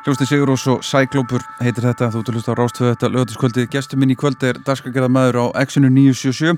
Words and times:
Hljósti 0.00 0.24
Sigurós 0.24 0.62
og 0.72 0.78
Sæklópur 0.80 1.42
heitir 1.60 1.84
þetta, 1.84 2.06
þú 2.08 2.22
ert 2.22 2.28
að 2.30 2.36
hlusta 2.38 2.52
á 2.56 2.56
Rástvöðu 2.56 2.88
þetta 2.94 3.08
lögatiskvöldi, 3.12 3.64
gestur 3.68 3.98
minn 4.00 4.14
í 4.14 4.16
kvöld 4.16 4.40
er 4.48 4.56
dagskargerða 4.64 5.10
maður 5.12 5.36
á 5.44 5.60
Exxonu 5.60 5.90
977 5.92 6.56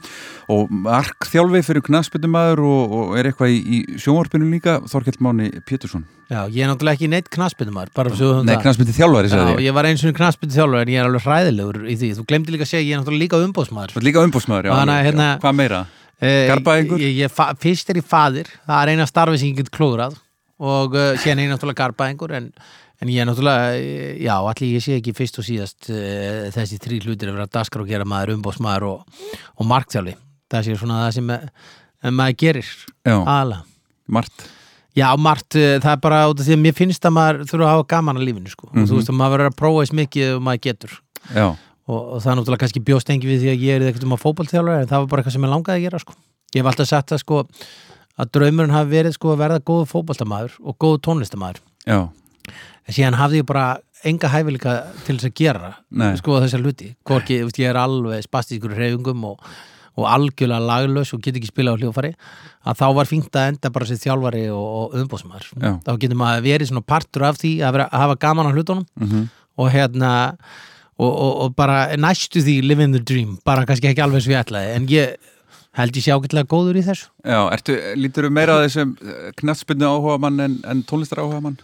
og 0.54 0.70
Mark 0.84 1.26
Þjálfi 1.26 1.58
fyrir 1.66 1.82
knaspindumæður 1.88 2.62
og, 2.68 2.94
og 3.00 3.16
er 3.18 3.26
eitthvað 3.32 3.50
í, 3.50 3.58
í 3.58 3.98
sjónvarpinu 3.98 4.46
líka, 4.46 4.76
Þorkjell 4.86 5.18
Máni 5.26 5.50
Pétursson. 5.66 6.04
Já, 6.30 6.46
ég 6.54 6.62
er 6.62 6.70
náttúrulega 6.70 6.94
ekki 7.00 7.10
neitt 7.10 7.26
knaspindumæður 7.34 7.90
Nei, 8.46 8.54
knaspindi 8.62 8.94
þjálfari, 8.94 9.26
Já, 9.34 9.58
ég. 9.58 9.74
var 9.74 9.90
eins 9.90 10.06
og 10.06 10.14
knaspindi 10.20 10.54
þjálfari 10.54 10.86
en 10.86 10.92
ég 10.94 11.02
er 11.02 11.10
alveg 11.10 11.26
hræðilegur 11.26 11.82
í 11.82 11.98
því. 11.98 12.12
Þú 12.20 12.26
glemdi 12.30 12.54
líka 12.54 12.62
að 12.62 12.70
segja, 12.76 12.86
ég 12.86 12.94
er 12.94 13.02
náttúrulega 13.02 13.26
líka 13.26 13.42
umbóðsmaður 13.42 13.90
Líka 14.06 14.22
umbóðsmaður, 14.22 14.70
já, 23.02 23.08
já. 23.08 23.10
Eh, 23.10 23.10
það 23.10 23.10
en 23.10 23.10
ég 23.10 23.22
er 23.22 23.26
náttúrulega, 23.26 23.70
já, 24.22 24.34
allir 24.38 24.72
ég 24.76 24.82
sé 24.84 24.96
ekki 25.00 25.14
fyrst 25.16 25.38
og 25.40 25.46
síðast 25.46 25.90
uh, 25.90 26.48
þessi 26.54 26.78
þrý 26.82 27.00
hlutir 27.02 27.30
að 27.30 27.38
vera 27.38 27.50
daskar 27.50 27.82
og 27.82 27.90
gera 27.90 28.06
maður, 28.06 28.36
umbósmaður 28.36 28.88
og, 28.92 29.30
og 29.58 29.68
marktjálfi. 29.68 30.14
Það 30.52 30.66
sé 30.66 30.76
svona 30.78 31.00
það 31.02 31.14
sem 31.16 31.32
uh, 31.34 32.12
maður 32.12 32.38
gerir 32.44 32.70
aðala. 33.10 33.62
Mart? 34.12 34.46
Já, 34.94 35.08
Mart, 35.18 35.48
uh, 35.56 35.76
það 35.82 35.90
er 35.96 36.00
bara 36.04 36.22
út 36.30 36.42
af 36.42 36.46
því 36.46 36.56
að 36.58 36.62
mér 36.62 36.78
finnst 36.78 37.08
að 37.08 37.16
maður 37.18 37.44
þurfa 37.50 37.66
að 37.66 37.74
hafa 37.74 37.88
gaman 37.94 38.20
að 38.20 38.26
lífinu, 38.28 38.54
sko. 38.54 38.68
Mm 38.68 38.72
-hmm. 38.72 38.82
Og 38.82 38.88
þú 38.88 38.94
mhm. 38.94 39.02
veist 39.02 39.12
að 39.12 39.18
maður 39.18 39.36
verður 39.36 39.52
að 39.52 39.60
prófa 39.62 39.82
eins 39.82 39.94
mikið 39.98 40.34
og 40.36 40.42
maður 40.46 40.64
getur. 40.68 40.98
Já. 41.34 41.46
Og, 41.90 42.00
og 42.00 42.18
það 42.22 42.32
er 42.32 42.36
náttúrulega 42.38 42.62
kannski 42.62 42.86
bjóstengi 42.86 43.26
við 43.26 43.40
því 43.42 43.50
að 43.50 43.62
ég 43.66 43.74
er 43.74 43.88
ekkert 43.88 44.06
um 44.06 44.14
að 44.14 44.22
fókbaltjálfa, 44.22 44.80
en 44.80 44.90
það 44.90 45.00
var 45.00 45.08
bara 45.10 45.22
eitthvað 45.22 45.34
sem 45.34 45.44
ég 45.44 45.50
langaði 45.50 45.78
að 45.80 45.84
gera, 45.88 45.98
sko. 45.98 46.14
Ég 46.54 46.62
hef 46.62 46.70
alltaf 46.70 46.86
sagt 46.86 47.12
að, 47.12 47.22
sko, 47.24 47.42
að 48.14 48.30
draumurinn 48.30 48.76
hafi 48.76 48.90
verið, 48.92 49.16
sko, 49.16 49.32
að 49.32 49.42
verða 49.42 49.58
góð 49.66 49.86
fókbaltamæður 49.90 50.58
og 50.62 50.76
góð 50.78 51.00
tónlistamæður. 51.02 51.62
Já 51.82 52.12
en 52.48 52.96
síðan 52.96 53.18
hafði 53.20 53.42
ég 53.42 53.48
bara 53.48 53.66
enga 54.08 54.30
hæfileika 54.32 54.78
til 55.06 55.18
þess 55.18 55.28
að 55.28 55.36
gera 55.38 55.74
sko 56.18 56.40
þessar 56.42 56.64
hluti, 56.64 56.94
hvorki 57.06 57.38
ég 57.42 57.68
er 57.70 57.78
alveg 57.78 58.24
spastískur 58.26 58.74
reyfingum 58.74 59.22
og, 59.28 59.44
og 59.98 60.08
algjörlega 60.10 60.66
laglaus 60.66 61.12
og 61.14 61.22
get 61.22 61.38
ekki 61.38 61.52
spila 61.52 61.76
á 61.76 61.78
hljófari 61.78 62.12
að 62.66 62.80
þá 62.80 62.86
var 62.98 63.10
fínt 63.10 63.38
að 63.38 63.52
enda 63.52 63.72
bara 63.74 63.88
sér 63.88 64.02
þjálfari 64.02 64.44
og, 64.54 64.66
og 64.80 64.98
umbóðsmaður 65.02 65.48
þá 65.86 65.92
getur 65.94 66.18
maður 66.18 66.44
verið 66.48 66.72
svona 66.72 66.86
partur 66.94 67.28
af 67.28 67.38
því 67.42 67.54
að, 67.62 67.78
vera, 67.78 67.88
að 67.90 68.04
hafa 68.06 68.20
gaman 68.26 68.50
á 68.50 68.54
hlutunum. 68.54 68.86
Mm 68.98 69.08
-hmm. 69.08 69.26
og 69.62 69.70
hérna 69.70 70.12
og, 70.98 71.12
og 71.42 71.54
bara 71.56 71.96
næstu 71.96 72.42
því 72.42 72.60
live 72.62 72.82
in 72.82 72.92
the 72.92 73.02
dream 73.02 73.38
bara 73.44 73.66
kannski 73.66 73.90
ekki 73.90 74.02
alveg 74.02 74.22
svo 74.22 74.34
ég 74.34 74.42
ætlaði 74.42 74.74
en 74.76 74.88
ég 74.90 75.16
held 75.78 75.96
ég 75.96 76.04
sé 76.04 76.12
ágætlega 76.12 76.48
góður 76.48 76.76
í 76.76 76.84
þessu. 76.84 77.08
Já, 77.24 77.40
ertu, 77.54 77.76
lítur 77.96 78.28
þú 78.28 78.30
meira 78.36 78.58
að 78.58 78.66
þessum 78.66 78.96
knallspinnu 79.40 79.88
áhuga 79.88 80.18
mann 80.20 80.40
en, 80.44 80.58
en 80.68 80.82
tónlistar 80.84 81.22
áhuga 81.22 81.40
mann? 81.40 81.56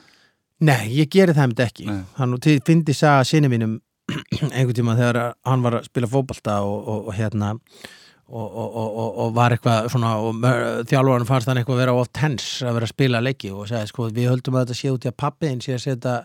Nei, 0.59 0.89
ég 0.97 1.11
geri 1.13 1.35
það 1.37 1.45
hefði 1.45 1.65
ekki. 1.69 1.87
Hann 2.19 2.35
finnst 2.43 2.91
ég 2.91 3.05
að 3.07 3.29
sinni 3.31 3.51
mínum 3.53 3.79
einhvern 4.57 4.75
tíma 4.75 4.97
þegar 4.99 5.33
hann 5.47 5.65
var 5.65 5.79
að 5.79 5.89
spila 5.91 6.11
fókbalta 6.11 6.61
og, 6.67 6.79
og, 6.81 7.09
og 7.11 7.17
hérna 7.19 7.55
og, 8.29 8.59
og 9.25 9.33
var 9.37 9.55
eitthvað 9.55 9.89
svona 9.93 10.13
þjálfurinn 10.89 11.29
fannst 11.29 11.49
hann 11.49 11.61
eitthvað 11.61 11.79
að 11.79 11.83
vera 11.85 11.97
oft 11.97 12.21
hens 12.21 12.49
að 12.61 12.77
vera 12.77 12.89
að 12.89 12.93
spila 12.93 13.23
leiki 13.25 13.53
og 13.55 13.69
sagði 13.71 13.91
sko 13.93 14.09
við 14.13 14.31
höldum 14.33 14.59
að 14.59 14.67
þetta 14.67 14.79
sé 14.81 14.93
út 14.93 15.07
í 15.07 15.11
að 15.11 15.19
pappiðin 15.25 15.63
sé 15.65 15.77
að 15.77 15.85
setja 15.85 16.17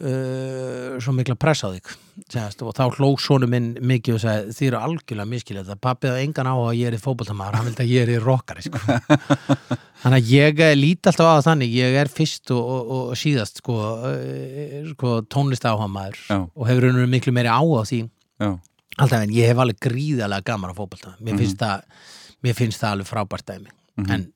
uh, 0.00 0.96
svo 1.02 1.12
mikla 1.16 1.36
press 1.40 1.64
á 1.66 1.68
þig 1.72 1.92
Sennast, 2.28 2.60
og 2.60 2.74
þá 2.76 2.98
hlóð 2.98 3.14
sónu 3.24 3.46
minn 3.48 3.70
mikið 3.88 4.16
og 4.18 4.20
sagði 4.20 4.54
þið 4.56 4.66
eru 4.68 4.78
algjörlega 4.78 5.30
miskilið 5.30 5.70
það 5.70 5.78
pappið 5.86 6.12
á 6.12 6.20
engan 6.20 6.50
á 6.52 6.54
að 6.54 6.74
ég 6.76 6.90
er 6.90 6.96
í 6.96 7.00
fókbaltamæður 7.00 7.56
hann 7.56 7.68
vildi 7.68 7.84
að 7.84 7.92
ég 7.92 8.04
er 8.04 8.12
í 8.12 8.18
rockari 8.20 8.64
sko. 8.66 8.80
þannig 10.02 10.18
að 10.18 10.32
ég 10.32 10.62
líti 10.76 11.08
alltaf 11.08 11.30
á 11.32 11.46
þannig 11.48 11.72
ég 11.78 11.96
er 12.02 12.12
fyrst 12.12 12.52
og, 12.52 12.60
og, 12.76 12.92
og 12.92 13.18
síðast 13.18 13.62
sko, 13.62 13.78
uh, 14.10 14.92
sko 14.92 15.14
tónlist 15.32 15.66
áhamæður 15.68 16.22
og 16.36 16.68
hefur 16.68 16.88
og 16.92 17.12
miklu 17.16 17.34
meiri 17.36 17.52
á 17.52 17.60
á 17.64 17.82
því 17.88 18.02
Já. 18.04 18.50
alltaf 18.98 19.18
en 19.18 19.36
ég 19.36 19.52
hef 19.52 19.64
alveg 19.64 19.80
gríðarlega 19.88 20.48
gaman 20.52 20.76
á 20.76 20.78
fókbalta 20.78 21.16
mér, 21.18 21.32
mm 21.32 21.44
-hmm. 21.48 21.82
mér 22.44 22.58
finnst 22.60 22.80
það 22.80 22.92
alveg 22.92 23.08
frábært 23.08 23.46
dæmi 23.46 23.70
mm 23.70 24.04
-hmm. 24.04 24.12
en, 24.12 24.32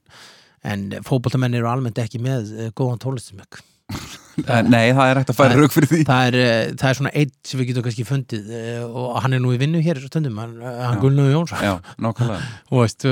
en 0.62 1.02
fókbaltamenn 1.04 1.54
eru 1.54 1.68
almennt 1.68 1.98
ekki 1.98 2.18
með 2.18 2.52
uh, 2.56 2.70
góðan 2.72 3.04
tónlistismökk 3.04 3.60
Nei, 4.44 4.92
það 4.92 5.08
er 5.08 5.18
hægt 5.20 5.30
að 5.32 5.38
færa 5.38 5.56
rauk 5.56 5.72
fyrir 5.72 5.88
því. 5.88 5.98
það 6.04 6.26
er, 6.28 6.36
eh, 6.42 6.72
það 6.76 6.88
er 6.90 6.96
svona 6.98 7.12
eitt 7.16 7.34
sem 7.48 7.60
við 7.60 7.68
getum 7.70 7.84
kannski 7.86 8.04
fundið 8.04 8.50
eh, 8.52 8.82
og 8.84 9.14
hann 9.24 9.36
er 9.36 9.40
nú 9.40 9.52
í 9.54 9.60
vinnu 9.60 9.80
hér 9.84 10.00
stundum, 10.04 10.36
hann, 10.42 10.56
eh, 10.60 10.80
hann 10.84 11.00
Gunnlaugur 11.00 11.32
Jónsson. 11.32 11.62
Já, 11.64 11.74
nákvæmlega. 12.04 12.40
Og 12.72 12.82
veist, 12.82 13.06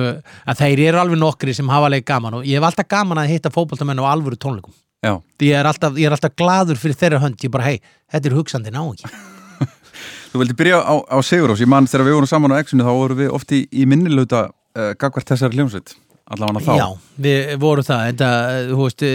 þeir 0.61 0.83
eru 0.91 1.01
alveg 1.01 1.21
nokkri 1.21 1.55
sem 1.57 1.71
hafa 1.73 1.91
leik 1.93 2.05
gaman 2.09 2.41
og 2.41 2.49
ég 2.49 2.61
hef 2.61 2.69
alltaf 2.69 2.89
gaman 2.93 3.23
að 3.23 3.33
hitta 3.33 3.53
fókbaltamenn 3.55 4.03
á 4.05 4.13
alvöru 4.13 4.37
tónleikum. 4.37 4.77
Já. 5.05 5.19
ég 5.41 5.57
er, 5.57 5.69
alltaf, 5.69 5.97
ég 6.01 6.09
er 6.09 6.17
alltaf 6.17 6.33
gladur 6.37 6.81
fyrir 6.81 6.97
þeirra 6.97 7.21
hönd 7.25 7.41
ég 7.45 7.53
bara, 7.53 7.69
hei, 7.69 7.81
þetta 8.13 8.31
er 8.31 8.37
hugsandi 8.39 8.73
ná 8.73 8.81
ekki. 8.85 9.11
Þú 10.33 10.41
vildi 10.41 10.57
byrja 10.59 10.81
á, 10.81 10.95
á 11.09 11.19
Sigurós 11.25 11.61
ég 11.61 11.69
mann 11.71 11.89
þegar 11.89 12.09
við 12.09 12.17
vorum 12.19 12.31
saman 12.31 12.57
á 12.57 12.61
Exxonu 12.61 12.87
þá 12.87 12.95
vorum 12.97 13.21
við 13.21 13.35
ofti 13.37 13.61
í 13.69 13.85
minnilöta 13.89 14.49
uh, 14.49 14.95
gagvart 14.97 15.29
þessari 15.29 15.61
hljómsveit 15.61 15.93
allavega 16.25 16.65
þá. 16.65 16.73
Já, 16.81 16.89
við 17.27 17.55
vorum 17.63 17.87
það, 17.87 18.09
en 18.09 18.19
það, 18.23 18.73
þú 18.73 18.89
veist 18.89 19.07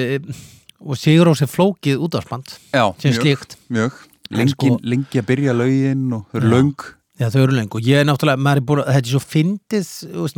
og 0.80 1.00
Sigurós 1.00 1.44
er 1.44 1.52
flókið 1.52 2.00
útvarsband 2.06 2.56
sem 3.02 3.16
slíkt. 3.16 3.58
mjög, 3.72 3.98
lengi, 4.32 4.56
sko, 4.56 4.78
lengi 4.84 5.22
að 5.22 5.28
byrja 5.28 5.56
laugin 5.58 6.08
og 6.16 6.26
þau 6.32 6.42
eru 6.42 6.54
laung 6.54 6.88
Já, 7.20 7.28
þau 7.34 7.42
eru 7.42 7.58
laung 7.58 7.74
og 7.76 7.84
ég 7.84 8.00
er 8.00 8.08
náttúrulega, 8.08 8.40
er 8.56 8.64
búin 8.64 8.86
þetta 8.88 9.02
er 9.02 9.12
svo 9.12 9.20
fyndið, 9.20 9.90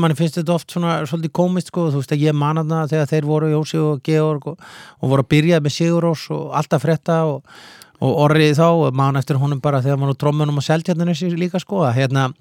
mann 0.01 0.15
finnst 0.17 0.39
þetta 0.39 0.55
oft 0.55 0.73
svona 0.73 0.95
svolítið 1.05 1.33
komist 1.37 1.69
sko, 1.69 1.91
þú 1.93 2.01
veist 2.01 2.15
að 2.15 2.25
ég 2.25 2.33
man 2.33 2.57
aðna 2.57 2.87
þegar 2.89 3.11
þeir 3.11 3.27
voru, 3.29 3.51
Jósi 3.53 3.77
og 3.77 4.01
Georg 4.07 4.47
og, 4.49 4.65
og 4.97 5.13
voru 5.13 5.25
að 5.25 5.31
byrja 5.35 5.61
með 5.61 5.75
Sigurós 5.77 6.25
og 6.33 6.55
alltaf 6.57 6.81
frétta 6.81 7.19
og, 7.29 7.45
og 8.01 8.17
orrið 8.25 8.57
þá, 8.57 8.67
mann 8.97 9.21
eftir 9.21 9.37
honum 9.37 9.61
bara 9.61 9.83
þegar 9.85 10.01
mann 10.01 10.17
á 10.17 10.21
trómmunum 10.25 10.57
og 10.57 10.65
seltjarnir 10.65 11.13
líka 11.37 11.61
sko, 11.61 11.83
að 11.85 11.99
hérna 11.99 12.31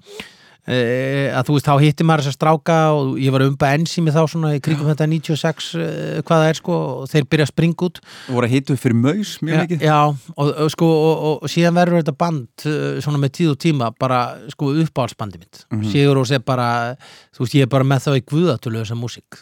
að 0.69 1.47
þú 1.47 1.55
veist, 1.55 1.67
þá 1.67 1.73
hittir 1.81 2.05
maður 2.05 2.25
þess 2.25 2.31
að 2.31 2.37
stráka 2.37 2.77
og 2.93 3.15
ég 3.21 3.33
var 3.33 3.45
umba 3.47 3.71
ensými 3.73 4.13
þá 4.13 4.21
svona 4.29 4.53
í 4.53 4.61
kringum 4.61 4.85
já. 4.85 4.93
þetta 4.93 5.07
96, 5.09 5.69
uh, 5.73 6.19
hvað 6.21 6.43
það 6.43 6.49
er 6.51 6.59
sko 6.59 6.77
og 7.01 7.09
þeir 7.11 7.27
byrja 7.31 7.47
að 7.47 7.51
springa 7.51 7.87
út. 7.87 8.01
Og 8.29 8.37
voru 8.37 8.49
að 8.49 8.55
hitta 8.55 8.75
upp 8.75 8.83
fyrir 8.83 8.99
maus 9.01 9.33
mjög 9.41 9.55
já, 9.57 9.63
mikið. 9.65 9.85
já, 9.87 9.99
og, 10.35 10.61
sko, 10.75 10.91
og, 10.91 11.15
og, 11.31 11.35
og 11.41 11.53
síðan 11.55 11.79
verður 11.79 12.03
þetta 12.03 12.15
band 12.21 12.67
svona 13.01 13.23
með 13.23 13.33
tíð 13.39 13.53
og 13.55 13.59
tíma 13.65 13.91
bara 13.97 14.21
sko 14.53 14.71
uppáhaldsbandi 14.85 15.41
mitt. 15.41 15.65
Mm 15.71 15.81
-hmm. 15.81 15.91
Sigur 15.91 16.21
og 16.21 16.29
sé 16.29 16.39
bara, 16.39 16.95
þú 17.33 17.45
veist, 17.45 17.55
ég 17.55 17.65
er 17.65 17.71
bara 17.73 17.83
með 17.83 18.05
þá 18.05 18.11
í 18.17 18.25
guðatölu 18.29 18.83
þessa 18.83 18.95
músík 18.95 19.41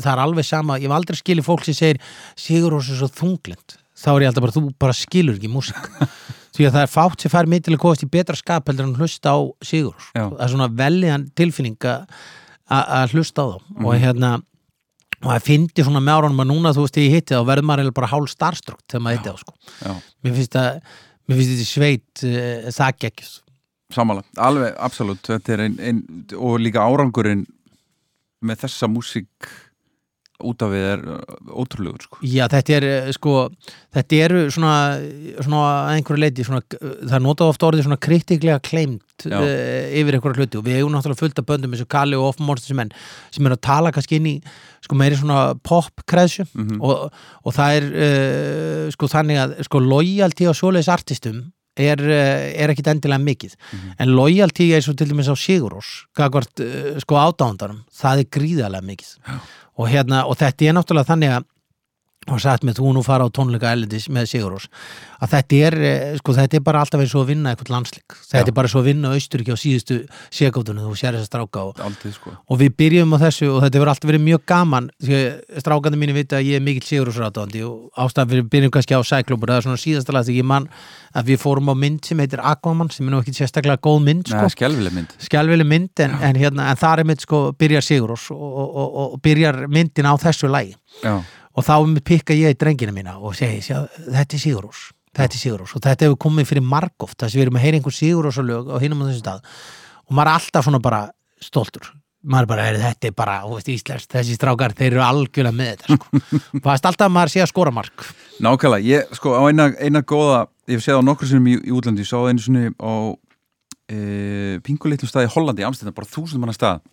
það 0.00 0.12
er 0.12 0.22
alveg 0.24 0.46
sama, 0.46 0.78
ég 0.78 0.88
hef 0.88 0.96
aldrei 0.96 1.18
skilið 1.20 1.46
fólk 1.46 1.66
sem 1.66 1.76
segir 1.76 2.00
Sigur 2.38 2.76
og 2.76 2.84
sé 2.86 2.96
svo 2.98 3.08
þunglind 3.08 3.78
þá 4.00 4.10
er 4.14 4.24
ég 4.24 4.30
alltaf 4.30 4.46
bara, 4.46 4.56
þú 4.56 4.62
bara 4.80 4.96
skilur 4.96 5.38
ekki 5.38 5.50
músík 5.52 5.90
því 6.60 6.68
að 6.68 6.76
það 6.76 6.84
er 6.86 6.92
fátt 6.92 7.24
sem 7.24 7.32
fær 7.32 7.48
mig 7.50 7.64
til 7.64 7.74
að 7.74 7.82
komast 7.82 8.04
í 8.04 8.10
betra 8.12 8.38
skap 8.38 8.70
heldur 8.70 8.88
en 8.88 9.00
hlusta 9.00 9.34
á 9.34 9.38
Sigur 9.64 9.96
Já. 10.12 10.26
það 10.28 10.44
er 10.44 10.52
svona 10.54 10.70
veljan 10.82 11.26
tilfinning 11.38 11.90
að 11.90 13.14
hlusta 13.16 13.44
á 13.44 13.46
þá. 13.50 13.58
Mm. 13.58 13.84
og 13.84 13.92
mhm. 13.92 14.00
hérna 14.04 14.32
og 15.20 15.28
það 15.28 15.44
finnir 15.44 15.84
svona 15.84 16.00
með 16.04 16.16
áraunum 16.16 16.42
að 16.44 16.50
núna 16.50 16.74
þú 16.76 16.86
veist 16.86 16.98
ég 17.00 17.14
hitti 17.16 17.36
þá 17.36 17.44
verður 17.48 17.68
maður 17.68 17.92
bara 17.96 18.10
hálf 18.14 18.32
starstrukt 18.32 18.86
þegar 18.88 19.04
maður 19.04 19.18
hitti 19.18 19.30
þá 19.30 19.40
sko. 19.44 19.54
Mér 20.24 20.36
finnst 20.38 20.56
þetta 20.56 21.68
sveit 21.68 22.24
uh, 22.24 22.68
það 22.72 23.00
geggjus 23.04 23.38
Samála, 23.90 24.22
alveg, 24.38 24.76
absolutt. 24.78 25.26
Einn 25.34 25.78
ein, 25.82 26.04
og 26.38 26.60
líka 26.62 26.84
árangurinn 26.86 27.42
með 28.46 28.62
þessa 28.62 28.86
músík 28.86 29.48
út 30.46 30.62
af 30.64 30.72
við 30.72 30.86
er 30.94 31.04
uh, 31.04 31.20
ótrúlegur 31.62 32.06
sko. 32.06 32.20
Já, 32.24 32.44
þetta 32.52 32.76
er 32.78 32.86
uh, 32.88 33.12
sko 33.16 33.34
þetta 33.94 34.20
eru 34.24 34.42
svona, 34.54 34.74
svona 35.42 35.62
einhverju 35.96 36.22
leiti, 36.22 36.46
svona, 36.46 36.62
það 36.70 37.14
er 37.18 37.24
notað 37.24 37.52
ofta 37.52 37.68
orðið 37.70 37.86
svona 37.88 38.00
kritiklega 38.06 38.62
kleimt 38.64 39.26
uh, 39.26 39.46
yfir 40.00 40.16
einhverju 40.16 40.38
hluti. 40.38 40.60
Og 40.60 40.66
við 40.66 40.80
hefum 40.80 40.94
náttúrulega 40.94 41.22
fullt 41.24 41.42
af 41.42 41.48
böndum 41.48 41.74
eins 41.74 41.84
og 41.84 41.90
Kalli 41.90 42.18
og 42.18 42.30
Offmorster 42.30 42.72
sem, 42.72 42.82
sem 43.34 43.48
er 43.48 43.56
að 43.56 43.62
tala 43.66 43.94
kannski 43.94 44.20
inn 44.20 44.28
í 44.30 44.34
sko 44.84 44.98
meiri 44.98 45.18
svona 45.20 45.54
pop-kreðsju 45.66 46.46
mm 46.48 46.66
-hmm. 46.66 46.82
og, 46.82 47.22
og 47.44 47.56
það 47.56 47.78
er 47.78 47.88
uh, 47.90 48.84
sko 48.94 49.10
þannig 49.10 49.42
að 49.44 49.56
sko 49.66 49.82
loyalty 49.82 50.46
á 50.46 50.52
svoleiðis 50.54 50.92
artistum 50.92 51.48
er, 51.80 52.00
er 52.02 52.70
ekkit 52.70 52.90
endilega 52.92 53.22
mikið. 53.22 53.54
Mm 53.56 53.78
-hmm. 53.78 53.94
en 53.98 54.14
loyalty 54.14 54.72
er 54.74 54.82
svo 54.82 54.94
til 54.94 55.08
dæmis 55.08 55.30
á 55.30 55.34
Sigurós 55.34 56.06
sko 57.00 57.14
ádáðandarum, 57.16 57.82
það 57.92 58.18
er 58.18 58.30
gríðarlega 58.36 58.86
mikið. 58.86 59.16
Já 59.26 59.40
og, 59.80 59.88
hérna, 59.88 60.24
og 60.28 60.36
þetta 60.40 60.68
er 60.68 60.76
náttúrulega 60.76 61.10
þannig 61.14 61.34
að 61.38 61.48
og 62.28 62.36
satt 62.36 62.66
með 62.68 62.76
þú 62.76 62.90
nú 62.92 63.02
fara 63.04 63.24
á 63.24 63.32
tónleika 63.32 63.70
elendis 63.72 64.10
með 64.12 64.26
Sigurós 64.28 64.66
að 65.24 65.30
þetta 65.32 65.60
er, 65.66 65.74
eh, 65.80 66.16
sko, 66.20 66.34
þetta 66.36 66.58
er 66.58 66.62
bara 66.66 66.82
alltaf 66.84 67.00
eins 67.00 67.14
og 67.16 67.24
að 67.24 67.30
vinna 67.32 67.54
eitthvað 67.54 67.70
landslik 67.72 68.12
þetta 68.12 68.44
Já. 68.44 68.48
er 68.50 68.56
bara 68.58 68.68
svo 68.68 68.82
að 68.82 68.88
vinna 68.90 69.12
Austuríki 69.16 69.54
á 69.54 69.56
síðustu 69.56 69.96
segóttunum 70.28 70.84
þú 70.84 70.98
sér 71.00 71.16
þess 71.16 71.24
að 71.24 71.30
stráka 71.30 71.64
og, 71.64 71.80
Aldrei, 71.80 72.12
sko. 72.12 72.34
og 72.36 72.60
við 72.60 72.76
byrjum 72.76 73.16
á 73.16 73.18
þessu 73.24 73.48
og 73.48 73.64
þetta 73.64 73.80
verður 73.80 73.92
alltaf 73.94 74.10
verið 74.12 74.24
mjög 74.26 74.44
gaman 74.52 74.90
því 75.00 75.16
að 75.16 75.64
strákandi 75.64 76.00
mínu 76.02 76.16
vita 76.18 76.36
að 76.36 76.50
ég 76.50 76.60
er 76.60 76.64
mikill 76.68 76.88
Sigurós-rátándi 76.90 77.64
og 77.64 77.88
ástæðan 77.96 78.32
við 78.34 78.44
byrjum 78.52 78.74
kannski 78.76 79.00
á 79.00 79.00
Sæklópur 79.00 79.48
það 79.48 79.56
er 79.56 79.66
svona 79.70 79.80
síðastalega 79.80 80.28
því 80.28 80.36
ég 80.36 80.48
mann 80.52 80.68
að 81.16 81.32
við 81.32 81.40
fórum 81.40 81.72
á 81.72 81.74
mynd 81.74 82.04
sem 82.04 82.20
heitir 82.20 82.44
Aquaman 82.44 82.92
sem 82.92 83.08
er 83.08 83.16
nú 83.16 83.24
ekki 83.24 83.32
sérstaklega 83.32 83.80
góð 83.80 84.04
mynd 84.04 84.28
sko. 84.28 84.44
skjálfileg 84.52 84.92
mynd, 84.92 85.16
skjálfileg 85.24 85.66
mynd 85.66 86.04
en, 86.04 86.20
en, 86.20 86.36
hérna, 86.36 86.68
en 86.68 86.76
þar 86.76 87.00
er 87.00 87.08
mynd 87.08 87.24
sko 87.24 87.42
byrjar 87.56 87.82
Sigurós 87.82 88.28
og, 88.30 88.76
og 88.76 89.18
byrjar 89.24 89.64
myndin 89.72 90.06
á 90.06 90.14
þessu 90.20 90.52
lægi 90.52 90.76
Já 91.00 91.24
og 91.56 91.66
þá 91.66 91.74
pikka 92.06 92.36
ég 92.36 92.54
í 92.54 92.58
drengina 92.58 92.94
mína 92.94 93.18
og 93.18 93.34
segi 93.38 93.62
þetta 93.66 94.36
er 94.36 94.42
Sigurús 94.42 94.88
þetta 95.16 95.36
er 95.36 95.42
Sigurós 95.42 95.72
og 95.74 95.84
þetta 95.84 96.06
hefur 96.06 96.18
komið 96.26 96.50
fyrir 96.50 96.66
margóft 96.66 97.18
þess 97.18 97.34
að 97.34 97.38
við 97.38 97.46
erum 97.46 97.58
að 97.58 97.64
heyra 97.64 97.80
einhver 97.80 97.96
Sigurós 97.96 98.38
lög 98.44 98.70
á 98.70 98.76
hinum 98.82 99.02
á 99.02 99.04
þessu 99.08 99.22
stað. 99.24 99.48
Og 100.06 100.14
maður 100.16 100.30
er 100.30 100.38
alltaf 100.38 100.66
svona 100.66 100.82
bara 100.82 101.00
stoltur. 101.42 101.90
Maður 102.20 102.44
er 102.44 102.50
bara, 102.50 102.66
er, 102.68 102.78
þetta 102.82 103.08
er 103.08 103.14
bara, 103.16 103.36
veist, 103.48 103.70
íslenskt. 103.72 104.10
Þessi 104.12 104.36
strákar, 104.36 104.74
þeir 104.76 104.90
eru 104.92 105.02
algjörlega 105.06 105.56
með 105.56 105.70
þetta 105.72 105.96
sko. 105.96 106.20
fast 106.66 106.88
alltaf 106.90 107.08
að 107.08 107.14
maður 107.16 107.32
sé 107.32 107.42
að 107.42 107.50
skora 107.50 107.72
mark. 107.74 108.06
Nákvæmlega, 108.44 108.86
ég, 108.90 109.14
sko, 109.16 109.34
á 109.40 109.42
eina, 109.48 109.70
eina 109.80 110.04
góða 110.04 110.44
ég 110.68 110.76
hef 110.76 110.84
séð 110.84 111.00
á 111.00 111.08
nokkur 111.08 111.30
sinnum 111.30 111.48
í, 111.48 111.56
í 111.64 111.74
útlandi 111.74 112.04
ég 112.04 112.10
sá 112.10 112.18
einu 112.20 112.44
sinni 112.44 112.68
á 112.76 112.92
e, 113.88 113.98
pinguleitlum 114.66 115.10
stað 115.10 115.30
í 115.30 115.32
Hollandi, 115.32 115.64
Amsterdam, 115.66 115.96
bara 115.96 116.12
þúsund 116.12 116.44
manna 116.44 116.54
stað. 116.54 116.84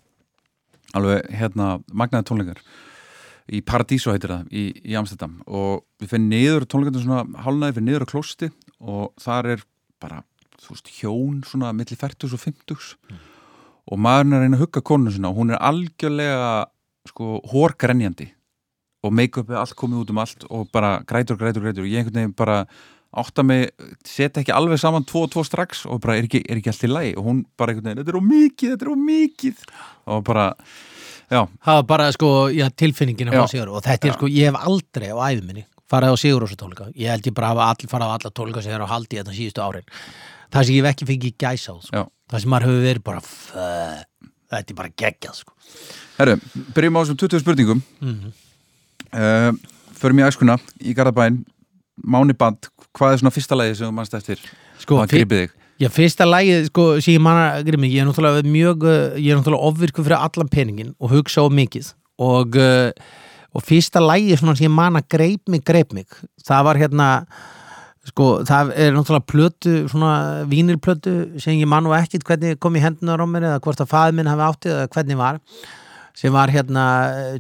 Alveg, 0.96 1.28
hérna, 1.36 1.76
magnaði 1.92 2.30
tónleikar 2.30 2.64
í 3.48 3.62
Paradíso 3.66 4.14
heitir 4.14 4.34
það, 4.34 4.48
í, 4.52 4.64
í 4.84 4.96
Amsterdam. 5.00 5.38
Og 5.48 5.84
við 6.02 6.14
finnum 6.14 6.34
niður 6.34 6.68
tónleikarnir 6.70 7.06
svona 7.06 7.44
hálnaði 7.46 7.78
fyrir 7.78 7.88
niður 7.88 8.08
á 8.08 8.12
klósti 8.12 8.50
og 8.78 9.12
þar 9.22 9.52
er 9.56 9.66
bara, 10.02 10.22
þú 10.62 10.74
veist, 10.74 10.92
hjón 11.00 11.44
svona 11.48 11.74
millir 11.76 12.00
40 12.00 12.36
og 12.36 12.44
50 12.44 12.90
mm. 13.08 13.22
og 13.92 14.02
maðurinn 14.04 14.36
er 14.36 14.42
að 14.42 14.46
reyna 14.46 14.60
að 14.60 14.66
hugga 14.66 14.84
konu 14.92 15.14
sinna 15.14 15.32
og 15.32 15.40
hún 15.40 15.54
er 15.56 15.64
algjörlega 15.70 16.52
sko 17.08 17.40
hórgrenjandi 17.54 18.28
og 19.06 19.16
make-upið 19.16 19.58
allt 19.62 19.78
komið 19.80 20.04
út 20.04 20.14
um 20.14 20.22
allt 20.22 20.46
og 20.52 20.70
bara 20.74 20.98
grætur, 21.08 21.38
grætur, 21.40 21.64
grætur. 21.64 21.86
Og 21.86 21.92
ég 21.92 22.02
einhvern 22.02 22.20
veginn 22.20 22.38
bara 22.38 22.64
átta 23.18 23.44
mig, 23.46 23.70
setja 24.06 24.42
ekki 24.44 24.54
alveg 24.54 24.82
saman 24.82 25.06
tvo 25.08 25.24
og 25.26 25.32
tvo 25.32 25.44
strax 25.48 25.86
og 25.88 26.02
bara 26.04 26.18
er 26.18 26.28
ekki, 26.28 26.44
er 26.44 26.60
ekki 26.60 26.74
allt 26.74 26.86
í 26.86 26.92
læg 26.92 27.18
og 27.18 27.30
hún 27.30 27.42
bara 27.58 27.74
einhvern 27.74 27.88
veginn, 27.90 28.04
þetta 28.04 28.14
er 28.14 28.20
ómikið, 28.20 28.74
þetta 28.74 28.88
er 28.88 28.94
ómikið 28.94 29.64
og 30.14 30.26
bara 30.28 30.48
Já. 31.28 31.42
var 31.66 31.84
bara 31.84 32.12
sko, 32.16 32.48
já, 32.50 32.70
tilfinningin 32.72 33.34
á 33.36 33.44
Sigur 33.52 33.74
og 33.76 33.84
þetta 33.84 34.08
er 34.08 34.16
sko, 34.16 34.30
ég 34.32 34.48
hef 34.48 34.56
aldrei 34.56 35.10
á 35.12 35.18
æðminni 35.28 35.66
farið 35.92 36.14
á 36.14 36.18
Sigur 36.22 36.44
Rósa 36.44 36.56
tónleika 36.60 36.88
ég 36.96 37.12
held 37.12 37.28
ég 37.28 37.36
bara 37.36 37.52
að 37.52 37.64
all, 37.66 37.90
farið 37.92 38.08
á 38.08 38.16
alla 38.16 38.32
tónleika 38.32 38.64
sem 38.64 38.76
er 38.76 38.86
á 38.86 38.88
haldi 38.88 39.20
þetta 39.20 39.36
síðustu 39.36 39.64
árin 39.64 39.90
það 40.54 40.70
sem 40.70 40.78
ég 40.78 40.88
ekki 40.92 41.08
fengið 41.10 41.36
gæsa 41.44 41.76
á 41.76 41.78
sko. 41.84 42.06
það 42.32 42.44
sem 42.44 42.54
maður 42.54 42.70
hefur 42.70 42.88
verið 42.88 43.04
bara 43.04 43.24
þetta 44.48 44.72
er 44.72 44.78
bara 44.78 44.94
geggjað 45.04 45.40
sko. 45.42 45.56
Herru, 46.18 46.38
byrjum 46.76 46.98
á 46.98 47.00
þessum 47.02 47.20
20 47.26 47.44
spurningum 47.44 47.84
mm 48.00 48.16
-hmm. 48.16 48.32
uh, 49.12 49.52
förum 50.00 50.20
í 50.20 50.28
æskuna 50.28 50.58
í 50.80 50.96
Garðabæn 50.96 51.44
Máni 51.98 52.34
Band, 52.38 52.70
hvað 52.94 53.14
er 53.14 53.22
svona 53.22 53.34
fyrsta 53.34 53.58
lægi 53.58 53.76
sem 53.76 53.90
þú 53.90 53.94
mannst 54.00 54.14
eftir 54.14 54.40
sko, 54.80 55.02
að 55.02 55.12
gripið 55.16 55.44
þig? 55.44 55.56
Já, 55.78 55.92
fyrsta 55.94 56.26
lægið, 56.26 56.72
sko, 56.72 56.84
ég 57.06 57.22
manna, 57.22 57.60
ég 57.62 58.02
er 58.02 58.08
náttúrulega 58.08 58.42
mjög, 58.50 58.86
eh, 58.90 59.20
ég 59.22 59.30
er 59.30 59.38
náttúrulega 59.38 59.68
ofvirku 59.70 60.02
fyrir 60.02 60.18
allan 60.18 60.50
peningin 60.50 60.96
og 61.00 61.12
hugsa 61.12 61.46
á 61.46 61.54
mikið. 61.54 61.94
Og, 62.18 62.56
eh, 62.58 62.92
og 63.54 63.62
fyrsta 63.62 64.02
lægið 64.02 64.40
svona 64.40 64.58
ég 64.58 64.72
manna 64.72 65.02
greip 65.08 65.48
mig, 65.48 65.64
greip 65.64 65.94
mig, 65.94 66.08
það 66.44 66.64
var 66.64 66.76
hérna, 66.78 67.28
sko, 68.08 68.44
það 68.44 68.74
er 68.76 68.92
náttúrulega 68.92 69.30
plötu, 69.30 69.88
svona 69.88 70.48
vínirplötu 70.50 71.40
sem 71.40 71.54
ég 71.54 71.68
manna 71.68 71.90
ekkit 72.02 72.24
hvernig 72.24 72.60
kom 72.60 72.74
í 72.74 72.82
hendunar 72.82 73.22
á 73.22 73.28
mér 73.30 73.46
eða 73.46 73.62
hvort 73.62 73.78
að 73.78 73.92
faði 73.94 74.16
minn 74.16 74.26
hafi 74.26 74.50
áttið 74.50 74.74
eða 74.74 74.90
hvernig 74.90 75.18
var 75.18 75.40
sem 76.18 76.34
var 76.34 76.50
hérna 76.50 76.86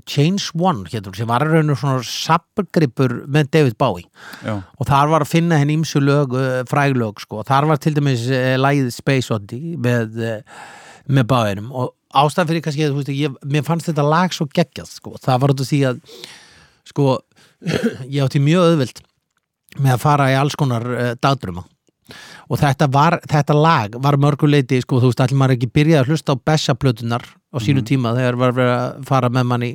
Change 0.05 0.51
One 0.53 0.85
hérna, 0.91 1.13
sem 1.17 1.29
var 1.29 1.45
raun 1.47 1.73
og 1.73 1.79
svona 1.81 2.03
sapgripur 2.05 3.23
með 3.25 3.51
David 3.55 3.77
Bowie. 3.79 4.05
Já. 4.45 4.59
og 4.61 4.89
þar 4.89 5.13
var 5.13 5.25
að 5.25 5.31
finna 5.31 5.57
henn 5.57 5.73
ímsu 5.79 6.01
lög, 6.03 6.35
uh, 6.37 6.63
fræglög 6.69 7.21
sko, 7.23 7.41
þar 7.47 7.71
var 7.71 7.81
til 7.81 7.95
dæmis 7.97 8.27
uh, 8.29 8.55
lægið 8.61 8.91
Space 8.93 9.33
Oddity 9.33 9.77
með, 9.81 10.19
uh, 10.21 10.67
með 11.09 11.29
Bowie 11.31 11.63
og 11.71 11.93
ástæðan 12.17 12.51
fyrir 12.51 12.65
kannski 12.65 12.87
að 12.87 13.13
ég, 13.17 13.39
mér 13.45 13.65
fannst 13.67 13.89
þetta 13.89 14.05
lag 14.05 14.35
svo 14.35 14.47
geggjast 14.53 15.01
sko, 15.01 15.15
það 15.21 15.41
var 15.43 15.53
út 15.53 15.63
af 15.63 15.71
því 15.71 15.81
að 15.89 16.03
sko, 16.87 17.17
ég 18.13 18.21
átti 18.23 18.43
mjög 18.43 18.73
öðvilt 18.73 19.01
með 19.81 19.97
að 19.97 20.03
fara 20.05 20.29
í 20.31 20.37
alls 20.37 20.57
konar 20.59 20.85
uh, 20.93 21.09
dagdröma 21.17 21.65
og 22.47 22.61
þetta, 22.61 22.87
var, 22.91 23.19
þetta 23.27 23.55
lag 23.57 23.97
var 24.03 24.17
mörguleiti 24.21 24.79
sko, 24.83 25.01
þú 25.01 25.11
veist, 25.11 25.23
allir 25.23 25.39
maður 25.39 25.57
ekki 25.57 25.71
byrjaði 25.75 25.99
að 26.01 26.11
hlusta 26.11 26.35
á 26.35 26.43
Bessa-plötunar 26.49 27.25
á 27.27 27.57
sínu 27.63 27.81
mm. 27.81 27.87
tíma 27.87 28.13
þegar 28.17 28.39
var 28.39 28.55
verið 28.55 28.73
að 28.75 29.03
fara 29.09 29.31
með 29.33 29.49
manni 29.51 29.71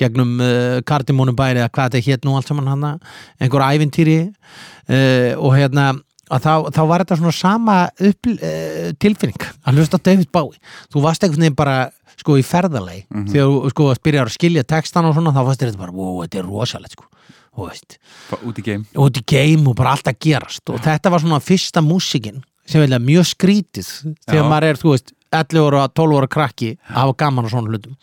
gegnum 0.00 0.38
uh, 0.42 0.78
kardimónum 0.86 1.36
bæri 1.38 1.62
eða 1.62 1.72
hvað 1.72 1.90
þetta 1.96 2.06
hétt 2.10 2.26
nú 2.26 2.36
allt 2.36 2.50
saman 2.50 2.70
hana 2.70 2.94
einhver 3.40 3.66
ævintýri 3.66 4.18
uh, 4.28 5.32
og 5.38 5.56
hérna 5.56 5.92
að 6.32 6.46
þá, 6.46 6.54
þá 6.72 6.82
var 6.88 7.04
þetta 7.04 7.18
svona 7.20 7.34
sama 7.36 7.78
upp, 8.10 8.30
uh, 8.32 8.92
tilfinning 9.02 9.48
að 9.66 9.80
hlusta 9.80 10.00
David 10.02 10.30
Bowie 10.34 10.60
þú 10.92 11.04
varst 11.04 11.24
einhvern 11.24 11.46
veginn 11.46 11.58
bara 11.58 11.78
sko 12.18 12.36
í 12.38 12.44
ferðalegi 12.46 13.04
mm 13.08 13.16
-hmm. 13.18 13.30
þegar 13.32 13.50
þú 13.50 13.72
sko 13.74 13.88
byrjar 14.04 14.28
að 14.30 14.36
skilja 14.36 14.64
textan 14.64 15.08
og 15.08 15.14
svona 15.16 15.34
þá 15.34 15.42
fannst 15.46 15.62
þetta 15.62 15.78
bara, 15.80 15.92
wow, 15.96 16.22
þetta 16.22 16.38
er 16.38 16.50
rosalegt 16.50 16.96
sko 16.98 17.08
út 17.56 18.58
í 18.58 18.64
geim 18.64 18.84
út 18.98 19.18
í 19.18 19.24
geim 19.28 19.66
og 19.68 19.76
bara 19.78 19.96
alltaf 19.96 20.16
gerast. 20.22 20.64
Og 20.72 20.80
þetta 20.82 21.12
var 21.12 21.22
svona 21.22 21.40
fyrsta 21.42 21.82
músikinn 21.84 22.42
sem 22.68 22.82
vilja 22.82 23.00
mjög 23.02 23.26
skrítið 23.32 23.90
þegar 24.28 24.44
Já. 24.44 24.48
maður 24.48 24.68
er, 24.68 24.80
þú 24.80 24.94
veist, 24.94 25.12
11 25.32 25.66
ára 25.66 25.82
12 25.88 26.20
ára 26.20 26.30
krakki 26.30 26.70
að 26.76 26.96
hafa 27.00 27.18
gaman 27.24 27.48
á 27.48 27.52
svona 27.52 27.72
hlutum. 27.72 27.98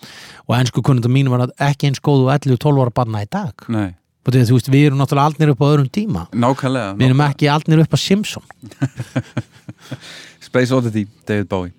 Og 0.48 0.56
ennsku 0.58 0.84
kunnundum 0.86 1.14
mínu 1.16 1.34
var 1.34 1.48
ekki 1.70 1.90
eins 1.90 2.04
góð 2.04 2.28
og 2.28 2.32
11-12 2.36 2.84
ára 2.84 2.96
barna 3.02 3.24
í 3.26 3.30
dag. 3.30 3.66
Því, 4.30 4.44
veist, 4.52 4.70
við 4.70 4.90
erum 4.90 5.02
náttúrulega 5.02 5.32
aldnir 5.32 5.54
upp 5.56 5.64
á 5.64 5.70
öðrum 5.72 5.90
tíma. 5.90 6.28
Nákvæmlega, 6.36 6.94
við 7.00 7.10
erum 7.10 7.26
ekki 7.26 7.50
aldnir 7.50 7.84
upp 7.86 7.96
á 7.96 8.00
Simpson. 8.02 8.46
Space 10.50 10.74
Oddity, 10.76 11.08
David 11.26 11.50
Bowie 11.50 11.79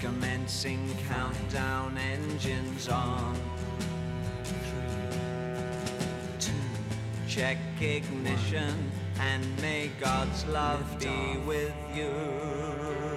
Commencing 0.00 0.96
countdown 1.08 1.98
engines 1.98 2.88
on. 2.88 3.34
Three, 4.44 5.58
two, 6.38 6.52
check 7.26 7.58
ignition 7.80 8.92
and 9.20 9.44
may 9.60 9.90
God's 10.00 10.46
love 10.46 11.00
be 11.00 11.38
with 11.44 11.74
you. 11.94 13.07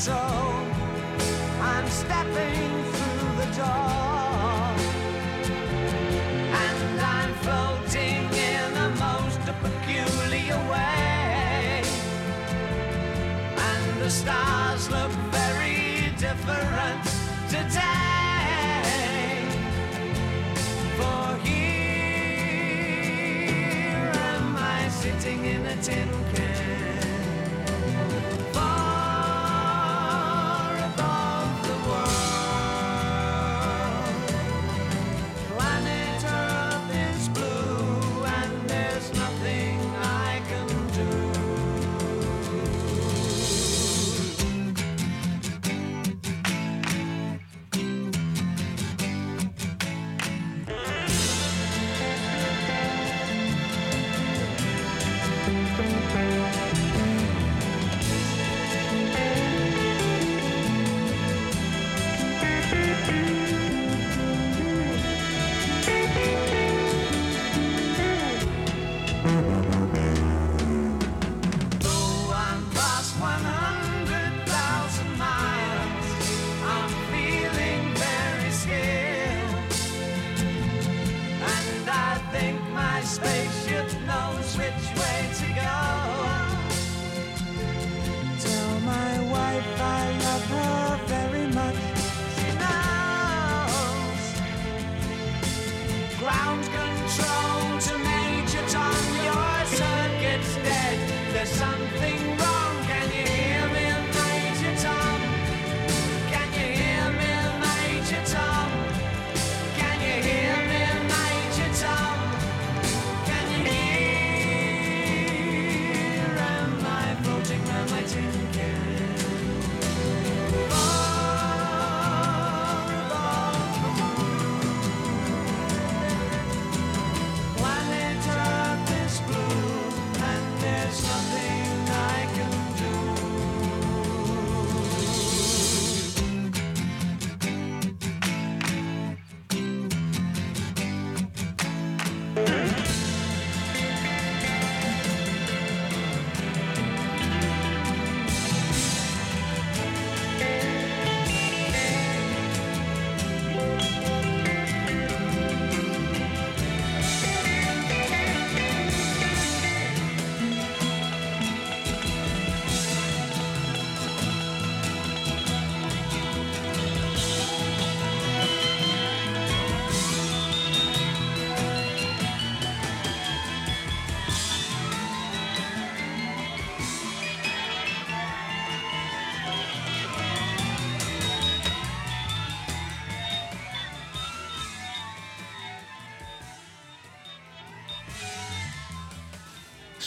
Control. 0.00 0.64
I'm 1.60 1.86
stepping 1.88 2.84
through 2.92 3.28
the 3.40 3.48
door. 3.56 4.74
And 6.64 7.00
I'm 7.00 7.32
floating 7.44 8.24
in 8.32 8.76
a 8.76 8.88
most 8.98 9.40
peculiar 9.62 10.58
way. 10.72 11.82
And 13.58 14.00
the 14.00 14.10
stars 14.10 14.90
look 14.90 15.12
very 15.30 16.12
different 16.16 17.04
today. 17.48 18.88
For 20.96 21.36
here 21.46 21.72
am 24.32 24.56
I 24.56 24.88
sitting 24.88 25.44
in 25.44 25.66
a 25.66 25.76
tin 25.82 26.08
can. 26.34 26.49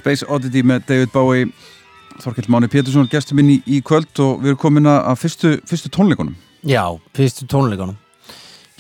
Space 0.04 0.28
Oddity 0.28 0.66
með 0.68 0.88
David 0.90 1.14
Bowie 1.16 1.48
Þorkild 2.20 2.52
Máni 2.52 2.70
Pétursson 2.70 3.10
gestur 3.10 3.40
minn 3.40 3.56
í, 3.56 3.80
kvöld 3.82 4.12
og 4.22 4.44
við 4.44 4.54
erum 4.54 4.62
komin 4.62 4.90
að 4.92 5.16
fyrstu, 5.24 5.56
fyrstu 5.66 5.90
tónleikunum. 5.96 6.36
Já, 6.68 6.86
fyrstu 7.16 7.48
tónleikunum 7.50 7.98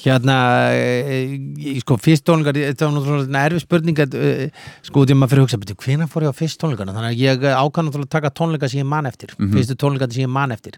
Hérna, 0.03 0.35
e, 0.75 1.77
sko, 1.79 1.95
fyrst 2.01 2.25
tónleikar, 2.27 2.57
þetta 2.59 2.87
var 2.89 2.95
náttúrulega 2.97 3.43
erfið 3.47 3.61
spurning 3.63 3.99
að, 4.03 4.15
e, 4.19 4.47
sko, 4.83 5.03
því 5.05 5.15
að 5.15 5.19
maður 5.19 5.31
fyrir 5.31 5.43
að 5.43 5.45
hugsa, 5.45 5.77
hvena 5.85 6.07
fór 6.11 6.25
ég 6.25 6.33
á 6.33 6.39
fyrst 6.41 6.59
tónleikana? 6.59 6.95
Þannig 6.97 7.13
að 7.13 7.21
ég 7.21 7.45
ákvæm 7.47 7.87
náttúrulega 7.87 8.09
að 8.09 8.15
taka 8.17 8.31
tónleika 8.35 8.69
sem 8.71 8.81
ég 8.81 8.89
man 8.91 9.07
eftir, 9.07 9.31
mm 9.31 9.45
-hmm. 9.45 9.53
fyrstu 9.55 9.77
tónleika 9.79 10.09
sem 10.11 10.25
ég 10.25 10.33
man 10.33 10.51
eftir. 10.51 10.75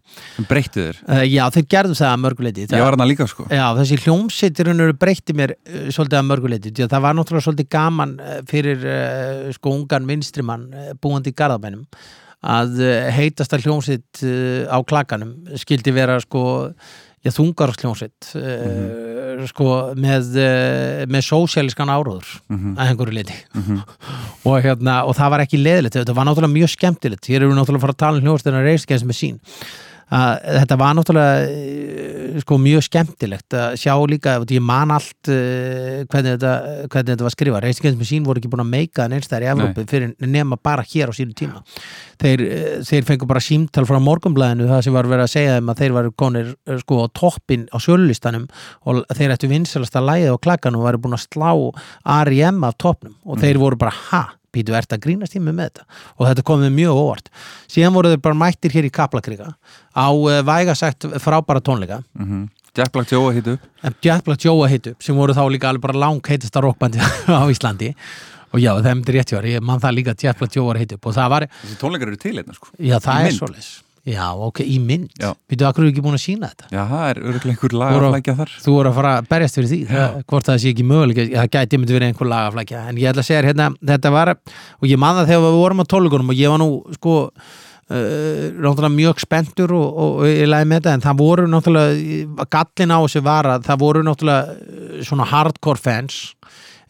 Breyttu 0.49 0.83
þér? 0.83 0.99
Uh, 1.09 1.23
já, 1.25 1.43
þeir 1.55 1.65
gerðu 1.73 1.95
það 1.97 2.11
að 2.11 2.21
mörguleiti. 2.25 2.67
Ég 2.69 2.85
var 2.85 2.97
hana 2.97 3.09
líka, 3.09 3.27
sko. 3.27 3.47
Já, 3.49 3.65
þessi 3.79 3.97
hljómsittirinn 4.03 4.85
eru 4.85 4.93
breytti 4.93 5.33
mér 5.33 5.55
uh, 5.55 5.89
svolítið 5.89 6.19
að 6.19 6.29
mörguleiti, 6.29 6.75
það 6.75 7.01
var 7.01 7.17
náttúrulega 7.17 7.47
svolítið 7.47 7.69
gaman 7.69 8.19
fyrir, 8.45 8.77
uh, 8.85 9.49
sko, 9.57 9.73
ungan 9.73 10.05
vinstrimann 10.05 10.69
búandi 11.01 11.33
í 11.33 11.33
Garðabænum 11.33 11.87
að 12.45 12.77
heitast 13.09 13.55
að 13.55 13.65
hljómsitt 13.65 14.21
á 14.69 14.77
klakanum 14.85 15.33
skildi 15.57 15.89
vera, 15.89 16.19
sko, 16.21 16.77
já, 17.25 17.31
þungarsljónsitt 17.33 18.35
mm 18.35 18.41
-hmm. 18.41 19.04
Sko, 19.49 19.69
með, 19.99 20.29
uh, 20.39 21.05
með 21.11 21.25
sósjáliskan 21.29 21.91
áróður 21.91 22.27
mm 22.47 22.57
-hmm. 22.57 22.75
að 22.77 22.91
einhverju 22.91 23.17
liti 23.17 23.37
mm 23.53 23.63
-hmm. 23.63 23.79
og, 24.49 24.55
hérna, 24.63 25.03
og 25.05 25.15
það 25.17 25.33
var 25.33 25.45
ekki 25.45 25.61
leðilegt, 25.61 25.97
þetta 25.99 26.17
var 26.17 26.25
náttúrulega 26.29 26.57
mjög 26.57 26.73
skemmtilegt 26.75 27.29
hér 27.29 27.41
eru 27.41 27.51
við 27.51 27.59
náttúrulega 27.59 27.81
að 27.81 27.85
fara 27.87 27.95
að 27.97 28.03
tala 28.03 28.17
um 28.17 28.25
hljóðstöðuna 28.25 28.63
reysgeins 28.65 29.05
með 29.05 29.19
sín 29.21 29.39
að 30.13 30.59
þetta 30.59 30.77
var 30.77 30.95
náttúrulega 30.97 31.45
eh, 31.49 32.35
sko 32.43 32.57
mjög 32.61 32.83
skemmtilegt 32.85 33.55
að 33.57 33.77
sjá 33.81 33.93
líka, 34.09 34.35
ég 34.51 34.61
man 34.63 34.91
allt 34.93 35.29
uh, 35.31 36.03
hvernig, 36.11 36.35
þetta, 36.35 36.51
hvernig 36.91 37.09
þetta 37.13 37.25
var 37.25 37.33
skrifa 37.33 37.61
Reisingins 37.63 37.97
með 37.97 38.09
sín 38.11 38.27
voru 38.27 38.41
ekki 38.41 38.51
búin 38.51 38.65
að 38.65 38.71
meika 38.73 39.05
en 39.05 39.15
einstæðar 39.17 39.47
í 39.47 39.49
Evrópi 39.53 39.85
fyrir 39.89 40.13
nema 40.19 40.59
bara 40.61 40.85
hér 40.85 41.09
á 41.09 41.13
sínu 41.15 41.33
tíma 41.37 41.63
þeir, 42.21 42.45
uh, 42.45 42.77
þeir 42.85 43.09
fengur 43.09 43.31
bara 43.31 43.43
símtal 43.43 43.85
frá 43.89 43.97
morgumblæðinu 44.03 44.69
það 44.69 44.85
sem 44.85 44.97
var 44.97 45.09
verið 45.09 45.25
að 45.25 45.33
segja 45.33 45.57
þeim 45.57 45.73
að 45.73 45.81
þeir 45.81 45.97
var 45.97 46.11
konir 46.21 46.53
sko 46.83 47.01
á 47.01 47.07
toppin 47.17 47.67
á 47.73 47.77
sjölulistanum 47.81 48.47
og 48.85 49.03
þeir 49.15 49.35
ættu 49.37 49.49
vinsalast 49.51 49.97
að 49.97 50.09
læða 50.11 50.37
á 50.37 50.43
klakkan 50.43 50.77
og 50.77 50.85
væri 50.85 51.01
búin 51.01 51.17
að 51.17 51.25
slá 51.25 51.51
R.I.M. 51.55 52.65
af 52.67 52.77
toppnum 52.81 53.17
og 53.23 53.37
mm. 53.39 53.45
þeir 53.45 53.63
voru 53.63 53.79
bara 53.81 53.95
ha 54.11 54.25
Pítu, 54.55 54.75
ert 54.77 54.95
að 54.95 55.03
grínast 55.05 55.35
í 55.37 55.41
mig 55.43 55.55
með 55.55 55.69
þetta? 55.69 55.87
Og 56.17 56.27
þetta 56.29 56.45
komið 56.49 56.75
mjög 56.75 56.99
óvart. 57.01 57.31
Síðan 57.71 57.95
voru 57.97 58.11
þeir 58.13 58.21
bara 58.27 58.39
mættir 58.41 58.75
hér 58.75 58.87
í 58.87 58.93
Kaplakriga 58.95 59.53
á 59.95 60.07
uh, 60.11 60.41
vægasætt 60.47 61.09
frábæra 61.23 61.63
tónleika. 61.63 62.01
Mm 62.15 62.29
-hmm. 62.29 62.45
Jack 62.75 62.91
Black 62.91 63.11
Joe 63.11 63.31
að 63.31 63.35
hitu 63.39 63.57
Jack 64.03 64.25
Black 64.25 64.43
Joe 64.43 64.65
að 64.65 64.73
hitu 64.73 64.95
sem 64.99 65.15
voru 65.15 65.33
þá 65.33 65.45
líka 65.51 65.69
alveg 65.69 65.81
bara 65.81 65.99
lang 65.99 66.19
heitasta 66.27 66.61
rockbandi 66.61 66.99
á 67.39 67.47
Íslandi. 67.47 67.93
Og 68.53 68.59
já, 68.59 68.71
það 68.75 68.91
hefði 68.91 69.15
rétt 69.15 69.31
hjá 69.31 69.61
mann 69.61 69.79
það 69.79 69.97
líka 69.99 70.15
Jack 70.15 70.39
Black 70.39 70.55
Joe 70.55 70.73
að 70.73 70.83
hitu 70.83 70.99
og 71.01 71.15
það 71.15 71.29
var 71.29 71.47
Þessi 71.47 71.79
tónleikar 71.79 72.07
eru 72.07 72.17
til 72.17 72.37
einna 72.37 72.53
sko. 72.53 72.67
Já, 72.79 72.99
það 72.99 73.25
er 73.25 73.31
svolítið 73.31 73.84
Já, 74.05 74.25
ok, 74.37 74.59
í 74.61 74.75
mynd. 74.77 75.15
Við 75.49 75.61
þú 75.61 75.65
akkur 75.65 75.87
ekki 75.89 76.01
búin 76.05 76.13
að 76.13 76.21
sína 76.21 76.51
þetta? 76.51 76.67
Já, 76.69 76.81
það 76.91 77.05
er 77.07 77.19
öruglega 77.23 77.53
einhver 77.55 77.75
lagaflækja 77.81 78.35
þar. 78.37 78.51
Þú 78.61 78.73
voru 78.75 78.91
að 78.91 78.97
fara 78.99 79.13
að 79.17 79.29
berjast 79.31 79.57
fyrir 79.57 79.71
því, 79.71 79.79
það, 79.89 80.17
hvort 80.29 80.49
það 80.49 80.59
sé 80.61 80.73
ekki 80.73 80.85
möguleik, 80.91 81.21
það 81.31 81.49
gæti 81.55 81.79
myndi 81.79 81.95
verið 81.95 82.11
einhver 82.11 82.29
lagaflækja, 82.29 82.81
en 82.91 82.99
ég 83.01 83.09
ætla 83.09 83.23
að 83.23 83.29
segja 83.31 83.45
hérna, 83.47 83.69
þetta 83.93 84.11
var, 84.13 84.31
og 84.77 84.89
ég 84.91 85.01
man 85.01 85.17
það 85.17 85.31
þegar 85.31 85.45
við 85.47 85.57
vorum 85.63 85.81
á 85.81 85.85
tólugunum 85.95 86.29
og 86.29 86.37
ég 86.37 86.53
var 86.53 86.61
nú, 86.61 86.69
sko, 86.99 87.15
uh, 87.89 88.89
mjög 88.93 89.25
spendur 89.25 89.73
og, 89.79 90.21
ég 90.29 90.45
læði 90.53 90.69
með 90.69 90.83
þetta, 90.83 90.93
en 90.93 91.05
það 91.07 91.19
voru 91.23 91.47
náttúrulega, 91.49 92.47
gallin 92.59 92.93
á 92.93 92.99
þessu 92.99 93.25
var 93.25 93.51
að 93.55 93.65
það 93.71 93.81
voru 93.87 94.05
náttúrulega 94.05 95.01
svona 95.09 95.29
hardcore 95.33 95.81
fans 95.81 96.21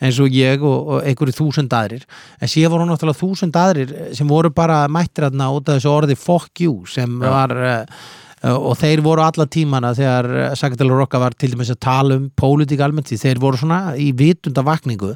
eins 0.05 0.19
og 0.23 0.35
ég 0.35 0.61
og, 0.63 0.91
og 0.95 1.07
einhverju 1.07 1.37
þúsund 1.39 1.73
aðrir 1.75 2.05
en 2.39 2.51
síðan 2.51 2.75
voru 2.75 2.89
náttúrulega 2.89 3.21
þúsund 3.21 3.57
aðrir 3.59 3.95
sem 4.17 4.29
voru 4.29 4.51
bara 4.53 4.83
mættir 4.91 5.27
aðna 5.29 5.51
út 5.55 5.69
af 5.69 5.79
þessu 5.79 5.91
orði 5.91 6.19
fuck 6.19 6.61
you 6.63 6.83
sem 6.89 7.19
ja. 7.21 7.33
var 7.33 7.55
uh, 7.55 8.05
og 8.45 8.75
þeir 8.77 9.01
voru 9.05 9.23
alla 9.25 9.47
tímana 9.49 9.93
þegar 9.97 10.55
Sagatala 10.59 10.97
Rokka 10.99 11.19
var 11.21 11.33
til 11.37 11.51
dæmis 11.53 11.71
að 11.73 11.81
tala 11.85 12.17
um 12.19 12.27
pólitík 12.37 12.83
almennt 12.83 13.09
því 13.09 13.17
þeir 13.23 13.41
voru 13.41 13.59
svona 13.61 13.79
í 13.97 14.11
vitunda 14.17 14.63
vakningu 14.65 15.13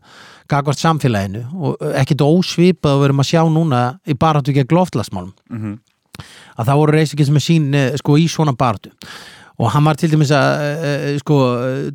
gagvart 0.50 0.82
samfélaginu 0.82 1.44
og 1.54 1.84
ekkert 2.00 2.26
ósvipað 2.26 2.96
að 2.96 3.04
verum 3.06 3.22
að 3.22 3.30
sjá 3.30 3.44
núna 3.52 3.84
í 4.10 4.16
baráttu 4.18 4.54
ekki 4.54 4.66
að 4.66 4.72
glóftlasmálum 4.74 5.34
mm 5.50 5.60
-hmm. 5.60 5.76
að 6.58 6.72
það 6.72 6.80
voru 6.82 6.98
reysingið 6.98 7.30
sem 7.30 7.36
er 7.36 7.46
sín 7.48 7.98
sko 8.02 8.18
í 8.18 8.28
svona 8.28 8.56
baráttu 8.58 8.90
og 9.60 9.68
hann 9.74 9.84
var 9.84 9.98
til 10.00 10.12
dæmis 10.14 10.32
að 10.32 10.62
uh, 10.64 11.08
sko, 11.20 11.38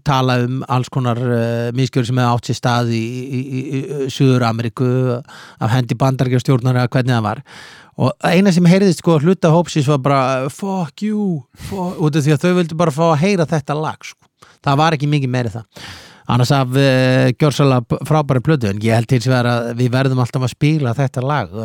tala 0.05 0.37
um 0.44 0.59
alls 0.72 0.90
konar 0.92 1.20
uh, 1.20 1.70
miskjörður 1.77 2.11
sem 2.11 2.20
hefði 2.20 2.35
átt 2.37 2.50
sér 2.50 2.59
stað 2.59 2.90
í, 2.92 3.00
í, 3.00 3.40
í, 3.40 3.62
í 3.64 4.09
Suður 4.12 4.44
Ameriku 4.50 4.88
af 5.16 5.72
hendi 5.72 5.96
bandargeirstjórnar 6.00 6.83
eða 6.83 6.92
hvernig 6.92 7.14
það 7.16 7.24
var. 7.29 7.40
Og 8.05 8.27
eina 8.27 8.53
sem 8.53 8.68
heyrðist 8.68 9.00
sko 9.00 9.16
hluta 9.22 9.53
hópsins 9.55 9.88
var 9.88 10.03
bara 10.05 10.50
fuck 10.53 11.07
you 11.07 11.44
fuck, 11.55 11.96
út 12.05 12.18
af 12.18 12.27
því 12.27 12.35
að 12.35 12.44
þau 12.44 12.53
vildi 12.59 12.79
bara 12.83 12.94
fá 12.94 13.05
að 13.07 13.22
heyra 13.22 13.48
þetta 13.48 13.79
lag 13.79 14.11
sko. 14.11 14.20
það 14.64 14.79
var 14.83 14.98
ekki 14.98 15.11
mikið 15.14 15.33
meiri 15.33 15.55
það. 15.55 15.88
Annars 16.35 16.53
af 16.57 16.77
uh, 16.77 17.31
gjörsala 17.33 17.81
frábæri 18.05 18.44
plödu 18.44 18.68
en 18.68 18.85
ég 18.85 19.00
held 19.00 19.09
til 19.09 19.33
að 19.38 19.72
við 19.81 19.92
verðum 19.96 20.20
alltaf 20.20 20.44
að 20.44 20.55
spíla 20.57 20.96
þetta 21.00 21.24
lag 21.24 21.59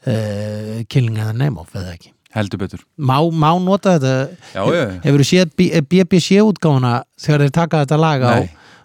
Killing 0.00 1.18
of 1.20 1.26
the 1.28 1.36
Name 1.36 1.60
of, 1.60 1.74
eða 1.76 1.98
ekki 1.98 2.14
heldur 2.36 2.62
betur. 2.62 2.84
Má, 2.96 3.18
má 3.30 3.50
nota 3.62 3.96
þetta? 3.96 4.14
Já, 4.54 4.62
já, 4.62 4.80
já. 4.80 4.96
hefur 5.04 5.22
þú 5.24 5.28
séð 5.30 5.54
BBC 5.90 6.40
útgáðuna 6.44 6.94
þegar 7.20 7.46
þeir 7.46 7.54
taka 7.58 7.84
þetta 7.84 8.00
lag 8.00 8.26
á, 8.26 8.34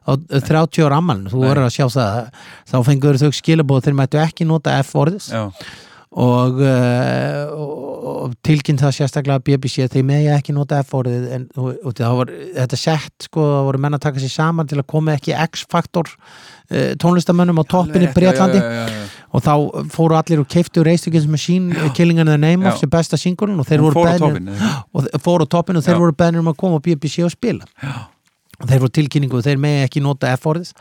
á 0.05 0.11
30 0.33 0.85
ára 0.87 1.01
ammalin, 1.01 1.31
þú 1.31 1.43
verður 1.45 1.67
að 1.67 1.75
sjá 1.77 1.87
það. 1.97 2.21
Þá 2.71 2.77
fengur 2.89 3.19
þau 3.21 3.31
skilabóð 3.39 3.83
þeir 3.87 3.99
mættu 4.01 4.23
ekki 4.23 4.49
nota 4.49 4.79
F-orðis 4.81 5.31
og, 6.15 6.61
uh, 6.63 7.51
og 8.25 8.35
tilkynnt 8.45 8.79
það 8.79 8.93
sérstaklega 8.99 9.43
BBC 9.43 9.87
þeir 9.91 10.05
megi 10.07 10.29
ekki 10.31 10.55
nota 10.55 10.79
F-orðið 10.85 11.25
en 11.35 11.47
og, 11.59 11.91
var, 11.99 12.31
þetta 12.55 12.79
sett 12.79 13.27
sko, 13.27 13.43
það 13.43 13.67
voru 13.69 13.81
menn 13.83 13.97
að 13.97 14.05
taka 14.07 14.23
sér 14.23 14.31
saman 14.31 14.69
til 14.71 14.79
að 14.79 14.87
koma 14.93 15.17
ekki 15.17 15.35
X-faktor 15.35 16.07
uh, 16.15 16.93
tónlistamönnum 17.01 17.59
á 17.59 17.63
toppinni 17.67 18.13
Breitlandi 18.15 18.61
og 19.33 19.43
þá 19.45 19.53
fóru 19.93 20.17
allir 20.19 20.41
og 20.43 20.49
keiftu 20.51 20.83
Race 20.85 21.09
Against 21.09 21.29
Machine 21.31 21.89
Killing 21.97 22.19
in 22.21 22.29
the 22.29 22.37
Name 22.37 22.67
of 22.69 22.79
sem 22.79 22.89
besta 22.91 23.17
singulun 23.19 23.59
og 23.59 23.67
þeir 23.69 23.83
voru 23.85 24.05
bennir 24.05 25.19
fóru 25.23 25.45
á 25.45 25.47
toppin 25.49 25.79
og 25.79 25.85
þeir 25.85 26.01
voru 26.01 26.15
bennir 26.17 26.43
um 26.43 26.51
að 26.51 26.59
koma 26.61 26.79
á 26.79 26.85
BBC 26.85 27.25
og 27.25 27.33
spila. 27.33 27.65
Já. 27.81 27.95
og 28.61 28.69
þeir 28.69 28.81
voru 28.85 28.95
tilkynningu 28.95 29.39
og 29.39 29.45
þeir 29.45 29.59
megi 29.59 29.83
ekki 29.89 30.03
nota 30.03 30.31
F-orðið. 30.37 30.71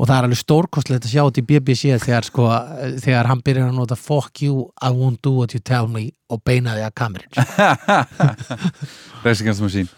Og 0.00 0.08
það 0.08 0.14
er 0.16 0.26
alveg 0.26 0.38
stórkostlegt 0.40 1.04
að 1.04 1.12
sjá 1.12 1.20
þetta 1.26 1.40
í 1.42 1.48
BBC 1.50 1.96
þegar 2.00 2.24
sko, 2.24 2.46
þegar 3.04 3.28
hann 3.28 3.42
byrjar 3.44 3.68
að 3.68 3.76
nota 3.76 3.98
fuck 4.00 4.40
you, 4.40 4.62
I 4.80 4.88
won't 4.96 5.20
do 5.20 5.34
what 5.36 5.52
you 5.52 5.60
tell 5.60 5.90
me 5.92 6.06
og 6.32 6.40
beinaði 6.46 6.86
að 6.86 6.94
kamerin 6.96 7.28
Racing 9.26 9.44
Against 9.44 9.60
Machine 9.66 9.90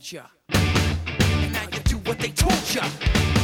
told. 0.00 0.22
And 0.50 1.52
now 1.52 1.62
you 1.72 1.80
do 1.84 1.96
what 1.98 2.18
they 2.18 2.30
told 2.30 2.74
you. 2.74 3.37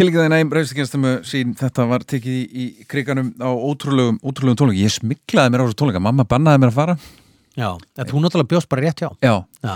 Killingaði 0.00 0.30
næm, 0.32 0.48
reystakennstamu 0.56 1.10
sín, 1.28 1.50
þetta 1.60 1.84
var 1.90 2.00
tekið 2.08 2.32
í, 2.40 2.44
í 2.48 2.66
kriganum 2.88 3.34
á 3.36 3.52
ótrúlegum, 3.52 4.16
ótrúlegum 4.24 4.56
tónleika. 4.56 4.80
Ég 4.86 4.94
smiklaði 4.94 5.52
mér 5.52 5.60
á 5.60 5.64
þessu 5.68 5.76
tónleika, 5.82 6.00
mamma 6.00 6.24
bannaði 6.24 6.62
mér 6.62 6.70
að 6.72 6.76
fara. 6.78 6.94
Já, 7.60 7.68
en 8.00 8.08
þú 8.08 8.22
náttúrulega 8.24 8.48
bjóst 8.54 8.68
bara 8.70 8.84
rétt 8.86 9.02
hjá 9.02 9.10
Já. 9.20 9.34
Já, 9.60 9.74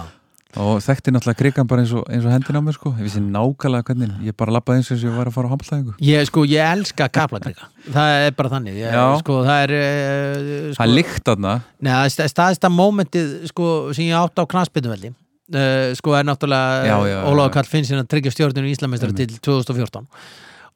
Og 0.55 0.79
þekkti 0.81 1.11
náttúrulega 1.13 1.41
krigan 1.43 1.67
bara 1.69 1.83
eins 1.83 1.93
og, 1.99 2.05
eins 2.09 2.25
og 2.25 2.31
hendin 2.33 2.57
á 2.57 2.63
mér, 2.65 2.77
sko. 2.79 2.93
Ég 2.95 3.05
vissi 3.09 3.21
nákvæmlega 3.21 3.85
hvernig, 3.91 4.13
ég 4.25 4.37
bara 4.39 4.55
lappaði 4.55 4.81
eins 4.81 4.91
og 4.95 5.03
ég 5.05 5.17
var 5.19 5.29
að 5.29 5.35
fara 5.37 5.51
á 5.51 5.53
handlæðingu. 5.53 5.95
ég 6.09 6.29
sko, 6.31 6.45
ég 6.49 6.71
elska 6.79 7.09
kaplakrika 7.11 7.69
Það 7.91 8.15
er 8.23 8.37
bara 8.39 8.53
þannig 8.55 8.79
ég, 8.81 8.97
sko, 9.21 9.41
það 9.45 9.65
er 9.67 9.75
uh, 9.77 10.71
sko, 10.71 10.79
Það 10.79 10.87
er 10.87 10.95
lykt 10.95 11.25
þarna. 11.29 11.55
Nei, 11.85 11.93
sta- 12.15 12.31
staðista 12.33 12.71
mómentið 12.73 13.35
sko, 13.51 13.69
sem 13.93 14.09
ég 14.09 14.17
átt 14.23 14.41
á 14.41 14.45
knastbyttumvelli 14.55 15.13
uh, 15.53 15.93
sko 15.99 16.17
er 16.17 16.27
náttúrulega 16.29 16.97
Ólaður 17.29 17.51
já. 17.51 17.55
Kall 17.59 17.71
Finnsinn 17.71 18.01
að 18.01 18.11
tryggja 18.15 18.33
stjórninu 18.35 18.71
í 18.71 18.75
Íslamestari 18.75 19.17
til 19.19 19.29
2014 19.37 20.09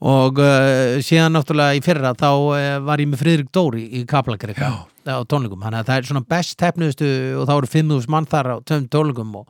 og 0.08 0.38
uh, 0.38 0.98
síðan 1.02 1.34
náttúrulega 1.34 1.78
í 1.78 1.82
fyrra 1.82 2.12
þá 2.18 2.28
uh, 2.28 2.60
var 2.86 3.02
ég 3.02 3.10
með 3.10 3.22
Friðrik 3.24 3.50
Dóri 3.54 3.88
í 3.98 4.04
Kaplakrika 4.08 4.70
á 5.08 5.24
tónleikum, 5.24 5.62
þannig 5.64 5.80
að 5.80 5.88
það 5.88 5.98
er 5.98 6.06
svona 6.10 6.28
best 6.28 6.62
hefnuðustu 6.62 7.06
og 7.40 7.46
þá 7.48 7.52
eru 7.54 7.70
5.000 7.72 8.12
mann 8.12 8.28
þar 8.28 8.50
á 8.52 8.56
tveim 8.68 8.86
tónleikum 8.92 9.38
og 9.40 9.46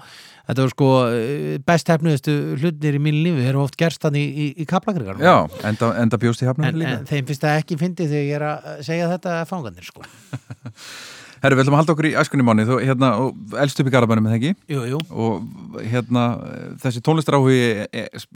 þetta 0.47 0.63
var 0.63 0.73
sko 0.73 0.91
best 1.67 1.91
hefnuðustu 1.91 2.37
hlutir 2.63 2.97
í 2.97 3.03
mínu 3.03 3.25
lífi, 3.27 3.49
eru 3.51 3.65
oft 3.65 3.77
gerst 3.81 4.07
þannig 4.07 4.23
í, 4.23 4.47
í, 4.47 4.49
í 4.63 4.69
Kaplakrika 4.71 5.19
Já, 5.19 5.35
enda, 5.67 5.91
enda 5.99 6.21
bjóst 6.23 6.47
í 6.47 6.49
hafnum 6.49 6.71
en, 6.71 6.79
líka. 6.79 6.95
en 7.01 7.11
þeim 7.11 7.27
finnst 7.29 7.43
það 7.43 7.59
ekki 7.65 7.81
fyndið 7.83 8.15
þegar 8.15 8.29
ég 8.31 8.39
er 8.39 8.47
að 8.53 8.85
segja 8.87 9.11
þetta 9.17 9.39
fangandir 9.51 9.91
sko 9.91 10.07
Herru, 11.43 11.59
við 11.59 11.65
ætlum 11.65 11.77
að 11.77 11.83
halda 11.83 11.95
okkur 11.95 12.09
í 12.11 12.15
æskunni 12.23 12.47
mánu, 12.47 12.67
þú, 12.69 12.81
hérna, 12.83 13.13
og 13.23 13.57
elst 13.63 13.81
upp 13.83 13.91
í 13.91 13.95
Garabænum, 13.95 14.29
eða 14.31 14.41
ekki? 14.41 14.53
Jú, 14.73 14.83
jú 14.93 15.01
Og 15.13 15.79
hérna, 15.87 16.27
þessi 16.83 17.03
tónlistaráhugi, 17.07 17.87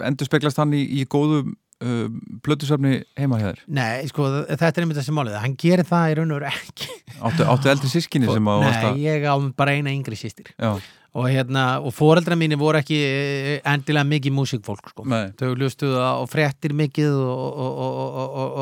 endur 0.09 0.29
speglast 0.29 0.61
hann 0.63 0.75
í, 0.79 0.85
í 1.01 1.05
góðu 1.11 1.43
uh, 1.83 2.07
plötusöfni 2.47 3.03
heima 3.19 3.41
hér? 3.43 3.61
Nei, 3.67 4.07
sko, 4.11 4.29
þetta 4.49 4.71
er 4.71 4.87
einmitt 4.87 5.01
þessi 5.01 5.15
málið 5.17 5.39
hann 5.43 5.59
gerir 5.61 5.89
það 5.89 6.15
í 6.15 6.19
raun 6.21 6.35
og 6.35 6.41
veru 6.41 6.51
ekki 6.53 6.91
Áttu, 7.23 7.47
áttu 7.47 7.71
eldri 7.73 7.93
sískinni 7.93 8.31
sem 8.31 8.51
að... 8.55 8.67
Nei, 8.67 9.07
ég 9.07 9.27
á 9.27 9.35
bara 9.57 9.77
eina 9.77 9.95
yngri 9.95 10.19
sýstir 10.19 10.55
Já, 10.57 10.77
og 11.13 11.29
hérna, 11.29 11.67
og 11.85 11.93
foreldra 11.95 12.37
mínu 12.39 12.57
voru 12.61 12.81
ekki 12.81 12.99
eh, 13.05 13.59
endilega 13.69 14.09
mikið 14.09 14.33
músíkfólk 14.33 14.93
sko. 14.95 15.05
Nei. 15.09 15.35
þau 15.37 15.53
hlustuðu 15.53 16.01
á 16.01 16.25
fréttir 16.31 16.73
mikið 16.77 17.19
og, 17.21 17.59
og, 17.67 17.83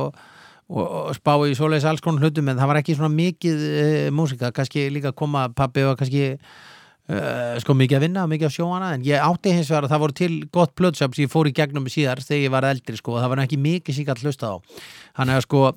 og, 0.03 0.24
og, 0.70 0.78
og, 0.78 0.88
og, 0.88 1.06
og 1.11 1.16
spá 1.18 1.33
í 1.46 1.54
svoleiðis 1.59 1.87
alls 1.90 2.02
konar 2.04 2.26
hlutum 2.26 2.50
en 2.50 2.61
það 2.61 2.70
var 2.70 2.80
ekki 2.80 2.96
svona 2.98 3.12
mikið 3.14 3.64
uh, 3.68 4.11
músika, 4.14 4.52
kannski 4.54 4.88
líka 4.94 5.14
koma 5.16 5.48
pappi 5.54 5.85
og 5.87 5.96
kannski 6.00 6.26
uh, 6.37 7.56
sko 7.62 7.76
mikið 7.78 7.98
að 7.98 8.06
vinna 8.06 8.26
og 8.26 8.33
mikið 8.33 8.50
að 8.50 8.54
sjóana 8.59 8.92
en 8.96 9.06
ég 9.06 9.24
átti 9.24 9.54
hins 9.56 9.72
vegar 9.72 9.88
að 9.88 9.94
það 9.94 10.04
voru 10.04 10.18
til 10.20 10.30
gott 10.54 10.76
plötsöp 10.78 11.16
sem 11.16 11.26
ég 11.26 11.33
fór 11.33 11.50
í 11.50 11.56
gegnum 11.56 11.90
síðar 11.90 12.22
þegar 12.24 12.44
ég 12.46 12.54
var 12.54 12.68
eldri 12.70 13.00
sko 13.00 13.16
og 13.16 13.24
það 13.24 13.35
var 13.35 13.44
ekki 13.46 13.61
mikið 13.66 14.00
ég 14.02 14.12
gæti 14.12 14.28
hlusta 14.28 14.54
á. 14.54 14.56
Hann 15.18 15.35
er 15.35 15.46
sko 15.46 15.70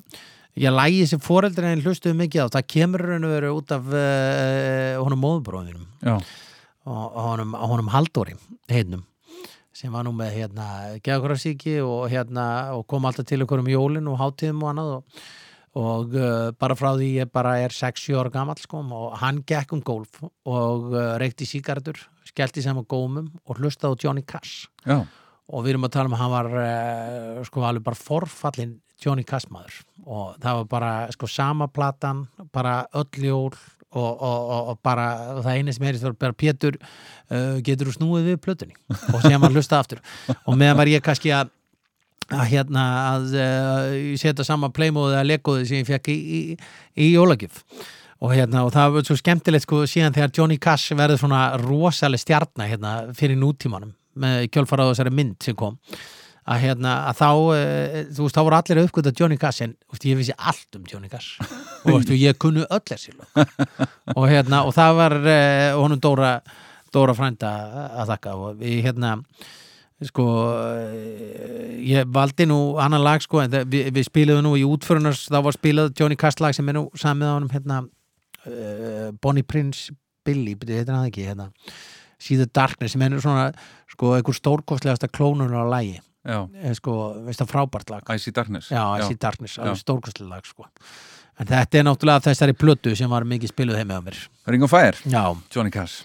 ég 0.60 0.74
lægi 0.74 1.08
sem 1.10 1.22
foreldri 1.22 1.72
en 1.72 1.82
hlustuðu 1.82 2.18
mikið 2.18 2.46
á 2.46 2.54
það 2.58 2.68
kemur 2.76 3.06
raun 3.08 3.26
og 3.26 3.34
veru 3.34 3.54
út 3.58 3.74
af 3.74 3.88
uh, 3.90 5.00
honum 5.02 5.24
móðbróðinum 5.24 5.88
Já, 6.04 6.20
og 6.86 7.18
honum, 7.32 7.56
honum 7.58 7.90
Halldóri 7.90 8.38
heitnum 8.70 9.02
sem 9.74 9.94
var 9.94 10.06
nú 10.06 10.12
með 10.14 10.36
hérna 10.38 10.66
geðakrafsíki 11.04 11.78
og 11.82 12.06
hérna 12.12 12.44
og 12.76 12.86
kom 12.90 13.06
alltaf 13.08 13.26
til 13.28 13.42
okkur 13.44 13.64
um 13.64 13.72
jólin 13.72 14.10
og 14.10 14.20
hátíðum 14.20 14.62
og 14.62 14.70
annað 14.70 14.92
og, 14.94 15.24
og 15.82 16.14
uh, 16.14 16.52
bara 16.60 16.76
frá 16.78 16.92
því 16.94 17.10
ég 17.18 17.32
bara 17.34 17.56
er 17.64 17.74
6-7 17.74 18.14
ára 18.20 18.32
gamall 18.34 18.62
sko 18.62 18.84
og 18.84 19.18
hann 19.22 19.42
gekk 19.46 19.74
um 19.74 19.82
golf 19.82 20.22
og 20.22 20.94
uh, 20.94 21.16
reykti 21.22 21.48
síkardur, 21.48 21.98
skellti 22.28 22.62
sem 22.62 22.78
á 22.78 22.84
gómum 22.86 23.32
og 23.44 23.58
hlustaði 23.58 23.98
á 23.98 24.02
Johnny 24.06 24.22
Cash. 24.22 24.70
Já, 24.86 25.02
og 25.50 25.64
við 25.64 25.74
erum 25.74 25.88
að 25.88 25.96
tala 25.98 26.08
um 26.08 26.16
að 26.16 26.22
hann 26.22 26.34
var 26.34 26.50
uh, 26.54 27.44
sko 27.48 27.66
alveg 27.66 27.84
bara 27.84 28.00
forfallin 28.00 28.78
Johnny 29.02 29.24
Cash 29.26 29.50
maður. 29.52 29.82
Og 30.06 30.36
það 30.40 30.60
var 30.60 30.68
bara 30.70 30.92
sko 31.12 31.28
sama 31.28 31.68
platan, 31.68 32.24
bara 32.54 32.84
öll 32.94 33.26
jól 33.26 33.56
og, 33.94 34.22
og, 34.22 34.70
og, 34.72 34.78
bara 34.84 35.08
það 35.40 35.50
eini 35.54 35.74
sem 35.74 35.86
það 35.86 36.06
var 36.08 36.16
bara 36.26 36.38
Pétur 36.44 36.78
uh, 36.78 37.58
getur 37.64 37.90
þú 37.90 37.96
snúið 37.98 38.30
við 38.30 38.40
plötunni? 38.44 38.78
Og 39.12 39.20
sem 39.24 39.40
var 39.40 39.54
hlusta 39.54 39.80
aftur. 39.80 40.02
Og 40.44 40.58
meðan 40.58 40.80
var 40.80 40.90
ég 40.90 41.04
kannski 41.04 41.34
að 41.34 41.52
að 42.32 42.46
hérna 42.54 42.82
að 43.10 43.34
uh, 43.36 43.96
setja 44.16 44.46
saman 44.46 44.72
playmóðið 44.72 45.18
að 45.18 45.28
leggóðið 45.28 45.66
sem 45.68 45.82
ég 45.82 45.90
fekk 45.90 46.08
í, 46.08 46.16
í, 46.16 46.40
í 46.96 47.10
jólagjöf. 47.12 47.60
Og 48.24 48.32
hérna 48.32 48.62
og 48.64 48.72
það 48.72 48.94
var 48.94 49.06
svo 49.08 49.16
skemmtilegt 49.20 49.66
sko 49.66 49.82
síðan 49.90 50.14
þegar 50.16 50.32
Johnny 50.38 50.56
Cash 50.62 50.94
verður 50.96 51.20
svona 51.20 51.42
rosaleg 51.60 52.22
stjarnar 52.22 52.70
hérna 52.70 52.94
fyrir 53.16 53.36
nútímanum 53.36 53.92
með 54.16 54.46
kjölfara 54.54 54.86
á 54.86 54.90
þessari 54.92 55.12
mynd 55.12 55.36
sem 55.44 55.56
kom 55.58 55.76
að 56.44 56.60
hérna 56.66 56.92
að 57.08 57.20
þá 57.22 57.28
e, 57.56 58.04
þú 58.12 58.26
veist 58.26 58.36
þá 58.36 58.42
voru 58.42 58.58
allir 58.58 58.80
að 58.80 58.88
uppgöta 58.88 59.14
Johnny 59.16 59.38
Cash 59.40 59.64
en 59.64 59.74
veist, 59.90 60.04
ég 60.04 60.18
vissi 60.18 60.36
allt 60.36 60.78
um 60.78 60.84
Johnny 60.90 61.10
Cash. 61.12 61.40
Og 61.84 61.98
veist, 61.98 62.12
ég 62.20 62.38
kunnu 62.40 62.66
öll 62.68 62.84
þessi 62.90 63.14
og 64.18 64.28
hérna 64.28 64.64
og 64.68 64.74
það 64.76 65.00
var 65.00 65.18
e, 65.22 65.40
honum 65.78 66.00
Dóra 66.04 66.36
Dóra 66.94 67.14
frænda 67.16 67.50
að 68.00 68.12
þakka. 68.12 68.34
Og 68.38 68.58
við 68.60 68.82
hérna 68.84 69.16
sko 70.08 70.24
eh, 70.84 71.80
ég 71.86 72.08
valdi 72.12 72.46
nú 72.50 72.76
annan 72.82 73.02
lag 73.04 73.22
sko 73.22 73.40
en 73.42 73.52
það, 73.52 73.68
við, 73.70 73.90
við 73.94 74.08
spilaðum 74.08 74.48
nú 74.48 74.54
í 74.58 74.64
útförunars 74.66 75.26
þá 75.30 75.38
var 75.46 75.56
spilað 75.56 75.92
Johnny 75.98 76.18
Cash 76.18 76.42
lag 76.42 76.56
sem 76.56 76.68
er 76.68 76.78
nú 76.78 76.86
samið 76.98 77.30
á 77.30 77.36
honum 77.36 77.52
hérna 77.52 77.82
uh, 77.84 79.12
Bonnie 79.22 79.46
Prince 79.46 79.94
Billy, 80.24 80.56
betur 80.58 80.80
heitir 80.80 80.96
hann 80.96 81.08
ekki 81.08 81.28
hérna 81.28 81.50
See 82.18 82.38
the 82.40 82.48
Darkness 82.48 82.94
sem 82.94 83.02
er 83.04 83.12
nú 83.12 83.22
svona 83.22 83.50
sko 83.92 84.14
einhver 84.16 84.36
stórkostlegasta 84.36 85.10
klónun 85.12 85.54
á 85.54 85.62
lagi 85.68 86.00
sko, 86.78 86.94
veist 87.26 87.42
það 87.42 87.50
frábært 87.52 87.90
lag. 87.92 88.14
Icy 88.14 88.32
Darkness. 88.32 88.70
Já, 88.72 88.84
I 88.98 89.08
See 89.08 89.18
Darkness, 89.20 89.58
alveg 89.58 89.82
stórkostleg 89.82 90.28
lag 90.30 90.46
sko. 90.48 90.68
En 91.38 91.46
þetta 91.50 91.80
er 91.80 91.86
náttúrulega 91.88 92.22
þessari 92.28 92.54
plötu 92.54 92.94
sem 92.96 93.10
var 93.10 93.26
mikið 93.26 93.50
spiluð 93.50 93.80
heim 93.80 93.88
með 93.90 94.04
mér. 94.08 94.18
Ring 94.46 94.62
of 94.62 94.70
Fire, 94.70 94.94
Já, 95.04 95.34
Johnny 95.50 95.70
Cash. 95.74 96.04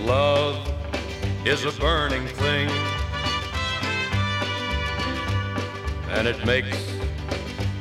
Love 0.00 0.56
is 1.46 1.64
a 1.64 1.72
burning 1.80 2.26
thing, 2.26 2.68
and 6.10 6.26
it 6.26 6.44
makes 6.44 6.76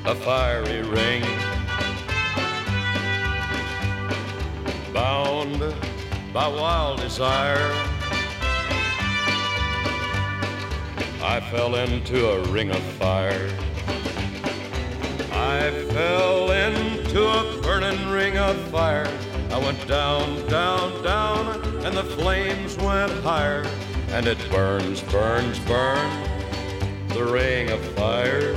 a 0.05 0.15
fiery 0.15 0.81
ring. 0.83 1.23
Bound 4.99 5.61
by 6.33 6.45
wild 6.45 6.99
desire, 6.99 7.71
I 11.23 11.39
fell 11.49 11.75
into 11.75 12.27
a 12.27 12.43
ring 12.49 12.69
of 12.69 12.81
fire. 12.99 13.49
I 15.31 15.71
fell 15.91 16.51
into 16.51 17.25
a 17.25 17.61
burning 17.61 18.09
ring 18.09 18.37
of 18.37 18.57
fire. 18.71 19.09
I 19.51 19.57
went 19.57 19.87
down, 19.87 20.45
down, 20.49 21.01
down, 21.01 21.45
and 21.85 21.95
the 21.95 22.03
flames 22.03 22.75
went 22.79 23.13
higher. 23.23 23.65
And 24.09 24.27
it 24.27 24.37
burns, 24.51 25.01
burns, 25.03 25.59
burns, 25.59 26.27
the 27.13 27.23
ring 27.23 27.69
of 27.69 27.79
fire, 27.95 28.51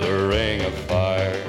the 0.00 0.26
ring 0.28 0.62
of 0.62 0.74
fire. 0.90 1.40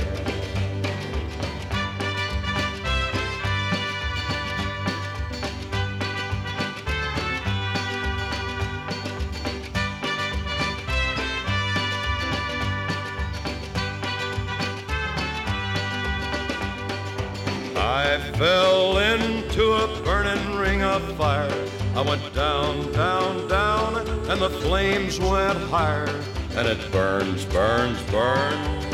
I 17.86 18.18
fell 18.38 18.98
into 18.98 19.74
a 19.74 20.02
burning 20.04 20.56
ring 20.56 20.82
of 20.84 21.02
fire. 21.18 21.52
I 21.96 22.02
went 22.02 22.34
down, 22.34 22.90
down, 22.94 23.50
down, 23.50 23.98
and 24.30 24.42
the 24.42 24.50
flames 24.50 25.20
went 25.20 25.60
higher. 25.70 26.08
And 26.56 26.66
it 26.66 26.80
burns, 26.94 27.44
burns, 27.44 28.02
burns, 28.04 28.86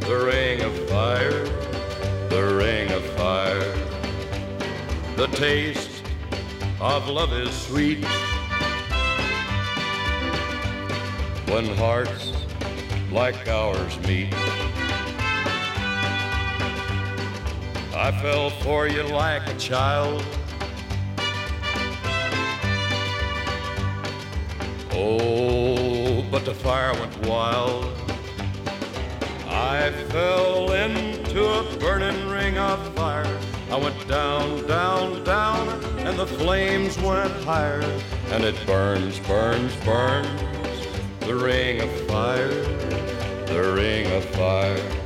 the 0.00 0.18
ring 0.26 0.60
of 0.60 0.76
fire, 0.90 1.44
the 2.28 2.54
ring 2.54 2.92
of 2.92 3.02
fire. 3.16 3.74
The 5.16 5.28
taste 5.28 6.02
of 6.78 7.08
love 7.08 7.32
is 7.32 7.50
sweet 7.56 8.04
when 11.48 11.74
hearts 11.78 12.32
like 13.10 13.48
ours 13.48 13.98
meet. 14.06 14.34
I 17.98 18.12
fell 18.12 18.50
for 18.50 18.86
you 18.86 19.04
like 19.04 19.48
a 19.48 19.56
child. 19.56 20.22
Oh, 24.92 26.22
but 26.30 26.44
the 26.44 26.52
fire 26.52 26.92
went 27.00 27.26
wild. 27.26 27.86
I 29.48 29.90
fell 30.10 30.72
into 30.72 31.42
a 31.42 31.78
burning 31.78 32.28
ring 32.28 32.58
of 32.58 32.94
fire. 32.94 33.40
I 33.70 33.76
went 33.76 34.06
down, 34.06 34.66
down, 34.66 35.24
down, 35.24 35.66
and 36.00 36.18
the 36.18 36.26
flames 36.26 36.98
went 36.98 37.32
higher. 37.44 37.80
And 38.26 38.44
it 38.44 38.56
burns, 38.66 39.18
burns, 39.20 39.74
burns, 39.76 40.86
the 41.20 41.34
ring 41.34 41.80
of 41.80 41.90
fire, 42.02 42.48
the 43.46 43.72
ring 43.74 44.12
of 44.12 44.24
fire. 44.26 45.05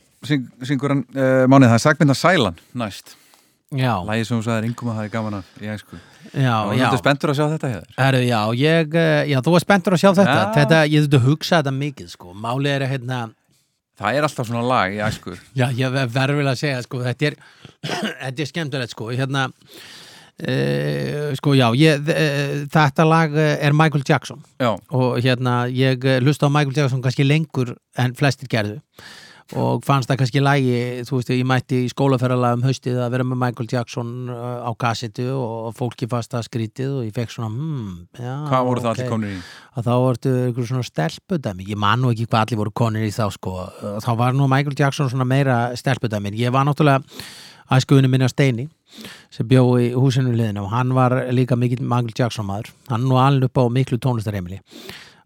syngur 0.27 0.95
hann 0.95 1.03
uh, 1.15 1.47
mánið, 1.49 1.71
það 1.71 1.77
er 1.77 1.83
sagmynda 1.85 2.15
Sælan 2.17 2.57
næst, 2.77 3.15
já, 3.73 3.93
lægi 4.05 4.27
sem 4.27 4.37
þú 4.37 4.45
sagði 4.45 4.67
ringum 4.67 4.91
að 4.91 4.99
það 4.99 5.07
er 5.07 5.13
gaman 5.15 5.37
að 5.39 5.53
ég 5.65 5.77
æsku 5.79 6.01
já, 6.31 6.55
og 6.61 6.73
já. 6.77 6.87
þú 6.87 6.95
er 6.95 7.01
spenntur 7.01 7.31
að 7.33 7.37
sjá 7.39 7.45
þetta 7.55 7.71
hér? 7.71 7.85
Herru, 7.97 8.23
já, 8.27 8.39
ég, 8.59 8.97
eh, 9.01 9.21
já, 9.31 9.37
þú 9.43 9.53
var 9.55 9.63
spenntur 9.65 9.95
að 9.95 10.03
sjá 10.03 10.09
þetta. 10.11 10.35
Já. 10.41 10.51
þetta, 10.57 10.81
ég 10.87 11.05
þurfti 11.05 11.19
að 11.19 11.29
hugsa 11.29 11.61
þetta 11.61 11.73
mikið 11.77 12.11
sko, 12.13 12.35
málið 12.37 12.75
er 12.75 12.85
að 12.85 12.93
hérna 12.95 13.21
það 14.01 14.17
er 14.17 14.27
alltaf 14.27 14.49
svona 14.49 14.65
lag 14.65 14.93
í 14.93 15.01
æsku 15.05 15.33
Já, 15.59 15.65
ég 15.77 15.97
verður 15.97 16.37
vel 16.41 16.51
að 16.51 16.61
segja, 16.61 16.83
sko, 16.85 17.01
þetta 17.07 17.31
er, 17.31 17.39
þetta 18.25 18.45
er 18.45 18.51
skemmtilegt, 18.51 18.95
sko, 18.95 19.09
hérna, 19.15 19.47
uh, 19.49 21.33
sko, 21.39 21.55
já, 21.57 21.67
ég, 21.79 22.05
uh, 22.05 22.61
þetta 22.77 23.07
lag 23.07 23.35
er 23.41 23.75
Michael 23.77 24.05
Jackson. 24.07 24.45
Já, 24.61 24.75
og 24.77 25.19
hérna, 25.23 25.65
ég 25.73 26.07
hlusta 26.21 26.47
á 26.47 26.53
Michael 26.53 26.77
Jackson 26.77 27.03
kannski 27.03 27.27
lengur 27.27 27.75
en 27.99 28.15
flestir 28.17 28.51
gerðu. 28.51 28.79
Og 29.59 29.83
fannst 29.85 30.09
það 30.09 30.19
kannski 30.21 30.41
lægi 30.43 30.75
þú 31.07 31.17
veist, 31.17 31.31
ég 31.33 31.47
mætti 31.47 31.81
í 31.85 31.89
skólaferðalega 31.91 32.57
um 32.57 32.65
haustið 32.65 32.99
að 33.03 33.11
vera 33.15 33.25
með 33.27 33.39
Michael 33.43 33.69
Jackson 33.71 34.13
uh, 34.31 34.63
á 34.63 34.71
kassetu 34.79 35.27
og 35.35 35.73
fólki 35.77 36.07
fast 36.11 36.35
að 36.37 36.47
skrítið 36.47 36.95
og 36.99 37.05
ég 37.07 37.15
fekk 37.15 37.35
svona, 37.35 37.51
hmm, 37.51 37.93
já 38.15 38.33
Hvað 38.47 38.67
voru 38.69 38.83
það 38.83 38.91
ok. 38.91 38.95
allir 38.95 39.11
komnir 39.11 39.35
í? 39.35 39.41
að 39.71 39.87
þá 39.87 39.93
vartu 40.05 40.33
ykkur 40.49 40.67
svona 40.67 40.87
stelpudæmi. 40.87 41.67
Ég 41.71 41.79
man 41.79 42.01
nú 42.03 42.11
ekki 42.11 42.27
hvað 42.27 42.45
allir 42.45 42.61
voru 42.61 42.73
konir 42.75 43.07
í 43.07 43.13
þá 43.15 43.23
sko. 43.31 43.53
Þá 44.03 44.11
var 44.19 44.35
nú 44.35 44.49
Michael 44.51 44.75
Jackson 44.77 45.11
svona 45.11 45.27
meira 45.27 45.61
stelpudæmi. 45.79 46.33
Ég 46.39 46.51
var 46.51 46.67
náttúrulega 46.67 47.03
æskuðinu 47.71 48.09
minna 48.11 48.27
Steini 48.27 48.67
sem 49.31 49.47
bjó 49.47 49.63
í 49.79 49.93
húsinu 49.95 50.33
liðinu 50.35 50.65
og 50.65 50.73
hann 50.73 50.91
var 50.95 51.15
líka 51.31 51.55
mikill 51.55 51.85
Michael 51.85 52.11
Jackson 52.17 52.49
maður. 52.49 52.73
Hann 52.91 53.07
nú 53.07 53.19
alveg 53.21 53.47
upp 53.47 53.63
á 53.63 53.65
miklu 53.71 53.99
tónlistarheimili 54.03 54.59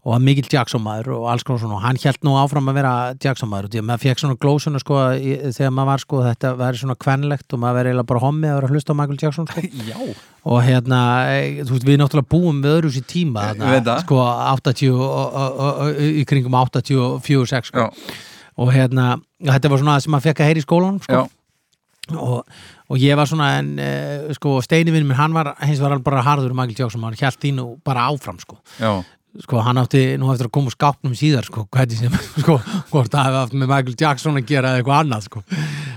og 0.05 0.13
hann 0.13 0.25
mikill 0.25 0.45
Jackson 0.53 0.83
maður 0.85 1.15
og 1.15 1.23
alls 1.31 1.43
konar 1.45 1.63
svona 1.63 1.79
og 1.79 1.81
hann 1.81 1.97
held 1.97 2.25
nú 2.27 2.35
áfram 2.37 2.69
að 2.69 2.77
vera 2.77 2.91
Jackson 3.23 3.49
maður 3.49 3.67
og 3.67 3.73
því 3.73 3.79
að 3.81 3.87
maður 3.87 4.03
fekk 4.03 4.21
svona 4.21 4.37
glósuna 4.43 4.81
sko 4.83 4.99
þegar 5.17 5.73
maður 5.73 5.89
var 5.89 6.03
sko 6.03 6.19
þetta 6.27 6.51
væri 6.59 6.81
svona 6.81 6.97
kvenlegt 7.01 7.55
og 7.55 7.61
maður 7.63 7.79
verið 7.79 7.91
eiginlega 7.91 8.09
bara 8.11 8.21
hommi 8.21 8.51
að 8.51 8.59
vera 8.59 8.69
að 8.69 8.75
hlusta 8.75 8.93
á 8.93 8.99
Michael 8.99 9.23
Jackson 9.23 9.49
sko 9.49 9.63
Já, 9.89 9.97
og 10.45 10.61
hérna, 10.67 10.99
eh, 11.33 11.63
þú 11.65 11.73
veist, 11.73 11.87
við 11.89 11.97
náttúrulega 12.03 12.31
búum 12.35 12.61
við 12.61 12.75
öðru 12.75 12.93
sér 12.93 13.07
tíma 13.09 13.47
það. 13.49 14.03
sko 14.05 14.21
80 14.21 14.93
og, 14.93 15.09
og, 15.09 15.65
og, 15.65 16.03
í 16.05 16.27
kringum 16.29 16.59
84-6 16.61 17.71
sko. 17.73 17.89
og 18.61 18.71
hérna, 18.77 19.15
þetta 19.41 19.73
var 19.73 19.81
svona 19.81 19.97
það 19.97 20.05
sem 20.05 20.15
maður 20.15 20.29
fekk 20.29 20.45
að 20.45 20.51
heyra 20.51 20.61
í 20.61 20.67
skólanum 20.67 21.01
sko. 21.01 21.25
já, 21.25 22.15
og, 22.21 22.61
og 22.93 23.01
ég 23.01 23.17
var 23.17 23.25
svona 23.29 23.49
en 23.57 23.73
uh, 23.81 24.29
sko, 24.37 24.59
Steini 24.61 24.93
minn 24.93 25.17
hann 25.17 25.33
var 25.33 25.55
hins 25.65 25.81
var 25.81 25.95
alveg 25.95 26.05
bara 26.05 26.21
harður 26.29 26.53
Michael 26.53 26.77
Jackson, 26.85 27.01
hann 27.09 27.17
hjælt 27.17 27.41
þínu 27.41 27.65
bara 27.85 28.05
áfram 28.13 28.37
sko. 28.43 28.59
Sko 29.43 29.63
hann 29.65 29.81
átti 29.81 30.03
nú 30.21 30.29
eftir 30.31 30.47
að 30.49 30.53
koma 30.55 30.71
úr 30.71 30.75
skápnum 30.75 31.15
síðar 31.17 31.47
sko, 31.47 31.65
hvernig 31.73 31.99
sem, 31.99 32.15
sko, 32.43 32.59
hvort 32.91 33.11
það 33.11 33.27
hefði 33.27 33.41
haft 33.41 33.57
með 33.57 33.71
Michael 33.73 33.97
Jackson 33.99 34.39
að 34.39 34.47
gera 34.51 34.71
eða 34.71 34.83
eitthvað 34.83 35.01
annað 35.03 35.27
sko, 35.27 35.43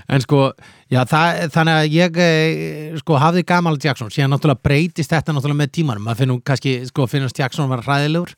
en 0.09 0.24
sko 0.24 0.41
já, 0.89 1.01
það, 1.09 1.43
þannig 1.55 1.78
að 1.78 1.95
ég 1.95 2.20
eh, 2.24 2.97
sko 3.03 3.18
hafði 3.20 3.45
gamal 3.49 3.76
Jackson, 3.82 4.11
síðan 4.12 4.34
náttúrulega 4.34 4.64
breytist 4.64 5.12
þetta 5.12 5.34
náttúrulega 5.36 5.61
með 5.62 5.72
tímanum, 5.78 6.05
maður 6.07 6.22
finnum 6.22 6.43
kannski 6.45 6.74
sko 6.89 7.07
finnast 7.11 7.39
Jackson 7.39 7.70
var 7.70 7.84
hræðilegur. 7.86 8.34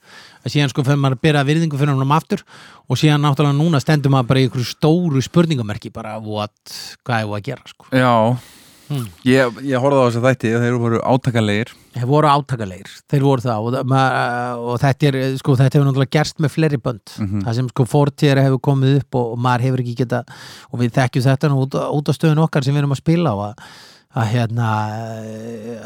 Síðan 0.48 0.72
sko 0.72 0.84
fyrir 0.86 1.00
maður 1.00 1.18
að 1.18 1.24
byrja 1.26 1.44
virðingu 1.48 1.80
fyrir 1.80 1.92
hann 1.94 2.16
aftur. 2.16 2.44
Og 2.88 2.98
síðan 3.00 3.22
náttúrulega 3.24 3.58
núna 3.58 3.80
stendur 3.82 4.12
maður 4.12 4.30
bara 4.30 4.42
í 4.42 4.48
einhverju 4.48 4.70
stóru 4.70 5.22
spurningamerki 5.24 5.92
bara 5.94 6.16
what, 6.24 6.74
hvað 7.06 7.26
er 7.26 7.36
að 7.36 7.46
gera 7.50 7.70
sko? 7.70 7.90
Já. 7.92 8.14
Hmm. 8.90 9.04
Ég, 9.22 9.58
ég 9.70 9.78
horfði 9.78 10.00
á 10.02 10.06
þess 10.08 10.18
að 10.18 10.24
þætti 10.26 10.48
þeir 10.64 10.76
voru 10.82 10.98
átakanlegir. 11.06 11.68
Þeir 11.94 12.08
voru 12.10 12.30
átakalegir, 12.32 12.88
þeir 13.12 13.22
voru 13.22 13.44
það 13.44 13.68
og, 13.68 13.76
ma- 13.86 14.56
og 14.58 14.80
þetta 14.82 15.06
er, 15.12 15.18
sko, 15.38 15.54
þetta 15.60 15.78
hefur 15.78 15.86
náttúrulega 15.86 16.14
gerst 16.18 16.42
með 16.42 16.54
fleiri 16.56 16.80
bönd, 16.82 17.14
Mhm. 17.22 17.44
það 17.46 17.54
sem 17.60 17.68
sko 17.70 17.86
fortíðar 17.86 18.42
hefur 18.42 18.60
komið 18.66 18.96
upp 19.04 19.14
og, 19.20 19.30
og 19.36 19.38
maður 19.46 19.66
hefur 19.68 19.84
ekki 19.84 19.94
geta 20.02 20.24
og 20.72 20.80
við 20.82 20.90
þekkjum 20.98 21.28
þetta 21.30 21.48
nú 21.54 21.62
út, 21.68 21.78
út 21.78 22.10
á 22.10 22.12
stöðun 22.18 22.42
okkar 22.44 22.64
sem 22.66 22.74
við 22.74 22.82
erum 22.82 22.96
að 22.98 23.02
spila 23.04 23.30
á 23.30 23.36
að, 23.46 23.54
að 24.10 24.26
hérna 24.34 24.68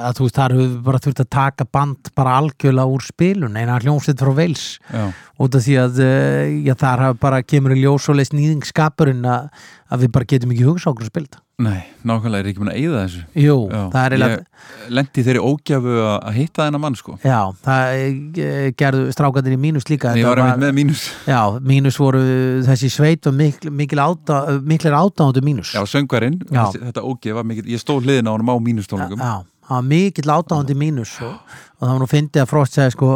að 0.00 0.16
þú 0.16 0.24
veist, 0.24 0.36
þar 0.38 0.54
hefur 0.56 0.64
við 0.70 0.82
bara 0.88 1.00
þurft 1.04 1.20
að 1.24 1.30
taka 1.36 1.66
band 1.76 2.10
bara 2.16 2.36
algjörlega 2.40 2.88
úr 2.94 3.04
spilun 3.04 3.58
eina 3.60 3.76
hljómsveit 3.84 4.16
frá 4.24 4.32
Veils 4.38 4.64
Já, 4.88 5.04
út 5.44 5.58
af 5.60 5.64
því 5.66 5.76
að 5.82 6.00
eh, 6.00 6.54
já, 6.64 6.74
þar 6.80 7.04
hafa 7.04 7.18
bara 7.20 7.42
kemur 7.44 7.76
í 7.76 7.82
ljós 7.84 8.08
og 8.08 8.16
leist 8.16 8.32
nýðingskapurinn 8.36 9.24
að, 9.28 9.50
að 9.92 10.06
við 10.06 10.14
bara 10.16 10.30
getum 10.32 10.54
ekki 10.56 10.68
hugsa 10.70 10.88
okkur 10.94 11.04
að 11.04 11.12
spila 11.12 11.28
þetta 11.28 11.43
nei, 11.62 11.84
nákvæmlega 12.02 12.42
er 12.42 12.48
ekki 12.50 12.60
búin 12.62 12.70
að 12.72 12.78
eyða 12.80 13.02
þessu? 13.04 13.20
Jú, 13.38 13.56
Já, 13.70 13.82
það 13.92 14.04
er 14.06 14.14
eiginlega 14.16 14.38
Ég 14.84 14.90
lendi 14.98 15.22
þeirri 15.26 15.42
ógjafu 15.44 15.92
að 16.02 16.14
að 16.16 16.36
hitta 16.38 16.64
þennan 16.66 16.82
mann 16.82 16.96
sko. 16.98 17.14
Já, 17.22 17.38
það 17.64 18.72
gerðu 18.80 19.04
strákandir 19.14 19.54
í 19.54 19.60
mínus 19.60 19.86
líka 19.88 20.14
Ég 20.18 20.26
var 20.26 20.42
einmitt 20.42 20.62
með 20.64 20.74
mínus. 20.80 21.04
Já, 21.30 21.40
mínus 21.62 21.98
voru 22.00 22.22
þessi 22.66 22.90
sveit 22.92 23.28
og 23.30 23.36
mikil, 23.38 23.70
mikil 23.70 24.02
áta, 24.02 24.40
miklir 24.66 24.96
átándu 24.98 25.44
mínus. 25.46 25.72
Já, 25.76 25.84
söngvarinn, 25.88 26.40
Já. 26.50 26.66
þetta 26.74 27.06
ógjafa 27.06 27.46
mikið 27.46 27.70
Ég 27.74 27.82
stóð 27.84 28.08
hliðin 28.08 28.28
á 28.28 28.32
honum 28.34 28.50
á 28.50 28.56
mínustónleikum 28.68 29.22
Já, 29.24 29.34
var 29.70 29.86
mikill 29.94 30.34
átándu 30.34 30.76
mínus 30.76 31.14
og, 31.22 31.38
og 31.78 31.86
það 31.86 31.94
var 31.94 32.02
nú 32.02 32.10
fyndið 32.10 32.42
að 32.44 32.50
Frost 32.50 32.76
segja 32.76 32.92
sko 32.96 33.12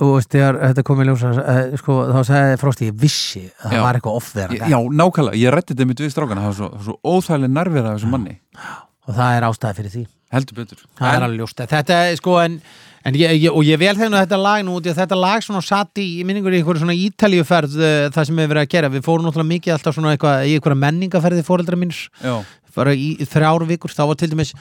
og 0.00 0.12
veist, 0.16 0.30
þegar 0.32 0.58
þetta 0.62 0.84
kom 0.88 1.00
í 1.02 1.06
ljósa 1.08 1.30
eh, 1.38 1.72
sko, 1.80 1.96
þá 2.10 2.20
sagði 2.28 2.60
Frost 2.60 2.84
ég 2.84 3.00
vissi 3.00 3.42
að 3.48 3.66
það 3.66 3.76
Já. 3.76 3.82
var 3.84 3.98
eitthvað 3.98 4.20
off 4.20 4.30
þegar 4.34 4.54
Já, 4.72 4.78
nákvæmlega, 5.00 5.40
ég 5.40 5.54
rætti 5.54 5.74
þetta 5.74 5.88
mitt 5.90 6.04
við 6.04 6.14
strákana. 6.14 6.44
Það 6.44 6.52
var 6.52 6.60
svo, 6.60 6.70
svo 6.86 7.16
óþægileg 7.16 7.56
nærverða 7.56 7.90
af 7.90 7.98
þessum 7.98 8.14
manni. 8.16 8.36
Og 9.06 9.16
það 9.16 9.34
er 9.38 9.48
ástæði 9.48 9.80
fyrir 9.80 9.94
því. 9.96 10.04
Heldur 10.30 10.60
betur. 10.60 10.86
Það 11.00 11.16
er 11.16 11.26
alveg 11.26 11.42
ljóst. 11.42 11.64
Þetta 11.72 11.98
sko 12.20 12.36
en, 12.38 12.56
en 13.08 13.18
ég, 13.18 13.34
ég, 13.40 13.50
og 13.50 13.66
ég 13.66 13.80
vel 13.80 13.96
þegar 13.98 14.24
þetta 14.24 14.38
lag 14.40 14.62
nú 14.66 14.78
þetta 14.86 15.18
lag 15.18 15.44
svona 15.44 15.64
satt 15.66 16.00
í, 16.00 16.06
í 16.20 16.26
minningur 16.28 16.54
í 16.54 16.60
einhverju 16.60 16.84
svona 16.84 16.96
ítalíuferð 16.96 17.76
uh, 17.80 18.06
það 18.14 18.28
sem 18.28 18.38
við 18.38 18.52
verið 18.52 18.62
að 18.62 18.72
gera, 18.76 18.92
við 18.94 19.04
fórum 19.08 19.26
náttúrulega 19.26 19.52
mikið 19.56 19.74
alltaf 19.74 19.96
svona 19.96 20.14
eitthvað, 20.14 20.46
í 20.46 20.54
einhverja 20.54 20.82
menningaferði 20.84 21.46
fóreldra 21.48 21.80
bara 22.76 22.94
í 22.94 23.16
þrjár 23.26 23.66
vikur, 23.68 23.92
þá 23.94 24.04
var 24.06 24.18
til 24.18 24.30
dæmis 24.30 24.54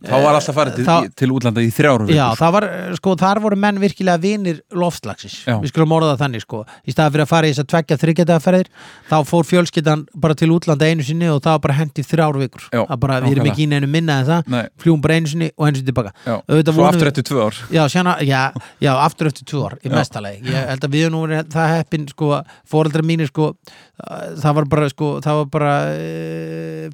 þá 0.00 0.14
var 0.24 0.36
alltaf 0.38 0.56
farið 0.56 0.76
til, 0.78 0.84
þá- 0.86 1.14
til 1.20 1.28
útlanda 1.34 1.60
í 1.60 1.70
þrjáru 1.74 2.06
Já, 2.14 2.26
það 2.38 2.52
var, 2.56 2.64
eh, 2.64 2.94
sko, 2.96 3.14
þar 3.20 3.40
voru 3.44 3.56
menn 3.60 3.80
virkilega 3.82 4.20
vinir 4.22 4.60
loftslagsins, 4.72 5.44
Já. 5.44 5.58
við 5.60 5.72
skulum 5.72 5.92
orða 5.92 6.14
það 6.14 6.22
þannig, 6.24 6.44
sko. 6.46 6.64
Í 6.88 6.94
staða 6.94 7.12
fyrir 7.12 7.24
að 7.26 7.28
fara 7.28 7.46
í 7.46 7.52
þess 7.52 7.62
að 7.64 7.68
tveggja 7.74 7.98
þryggjadaferðir 8.00 8.70
þá 9.10 9.16
fór 9.28 9.44
fjölskyldan 9.50 10.06
bara 10.14 10.34
til 10.34 10.48
útlanda 10.54 10.88
einu 10.88 11.04
sinni 11.04 11.28
og 11.28 11.42
það 11.44 11.52
var 11.58 11.62
bara 11.66 11.74
hendi 11.80 12.02
þrjár 12.02 12.38
vikur. 12.40 12.64
Já, 12.72 12.86
það 12.86 13.00
bara, 13.00 13.20
við 13.20 13.36
erum 13.36 13.50
ekki 13.52 13.66
í 13.66 13.68
neinu 13.68 13.88
minna 13.88 14.20
en 14.20 14.26
það 14.26 14.48
Nei, 14.48 14.62
fljúum 14.80 15.00
bara 15.02 15.14
einu 15.20 15.26
sinni 15.28 15.50
og 15.56 15.66
einu 15.68 15.76
sinni 15.76 15.92
tilbaka. 15.92 16.12
Já, 16.24 16.36
Auðvitað 16.48 16.74
svo 16.80 16.88
aftur 16.88 17.10
eftir 17.12 17.22
tvö 17.28 17.44
ár. 17.46 17.60
Já, 17.70 17.82
sjana, 17.88 18.16
já, 18.24 18.52
já, 18.80 18.92
aftur 19.04 19.26
eftir 19.30 19.44
tvö 19.44 19.66
ár 19.68 19.78
í 19.84 19.90
mestalegi, 19.92 20.42
ég 20.48 20.68
held 20.72 20.80
að 20.80 20.90
við 20.96 21.10
nú 21.12 21.26
það 21.50 21.76
heppin, 21.76 22.08
sko, 22.08 22.42
fóreldrar 22.70 23.04
mínir 23.04 23.28
sko, 23.28 23.54
það 24.00 24.54
var 24.54 24.64
bara, 24.64 24.88
sko, 24.88 25.20
það 25.20 25.34
var 25.42 25.46
bara 25.46 25.74
e, 25.92 26.88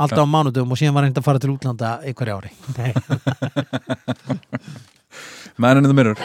alltaf 0.00 0.24
á 0.24 0.32
mánudum 0.34 0.72
og 0.72 0.80
síðan 0.80 0.96
var 0.96 1.06
reynd 1.06 1.20
að 1.20 1.26
fara 1.26 1.42
til 1.42 1.52
útlanda 1.54 1.98
hverju 2.06 2.38
ári 2.38 2.50
Nei. 2.78 2.92
Man 5.60 5.76
in 5.76 5.84
the 5.84 5.94
mirror 5.94 6.16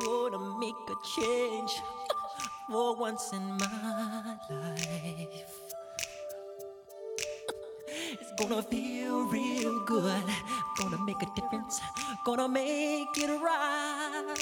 gonna 0.00 0.58
make 0.58 0.74
a 0.90 0.94
change 1.04 1.72
for 2.68 2.96
once 2.96 3.32
in 3.32 3.42
my 3.58 4.36
life. 4.50 5.60
It's 8.20 8.32
gonna 8.38 8.62
feel 8.62 9.24
real 9.26 9.80
good, 9.86 10.22
make 11.06 11.22
a 11.22 11.26
difference, 11.36 11.80
gonna 12.24 12.48
make 12.48 13.16
it 13.16 13.30
right. 13.40 14.34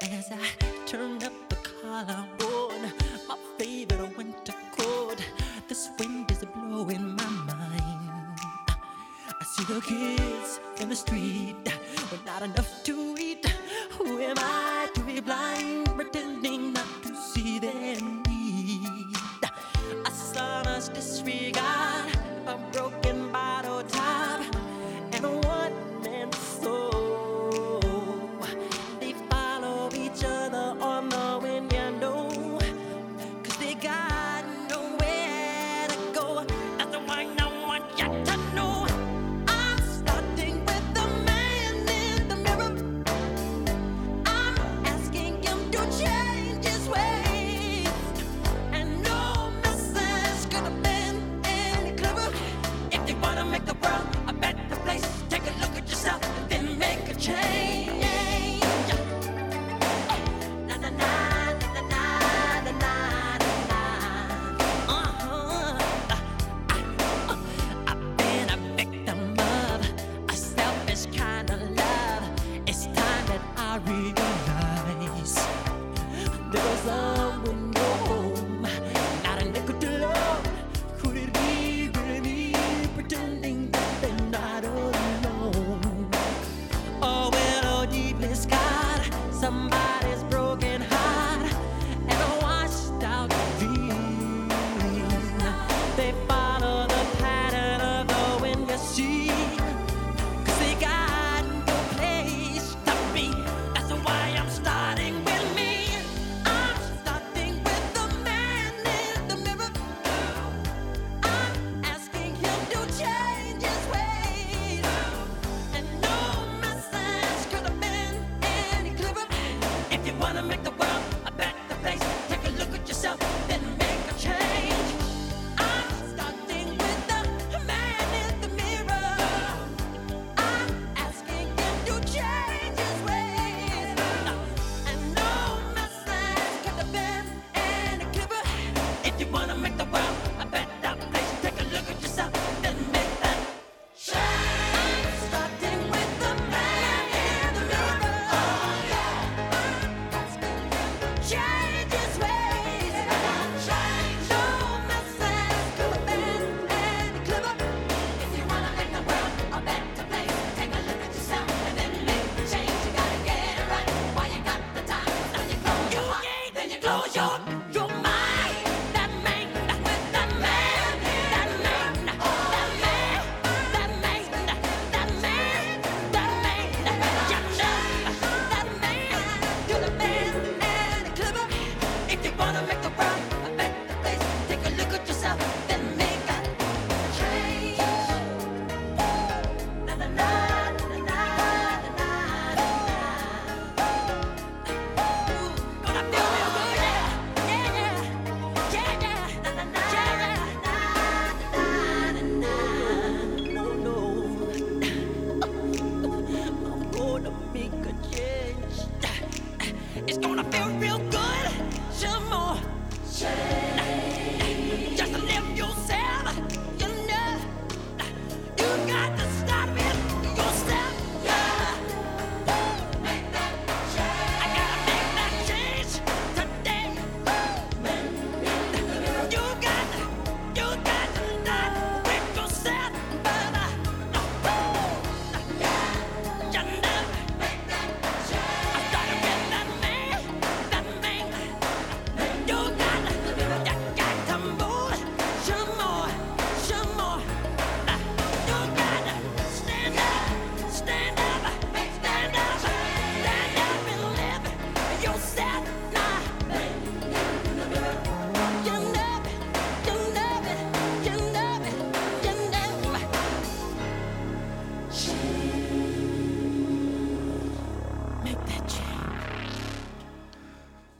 As 0.00 0.30
I 0.32 0.48
turn 0.86 1.22
up 1.22 1.32
the 1.50 1.56
collar 1.56 2.24
on 2.42 2.80
my 3.28 3.36
favorite 3.58 4.16
winter 4.16 4.54
coat, 4.78 5.18
this 5.68 5.90
wind 5.98 6.30
is 6.30 6.42
blowing 6.54 7.14
my 7.14 7.28
mind. 7.52 8.38
I 9.28 9.44
see 9.44 9.64
the 9.64 9.80
kids 9.82 10.58
in 10.80 10.88
the 10.88 10.96
street 10.96 11.56
with 12.10 12.24
not 12.24 12.40
enough 12.40 12.82
to 12.84 13.14
eat. 13.18 13.44
Who 13.98 14.20
am 14.20 14.36
I 14.38 14.88
to 14.94 15.00
be 15.02 15.20
blind, 15.20 15.86
pretending 15.94 16.41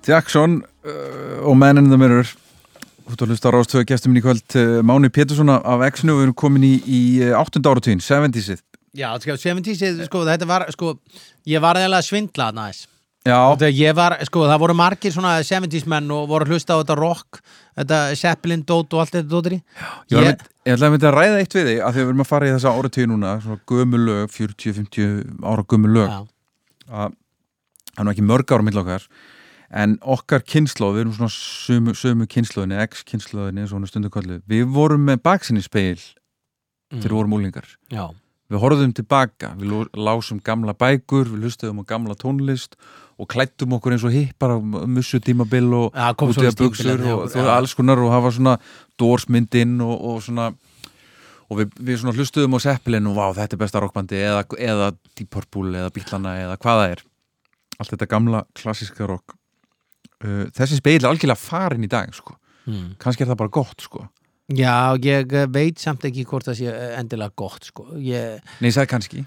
Jackson 0.09 0.61
uh, 0.85 1.43
og 1.47 1.57
Man 1.59 1.79
in 1.83 1.91
the 1.93 1.99
Mirror 2.01 2.31
Þú 3.03 3.17
ert 3.17 3.23
að 3.27 3.33
hlusta 3.35 3.51
á 3.51 3.55
rástöðu 3.57 3.87
gestum 3.91 4.13
minn 4.13 4.21
í 4.23 4.25
kvöld 4.25 4.55
uh, 4.59 4.79
Máni 4.87 5.11
Pétursson 5.13 5.51
af- 5.53 5.65
af 5.67 5.83
X-nu 5.91 6.15
og 6.15 6.21
við 6.21 6.27
erum 6.29 6.37
komin 6.39 6.65
í, 6.69 6.75
í 6.87 7.01
uh, 7.27 7.35
8. 7.41 7.61
áratugin, 7.67 8.01
70-sið 8.03 8.63
Já, 8.93 9.09
sko, 9.23 9.35
70s, 9.41 10.03
sko, 10.07 10.21
þetta 10.29 10.47
var, 10.49 10.67
sko, 10.75 10.91
ég 11.49 11.63
var 11.65 11.79
eða 11.81 11.97
að 11.97 12.05
svindla 12.11 12.51
næs. 12.53 12.83
Já, 13.25 13.39
Þegar 13.57 13.73
ég 13.79 13.95
var, 13.97 14.15
sko, 14.29 14.43
það 14.51 14.59
voru 14.61 14.75
margir 14.77 15.15
svona 15.15 15.31
70s 15.49 15.87
menn 15.89 16.11
og 16.13 16.27
voru 16.29 16.45
að 16.45 16.53
hlusta 16.53 16.77
á 16.77 16.81
þetta 16.83 16.97
rock, 16.99 17.39
þetta 17.81 18.01
Zeppelin, 18.21 18.65
Dót 18.69 18.93
og 18.93 19.01
allt 19.01 19.15
þetta 19.17 19.31
dóttir 19.33 19.55
í. 19.57 19.61
ég, 19.63 20.19
var 20.19 20.27
mynd, 20.27 20.45
ég 20.69 20.75
ætlaði 20.77 20.89
að 20.91 20.95
mynda 20.99 21.09
að 21.09 21.17
ræða 21.17 21.41
eitt 21.41 21.57
við 21.57 21.69
þig 21.71 21.81
að 21.81 21.97
því 21.97 22.03
að 22.03 22.03
við 22.03 22.13
erum 22.13 22.25
að 22.27 22.31
fara 22.35 22.51
í 22.51 22.53
þessa 22.53 22.75
áratugin 22.77 23.13
núna 23.15 23.33
svona 23.47 23.61
gömul 23.73 24.03
lög, 24.11 24.37
40-50 24.37 25.09
ára 25.55 25.65
gömul 25.73 25.95
lög 25.97 26.13
Já, 26.13 26.21
að 26.93 27.17
það 27.95 28.03
er 28.03 28.09
nú 28.11 28.13
ekki 28.13 28.27
mörg 28.29 28.53
ára 28.59 28.67
mill 28.69 28.83
okkar 28.85 29.09
en 29.73 29.95
okkar 30.05 30.43
kynnslóð, 30.45 30.97
við 30.97 31.05
erum 31.07 31.15
svona 31.17 31.33
sömu, 31.33 31.95
sömu 31.97 32.27
kynnslóðinni, 32.31 32.81
X-kynnslóðinni 32.91 33.69
svona 33.71 33.89
stundu 33.89 34.11
kallu, 34.13 34.41
við 34.49 34.67
vorum 34.73 35.07
með 35.09 35.23
baksinni 35.25 35.63
speil 35.65 36.01
þegar 36.93 37.09
við 37.09 37.17
vorum 37.17 37.37
úlingar 37.39 37.71
já, 37.93 38.05
við 38.53 38.61
horfðum 38.61 38.93
tilbaka, 38.97 39.55
við 39.61 39.87
lásum 39.97 40.43
gamla 40.45 40.75
bækur, 40.77 41.31
við 41.33 41.47
hlustuðum 41.49 41.81
á 41.81 41.91
gamla 41.95 42.19
tónlist 42.21 42.77
og 43.17 43.29
klættum 43.33 43.77
okkur 43.79 43.97
eins 43.97 44.05
og 44.09 44.13
hippar 44.13 44.57
á 44.57 44.59
mussu 44.61 45.21
tímabil 45.25 45.69
og 45.79 45.97
Já, 45.97 46.13
kom 46.19 46.33
úti 46.33 46.49
að 46.49 46.59
buksur 46.61 47.07
og 47.15 47.25
þú 47.33 47.45
já. 47.45 47.51
alls 47.55 47.75
konar 47.79 48.01
og 48.03 48.13
hafa 48.13 48.33
svona 48.35 48.57
dórsmyndinn 49.01 49.79
og, 49.85 49.95
og 49.95 50.23
svona 50.25 50.51
og 51.53 51.61
við, 51.61 51.77
við 51.81 52.01
svona 52.01 52.17
hlustuðum 52.17 52.57
á 52.57 52.65
Zeppelin 52.65 53.09
og 53.09 53.17
vá, 53.17 53.27
þetta 53.37 53.57
er 53.57 53.61
besta 53.61 53.83
rockbandi 53.85 54.21
eða, 54.21 54.43
eða 54.57 54.91
Deep 55.13 55.31
Purple 55.33 55.77
eða 55.85 55.93
Bílana 55.93 56.35
eða 56.41 56.57
hvað 56.61 56.81
það 56.81 56.97
er. 56.97 57.05
Allt 57.79 57.95
þetta 57.95 58.09
gamla 58.09 58.43
klassíska 58.57 59.09
rock 59.09 59.37
uh, 60.25 60.43
þessi 60.57 60.81
speil 60.81 61.01
er 61.03 61.11
algjörlega 61.13 61.41
farin 61.41 61.87
í 61.87 61.91
dag 61.93 62.13
sko. 62.17 62.37
mm. 62.67 62.97
kannski 63.03 63.25
er 63.25 63.33
það 63.33 63.41
bara 63.45 63.57
gott 63.61 63.87
sko. 63.87 64.09
já, 64.53 64.75
ég 65.03 65.33
eh, 65.33 65.47
veit 65.49 65.79
samt 65.81 66.05
ekki 66.05 66.27
hvort 66.29 66.47
það 66.51 66.61
sé 66.61 66.69
eh, 66.73 66.99
endilega 66.99 67.33
gott, 67.37 67.65
sko. 67.71 67.89
Ég, 67.97 68.43
nei, 68.61 68.71
það 68.71 68.85
er 68.87 68.93
kannski 68.97 69.25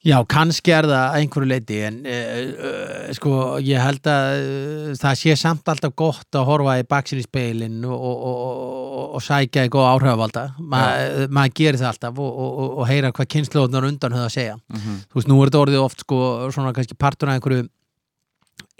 Já, 0.00 0.14
kannski 0.24 0.72
er 0.72 0.86
það 0.88 0.96
að 0.96 1.14
einhverju 1.18 1.48
leiti 1.50 1.78
en 1.84 1.96
uh, 2.08 2.36
uh, 2.56 3.08
sko 3.12 3.32
ég 3.60 3.82
held 3.84 4.06
að 4.08 4.38
uh, 4.38 4.92
það 4.96 5.18
sé 5.20 5.34
samt 5.36 5.68
alltaf 5.68 5.92
gott 5.92 6.38
að 6.40 6.46
horfa 6.48 6.78
í 6.80 6.86
baksinni 6.88 7.24
speilin 7.26 7.82
og, 7.84 7.92
og, 7.98 8.22
og, 8.30 9.02
og, 9.18 9.20
sækja 9.20 9.66
í 9.68 9.72
góða 9.74 9.90
áhrifavalda 9.98 10.46
Ma, 10.56 10.80
uh, 11.04 11.26
maður 11.28 11.52
gerir 11.60 11.80
það 11.82 11.90
alltaf 11.90 12.22
og, 12.24 12.30
og, 12.32 12.54
og, 12.64 12.72
og 12.80 12.88
heyra 12.88 13.10
hvað 13.12 13.28
kynnslóðunar 13.34 13.88
undan 13.90 14.16
höfðu 14.16 14.30
að 14.30 14.34
segja 14.38 14.56
Mhm. 14.56 14.96
þú 15.10 15.20
veist, 15.20 15.28
nú 15.28 15.36
er 15.42 15.50
þetta 15.52 15.62
orðið 15.66 15.84
oft 15.84 16.06
sko 16.06 16.22
svona 16.48 16.72
kannski 16.78 16.96
partur 16.96 17.28
af 17.28 17.36
einhverju 17.36 17.68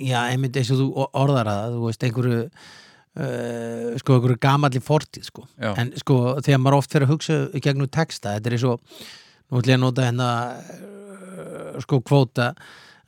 já, 0.01 0.21
einmitt 0.27 0.57
eins 0.59 0.71
og 0.75 0.81
þú 0.81 1.09
orðar 1.21 1.51
það 1.51 1.75
þú 1.77 1.83
veist, 1.87 2.07
einhverju 2.07 2.43
uh, 2.43 3.97
sko, 4.01 4.17
einhverju 4.17 4.39
gamalli 4.43 4.83
fortíð 4.85 5.27
sko. 5.31 5.47
En 5.71 5.93
sko, 6.01 6.21
þegar 6.41 6.63
maður 6.63 6.79
oft 6.81 6.95
fyrir 6.95 7.09
að 7.09 7.15
hugsa 7.15 7.41
gegnum 7.59 7.91
texta, 7.93 8.37
þetta 8.37 8.51
er 8.51 8.57
eins 8.59 8.69
og 8.71 9.03
nú 9.51 9.61
ætlum 9.61 9.75
ég 9.75 9.81
að 9.81 9.85
nota 9.85 10.07
hérna 10.09 10.31
uh, 10.57 11.83
sko 11.85 12.01
kvóta 12.07 12.53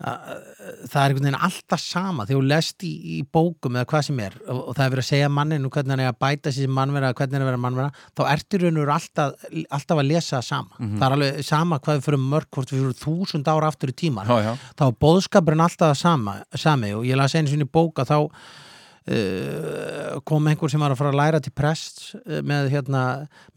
það 0.03 0.97
er 0.99 1.12
einhvern 1.12 1.26
veginn 1.26 1.38
alltaf 1.47 1.82
sama 1.82 2.24
þegar 2.26 2.40
þú 2.40 2.49
lest 2.51 2.84
í, 2.86 2.93
í 3.14 3.18
bókum 3.22 3.76
eða 3.76 3.88
hvað 3.93 4.07
sem 4.09 4.22
er 4.24 4.36
og, 4.40 4.59
og 4.59 4.76
það 4.78 4.84
er 4.84 4.95
verið 4.95 5.05
að 5.05 5.09
segja 5.11 5.28
manninu 5.36 5.70
hvernig 5.74 5.95
hann 5.95 6.03
er 6.03 6.11
að 6.11 6.18
bæta 6.24 6.53
sér 6.53 6.66
sem 6.66 6.74
mannvera, 6.78 7.12
hvernig 7.18 7.36
hann 7.36 7.43
er 7.43 7.47
að 7.47 7.51
vera 7.53 7.62
mannvera 7.66 7.93
þá 8.18 8.24
ertu 8.32 8.61
raun 8.62 8.80
og 8.80 8.82
veru 8.82 8.95
alltaf, 8.97 9.47
alltaf 9.78 10.03
að 10.03 10.09
lesa 10.09 10.43
sama. 10.43 10.80
Það 10.80 11.07
er 11.07 11.16
alveg 11.18 11.47
sama 11.47 11.78
hvað 11.82 12.01
við 12.01 12.09
fyrir 12.09 12.24
mörg 12.32 12.51
hvort 12.57 12.74
við 12.74 12.82
fyrir 12.82 12.99
þúsund 13.05 13.53
ára 13.53 13.70
aftur 13.70 13.93
í 13.93 13.97
tíman 14.03 14.32
Já, 14.32 14.36
já. 14.49 14.53
þá 14.80 14.84
er 14.88 14.99
bóðskapurinn 15.07 15.64
alltaf 15.68 15.97
sama, 16.01 16.36
sami 16.57 16.93
og 16.97 17.07
ég 17.07 17.18
las 17.20 17.36
einu 17.38 17.53
sinni 17.53 17.68
bóka 17.68 18.07
þá 18.09 18.18
uh, 18.26 20.18
kom 20.28 20.51
einhver 20.51 20.72
sem 20.72 20.82
var 20.82 20.95
að 20.95 21.01
fara 21.01 21.14
að 21.14 21.20
læra 21.20 21.43
til 21.45 21.55
prest 21.55 22.05
uh, 22.24 22.40
með, 22.47 22.72
hérna, 22.74 23.05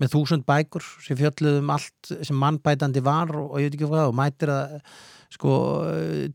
með 0.02 0.14
þúsund 0.16 0.46
bækur 0.48 0.86
sem 1.06 1.20
fjölluðum 1.20 1.74
allt 1.74 2.16
sem 2.22 2.38
mannbætandi 2.40 3.04
var 3.06 3.34
og, 3.34 3.52
og 3.52 3.62
ég 3.62 3.70
veit 3.70 3.80
ekki 3.80 3.92
hvað 3.92 4.12
og 4.12 4.18
mætir 4.22 4.54
að 4.54 4.80
sko, 5.34 5.52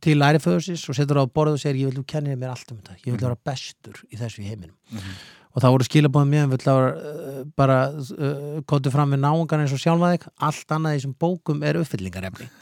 til 0.03 0.18
læriföðusis 0.20 0.86
og 0.91 0.99
setur 0.99 1.22
á 1.22 1.24
borð 1.26 1.59
og 1.59 1.62
segir 1.62 1.82
ég 1.82 1.91
vil 1.91 2.01
þú 2.01 2.07
kennið 2.14 2.41
mér 2.41 2.55
allt 2.55 2.72
um 2.72 2.80
þetta. 2.80 2.99
Ég 3.05 3.12
vil 3.12 3.20
vera 3.22 3.38
bestur 3.51 4.03
í 4.11 4.20
þessu 4.20 4.43
í 4.43 4.49
heiminum 4.51 4.76
og 5.51 5.62
það 5.62 5.74
voru 5.74 5.86
skilabóðum 5.86 6.32
mjög 6.34 6.57
að 6.70 6.80
uh, 6.86 7.42
bara 7.59 7.78
uh, 7.90 8.59
kóttu 8.70 8.92
fram 8.94 9.14
við 9.14 9.22
náungan 9.24 9.64
eins 9.64 9.74
og 9.74 9.82
sjálfaðik 9.82 10.28
allt 10.38 10.74
annað 10.76 10.96
í 10.96 11.01
þessum 11.01 11.16
bókum 11.18 11.62
er 11.66 11.80
uppfyllingarefni. 11.80 12.51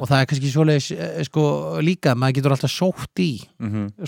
Og 0.00 0.08
það 0.08 0.22
er 0.22 0.28
kannski 0.30 0.48
svoleiðis 0.48 0.86
eh, 0.94 1.16
sko 1.26 1.42
líka, 1.84 2.14
maður 2.16 2.38
getur 2.38 2.54
alltaf 2.54 2.70
sótt 2.72 3.20
í 3.20 3.34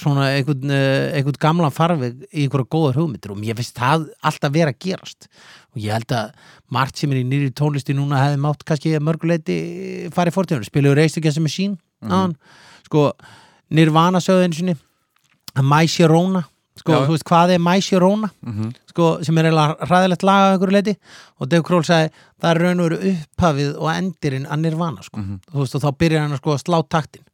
svona 0.00 0.30
einhvern, 0.38 0.70
eh, 0.72 1.10
einhvern 1.18 1.36
gamlan 1.42 1.74
farveg 1.74 2.22
í 2.30 2.46
einhverja 2.46 2.70
góðar 2.72 2.96
hugmyndir. 2.96 3.34
Og 3.34 3.36
mér 3.36 3.58
finnst 3.58 3.76
það 3.76 4.06
alltaf 4.24 4.54
vera 4.54 4.72
að 4.72 4.78
gerast. 4.86 5.28
Og 5.74 5.82
ég 5.84 5.92
held 5.92 6.14
að 6.16 6.32
margt 6.72 6.96
sem 6.96 7.12
er 7.12 7.20
í 7.20 7.26
nýri 7.28 7.52
tónlisti 7.52 7.92
núna 7.98 8.22
hefði 8.22 8.40
mátt 8.40 8.64
kannski 8.64 8.94
að 8.96 9.04
mörguleiti 9.04 9.58
farið 10.16 10.38
fórtíðunum, 10.38 10.70
spiluðu 10.70 10.96
reistökja 10.96 11.34
sem 11.36 11.50
er 11.50 11.56
sín 11.58 11.76
mm 12.00 12.32
sko 12.92 13.12
Nirvana 13.72 14.20
sögðu 14.20 14.44
einu 14.44 14.56
sinni 14.56 14.74
að 15.56 15.64
My 15.64 15.86
Sharona 15.88 16.42
sko, 16.80 16.92
Já. 16.92 17.00
þú 17.06 17.12
veist 17.14 17.26
hvað 17.28 17.50
er 17.54 17.58
My 17.62 17.80
Sharona 17.84 18.30
sko, 18.88 19.08
sem 19.24 19.38
er 19.38 19.48
eiginlega 19.50 19.88
hræðilegt 19.88 20.22
lag 20.24 20.44
að 20.46 20.54
einhverju 20.54 20.76
leiti 20.76 20.94
og 21.40 21.48
Dave 21.52 21.62
Kroll 21.68 21.84
sagði 21.84 22.12
það 22.40 22.50
er 22.50 22.60
raun 22.62 22.80
og 22.80 22.88
veru 22.90 23.10
upphafið 23.12 23.74
og 23.78 23.90
endirinn 23.92 24.46
að 24.46 24.62
Nirvana 24.64 25.02
sko. 25.02 25.20
þú 25.52 25.58
veist 25.60 25.74
og 25.76 25.82
þá 25.84 25.90
byrjar 25.98 26.22
hann 26.26 26.32
að 26.32 26.42
sko 26.42 26.56
slá 26.58 26.78
taktin. 26.88 27.24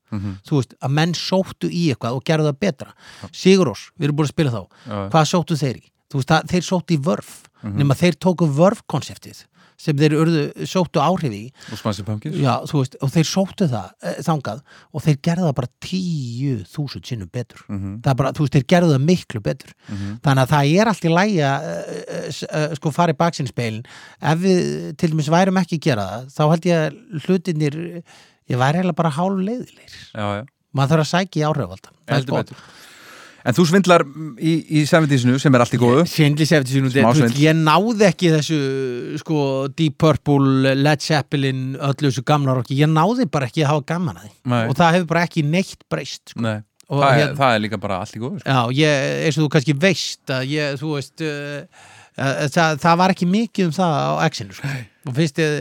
Þú 0.49 0.57
veist 0.57 0.75
að 0.81 0.91
menn 0.97 1.13
sóttu 1.15 1.69
í 1.69 1.91
eitthvað 1.93 2.17
og 2.17 2.25
gerðu 2.25 2.49
það 2.49 2.59
betra. 2.65 2.93
Sigurós, 3.33 3.91
við 3.99 4.09
erum 4.09 4.17
búin 4.17 4.29
að 4.29 4.33
spila 4.33 4.51
þá. 4.55 4.63
Já. 4.89 5.09
hvað 5.13 5.29
sóttu 5.29 5.57
þeir 5.61 5.77
í? 5.77 5.85
Þú 6.09 6.17
veist 6.23 6.31
að 6.33 6.49
þeir 6.55 6.65
sóttu 6.65 6.95
í 6.97 7.01
vörf. 7.05 7.33
Nema 7.63 7.95
þeir 7.99 8.17
tóku 8.17 8.47
vörf-konseptið 8.49 9.45
sem 9.79 9.99
þeir 9.99 10.17
urðu, 10.19 10.45
sóttu 10.67 11.03
áhrif 11.03 11.35
í. 11.35 11.43
Já, 12.43 12.53
veist, 12.73 12.97
og 13.05 13.13
þeir 13.15 13.29
sóttu 13.31 13.69
það 13.71 13.93
e, 14.03 14.15
þangað 14.27 14.63
og 14.91 15.05
þeir 15.05 15.19
gerðu 15.29 15.47
það 15.47 15.57
bara 15.61 15.71
tíu 15.87 16.57
þúsund 16.73 17.11
sinnum 17.11 17.31
betur. 17.33 17.63
Það 17.69 18.11
er 18.13 18.19
bara, 18.23 18.33
þú 18.35 18.47
veist, 18.47 18.57
þeir 18.59 18.67
gerðu 18.75 18.95
það 18.97 19.07
miklu 19.13 19.43
betur. 19.45 19.75
Þannig 20.27 20.43
að 20.43 20.55
það 20.55 20.73
er 20.81 20.93
allt 20.93 21.07
í 21.07 21.15
lægi 21.15 21.41
að 21.49 21.69
e, 21.69 22.23
e, 22.59 22.65
sko 22.81 22.95
fara 22.95 23.15
í 23.15 23.21
baksinnspeilin 23.23 23.87
ef 24.33 24.43
við 24.43 24.65
til 24.99 25.13
dæmis 25.13 25.31
værum 25.33 25.61
ekki 25.63 25.79
gera 25.89 26.09
það 26.09 26.29
þá 26.35 26.43
held 26.53 26.69
ég 26.69 26.85
að 26.85 27.25
hlutinir 27.27 27.79
ég 28.49 28.61
væri 28.61 28.83
heila 28.83 28.97
bara 28.97 29.13
hálf 29.15 29.41
leiðilegir 29.43 29.97
Já, 30.15 30.27
já. 30.41 30.45
Maður 30.77 30.91
þarf 30.93 31.05
að 31.05 31.11
sækja 31.13 31.41
í 31.41 31.47
áhrifvalda 31.49 31.95
En 33.49 33.57
þú 33.57 33.65
svindlar 33.71 34.03
í, 34.45 34.55
í 34.77 34.83
70-sinu 34.89 35.39
sem 35.41 35.55
er 35.57 35.63
allt 35.65 35.73
í 35.73 35.81
góðu 35.81 36.05
Svindli 36.11 36.45
sefti 36.49 36.75
sínum 36.75 36.91
Smá 36.93 37.09
þú 37.09 37.23
veist, 37.23 37.33
svindl. 37.33 37.45
ég 37.47 37.57
náði 37.57 38.07
ekki 38.11 38.33
þessu 38.35 38.59
sko 39.23 39.43
Deep 39.79 39.97
Purple, 40.03 40.75
Led 40.77 41.05
Zeppelin 41.05 41.63
öllu 41.77 42.11
þessu 42.11 42.25
gamla 42.29 42.59
rocki, 42.59 42.77
ég 42.77 42.91
náði 42.93 43.29
bara 43.33 43.49
ekki 43.49 43.65
að 43.65 43.71
hafa 43.73 43.87
gaman 43.95 44.19
að 44.21 44.27
því 44.27 44.33
Nei. 44.53 44.65
og 44.67 44.75
það 44.81 44.99
hefur 44.99 45.13
bara 45.15 45.23
ekki 45.29 45.45
neitt 45.49 45.87
breyst 45.89 46.35
sko. 46.35 46.43
Nei, 46.45 46.59
það, 46.85 47.07
er, 47.07 47.21
hérna- 47.23 47.39
það 47.41 47.55
er 47.55 47.65
líka 47.65 47.81
bara 47.87 48.01
allt 48.03 48.19
í 48.19 48.23
góðu 48.25 48.43
sko. 48.43 48.51
Já, 48.53 48.83
ég, 48.83 49.07
eins 49.29 49.39
og 49.39 49.47
þú 49.47 49.53
kannski 49.57 49.79
veist 49.87 50.35
að 50.37 50.53
ég, 50.53 50.77
þú 50.83 50.93
veist 50.99 51.25
uh, 51.25 51.89
uh, 52.19 52.45
það, 52.59 52.83
það 52.85 53.01
var 53.05 53.17
ekki 53.17 53.33
mikið 53.33 53.71
um 53.71 53.75
það 53.79 53.97
á 53.97 54.13
X-inu 54.29 54.59
sko. 54.61 54.77
og 55.09 55.19
fyrst 55.23 55.43
ég 55.45 55.59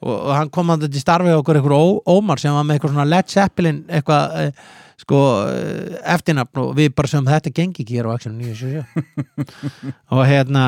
og, 0.00 0.14
og 0.16 0.30
hann 0.34 0.50
kom 0.50 0.72
að 0.72 0.86
þetta 0.88 1.06
starfi 1.06 1.38
okkur 1.38 1.60
einhver 1.60 1.78
Ómar 2.10 2.40
sem 2.42 2.54
var 2.56 2.66
með 2.66 2.78
eitthvað 2.80 2.94
svona 2.96 3.10
Led 3.10 3.30
Zeppelin 3.30 3.82
eitthvað 3.86 4.38
uh, 4.40 4.70
sko 5.00 5.20
uh, 5.44 6.00
eftirnafn 6.14 6.62
og 6.62 6.74
við 6.78 6.92
bara 6.96 7.10
sem 7.10 7.26
þetta 7.26 7.54
gengi 7.56 7.84
ekki 7.84 7.98
hér 7.98 8.10
á 8.10 8.16
X-inu 8.18 8.36
977 8.50 9.94
og 10.12 10.22
hérna 10.28 10.66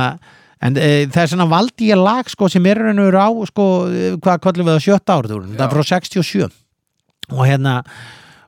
en 0.62 0.78
e, 0.78 0.88
það 1.10 1.22
er 1.24 1.30
svona 1.34 1.50
valdi 1.50 1.90
ég 1.90 1.98
lag 2.00 2.28
sko 2.30 2.48
sem 2.52 2.66
er 2.70 2.80
raun 2.80 3.02
og 3.02 3.08
veru 3.10 3.22
á 3.22 3.30
sko, 3.50 3.68
eh, 3.90 4.16
hvað 4.22 4.42
kallum 4.44 4.68
við 4.70 4.78
á 4.78 4.86
sjötta 4.86 5.18
árið 5.18 5.38
það 5.56 5.64
er 5.66 5.72
frá 5.74 5.86
67 5.90 6.50
og 7.32 7.46
hérna 7.46 7.80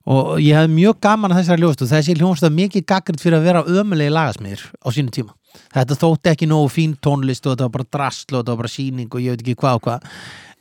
og 0.04 0.36
ég 0.42 0.56
hef 0.56 0.68
mjög 0.68 0.98
gaman 1.04 1.32
að 1.32 1.40
þessari 1.40 1.64
hljóðstu 1.64 1.88
þessi 1.88 2.16
hljóðstu 2.18 2.48
er 2.48 2.54
mikið 2.58 2.86
gaggrind 2.90 3.22
fyrir 3.22 3.38
að 3.38 3.46
vera 3.48 3.64
ömulegi 3.64 4.12
lagasmiður 4.12 4.64
á 4.84 4.88
sínu 4.92 5.14
tíma. 5.14 5.32
Þetta 5.72 5.96
þótti 6.00 6.32
ekki 6.32 6.48
nógu 6.50 6.68
fín 6.74 6.96
tónlist 7.00 7.46
og 7.46 7.54
þetta 7.54 7.68
var 7.68 7.74
bara 7.78 7.90
drastl 7.96 8.34
og 8.36 8.42
þetta 8.42 8.52
var 8.52 8.60
bara 8.60 8.72
síning 8.74 9.08
og 9.08 9.22
ég 9.22 9.34
veit 9.34 9.44
ekki 9.44 9.56
hvað 9.62 9.78
og 9.78 9.86
hvað. 9.86 10.10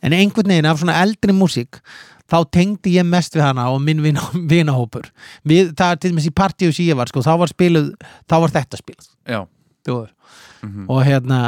En 0.03 0.15
einhvern 0.15 0.53
veginn 0.53 0.69
af 0.69 0.80
svona 0.80 0.95
eldri 1.03 1.36
músík 1.36 1.82
þá 2.34 2.38
tengdi 2.57 2.95
ég 2.97 3.05
mest 3.05 3.38
við 3.38 3.45
hana 3.45 3.67
og 3.69 3.79
minn 3.86 4.01
vina- 4.01 4.25
vinahópur. 4.55 5.05
Við, 5.45 5.71
það 5.77 5.91
er 5.93 6.01
til 6.01 6.11
dæmis 6.15 6.27
í 6.31 6.34
partíu 6.34 6.73
sem 6.73 6.88
ég 6.89 6.97
var 6.97 7.11
sko, 7.13 7.21
þá 7.21 7.34
var 7.43 7.53
spiluð, 7.53 7.91
þá 8.25 8.36
var 8.47 8.55
þetta 8.57 8.81
spiluð 8.81 9.09
Já, 9.29 9.39
Þjóður. 9.86 10.11
og 10.89 11.03
hérna 11.05 11.39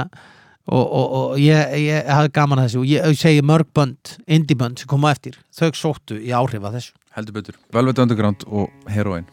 og, 0.66 0.84
og, 0.86 1.08
og 1.20 1.34
ég, 1.42 1.74
ég 1.86 2.08
hafði 2.10 2.32
gaman 2.38 2.62
að 2.62 2.70
þessu 2.70 2.80
og 2.84 2.88
ég, 2.90 3.18
segi 3.22 3.42
mörg 3.46 3.68
bönd, 3.76 4.16
indie 4.26 4.58
bönd 4.58 4.80
sem 4.82 4.90
koma 4.90 5.12
eftir, 5.14 5.36
þau 5.54 5.70
sóttu 5.78 6.18
í 6.22 6.32
áhrif 6.36 6.64
að 6.66 6.80
þessu. 6.80 6.96
Heldur 7.16 7.36
betur. 7.38 7.58
Velvet 7.72 8.00
Underground 8.04 8.42
og 8.52 8.90
Heroin 8.92 9.28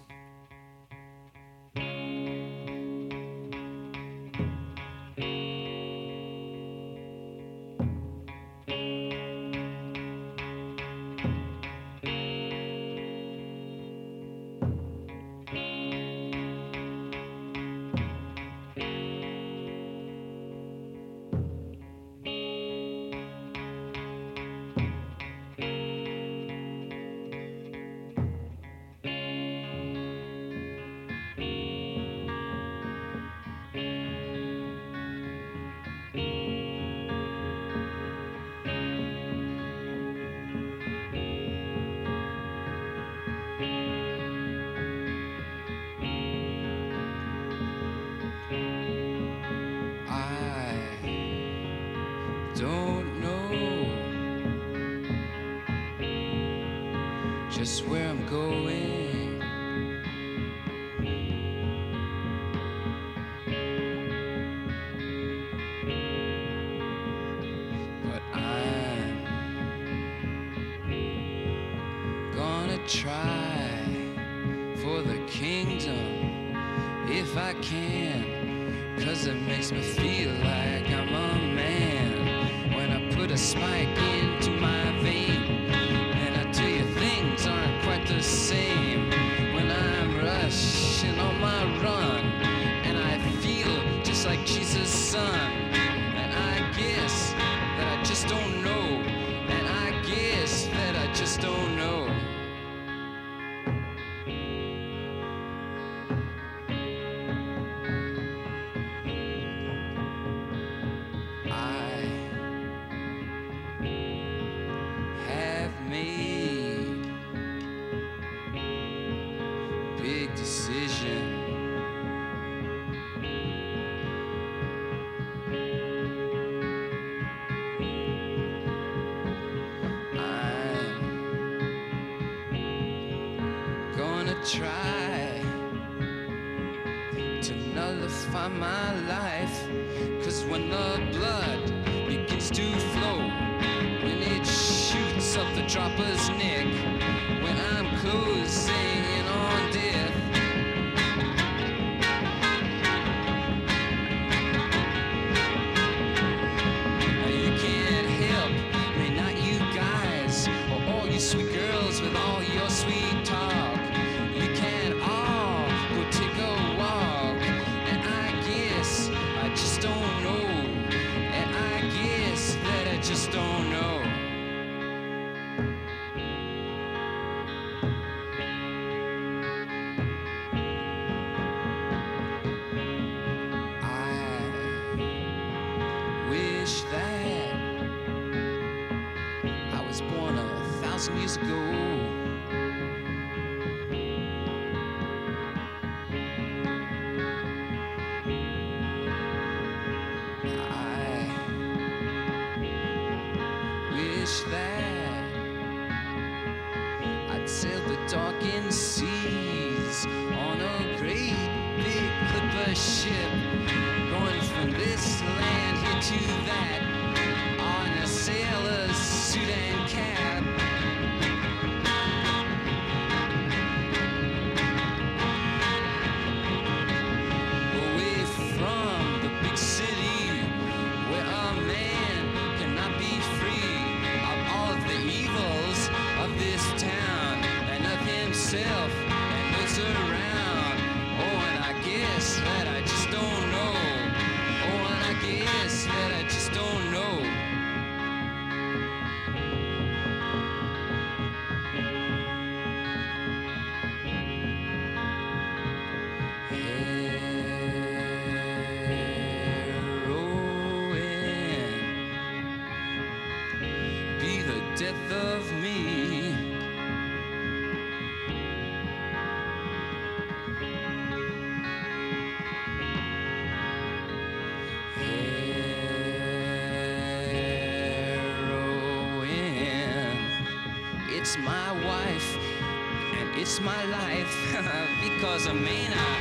my 283.63 283.85
life 283.85 284.35
because 285.01 285.47
a 285.47 285.55
mana 285.55 285.95
to 285.95 286.12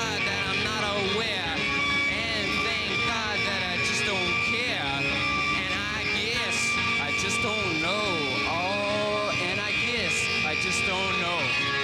God 0.00 0.20
that 0.24 0.42
I'm 0.48 0.62
not 0.64 0.84
aware. 0.96 1.52
And 2.08 2.46
thank 2.64 2.90
God 3.04 3.36
that 3.48 3.62
I 3.68 3.76
just 3.84 4.02
don't 4.08 4.34
care. 4.48 4.92
And 5.60 5.72
I 5.76 6.00
guess 6.16 6.74
I 7.02 7.10
just 7.20 7.42
don't 7.42 7.82
know. 7.82 8.08
Oh, 8.48 9.30
and 9.42 9.60
I 9.60 9.72
guess 9.84 10.16
I 10.46 10.54
just 10.54 10.80
don't 10.86 11.20
know. 11.20 11.79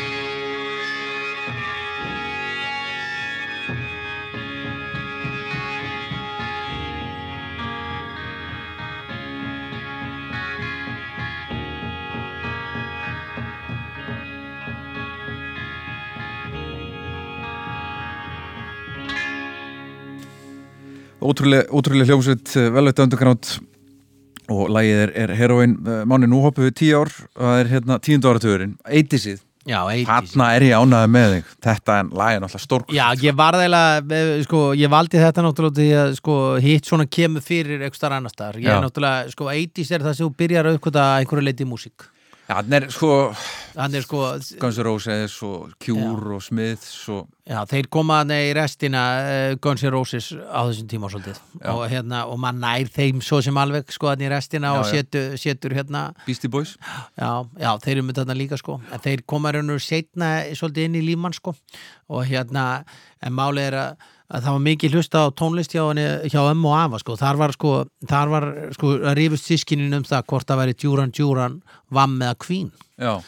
Ótrúlega, 21.37 21.69
ótrúlega 21.69 22.09
hljómsveit 22.09 22.53
velveit 22.73 23.03
underground. 23.05 23.51
Og 24.47 24.71
lagið 24.71 25.01
er, 25.03 25.13
er 25.25 25.33
heroin 25.35 25.75
Máni, 26.07 26.29
nú 26.31 26.39
hoppum 26.45 26.65
við 26.69 26.77
tíu 26.79 27.01
ár 27.03 27.11
það 27.11 27.61
er 27.61 27.71
hérna 27.73 27.97
tíundu 27.99 28.31
áratugurinn, 28.31 28.77
80'sið 28.87 29.43
Já, 29.67 29.81
80s. 29.83 30.07
Þarna 30.07 30.47
er 30.55 30.65
ég 30.69 30.79
ánaði 30.79 31.11
með 31.11 31.33
þig. 31.33 31.47
Þetta 31.67 31.95
er 31.99 32.11
lagið 32.21 32.43
náttúrulega 32.45 32.63
stórk 32.63 32.93
Já, 32.95 33.07
ég 33.19 33.37
var 33.37 33.57
eiginlega, 33.59 34.03
eh, 34.15 34.43
sko, 34.47 34.61
ég 34.79 34.93
valdi 34.93 35.19
þetta 35.19 35.43
náttúrulega 35.43 35.79
því 35.81 35.89
að, 35.99 36.13
sko, 36.21 36.37
hitt 36.63 36.87
svona 36.87 37.07
kemur 37.11 37.43
fyrir 37.43 37.83
eitthvað 37.83 38.15
annar 38.15 38.31
staðar. 38.31 38.61
Ég 38.63 38.71
er 38.71 38.85
náttúrulega, 38.85 39.33
sko, 39.35 39.51
80s 39.51 39.91
er 39.91 40.07
það 40.07 40.15
sem 40.21 40.37
byrjar 40.39 40.71
að 40.71 40.79
uppkvota 40.79 41.09
einhverju 41.19 41.43
leiti 41.49 41.67
í 41.67 41.71
músík. 41.73 42.07
Já, 42.47 42.61
þannig 42.61 42.87
er 42.87 42.93
sko 42.95 43.11
sko, 44.07 44.21
Guns 44.63 44.77
N' 44.79 44.85
Roses 44.87 45.33
og 45.43 45.73
Cure 45.83 46.37
og 46.37 46.45
Smiths 46.47 47.09
og 47.11 47.27
já, 47.43 47.59
þeir 47.67 47.89
koma 47.93 48.21
í 48.47 48.53
restina 48.57 49.03
uh, 49.19 49.57
Guns 49.63 49.83
N' 49.83 49.93
Roses 49.95 50.29
á 50.31 50.63
þessum 50.69 50.87
tíma 50.91 51.11
svolítið. 51.11 51.41
Já. 51.59 51.73
Og 51.75 51.83
hérna, 51.91 52.23
og 52.31 52.39
maður 52.43 52.63
nær 52.63 52.93
þeim 52.95 53.21
svo 53.27 53.41
sem 53.43 53.59
alveg, 53.59 53.91
sko, 53.95 54.13
þarna 54.13 54.29
í 54.29 54.33
restina 54.33 54.73
Já, 54.73 54.79
og 54.79 54.87
já. 54.87 54.95
setur, 54.95 55.37
setur 55.43 55.77
hérna, 55.77 56.05
Beastie 56.27 56.53
Boys 56.53 56.77
já, 57.19 57.31
já, 57.59 57.71
þeir 57.83 57.97
eru 57.97 58.07
með 58.07 58.23
þarna 58.23 58.39
líka, 58.39 58.61
sko. 58.63 58.79
En 58.95 59.03
þeir 59.03 59.27
koma 59.35 59.55
raunur 59.57 59.83
setna 59.83 60.31
svolítið 60.55 60.91
inn 60.91 61.01
í 61.03 61.07
lífmann, 61.11 61.35
sko. 61.37 61.57
Og 62.15 62.29
hérna, 62.31 62.85
en 63.27 63.35
málið 63.35 63.73
er 63.73 63.81
að 63.83 64.13
að 64.27 64.43
það 64.43 64.57
var 64.57 64.63
mikið 64.67 64.97
hlusta 64.99 65.23
á 65.23 65.27
tónlist 65.39 65.75
hjá, 65.75 65.83
hjá 66.27 66.41
ömmu 66.43 66.71
og 66.71 66.77
afa 66.81 67.01
sko. 67.03 67.17
þar 67.21 67.41
var 67.41 67.55
sko, 67.55 67.73
þar 68.11 68.33
var, 68.33 68.47
sko 68.75 68.93
að 68.99 69.19
rífust 69.21 69.49
sískinin 69.51 69.95
um 69.97 70.07
það 70.07 70.29
hvort 70.33 70.49
það 70.49 70.63
væri 70.63 70.79
Djúran 70.83 71.13
Djúran 71.15 71.59
Vamm 71.95 72.23
eða 72.23 72.39
Queen. 72.43 72.71
Já, 72.99 73.21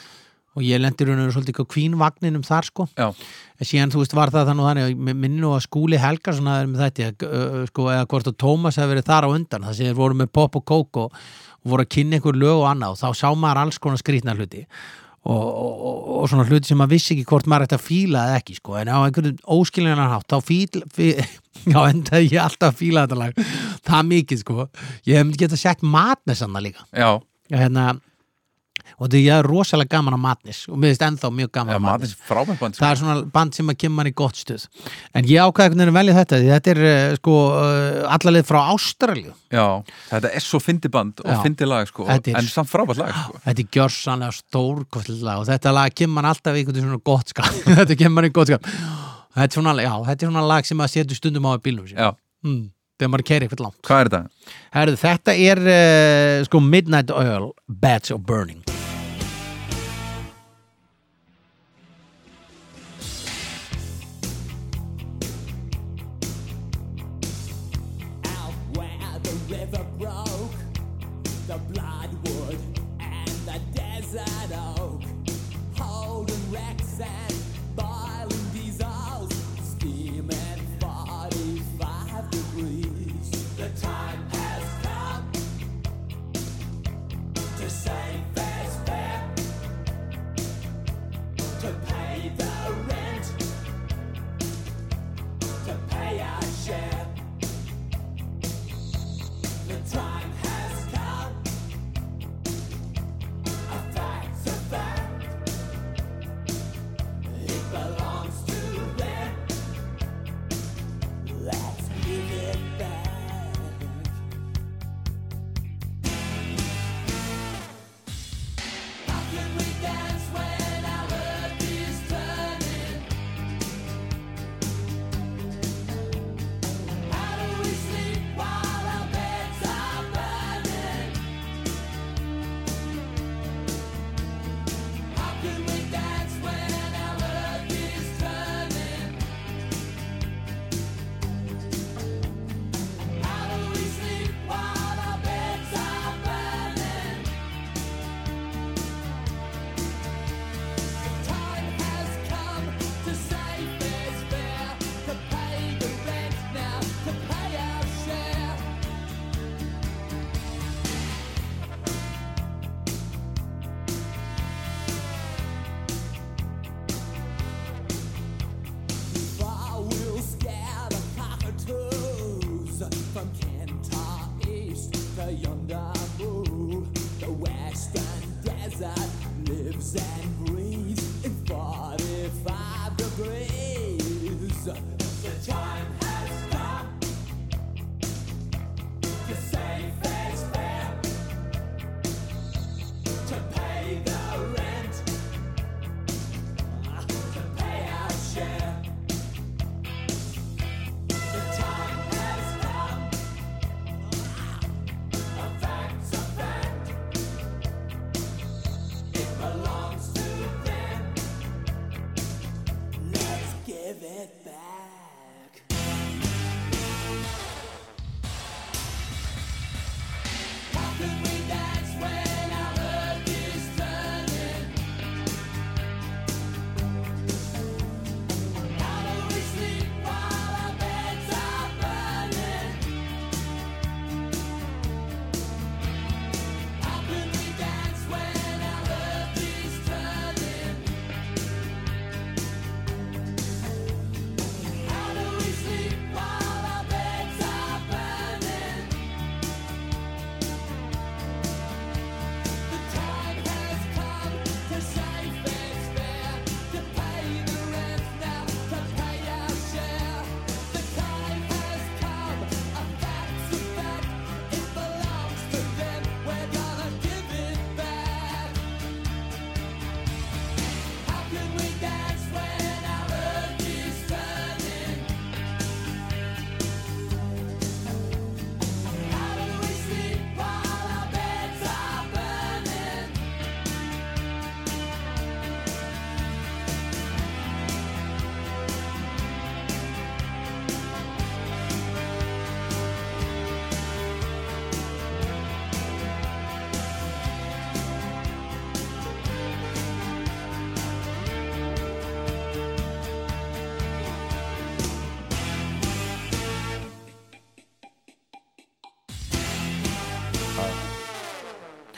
og 0.59 0.65
ég 0.67 0.81
lendir 0.83 1.07
rauninu 1.07 1.31
svolítið 1.31 1.55
ekki 1.55 1.67
á 1.71 1.73
Queen 1.75 1.99
vagninum 2.01 2.43
þar 2.47 2.67
sko. 2.67 2.89
Já, 2.99 3.13
en 3.59 3.69
síðan 3.71 3.93
þú 3.95 4.03
veist 4.03 4.17
var 4.19 4.33
það 4.35 4.51
þannig 4.51 4.65
og 4.65 4.71
þannig 4.73 5.03
minni 5.15 5.43
nú 5.43 5.53
að 5.55 5.67
skúli 5.69 6.01
Helgason 6.03 6.51
að 6.51 6.65
með 6.73 6.85
þetta 6.87 7.29
sko, 7.71 7.91
eða 7.95 8.09
hvort 8.11 8.31
að 8.33 8.39
Tómas 8.43 8.79
hefði 8.81 8.97
verið 8.97 9.11
þar 9.11 9.29
á 9.31 9.35
undan 9.35 9.69
það 9.69 9.83
þeir 9.85 9.99
voru 9.99 10.19
með 10.19 10.33
pop 10.35 10.59
og 10.59 10.65
kók 10.67 11.03
og, 11.05 11.21
og 11.63 11.75
voru 11.75 11.87
að 11.87 11.93
kynna 11.95 12.19
einhver 12.19 12.39
lög 12.43 12.65
og 12.65 12.71
annað 12.73 12.97
og 12.97 13.03
þá 13.05 13.23
sá 13.23 13.29
maður 13.39 13.63
alls 13.63 13.79
konar 13.83 14.03
skrýtna 14.03 14.35
hluti 14.35 14.65
og, 15.27 15.47
og, 15.49 15.97
og, 16.19 16.27
svona 16.31 16.47
hluti 16.49 16.71
sem 16.71 16.79
maður 16.79 16.95
vissi 16.95 17.15
ekki 17.15 17.27
hvort 17.29 17.49
maður 17.51 17.67
ætti 17.67 17.77
að 17.79 17.85
fíla 17.85 18.25
eða 18.29 18.41
ekki 18.41 18.59
sko. 18.59 18.77
En 18.81 18.91
á 18.93 18.99
einhverjum 19.03 19.41
óskiljanar 19.59 20.13
hátt 20.15 20.31
þá 20.31 20.39
fíl, 20.47 20.83
fíl 20.95 21.15
já 21.73 21.79
endaði 21.83 22.31
ég 22.33 22.43
alltaf 22.45 22.73
að 22.73 22.79
fíla 22.83 23.07
þetta 23.07 23.21
lag. 23.23 23.41
Það 23.89 24.11
mikið 24.13 24.43
sko. 24.45 24.69
Ég 25.09 25.19
hef 25.21 25.41
getað 25.43 25.63
sett 25.65 25.83
matnes 25.83 26.45
annað 26.47 26.69
líka. 26.69 26.87
Já, 26.93 27.11
já, 27.51 27.59
hérna, 27.65 27.89
og 28.99 29.07
þetta 29.07 29.21
ég 29.23 29.31
er 29.39 29.47
rosalega 29.47 29.95
gaman 29.95 30.17
á 30.19 30.21
matnes 30.21 30.61
og 30.69 30.79
mér 30.79 30.91
finnst 30.93 31.05
ennþá 31.07 31.31
mjög 31.35 31.51
gaman 31.55 31.75
já 31.75 31.79
á 31.79 32.19
frábært 32.29 32.59
band 32.63 32.79
það 32.79 32.91
er 32.91 33.01
svona 33.01 33.17
band 33.35 33.55
sem 33.55 33.71
að 33.71 33.79
kemur 33.79 33.97
mann 34.01 34.11
í 34.11 34.15
gott 34.19 34.39
stuð. 34.41 34.65
En 35.15 35.29
ég 35.31 35.39
ákvæði 35.45 35.75
veginn 35.75 35.93
að 35.93 35.99
velja 35.99 36.17
þetta 36.19 36.41
því 36.43 36.49
þetta 36.55 36.73
er 36.75 36.81
uh, 36.89 37.17
sko 37.21 37.35
uh, 37.55 38.15
allalið 38.17 38.49
frá 38.49 38.61
Ástralju 38.75 39.35
Já, 39.55 39.67
þetta 40.11 40.33
er 40.41 40.45
svo 40.45 40.61
fyndi 40.63 40.91
band 40.93 41.23
og 41.25 41.45
fyndi 41.45 41.69
lag 41.69 41.89
sko. 41.89 42.09
Er- 42.11 42.33
En 42.39 42.51
samt 42.51 42.71
frábært 42.73 43.01
lag 43.01 43.15
sko. 43.15 43.39
þetta 43.47 43.65
er 43.65 43.71
gjörsanlega 43.79 44.39
stórkostlega 44.43 45.29
lag 45.31 45.45
og 45.45 45.49
þetta 45.49 45.75
lag 45.79 45.95
kemur 45.95 46.19
mann 46.19 46.31
alltaf 46.33 46.59
í 46.59 46.67
svona 46.69 46.99
gott 47.05 47.31
skap. 47.33 47.55
Þetta 47.79 47.97
kemur 47.99 48.19
mann 48.19 48.29
í 48.29 48.33
gott 48.35 48.51
skap. 48.51 48.67
Þetta 49.39 49.47
er 49.47 49.55
svona, 49.55 49.75
já, 49.85 49.93
þetta 50.09 50.25
er 50.27 50.33
svona 50.33 50.47
lag 50.51 50.67
sem 50.67 50.83
að 50.83 50.93
setur 50.97 51.19
stundum 51.21 51.47
á 51.47 51.53
Já, 51.63 52.09
mm, 52.45 52.63
þegar 52.99 53.13
maður 53.13 53.27
kæri 53.31 53.47
eitthvað 53.47 53.65
langt. 53.69 53.81
Hvað 53.87 54.01
er 54.01 54.11
þetta? 54.11 54.57
Herðu, 54.75 54.99
þetta 55.05 55.37
er 55.51 55.63
uh, 55.69 56.47
sko 56.49 56.61
Midnight 56.65 57.15
Oil 57.15 57.53
Bats 57.69 58.11
of 58.15 58.25
Burning 58.27 58.68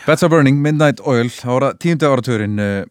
Beds 0.07 0.23
are 0.23 0.31
Burning, 0.33 0.57
Midnight 0.63 1.01
Oil 1.05 1.29
ára, 1.45 1.75
tíundu 1.77 2.09
áratugurinn 2.09 2.57
uh, 2.59 2.85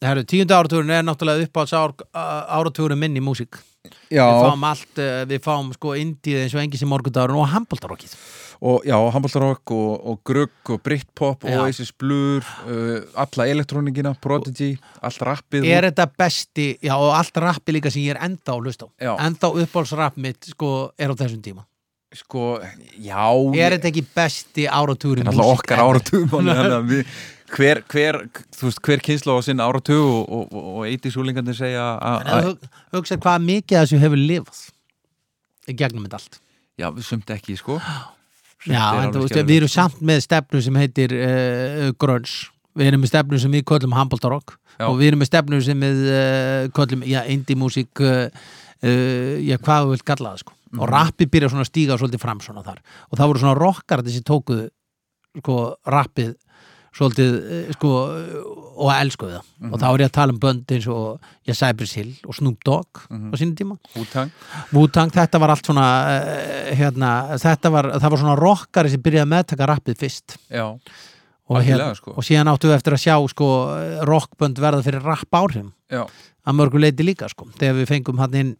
Herru, 0.00 0.22
tíundu 0.24 0.54
áratugurinn 0.54 0.92
er 0.94 1.02
náttúrulega 1.04 1.48
uppáhalds 1.48 1.74
ár, 1.74 1.94
áratugurinn 2.14 3.00
minn 3.00 3.18
í 3.18 3.22
músík. 3.24 3.58
Já, 4.12 4.22
Við 4.22 4.44
fáum 4.46 4.66
allt, 4.68 5.00
uh, 5.02 5.24
við 5.26 5.42
fáum 5.42 5.72
sko 5.74 5.96
indið 5.98 6.44
eins 6.44 6.54
og 6.54 6.62
engis 6.62 6.84
í 6.84 6.88
morgundagurinn 6.88 7.40
og 7.42 7.50
handbóltarokkið 7.54 8.14
og 8.60 8.84
já, 8.84 8.94
handbóltarokk 9.14 9.72
og, 9.72 9.92
og 10.10 10.18
grugg 10.28 10.72
og 10.74 10.82
Britpop 10.84 11.46
og 11.48 11.62
Oasis 11.62 11.94
Blur 11.96 12.44
uh, 12.44 13.00
alla 13.24 13.46
elektróningina, 13.48 14.12
Prodigy 14.20 14.74
allt 15.00 15.24
rappið 15.24 15.64
Er 15.66 15.88
þetta 15.88 16.06
besti, 16.20 16.68
já 16.84 16.92
og 16.94 17.14
allt 17.16 17.40
rappi 17.40 17.74
líka 17.74 17.90
sem 17.90 18.04
ég 18.04 18.14
er 18.14 18.22
enda 18.28 18.54
á. 18.54 18.60
Hlust 18.60 18.84
á. 18.84 18.88
Enda 19.16 19.50
uppáhaldsrapp 19.64 20.20
mitt 20.20 20.52
sko 20.52 20.92
er 21.00 21.10
á 21.10 21.16
þessum 21.16 21.42
tíma 21.42 21.64
sko, 22.16 22.58
já 22.98 23.22
Er 23.54 23.76
þetta 23.76 23.90
ekki 23.90 24.02
besti 24.14 24.66
áratugurinn 24.66 25.28
í 25.28 25.30
alltaf 25.30 25.46
músík? 25.46 25.60
okkar 25.60 26.82
við 26.88 27.04
hver, 27.54 27.82
hver, 27.90 28.20
hver 28.84 29.02
kynsla 29.04 29.36
á 29.38 29.40
sinn 29.46 29.62
áratug 29.62 30.02
og, 30.02 30.22
og, 30.26 30.44
og, 30.52 30.68
og 30.80 30.86
eiti 30.90 31.12
súlingandi 31.12 31.54
segja 31.56 31.86
að, 31.98 32.54
hugsa 32.94 33.18
hvað 33.20 33.46
mikið 33.46 33.82
þessu 33.82 34.00
hefur 34.02 34.22
lifað 34.22 34.62
í 35.70 35.76
gegnum 35.78 36.06
þetta 36.06 36.20
allt. 36.20 36.40
Já, 36.80 36.88
við 36.94 37.06
sumt 37.06 37.30
ekki, 37.30 37.58
sko. 37.60 37.76
Já, 38.66 38.80
er 38.80 39.02
en 39.02 39.02
alveg 39.04 39.14
þú 39.14 39.24
veist, 39.24 39.34
skelfilegt. 39.34 39.50
við 39.50 39.58
erum 39.60 39.72
samt 39.72 40.00
með 40.10 40.22
stefnu 40.24 40.62
sem 40.64 40.78
heitir 40.80 41.14
uh, 41.16 41.90
grunge. 42.00 42.48
Við 42.78 42.90
erum 42.90 43.04
með 43.04 43.12
stefnu 43.12 43.40
sem 43.42 43.54
við 43.54 43.66
köllum 43.68 43.94
handbóltarokk 43.98 44.56
og 44.86 44.96
við 44.96 45.10
erum 45.10 45.20
með 45.22 45.30
stefnu 45.30 45.60
sem 45.64 45.84
við 45.84 46.06
uh, 46.08 46.70
köllum, 46.76 47.04
já, 47.08 47.20
indie 47.32 47.58
músík 47.58 48.02
uh, 48.04 48.30
uh, 48.30 49.36
já, 49.44 49.58
hvað 49.60 49.88
við 49.88 49.94
vilt 49.96 50.06
kalla 50.08 50.32
það 50.32 50.42
sko 50.44 50.59
Mhm. 50.72 50.80
og 50.82 50.88
rappi 50.88 51.26
byrja 51.26 51.48
svona 51.50 51.64
að 51.66 51.70
stíga 51.72 51.98
svolítið 51.98 52.20
fram 52.22 52.40
svona 52.40 52.62
þar 52.62 52.78
og 53.10 53.18
það 53.18 53.26
voru 53.32 53.38
svona 53.42 53.58
rockar 53.58 54.02
þessi 54.06 54.22
tókuðu 54.22 54.68
sko 55.40 55.56
rappið 55.86 56.34
svolítið 56.90 57.34
eh, 57.50 57.72
sko 57.74 57.90
og 58.80 58.88
elskuðu 58.94 59.34
það 59.38 59.44
Mhm. 59.60 59.72
og 59.74 59.80
þá 59.80 59.84
er 59.94 59.98
ég 60.00 60.08
að 60.08 60.12
tala 60.16 60.32
um 60.32 60.38
bönd 60.40 60.64
eins 60.74 60.86
og 60.88 61.20
já, 61.46 61.54
Cypress 61.54 61.94
Hill 61.94 62.14
og 62.26 62.34
Snoop 62.34 62.64
Dogg 62.64 62.86
Mhm. 63.10 63.30
á 63.30 63.34
sínum 63.38 63.54
tíma 63.54 63.76
Wu-Tang 63.94 64.30
Wu-Tang, 64.72 65.10
þetta 65.12 65.38
var 65.40 65.50
allt 65.50 65.66
svona 65.66 65.86
uh, 66.06 66.74
hérna, 66.74 67.10
þetta 67.38 67.70
var, 67.70 67.84
það 68.00 68.10
var 68.10 68.18
svona 68.18 68.38
rockari 68.38 68.90
sem 68.90 69.02
byrjaði 69.02 69.26
að 69.26 69.32
meðtaka 69.34 69.66
rappið 69.70 69.98
fyrst 69.98 70.36
já, 70.50 70.64
og, 71.50 71.56
Algjörlega, 71.60 71.94
sko. 71.96 72.10
og 72.16 72.22
síðan 72.24 72.46
áttu 72.50 72.68
við 72.70 72.76
eftir 72.78 72.92
að 72.94 73.02
sjá 73.06 73.28
sko, 73.28 73.46
rockbönd 74.06 74.54
verða 74.58 74.82
fyrir 74.82 75.02
rapp 75.02 75.30
áhrifum 75.30 75.72
já, 75.90 76.06
að 76.46 76.54
mörgu 76.58 76.78
leiti 76.80 77.02
líka 77.06 77.28
sko, 77.28 77.46
þegar 77.58 77.74
við 77.84 77.86
fengum 77.90 78.18
hann 78.18 78.34
inn 78.34 78.56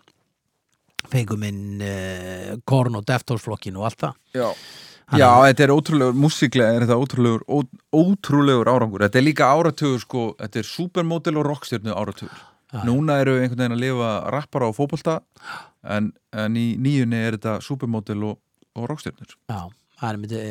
fengum 1.12 1.42
inn 1.48 1.82
uh, 1.84 2.54
Korn 2.68 2.98
og 3.00 3.06
Deftones 3.08 3.44
flokkin 3.44 3.78
og 3.80 3.90
allt 3.90 4.06
það 4.06 4.40
já 4.40 4.48
Já, 5.11 5.26
þetta 5.42 5.64
er 5.64 5.72
ótrúlegur, 5.74 6.14
músiklega 6.22 6.74
er 6.76 6.84
þetta 6.84 6.96
ótrúlegur, 7.02 7.40
ó, 7.50 7.58
ótrúlegur 7.98 8.68
árangur. 8.70 9.02
Þetta 9.02 9.18
er 9.18 9.24
líka 9.26 9.48
áratugur, 9.50 9.98
sko, 10.04 10.22
þetta 10.38 10.61
er 10.61 10.68
supermodel 10.68 11.40
og 11.40 11.48
rockstjörnu 11.48 11.96
áratugur. 11.98 12.44
Núna 12.86 13.16
eru 13.18 13.34
einhvern 13.40 13.58
veginn 13.58 13.74
að 13.74 13.82
lifa 13.82 14.12
rappara 14.30 14.68
og 14.70 14.76
fótbolta, 14.76 15.16
en, 15.82 16.12
en 16.30 16.54
í 16.54 16.68
nýjunni 16.78 17.24
er 17.26 17.40
þetta 17.40 17.56
supermodel 17.66 18.22
og, 18.28 18.38
og 18.78 18.86
rockstjörnur. 18.92 19.34
Já, 19.50 19.64
það 20.00 20.12
er, 20.12 20.20
myndi, 20.20 20.44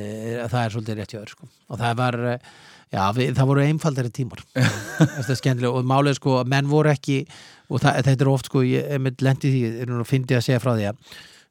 það 0.51 0.60
er 0.62 0.76
svolítið 0.76 0.99
rétt 0.99 1.14
hjá 1.14 1.20
þér 1.22 1.34
sko. 1.34 1.49
og 1.70 1.80
það 1.82 1.95
var 1.99 2.18
eh, 2.32 2.49
já, 2.93 3.01
við, 3.18 3.32
það 3.38 3.49
voru 3.51 3.64
einfaldari 3.66 4.12
tímar 4.14 4.43
þetta 4.53 5.34
er 5.34 5.39
skemmtilega 5.39 5.80
og 5.80 5.89
málið 5.89 6.20
sko 6.20 6.36
að 6.41 6.51
menn 6.53 6.70
voru 6.70 6.93
ekki 6.93 7.20
og 7.70 7.84
það, 7.84 8.03
þetta 8.09 8.26
er 8.26 8.32
oft 8.34 8.49
sko 8.49 8.63
ég 8.65 9.01
með 9.01 9.26
lendi 9.26 9.53
því, 9.53 9.63
er 9.84 9.91
nú 9.91 10.01
að 10.01 10.11
fyndi 10.11 10.38
að 10.38 10.45
segja 10.47 10.61
frá 10.63 10.74
því 10.76 10.88
að 10.89 10.95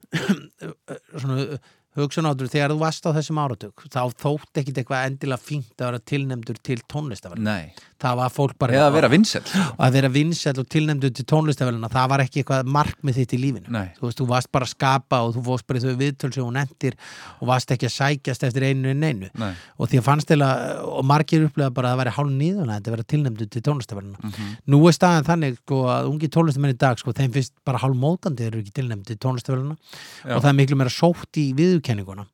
svona 1.20 1.58
hugsunáttur 1.98 2.50
þegar 2.50 2.74
þú 2.74 2.80
varst 2.82 3.06
á 3.08 3.10
þessum 3.16 3.40
áratug 3.42 3.86
þá 3.90 4.02
þótt 4.20 4.60
ekkit 4.60 4.82
eitthvað 4.82 5.06
endilega 5.08 5.42
fínt 5.42 5.74
að 5.78 5.88
vera 5.88 6.02
tilnefndur 6.12 6.60
til 6.64 6.78
tónlistaverð 6.90 7.44
Nei. 7.44 7.72
Það 7.98 8.14
var 8.20 8.30
fólk 8.30 8.52
bara 8.58 8.72
Eða 8.78 8.86
að 8.88 8.94
vera 8.94 9.08
vinsel. 9.10 9.40
að 9.78 9.92
vera 9.96 10.08
vinsæll 10.14 10.58
og 10.62 10.68
tilnefndur 10.70 11.10
til 11.18 11.24
tónlistaverðina 11.26 11.88
það 11.90 12.08
var 12.12 12.22
ekki 12.22 12.42
eitthvað 12.44 12.68
markmið 12.76 13.16
þitt 13.18 13.34
í 13.34 13.40
lífinu 13.42 13.72
Nei. 13.74 13.88
þú 13.98 14.04
veist, 14.06 14.18
þú 14.20 14.26
varst 14.30 14.50
bara 14.54 14.68
að 14.68 14.72
skapa 14.74 15.20
og 15.26 15.32
þú 15.34 15.42
fórst 15.48 15.66
bara 15.66 15.80
í 15.80 15.82
þau 15.82 15.96
viðtöl 16.02 16.30
sem 16.36 16.44
hún 16.46 16.60
endir 16.62 16.94
og 17.40 17.48
varst 17.50 17.72
ekki 17.74 17.88
að 17.88 17.94
sækjast 17.96 18.46
eftir 18.48 18.66
einu 18.68 18.92
en 18.94 19.02
einu 19.08 19.30
Nei. 19.34 19.50
og 19.78 19.88
því 19.90 19.98
að 19.98 20.06
fannst 20.08 20.30
að, 20.30 20.84
og 20.86 21.04
margir 21.10 21.48
upplega 21.48 21.74
bara 21.74 21.90
að 21.90 21.96
það 21.96 22.02
væri 22.04 22.14
hálf 22.18 22.32
nýðuna 22.38 22.78
að 22.78 22.90
vera 22.94 23.08
tilnefndur 23.14 23.50
til 23.50 23.62
tónlistaverðina 23.66 24.18
Mhm. 24.28 24.54
nú 24.68 24.78
er 24.88 24.92
staðan 24.94 25.24
þannig 25.26 25.58
sko 25.64 25.82
að 25.90 26.08
ungi 26.12 26.28
tónlistamenn 26.30 26.74
í 26.74 26.78
dag 26.78 26.98
sko, 26.98 27.12
þeim 27.12 27.32
finnst 27.34 27.52
bara 27.64 27.78
hálf 27.82 27.96
móðgandi 27.98 28.44
þeir 28.46 28.52
eru 28.54 28.62
ekki 28.62 28.74
tilnefndur 28.78 29.06
til 29.16 29.20
tónlistaverðina 29.26 29.76
Já. 30.24 30.36
og 30.36 30.42
það 30.42 30.48
er 30.52 30.58
miklu 30.62 30.76
meira 30.76 30.90
sótt 30.94 31.32
í 31.42 31.52
viðurkenninguna 31.58 32.26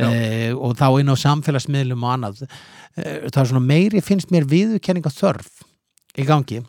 e, 0.00 0.52
og 0.56 0.76
þá 0.78 0.86
inn 1.00 1.10
á 1.12 1.16
samfélagsmiðlum 1.20 2.04
og 2.06 2.12
annað 2.14 2.44
það 2.96 3.40
er 3.44 3.50
svona 3.52 3.64
meiri 3.66 4.02
finnst 4.04 4.32
mér 4.34 4.48
viðurkenninga 4.50 5.12
þörf 5.14 5.62
í 6.18 6.26
gangi 6.26 6.60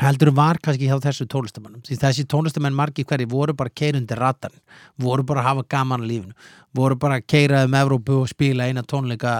heldur 0.00 0.32
var 0.34 0.58
kannski 0.58 0.88
hjá 0.90 0.96
þessu 1.04 1.26
tónlistamannum 1.30 1.84
því 1.86 1.98
þessi 2.00 2.24
tónlistamenn 2.32 2.74
margir 2.74 3.06
hverji 3.06 3.28
voru 3.30 3.54
bara 3.54 3.70
keirundi 3.70 4.16
ratan, 4.18 4.50
voru 4.98 5.22
bara 5.22 5.44
að 5.44 5.48
hafa 5.52 5.64
gaman 5.70 6.02
að 6.02 6.10
lífinu, 6.10 6.34
voru 6.74 6.96
bara 6.98 7.20
að 7.20 7.28
keira 7.30 7.60
um 7.68 7.76
Evrópu 7.78 8.16
og 8.24 8.28
spila 8.32 8.66
eina 8.66 8.82
tónleika 8.82 9.36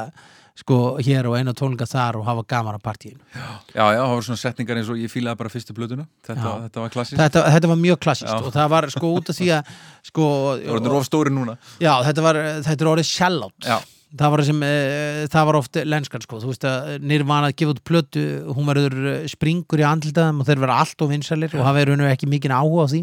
sko 0.55 0.77
hér 1.03 1.27
og 1.27 1.35
eina 1.41 1.51
tónleika 1.59 1.89
þar 1.91 2.21
og 2.21 2.29
hafa 2.29 2.45
gaman 2.47 2.77
að 2.79 2.85
partíinu. 2.85 3.19
Já, 3.35 3.49
já, 3.75 3.83
það 3.99 4.13
voru 4.13 4.27
svona 4.29 4.39
setningar 4.45 4.79
eins 4.79 4.93
og 4.95 5.01
ég 5.03 5.11
fílaði 5.11 5.41
bara 5.41 5.51
fyrstu 5.51 5.75
blöðuna. 5.75 6.05
Þetta, 6.23 6.53
þetta 6.69 6.85
var 6.85 6.93
klassist. 6.95 7.19
Þetta, 7.19 7.43
þetta 7.57 7.71
var 7.73 7.81
mjög 7.83 7.99
klassist 8.07 8.31
Já. 8.31 8.37
og 8.39 8.55
það 8.55 8.69
var 8.77 8.87
sko 8.95 9.11
út 9.17 9.33
af 9.35 9.39
því 9.41 9.49
að 9.57 9.73
sko, 10.13 10.29
Það 10.63 10.79
voru 10.87 11.01
of 11.01 11.09
stóri 11.11 11.35
núna. 11.35 11.57
já, 11.83 11.91
þetta 12.07 12.23
var, 12.29 12.39
þetta 12.71 12.87
er 12.87 12.93
orðið 12.93 13.11
shellout 13.11 13.67
Já. 13.67 13.81
Það 14.15 14.35
var, 14.35 14.43
sem, 14.47 14.63
e, 14.63 15.27
það 15.33 15.49
var 15.49 15.59
oft 15.59 15.79
lenskan 15.91 16.25
sko, 16.25 16.39
þú 16.43 16.53
veist 16.53 16.67
að 16.69 16.93
Nirvana 17.03 17.51
að 17.51 17.57
gefa 17.61 17.75
út 17.75 17.83
plötu 17.89 18.25
hún 18.55 18.69
verður 18.71 18.97
eh, 19.11 19.27
springur 19.31 19.83
í 19.83 19.87
andlitaðum 19.89 20.43
og 20.43 20.49
þeir 20.49 20.63
vera 20.63 20.79
allt 20.85 21.05
of 21.05 21.11
vinsælir 21.11 21.57
og 21.57 21.67
það 21.67 21.79
verður 21.81 22.07
ekki 22.13 22.31
mikið 22.31 22.55
áhuga 22.55 22.87
á 22.87 22.93
því 22.93 23.03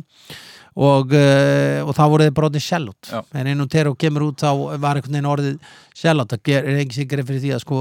og, 0.72 1.12
uh, 1.12 1.84
og 1.84 1.92
þá 1.98 2.04
voru 2.08 2.24
þeir 2.24 2.36
bara 2.38 2.48
orðið 2.48 2.66
Já. 3.12 3.20
en 3.36 3.48
einu 3.52 3.66
Tero 3.68 3.92
kemur 4.00 4.30
út 4.30 4.40
þá 4.40 4.78
var 4.80 4.96
einhvern 4.96 5.18
veginn 5.18 5.28
orðið 5.28 5.58
shellout 6.00 6.32
það 6.32 6.52
er 6.56 6.80
ekki 6.86 6.96
sikkert 7.02 7.28
fyrir 7.28 7.42
því 7.44 7.52
að 7.58 7.64
sko 7.66 7.80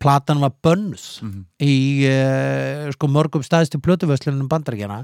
platan 0.00 0.40
var 0.40 0.54
bönnuð 0.64 1.04
Mhm. 1.22 1.44
í 1.60 1.74
uh, 2.08 2.90
sko 2.96 3.10
mörgum 3.12 3.44
staðistu 3.44 3.80
plötuvöslunum 3.84 4.48
bandarækjana 4.48 5.02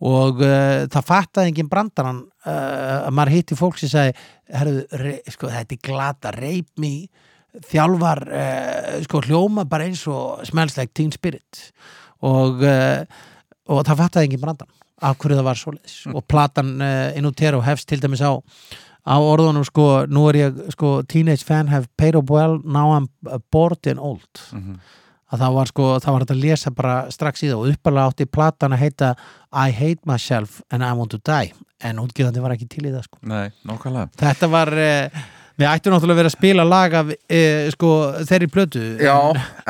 og 0.00 0.40
uh, 0.40 0.86
það 0.88 1.04
fattaði 1.12 1.52
engin 1.52 1.68
brandarann 1.68 2.22
að 2.48 3.10
maður 3.12 3.34
hitti 3.36 3.56
fólk 3.60 3.76
sem 3.76 3.90
sagði 3.92 4.14
herru, 4.48 5.12
sko 5.28 5.50
þetta 5.52 5.76
er 5.76 5.82
glata 5.84 6.30
rape 6.32 6.80
me. 6.80 7.08
Þjálfar 7.68 8.22
sko 9.04 9.20
hljóma 9.26 9.66
bara 9.68 9.84
eins 9.84 10.06
og 10.08 10.40
smells 10.48 10.78
like 10.78 10.94
teen 10.96 11.10
spirit. 11.12 11.66
Og, 12.24 12.62
og 12.64 13.82
það 13.84 14.00
fattaði 14.00 14.30
engin 14.30 14.40
brandarann 14.40 14.79
af 15.00 15.18
hverju 15.18 15.40
það 15.40 15.48
var 15.48 15.60
svoleiðis. 15.60 15.98
Og 16.14 16.24
platan 16.28 16.76
uh, 16.80 17.18
Inutero 17.18 17.60
hefst 17.64 17.88
til 17.88 18.00
dæmis 18.02 18.22
á 18.24 18.36
á 19.10 19.16
orðunum 19.16 19.64
sko, 19.64 20.04
nú 20.12 20.26
er 20.28 20.36
ég 20.42 20.58
sko 20.74 21.00
teenage 21.08 21.44
fan 21.46 21.70
have 21.72 21.88
paid 21.96 22.14
up 22.18 22.30
well 22.30 22.58
now 22.64 22.92
I'm 22.96 23.08
bored 23.50 23.86
and 23.86 23.98
old. 23.98 24.28
Mhm. 24.52 24.80
að 25.30 25.44
það 25.44 25.52
var 25.54 25.68
sko, 25.70 25.84
það 26.02 26.12
var 26.12 26.22
hægt 26.24 26.32
að 26.34 26.40
lesa 26.42 26.70
bara 26.74 26.94
strax 27.14 27.44
í 27.44 27.50
það 27.50 27.60
og 27.60 27.74
uppalega 27.74 28.10
átti 28.10 28.26
platan 28.26 28.72
að 28.74 28.80
heita 28.82 29.10
I 29.52 29.70
hate 29.70 30.02
myself 30.04 30.56
and 30.74 30.82
I 30.82 30.90
want 30.98 31.12
to 31.14 31.20
die 31.22 31.52
en 31.86 32.00
útgjöðandi 32.02 32.42
var 32.42 32.54
ekki 32.56 32.66
til 32.68 32.88
í 32.88 32.90
það 32.92 33.04
sko. 33.06 33.20
Nei, 33.30 33.46
þetta 34.20 34.48
var, 34.50 34.72
eh, 34.74 35.22
við 35.60 35.68
ættum 35.70 35.94
náttúrulega 35.94 36.16
að 36.16 36.22
vera 36.22 36.32
að 36.32 36.36
spila 36.36 36.66
lag 36.68 36.96
af 37.00 37.12
eh, 37.16 37.68
sko 37.74 37.90
þeirri 38.28 38.50
plötu 38.52 38.84
Já, 39.00 39.16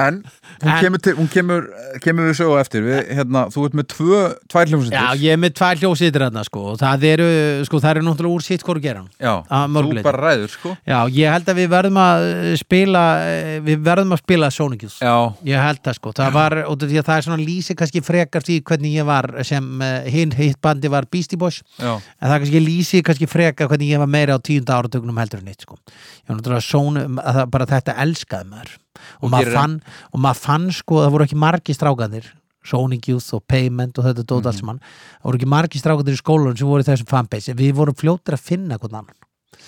en 0.06 0.22
hún 0.62 0.70
En- 0.70 0.84
kemur, 0.84 1.00
til, 1.00 1.14
hún 1.16 1.28
kemur, 1.32 1.68
kemur 2.04 2.28
við 2.28 2.36
sögu 2.40 2.56
eftir. 2.60 2.84
Við, 2.84 2.98
hérna, 3.16 3.46
þú 3.52 3.66
ert 3.68 3.76
með 3.78 3.86
tvö, 3.94 4.20
tvær 4.50 4.70
hljómsveitir. 4.70 4.98
Já, 4.98 5.22
ég 5.24 5.34
er 5.36 5.40
með 5.40 5.54
tvær 5.60 5.80
hljósýtir 5.80 6.24
hérna 6.26 6.44
sko 6.46 6.64
og 6.72 6.80
það 6.80 7.06
eru, 7.10 7.28
sko, 7.68 7.80
það 7.80 7.94
eru 7.94 8.04
náttúrulega 8.08 8.36
úr 8.40 8.44
sitt 8.44 8.64
hvort 8.66 8.84
geran. 8.84 9.08
Já, 9.20 9.32
að 9.48 9.78
þú 9.78 10.04
bara 10.04 10.22
ræður, 10.26 10.52
sko. 10.52 10.74
Já, 10.84 10.98
ég 11.16 11.34
held 11.34 11.48
að 11.52 11.60
við 11.62 11.70
verðum 11.72 12.00
að 12.02 12.26
eh, 12.28 12.52
spila 12.60 13.04
eh, 13.24 13.54
við 13.64 13.86
verðum 13.88 14.16
að 14.16 14.22
spila 14.24 14.50
Youth 14.60 15.00
Já, 15.00 15.14
Ég 15.48 15.64
held 15.64 15.82
það 15.84 15.96
sko, 15.98 16.12
það 16.20 16.36
var 16.36 16.56
af 16.60 16.84
því 16.84 17.00
að 17.00 17.08
það 17.08 17.16
er 17.16 17.26
svona 17.26 17.46
lýsi 17.46 17.76
kannski 17.78 18.04
frekar 18.04 18.44
því 18.46 18.58
hvernig 18.68 18.96
ég 18.98 19.08
var 19.08 19.30
sem 19.46 19.70
uh, 19.80 19.88
hinn 20.10 20.34
hitt 20.36 20.60
bandi 20.62 20.90
var 20.92 21.08
Beastie 21.10 21.40
Boys. 21.40 21.62
Já, 21.80 21.96
en 21.96 22.28
það 22.28 22.36
kannski 22.44 22.62
lýsi 22.64 23.02
kannski 23.06 23.30
frekar 23.30 23.70
hvernig 23.70 23.94
ég 23.94 24.02
var 24.02 24.10
meira 24.10 24.36
á 24.36 24.38
tíunda 24.44 24.76
áratögnum 24.76 25.20
heldur 25.20 25.40
en 25.40 25.48
nýtt 25.50 25.64
sko. 25.66 25.79
Ég 25.88 26.28
var 26.28 26.36
náttúrulega 26.40 26.66
svona, 26.66 27.06
að 27.22 27.50
bara 27.50 27.66
þetta 27.66 27.94
elskaði 28.04 28.50
maður. 28.50 28.74
Og, 29.20 29.24
Og 29.24 29.30
maður 29.30 29.52
fann, 29.56 29.82
og 30.12 30.20
maður 30.20 30.42
fann 30.44 30.68
sko, 30.72 31.00
það 31.04 31.10
voru 31.16 31.24
ekki 31.24 31.40
margi 31.40 31.74
strákanir 31.74 32.26
Sonic 32.62 33.08
Youth 33.08 33.34
og 33.34 33.46
Payment 33.48 33.98
og 33.98 34.04
þetta 34.04 34.22
dót 34.26 34.42
Mhm. 34.44 34.46
alls 34.52 34.62
mann, 34.62 34.80
það 35.22 35.24
voru 35.30 35.38
ekki 35.40 35.48
margi 35.48 35.80
strákanir 35.80 36.12
í 36.12 36.20
skólanum 36.20 36.58
sem 36.58 36.68
voru 36.68 36.82
í 36.84 36.88
þessum 36.90 37.08
fanbase, 37.08 37.54
við 37.56 37.72
vorum 37.72 37.94
fljótir 37.96 38.36
að 38.36 38.40
finna 38.44 38.78
hvern 38.78 38.98
annan 39.00 39.14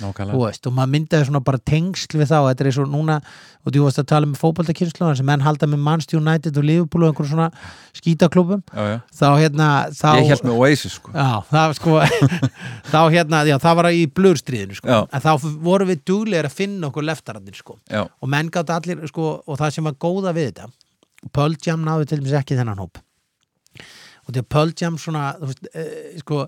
veist, 0.01 0.67
og 0.67 0.75
maður 0.77 0.93
myndaði 0.95 1.29
svona 1.29 1.43
bara 1.45 1.61
tengsl 1.69 2.19
við 2.19 2.31
þá, 2.31 2.39
þetta 2.49 2.65
er 2.65 2.71
eins 2.71 2.79
og 2.83 2.91
núna 2.93 3.17
og 3.63 3.75
þú 3.75 3.85
varst 3.85 4.01
að 4.03 4.09
tala 4.11 4.29
með 4.31 4.41
fótboltakynslu 4.41 5.11
sem 5.19 5.29
menn 5.29 5.45
halda 5.45 5.69
með 5.71 5.83
Manchester 5.87 6.19
United 6.19 6.59
og 6.59 6.67
Liverpool 6.67 7.05
og 7.05 7.13
einhverjum 7.13 7.33
svona 7.33 7.49
skítaklubum 7.99 8.63
já, 8.67 8.83
já. 8.91 8.99
þá 9.21 9.27
hérna 9.39 9.69
þá, 9.95 10.09
Ég 10.19 10.31
held 10.33 10.47
með 10.49 10.61
Oasis 10.65 10.97
sko. 10.99 11.15
Já, 11.15 11.31
það 11.51 11.77
sko 11.79 11.99
þá 12.93 13.01
hérna, 13.15 13.43
já, 13.49 13.57
það 13.63 13.79
var 13.81 13.91
í 13.93 14.05
blurstríðinu 14.19 14.79
sko. 14.81 15.03
En 15.07 15.25
þá 15.25 15.33
vorum 15.63 15.93
við 15.93 16.05
duglegir 16.09 16.49
að 16.49 16.57
finna 16.63 16.91
okkur 16.91 17.07
leftararnir 17.07 17.59
sko. 17.59 17.79
Já, 17.93 18.07
og 18.09 18.33
menn 18.33 18.51
gátt 18.53 18.73
allir 18.75 19.05
sko, 19.11 19.37
og 19.47 19.61
það 19.61 19.77
sem 19.77 19.91
var 19.91 19.99
góða 20.03 20.35
við 20.37 20.51
þetta 20.53 20.71
Pearl 21.31 21.57
Jam 21.63 21.85
náði 21.87 22.09
til 22.11 22.19
dæmis 22.21 22.35
ekki 22.41 22.59
þennan 22.59 22.83
hóp. 22.83 22.99
Og 24.27 24.35
því 24.35 24.43
að 24.43 24.49
Pearl 24.55 24.73
Jam 24.79 24.99
svona 25.01 25.33
þú 25.39 25.51
veist, 25.51 25.69
e, 25.71 25.85
sko 26.23 26.45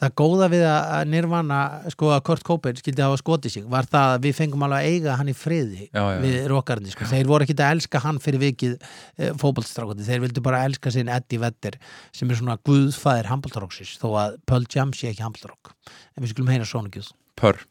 það 0.00 0.14
góða 0.20 0.48
við 0.52 0.64
að 0.70 1.10
Nirvana 1.12 1.58
sko 1.92 2.10
að 2.14 2.22
Kurt 2.28 2.44
Cobain 2.46 2.78
skildi 2.80 3.04
hafa 3.04 3.20
skotið 3.20 3.54
sig 3.54 3.66
var 3.70 3.88
það 3.90 4.14
að 4.14 4.26
við 4.26 4.36
fengum 4.38 4.64
alveg 4.66 4.80
að 4.80 4.94
eiga 4.94 5.16
hann 5.20 5.32
í 5.32 5.36
friði 5.36 5.86
Já, 5.90 6.00
já, 6.00 6.18
við 6.24 6.38
rockarni 6.52 6.94
sko. 6.94 7.08
þeir 7.12 7.30
voru 7.30 7.46
ekki 7.46 7.58
að 7.58 7.74
elska 7.76 8.02
hann 8.06 8.20
fyrir 8.22 8.44
vikið 8.46 8.76
e, 8.80 9.30
fótboltstrákandi, 9.42 10.08
þeir 10.08 10.24
vildu 10.24 10.44
bara 10.46 10.64
elska 10.68 10.92
sinn 10.94 11.12
Eddie 11.12 11.42
Vedder 11.42 11.78
sem 12.16 12.30
er 12.30 12.40
svona 12.40 12.58
guðfæðir 12.66 13.30
handboltaróksis 13.34 13.96
þó 14.00 14.08
að 14.24 14.40
Pearl 14.48 14.68
Jam 14.72 14.94
sé 14.96 15.12
ekki 15.12 15.26
handboltarók 15.26 15.74
en 16.16 16.24
við 16.24 16.34
skulum 16.34 16.54
heyra 16.54 16.68
svona 16.68 16.92
gjöð 16.94 17.12
pör 17.40 17.64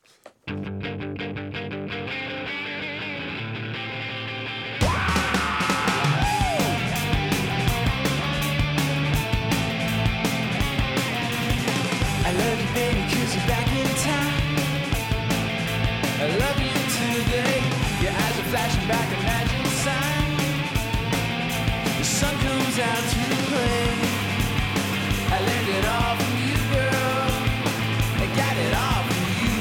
it 28.66 28.74
off 28.74 29.06
of 29.10 29.28
you. 29.42 29.56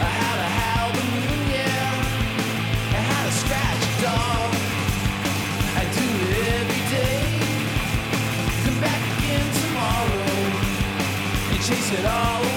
I 0.00 0.10
had 0.22 0.38
a 0.46 0.50
howl, 0.58 0.90
a 0.90 1.04
noon, 1.14 1.40
yeah. 1.54 2.98
I 2.98 3.02
had 3.10 3.24
a 3.32 3.34
scratch, 3.42 3.84
dog. 4.06 4.50
I 5.80 5.84
do 5.98 6.06
it 6.24 6.32
every 6.58 6.82
day. 6.96 7.20
Come 8.64 8.78
back 8.86 9.02
again 9.14 9.46
tomorrow. 9.60 10.32
You 11.52 11.58
chase 11.66 11.92
it 11.98 12.06
all 12.06 12.53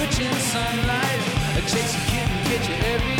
switching 0.00 0.32
sunlight. 0.32 1.20
A 1.56 1.60
chasing 1.60 2.00
kitten 2.06 2.38
catch 2.48 2.68
you 2.68 2.74
every 2.94 3.19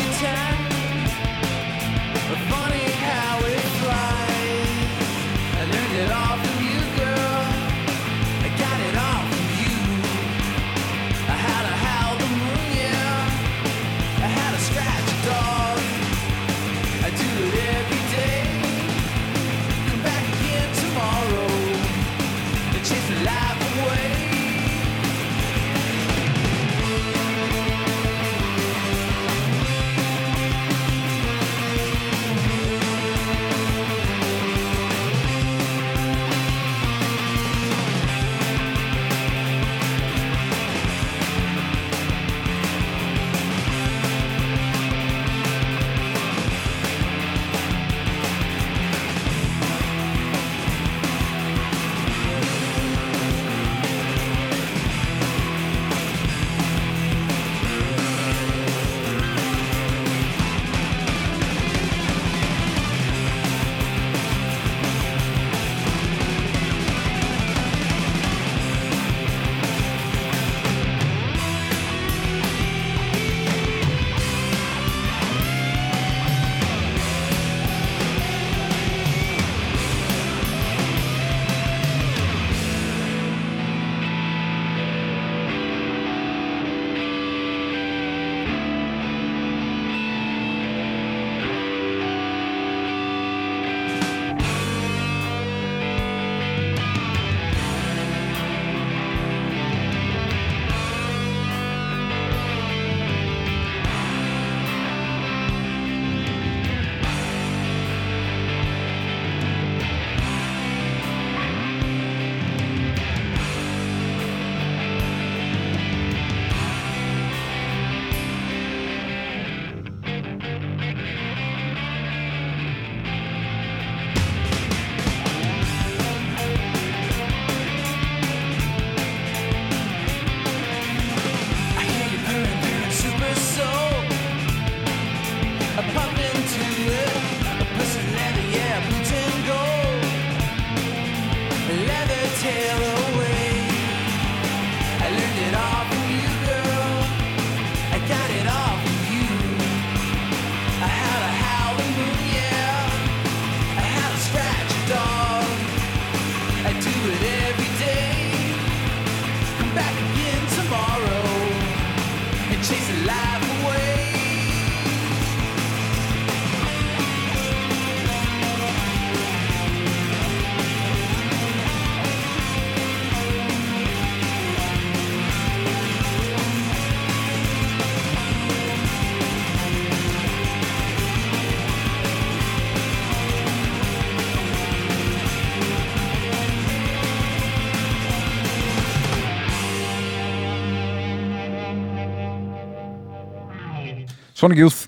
Sonic 194.41 194.57
Youth 194.57 194.87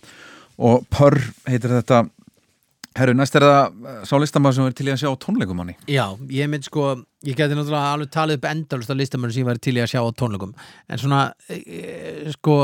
og 0.57 0.85
Purr 0.93 1.19
heitir 1.45 1.69
þetta. 1.75 2.03
Herru, 2.97 3.15
næst 3.17 3.33
er 3.37 3.45
það 3.45 3.89
eh, 3.89 4.01
sá 4.05 4.13
listamæður 4.21 4.55
sem 4.57 4.67
er 4.69 4.75
til 4.77 4.85
í 4.85 4.93
að 4.93 4.99
sjá 5.01 5.09
tónleikum 5.21 5.57
manni. 5.57 5.73
Já, 5.89 6.03
ég 6.33 6.49
mynd 6.49 6.65
sko, 6.67 6.91
ég 7.25 7.37
geti 7.37 7.57
náttúrulega 7.57 7.93
alveg 7.95 8.11
talið 8.13 8.37
upp 8.37 8.47
endalust 8.51 8.93
á 8.93 8.95
listamönnum 8.97 9.33
sem 9.33 9.41
ég 9.41 9.49
væri 9.49 9.63
til 9.65 9.75
í 9.77 9.81
að 9.81 9.89
sjá 9.95 10.01
tónleikum. 10.17 10.53
En 10.89 11.01
svona, 11.01 11.23
e, 11.49 12.33
sko 12.35 12.57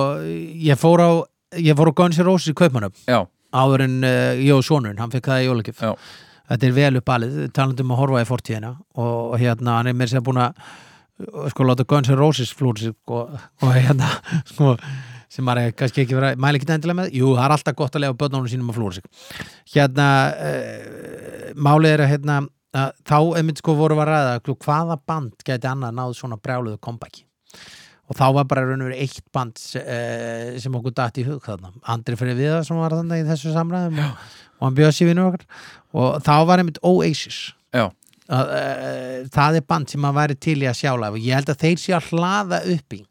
ég 0.69 0.81
fór 0.81 1.01
á, 1.01 1.11
ég 1.57 1.77
fór 1.77 1.89
á 1.89 1.97
Guns 1.97 2.21
N' 2.21 2.27
Roses 2.27 2.53
í 2.53 2.57
Kaupmannöf 2.57 3.05
Já, 3.09 3.23
áður 3.57 3.85
en 3.87 3.95
uh, 4.05 4.43
Jó 4.45 4.59
Sónurinn, 4.65 5.01
hann 5.01 5.13
fekk 5.13 5.31
það 5.31 5.41
í 5.41 5.47
jólagjöf. 5.49 5.81
Já. 5.81 5.95
þetta 6.51 6.69
er 6.69 6.77
vel 6.77 7.01
upp 7.01 7.09
alið, 7.15 7.39
talandum 7.57 7.95
að 7.95 8.01
horfa 8.03 8.21
í 8.21 8.29
fortíðina 8.29 8.75
og, 8.77 9.17
og 9.33 9.35
hérna, 9.41 9.79
hann 9.79 9.89
er 9.89 9.97
mér 9.97 10.13
sem 10.13 10.25
búin 10.25 10.41
að 10.45 10.61
sko 11.49 11.65
láta 11.65 11.85
Guns 11.89 12.09
N' 12.09 12.17
Roses 12.17 12.53
sig 12.53 12.93
sko, 12.93 13.25
og 13.61 13.73
hérna 13.73 14.13
sko, 14.53 14.75
sem 15.29 15.45
maður 15.45 15.73
kannski 15.77 16.03
ekki 16.03 16.17
vera 16.17 16.31
mæli 16.41 16.59
ekki 16.59 16.69
endilega 16.73 17.01
með, 17.03 17.11
jú, 17.19 17.33
það 17.37 17.43
er 17.45 17.55
alltaf 17.55 17.77
gott 17.77 17.97
að 17.97 18.05
lega 18.05 18.17
börnunum 18.19 18.49
sínum 18.49 18.71
að 18.71 18.79
flúra 18.79 18.97
sig. 18.97 19.09
Hérna, 19.75 20.07
uh, 20.49 21.51
málið 21.57 21.95
er 21.95 22.05
að 22.05 22.11
hérna, 22.15 22.39
að 22.79 22.95
þá 23.09 23.19
einmitt 23.39 23.61
sko 23.61 23.75
voru 23.77 23.97
að 23.99 24.09
ræða 24.09 24.39
sko, 24.41 24.57
hvaða 24.65 24.97
band 25.09 25.45
gæti 25.45 25.69
annað 25.69 25.95
náð 25.99 26.15
svona 26.17 26.39
brjáluðu 26.41 26.81
kompaki 26.81 27.25
og 28.09 28.17
þá 28.17 28.25
var 28.39 28.47
bara 28.49 28.65
raun 28.65 28.81
og 28.81 28.89
verið 28.89 29.03
eitt 29.05 29.25
band 29.35 29.61
uh, 29.77 30.57
sem 30.61 30.77
okkur 30.79 30.95
dætt 30.97 31.21
í 31.21 31.25
hug 31.27 31.43
þarna. 31.45 31.71
Andri 31.93 32.17
Freyr 32.17 32.37
Viðar 32.37 32.65
sem 32.65 32.79
var 32.79 32.95
þannig 32.97 33.21
í 33.21 33.27
þessu 33.27 33.53
samræðum 33.53 34.01
og, 34.01 34.27
og 34.57 34.65
hann 34.65 34.77
bjöð 34.79 34.95
sér 34.97 35.11
vinnur 35.11 35.29
okkar. 35.29 35.45
Og 35.93 36.17
þá 36.25 36.33
var 36.49 36.63
einmitt 36.63 36.81
Oasis. 36.89 37.37
Já, 37.75 37.85
að, 38.33 38.55
uh, 38.55 39.29
það 39.35 39.59
er 39.59 39.67
band 39.69 39.93
sem 39.93 40.01
maður 40.01 40.21
væri 40.23 40.39
til 40.47 40.57
í 40.63 40.69
að 40.69 40.79
sjála 40.81 41.11
og 41.13 41.21
ég 41.21 41.37
held 41.37 41.53
að 41.53 41.61
þeir 41.67 41.83
sé 41.83 41.95
að 41.97 42.09
hlaða 42.09 42.63
upp 42.73 42.97
í 42.97 43.03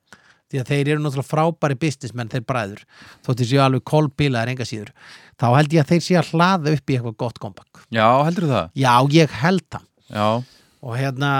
því 0.49 0.62
að 0.62 0.70
þeir 0.73 0.93
eru 0.95 1.05
náttúrulega 1.05 1.31
frábæri 1.31 1.79
businessmenn 1.85 2.33
þeir 2.33 2.45
bræður, 2.49 2.85
þótt 3.27 3.43
þeir 3.43 3.51
séu 3.53 3.65
alveg 3.65 3.87
kolbilaðir 3.93 4.55
enga 4.55 4.69
síður, 4.69 4.93
þá 5.41 5.49
held 5.57 5.75
ég 5.77 5.85
að 5.85 5.91
þeir 5.95 6.07
sé 6.07 6.20
að 6.20 6.31
hlaða 6.35 6.77
upp 6.77 6.93
í 6.93 6.99
eitthvað 6.99 7.19
gott 7.25 7.43
kompakk 7.43 7.83
já, 7.93 8.07
heldur 8.29 8.49
það? 8.53 8.70
Já, 8.79 8.95
ég 9.19 9.37
held 9.43 9.66
það. 9.69 9.85
Já, 10.09 10.29
og 10.79 10.95
hérna, 10.95 11.31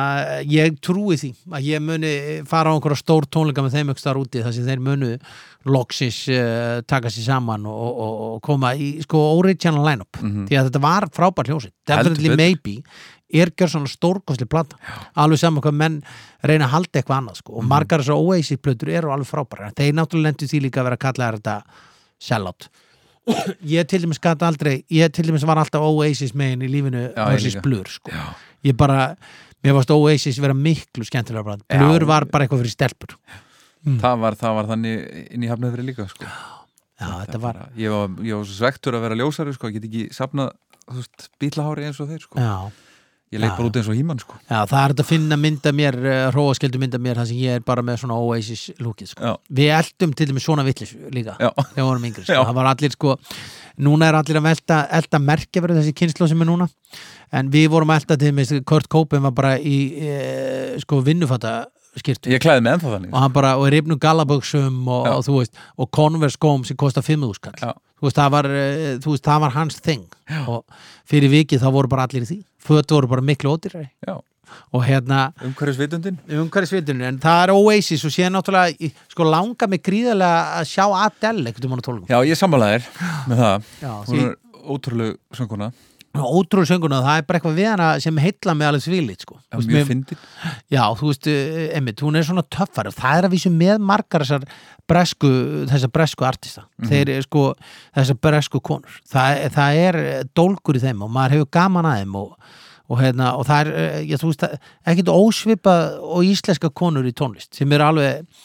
ég 0.51 0.81
trúi 0.83 1.15
því 1.21 1.29
að 1.55 1.67
ég 1.69 1.83
muni 1.85 2.13
fara 2.51 2.73
á 2.73 2.75
einhverja 2.75 2.99
stór 2.99 3.27
tónleika 3.31 3.63
með 3.63 3.77
þeim 3.79 3.93
ekstar 3.95 4.19
úti 4.19 4.43
þar 4.43 4.55
sem 4.57 4.67
þeir 4.67 4.83
munu 4.83 5.11
loksins 5.69 6.19
uh, 6.33 6.81
taka 6.89 7.11
sér 7.13 7.29
saman 7.29 7.67
og, 7.71 7.87
og, 7.87 8.17
og 8.25 8.41
koma 8.43 8.73
í 8.75 8.97
sko 9.05 9.21
original 9.39 9.85
line-up. 9.87 10.19
Því 10.49 10.59
að 10.59 10.71
þetta 10.71 10.83
var 10.83 11.07
frábær 11.15 11.51
hljósitt 11.53 11.75
Heldur 11.87 12.17
Definitely. 12.17 12.37
Maybe 12.37 12.75
er 13.29 13.53
gjör 13.53 13.73
svona 13.73 13.91
stórkostli 13.91 14.49
plata 14.49 14.77
alveg 15.15 15.41
saman 15.43 15.63
hvað 15.65 15.79
menn 15.81 15.97
reyna 16.43 16.69
að 16.69 16.75
halda 16.77 17.01
eitthvað 17.01 17.19
annað 17.19 17.41
sko. 17.43 17.57
og 17.59 17.65
margar 17.69 18.01
þessar 18.03 18.21
Oasis 18.21 18.61
plötur 18.63 18.93
eru 18.93 19.13
alveg 19.13 19.29
frábæra 19.29 19.73
þeir 19.77 19.97
náttúrulega 19.99 20.31
lendu 20.31 20.49
því 20.49 20.63
líka 20.65 20.81
að 20.81 20.89
vera 20.89 20.99
að 20.99 21.05
kalla 21.07 21.33
þetta 21.37 21.57
sellout 22.29 22.69
ég 23.75 23.89
til 23.89 24.01
dæmis 24.05 24.23
gæti 24.23 24.49
aldrei 24.49 24.77
ég 24.95 25.13
til 25.13 25.27
dæmis 25.29 25.45
var 25.49 25.61
alltaf 25.61 25.85
Oasis 25.85 26.33
megin 26.35 26.65
í 26.65 26.71
lífinu 26.73 27.11
Já, 27.13 27.29
líka. 27.37 27.65
Blur 27.65 27.91
sko. 27.93 28.15
ég 28.65 28.77
bara, 28.77 29.11
mér 29.65 29.77
varst 29.77 29.93
Oasis 29.93 30.41
vera 30.41 30.57
miklu 30.57 31.05
skemmtilega 31.05 31.59
Já. 31.69 31.83
Blur 31.85 32.09
var 32.09 32.25
bara 32.33 32.47
eitthvað 32.47 32.65
fyrir 32.65 32.77
stelpur 32.77 33.19
það, 33.85 34.17
var, 34.23 34.37
það 34.39 34.57
var 34.59 34.71
þannig 34.73 35.29
inn 35.35 35.45
í 35.45 35.51
hafnöðri 35.51 35.85
líka 35.87 36.09
sko. 36.11 36.27
já, 36.99 37.09
þetta 37.25 37.41
var 37.43 37.61
bara, 37.61 37.69
ég, 37.79 37.93
var, 37.93 38.17
ég 38.27 38.41
var 38.41 38.49
svo 38.49 38.57
svektur 38.59 38.99
að 38.99 39.07
vera 39.07 39.19
ljósari 39.19 39.55
sko. 39.55 39.71
ég 39.71 39.79
get 39.79 39.89
ekki 39.89 40.05
sapnað 40.17 40.53
bílahári 41.41 41.89
eins 41.89 42.01
og 42.03 42.11
þeir 42.11 42.25
sko. 42.25 42.41
já, 42.41 42.88
ég 43.33 43.43
leit 43.43 43.51
Já. 43.51 43.57
bara 43.59 43.69
út 43.69 43.77
eins 43.77 43.89
og 43.91 43.97
hímann 43.99 44.21
sko. 44.23 44.39
já, 44.49 44.59
það 44.71 44.79
er 44.81 44.93
þetta 44.95 45.05
að 45.05 45.11
finna 45.11 45.37
mynda 45.37 45.73
mér 45.77 45.99
hróaskildu 46.33 46.81
mynda 46.81 47.01
mér 47.03 47.21
þar 47.21 47.29
sem 47.29 47.41
ég 47.43 47.59
er 47.59 47.65
bara 47.67 47.85
með 47.85 48.01
svona 48.03 48.17
Oasis 48.25 48.63
lúkið 48.81 49.11
sko. 49.13 49.35
Við 49.59 49.73
eldum 49.77 50.15
til 50.17 50.29
dæmis 50.31 50.47
svona 50.49 50.65
villis 50.67 50.95
líka 51.13 51.37
þegar 51.37 51.73
við 51.77 51.89
vorum 51.91 52.07
yngri, 52.09 52.25
sko. 52.25 52.45
Það 52.49 52.59
var 52.61 52.71
allir 52.73 52.95
sko 52.97 53.17
núna 53.79 54.09
er 54.09 54.19
allir 54.19 54.41
að 54.41 54.47
velta, 54.49 54.79
elda 54.99 55.21
merkja 55.23 55.63
verið 55.63 55.83
þessi 55.83 55.97
kynslu 56.01 56.29
sem 56.31 56.41
er 56.45 56.49
núna 56.49 56.69
en 57.33 57.51
við 57.53 57.69
vorum 57.75 57.93
að 57.93 58.01
elda 58.03 58.17
til 58.17 58.31
dæmis, 58.33 58.55
Kurt 58.67 58.89
Cobain 58.89 59.23
var 59.29 59.35
bara 59.37 59.59
í 59.61 59.77
e, 60.01 60.15
sko 60.83 61.03
vinnufata 61.05 61.67
skýrtu 61.99 62.33
ég 62.33 62.43
klæði 62.43 62.65
með 62.65 62.79
ennþá 62.79 62.95
þannig 62.95 63.13
og 63.13 63.23
hann 63.23 63.35
bara, 63.37 63.53
og 63.59 63.69
er 63.69 63.79
yfnum 63.81 64.01
gallaböksum 64.03 64.81
og, 64.89 65.07
og 65.13 65.23
þú 65.27 65.37
veist, 65.43 65.61
og 65.77 65.91
Converse 65.95 66.39
skóm 66.39 66.65
sem 66.67 66.79
kostar 66.79 67.05
5.000 67.07 67.45
kall. 67.45 67.77
Þú 67.99 68.09
veist, 68.09 68.19
það 68.19 68.33
var, 68.37 68.51
eh, 68.51 68.95
veist, 69.05 69.27
það 69.27 69.45
var 69.45 69.55
hans 69.59 69.83
þing 69.85 70.07
og 70.55 70.65
fyrir 71.09 71.33
vikið 71.35 71.63
þá 71.63 71.69
voru 71.75 71.93
bara 71.93 72.09
allir 72.09 72.27
í 72.27 72.31
því. 72.33 72.41
Föt 72.69 72.97
voru 72.97 73.11
bara 73.11 73.25
miklu 73.25 73.55
ódýrari. 73.55 73.91
Já. 74.07 74.19
og 74.73 74.85
hérna, 74.85 75.33
umhverjus 75.45 75.77
vitundin 75.77 76.19
umhverfisvitunum 76.29 77.05
en 77.09 77.19
það 77.21 77.43
er 77.43 77.53
Oasis 77.53 78.05
og 78.09 78.15
síðan 78.15 78.37
náttúrulega 78.37 78.91
sko 79.13 79.27
langa 79.29 79.69
mig 79.71 79.83
gríðarlega 79.85 80.61
að 80.61 80.71
sjá 80.71 80.85
Adele 81.05 81.51
ekkert 81.51 81.69
um 81.69 81.75
hann 81.75 81.83
að 81.83 81.89
tólum 81.89 82.09
já, 82.09 82.19
ég 82.25 82.41
sammála 82.41 82.71
þér 82.75 82.89
með 83.29 83.43
það. 83.45 83.69
Já, 83.83 83.93
hún 84.09 84.25
er 84.25 84.35
ótrúlega 84.69 85.39
sönguna 85.39 85.71
ótrúlega 86.17 86.73
sönguna 86.73 87.01
það 87.05 87.21
er 87.21 87.27
bara 87.29 87.39
eitthvað 87.39 87.59
við 87.59 87.69
hana 87.69 87.89
sem 88.03 88.21
heilla 88.23 88.55
mig 88.57 88.69
alveg 88.69 88.85
svilit 88.85 89.25
sko. 89.25 89.37
Já, 89.39 89.59
veist, 89.59 89.71
mjög 89.71 89.87
fyndin. 89.91 90.21
Já, 90.73 90.83
þú 90.99 91.11
veist, 91.11 91.29
eh, 91.31 91.69
einmitt, 91.77 92.03
hún 92.03 92.19
er 92.19 92.27
svona 92.27 92.45
töffar 92.49 92.89
og 92.91 92.97
það 92.97 93.19
er 93.19 93.29
að 93.29 93.35
vísu 93.37 93.53
með 93.53 93.85
margar 93.91 94.25
þessar 94.25 94.47
bresku, 94.89 95.31
þessar 95.71 95.93
bresku 95.95 96.27
artista. 96.29 96.65
Þeir 96.89 97.13
eru 97.17 97.27
sko, 97.27 97.43
þessar 97.97 98.21
bresku 98.25 98.61
konur. 98.65 99.01
Það, 99.09 99.43
það 99.57 99.83
er 99.83 100.01
eh, 100.05 100.23
dólgur 100.37 100.79
í 100.79 100.83
þeim 100.83 101.05
og 101.07 101.13
maður 101.15 101.39
hefur 101.39 101.51
gaman 101.59 101.89
að 101.89 102.01
þeim 102.01 102.17
og, 102.23 102.55
og, 102.89 103.03
hérna, 103.03 103.35
og 103.39 103.45
það 103.49 103.61
er, 103.61 103.75
eh, 103.83 103.99
já, 104.09 104.17
þú 104.23 104.33
veist, 104.33 104.47
ekkert 104.93 105.13
ósvipað 105.13 105.85
og 106.07 106.33
íslenska 106.33 106.73
konur 106.83 107.09
í 107.09 107.15
tónlist 107.17 107.59
sem 107.59 107.77
eru 107.77 107.89
alveg 107.89 108.41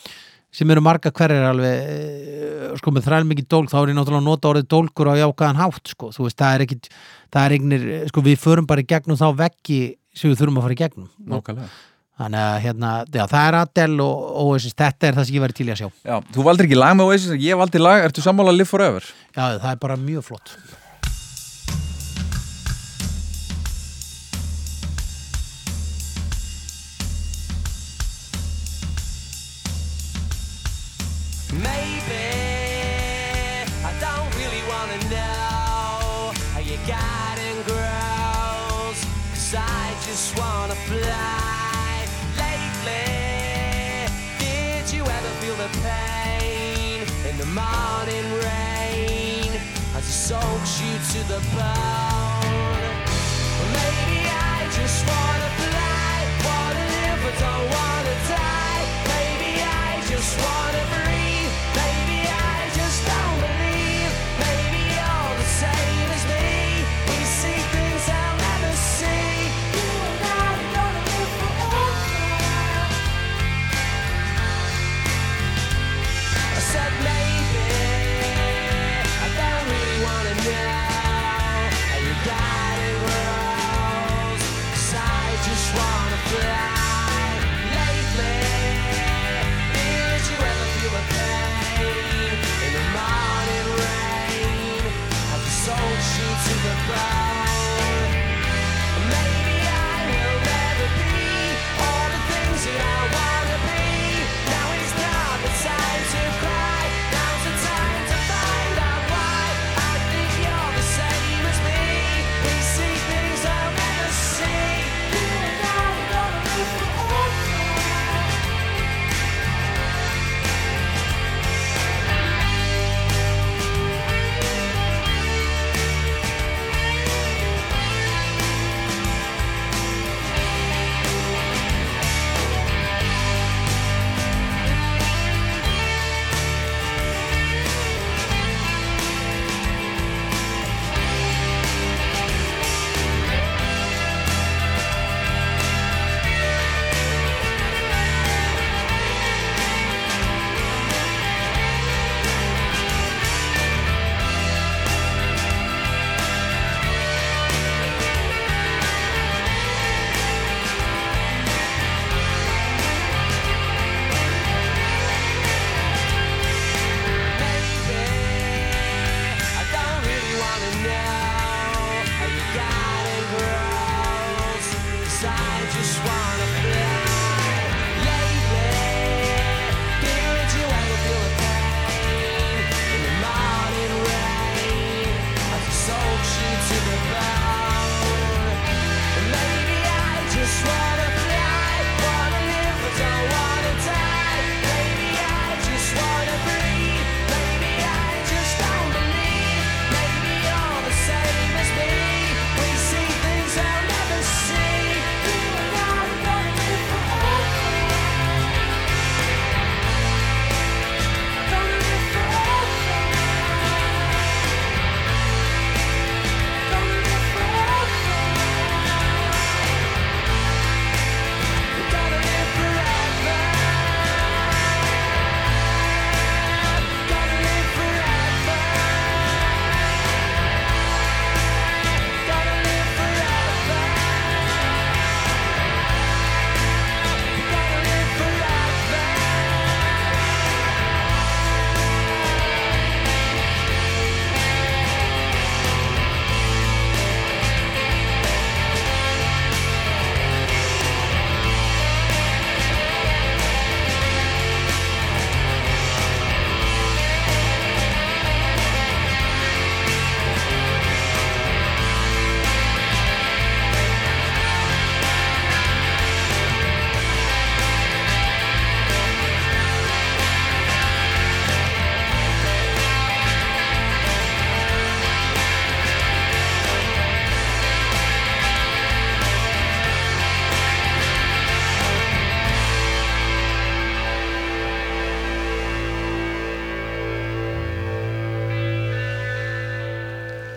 sem 0.53 0.69
eru 0.69 0.83
marga 0.85 1.09
hverjar 1.09 1.47
alveg 1.49 1.87
eh, 1.95 2.67
sko 2.77 2.93
með 2.93 3.07
þræl 3.07 3.23
mikið 3.31 3.49
dólg 3.49 3.71
þá 3.71 3.79
er 3.79 3.93
ég 3.93 3.97
náttúrulega 3.97 4.21
að 4.21 4.27
nota 4.27 4.51
orðið 4.51 4.67
dólgur 4.69 5.09
á 5.09 5.21
jákaðan 5.23 5.61
hátt 5.63 5.95
sko, 5.95 6.11
þú 6.13 6.27
veist, 6.27 6.37
það 6.43 6.57
er 6.57 6.65
ekkit 6.67 6.91
það 7.33 7.47
er 7.47 7.55
eignir, 7.57 7.87
sko 8.11 8.25
við 8.27 8.37
förum 8.43 8.69
bara 8.69 8.83
í 8.83 8.89
gegnum 8.91 9.17
þá 9.17 9.31
veggi 9.39 9.81
sem 10.13 10.29
við 10.29 10.43
þurfum 10.43 10.59
að 10.59 10.67
fara 10.67 10.75
í 10.75 10.81
gegnum. 10.83 11.09
Nákvæmlega 11.25 11.71
Þannig 12.13 12.43
að 12.45 12.55
hérna, 12.61 12.89
já, 13.09 13.23
það 13.25 13.47
er 13.47 13.55
Adele 13.57 14.03
og 14.05 14.35
Oasis, 14.43 14.75
þetta 14.77 15.07
er 15.07 15.15
það 15.17 15.25
sem 15.25 15.37
ég 15.37 15.43
væri 15.43 15.55
til 15.57 15.65
að 15.73 15.79
sjá. 15.79 15.87
Já, 16.05 16.15
þú 16.35 16.45
valdir 16.45 16.67
ekki 16.67 16.77
lag 16.77 16.93
með 16.99 17.09
Oasis, 17.09 17.33
ég 17.41 17.57
valdi 17.57 17.81
lag, 17.81 18.05
ertu 18.05 18.21
sammála 18.21 18.53
Live 18.53 18.69
Forever? 18.69 19.07
Já, 19.33 19.41
það 19.57 19.69
er 19.71 19.79
bara 19.81 19.97
mjög 19.97 20.27
flott. 20.27 20.53
To 51.11 51.19
the 51.27 51.39
bone? 51.51 52.93
Maybe 53.75 54.19
I 54.23 54.69
just 54.71 55.05
wanna 55.05 55.49
fly, 55.59 56.15
wanna 56.47 56.85
live 56.95 57.19
but 57.23 57.35
don't 57.43 57.67
wanna 57.75 58.15
die. 58.31 58.83
Maybe 59.11 59.51
I 59.61 60.01
just 60.07 60.31
wanna 60.39 61.02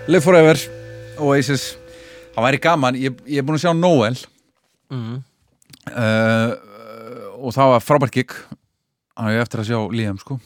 Live 0.06 0.22
Forever, 0.22 0.56
Oasis. 1.18 1.74
Það 2.36 2.44
væri 2.46 2.60
gaman, 2.62 2.98
ég, 3.00 3.16
ég 3.26 3.40
er 3.40 3.46
búin 3.46 3.56
að 3.58 3.64
sjá 3.64 3.72
Noel. 3.74 4.18
Mm. 4.92 5.16
uh, 5.90 6.52
og 7.42 7.52
það 7.56 7.72
var 7.72 7.82
frábært 7.84 8.14
gig. 8.14 8.34
Það 9.16 9.32
er 9.32 9.42
eftir 9.42 9.62
að 9.62 9.70
sjá 9.70 9.80
Liam 9.96 10.18
sko. 10.20 10.36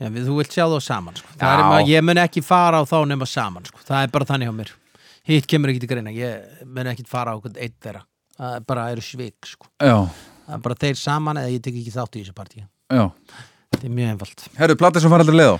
Já, 0.00 0.08
við, 0.12 0.28
þú 0.28 0.36
vilt 0.38 0.54
sjá 0.54 0.64
þá 0.70 0.76
saman 0.84 1.16
sko. 1.18 1.32
Það 1.40 1.50
Já. 1.50 1.56
er, 1.56 1.64
ma- 1.72 1.80
ég 1.88 2.04
mun 2.06 2.20
ekki 2.22 2.42
fara 2.44 2.80
á 2.80 2.84
þá 2.88 2.96
nema 3.10 3.26
saman 3.28 3.66
sko. 3.68 3.82
það 3.88 4.04
er 4.06 4.12
bara 4.14 4.28
þannig 4.30 4.52
á 4.52 4.54
mér. 4.60 4.70
Hitt 5.28 5.48
kemur 5.50 5.72
ekki 5.72 5.82
til 5.82 5.90
greina, 5.90 6.12
ég 6.14 6.62
mun 6.64 6.88
ekki 6.92 7.04
fara 7.08 7.34
á 7.34 7.38
einn 7.40 7.74
þeirra, 7.82 8.04
það 8.38 8.54
er 8.56 8.64
bara 8.70 8.86
eru 8.94 9.04
svik 9.04 9.50
sko. 9.50 9.68
Já, 9.82 9.98
það 10.46 10.54
er 10.56 10.62
bara 10.64 10.78
þeir 10.86 10.96
saman 11.02 11.36
eða 11.42 11.52
ég 11.52 11.62
tek 11.66 11.76
ekki 11.82 11.92
þátt 11.98 12.16
í 12.16 12.22
þessu 12.22 12.36
partí. 12.38 12.64
Já. 12.88 13.04
Þetta 13.74 13.84
er 13.90 13.94
mjög 13.98 14.14
einfalt. 14.14 14.46
Herru, 14.56 14.78
platið 14.80 15.04
sem 15.04 15.12
fara 15.12 15.26
aldrei 15.26 15.40
leið 15.42 15.52
á 15.52 15.56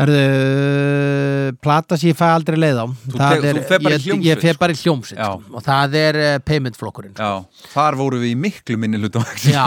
Erðu, 0.00 1.52
plata 1.60 1.98
sem 2.00 2.08
ég 2.12 2.16
fæ 2.16 2.24
aldrei 2.32 2.56
leið 2.56 2.78
á 2.80 2.86
Þú 2.88 3.18
það 3.20 3.32
te- 3.42 3.50
þú 3.58 3.62
fer 3.68 3.82
bara 3.84 3.96
í 3.98 3.98
ég, 4.00 4.22
ég 4.24 4.38
sko. 4.40 4.60
bara 4.62 4.72
í 4.72 4.78
hljómsveit 4.80 5.18
Já. 5.20 5.26
sko. 5.36 5.52
og 5.58 5.64
það 5.66 5.96
er 6.00 6.18
uh, 6.22 6.38
payment 6.48 6.78
flokkurinn 6.80 7.12
sko. 7.12 7.26
Já, 7.28 7.66
þar 7.74 7.98
voru 8.00 8.20
við 8.22 8.30
í 8.32 8.38
miklu 8.40 8.78
minni 8.80 9.00
hluta 9.02 9.20
á 9.20 9.24
Já, 9.52 9.66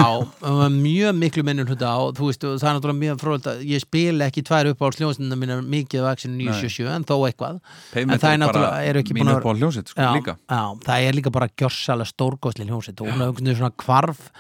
mjög 0.74 1.20
miklu 1.22 1.46
minnum 1.46 1.70
hluta 1.70 1.92
á 1.94 2.00
þú 2.18 2.32
veist, 2.32 2.42
það 2.48 2.66
er 2.72 2.78
náttúrulega 2.80 3.02
mjög 3.04 3.22
frólægt 3.22 3.52
að 3.54 3.62
ég 3.70 3.86
spila 3.86 4.30
ekki 4.32 4.46
tvær 4.50 4.72
upp 4.74 4.82
á 4.82 4.88
hljómsveitina 4.98 5.40
mínar 5.44 5.62
mikið 5.62 6.02
á 6.02 6.08
Action 6.16 6.34
977 6.42 6.90
en 6.96 7.06
þó 7.06 7.16
eitthvað 7.30 7.62
Payment 7.94 8.18
En 8.18 8.26
það 8.26 8.26
er 8.26 8.34
er 8.34 8.50
bara 8.50 8.66
náttúrulega- 8.74 9.16
mín 9.22 9.34
upp 9.36 9.46
á 9.46 9.54
hljómsveit 9.62 9.94
sko 9.94 10.02
já, 10.50 10.62
það 10.90 11.06
er 11.06 11.14
líka 11.22 11.32
bara 11.38 11.52
gjörsalega 11.54 12.10
stórgóðsli 12.16 12.66
hljómsveit 12.66 13.02
og 13.06 13.14
hún 13.14 13.22
er 13.22 13.32
veginn 13.38 13.56
svona 13.62 13.76
kvarf 13.78 14.32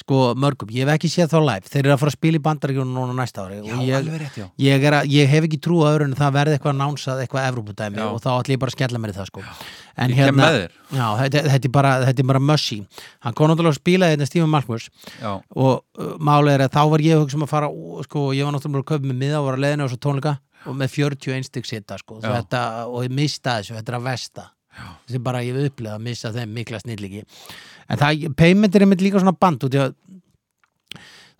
sko 0.00 0.20
mörgum, 0.40 0.70
ég 0.74 0.86
hef 0.88 0.94
ekki 0.96 1.10
séð 1.12 1.34
þá 1.34 1.38
live. 1.44 1.70
Þeir 1.70 1.82
eru 1.84 1.92
að 1.94 2.00
fara 2.02 2.12
að 2.12 2.16
spila 2.16 2.40
í 2.40 2.42
bandaríkjunum 2.46 2.96
núna 2.96 3.16
næsta 3.18 3.44
ári. 3.44 3.60
Já, 3.60 3.76
og 3.76 3.84
ég, 3.86 4.08
rétt, 4.22 4.38
já. 4.40 4.46
ég, 4.64 4.86
er 4.88 4.96
að, 5.00 5.12
ég 5.12 5.30
hef 5.30 5.46
ekki 5.48 5.60
trú 5.62 5.82
að 5.84 5.94
öðru 5.94 6.08
en 6.08 6.16
það 6.18 6.34
verði 6.38 6.56
eitthvað 6.58 6.76
nánsað, 6.80 7.22
eitthvað 7.24 7.48
Evrópudæmi 7.50 8.00
Já. 8.00 8.06
og 8.08 8.20
þá 8.24 8.30
ætlum 8.34 8.56
ég 8.56 8.62
bara 8.64 8.72
að 8.74 8.76
skella 8.78 9.02
mér 9.02 9.12
í 9.12 9.16
það 9.20 9.30
sko. 9.30 9.44
En 10.00 10.14
Ég 10.14 10.30
þér. 10.40 10.76
Já, 10.96 11.06
þetta, 11.20 11.42
þetta 11.52 11.68
er 11.68 11.72
bara, 11.74 11.90
þetta 12.06 12.22
er 12.22 12.28
bara 12.30 12.40
mushy 12.40 12.78
hann 13.20 13.34
kom 13.36 13.50
náttúrulega 13.50 13.74
að 13.74 13.80
spila 13.82 14.08
þetta 14.12 14.28
Stephen 14.30 14.52
Malkmurs 14.52 14.86
Já, 15.20 15.32
og 15.36 15.82
uh, 16.00 16.14
málið 16.16 16.54
er 16.54 16.64
að 16.64 16.70
þá 16.76 16.80
var 16.94 17.04
ég 17.04 17.18
að 17.18 17.24
hugsa 17.24 17.36
um 17.36 17.44
að 17.44 17.50
fara 17.50 17.68
og, 17.68 17.98
sko, 18.06 18.22
ég 18.32 18.46
var 18.48 18.54
náttúrulega 18.56 18.80
að 18.80 18.88
kaupa 18.94 19.10
með 19.10 19.18
miða 19.20 19.42
og 19.42 19.48
var 19.50 19.58
að 19.58 19.66
leiðinu 19.66 19.84
á 19.84 19.92
svo 19.92 19.98
tónleika 20.06 20.32
og 20.70 20.78
með 20.80 20.96
41 20.96 21.46
stygg 21.50 21.68
sitta 21.68 21.98
sko, 22.00 22.20
Já. 22.22 22.30
þetta, 22.38 22.62
og 22.88 23.04
ég 23.04 23.14
mista 23.20 23.58
þessu, 23.58 23.76
þetta 23.78 23.92
er 23.92 23.98
að 23.98 24.08
versta. 24.08 24.46
Þessi 25.08 25.20
bara 25.26 25.40
ég 25.44 25.56
hef 25.56 25.70
upplegað 25.72 25.96
að 25.98 26.04
missa 26.06 26.30
þeim 26.34 26.52
mikla 26.56 26.80
snilliki 26.80 27.22
en 27.90 27.98
það, 28.00 28.24
payment 28.38 28.76
er 28.78 28.84
einmitt 28.86 29.02
líka 29.04 29.20
svona 29.22 29.36
band 29.36 29.66
út 29.66 29.74
í 29.76 29.80
að 29.82 29.94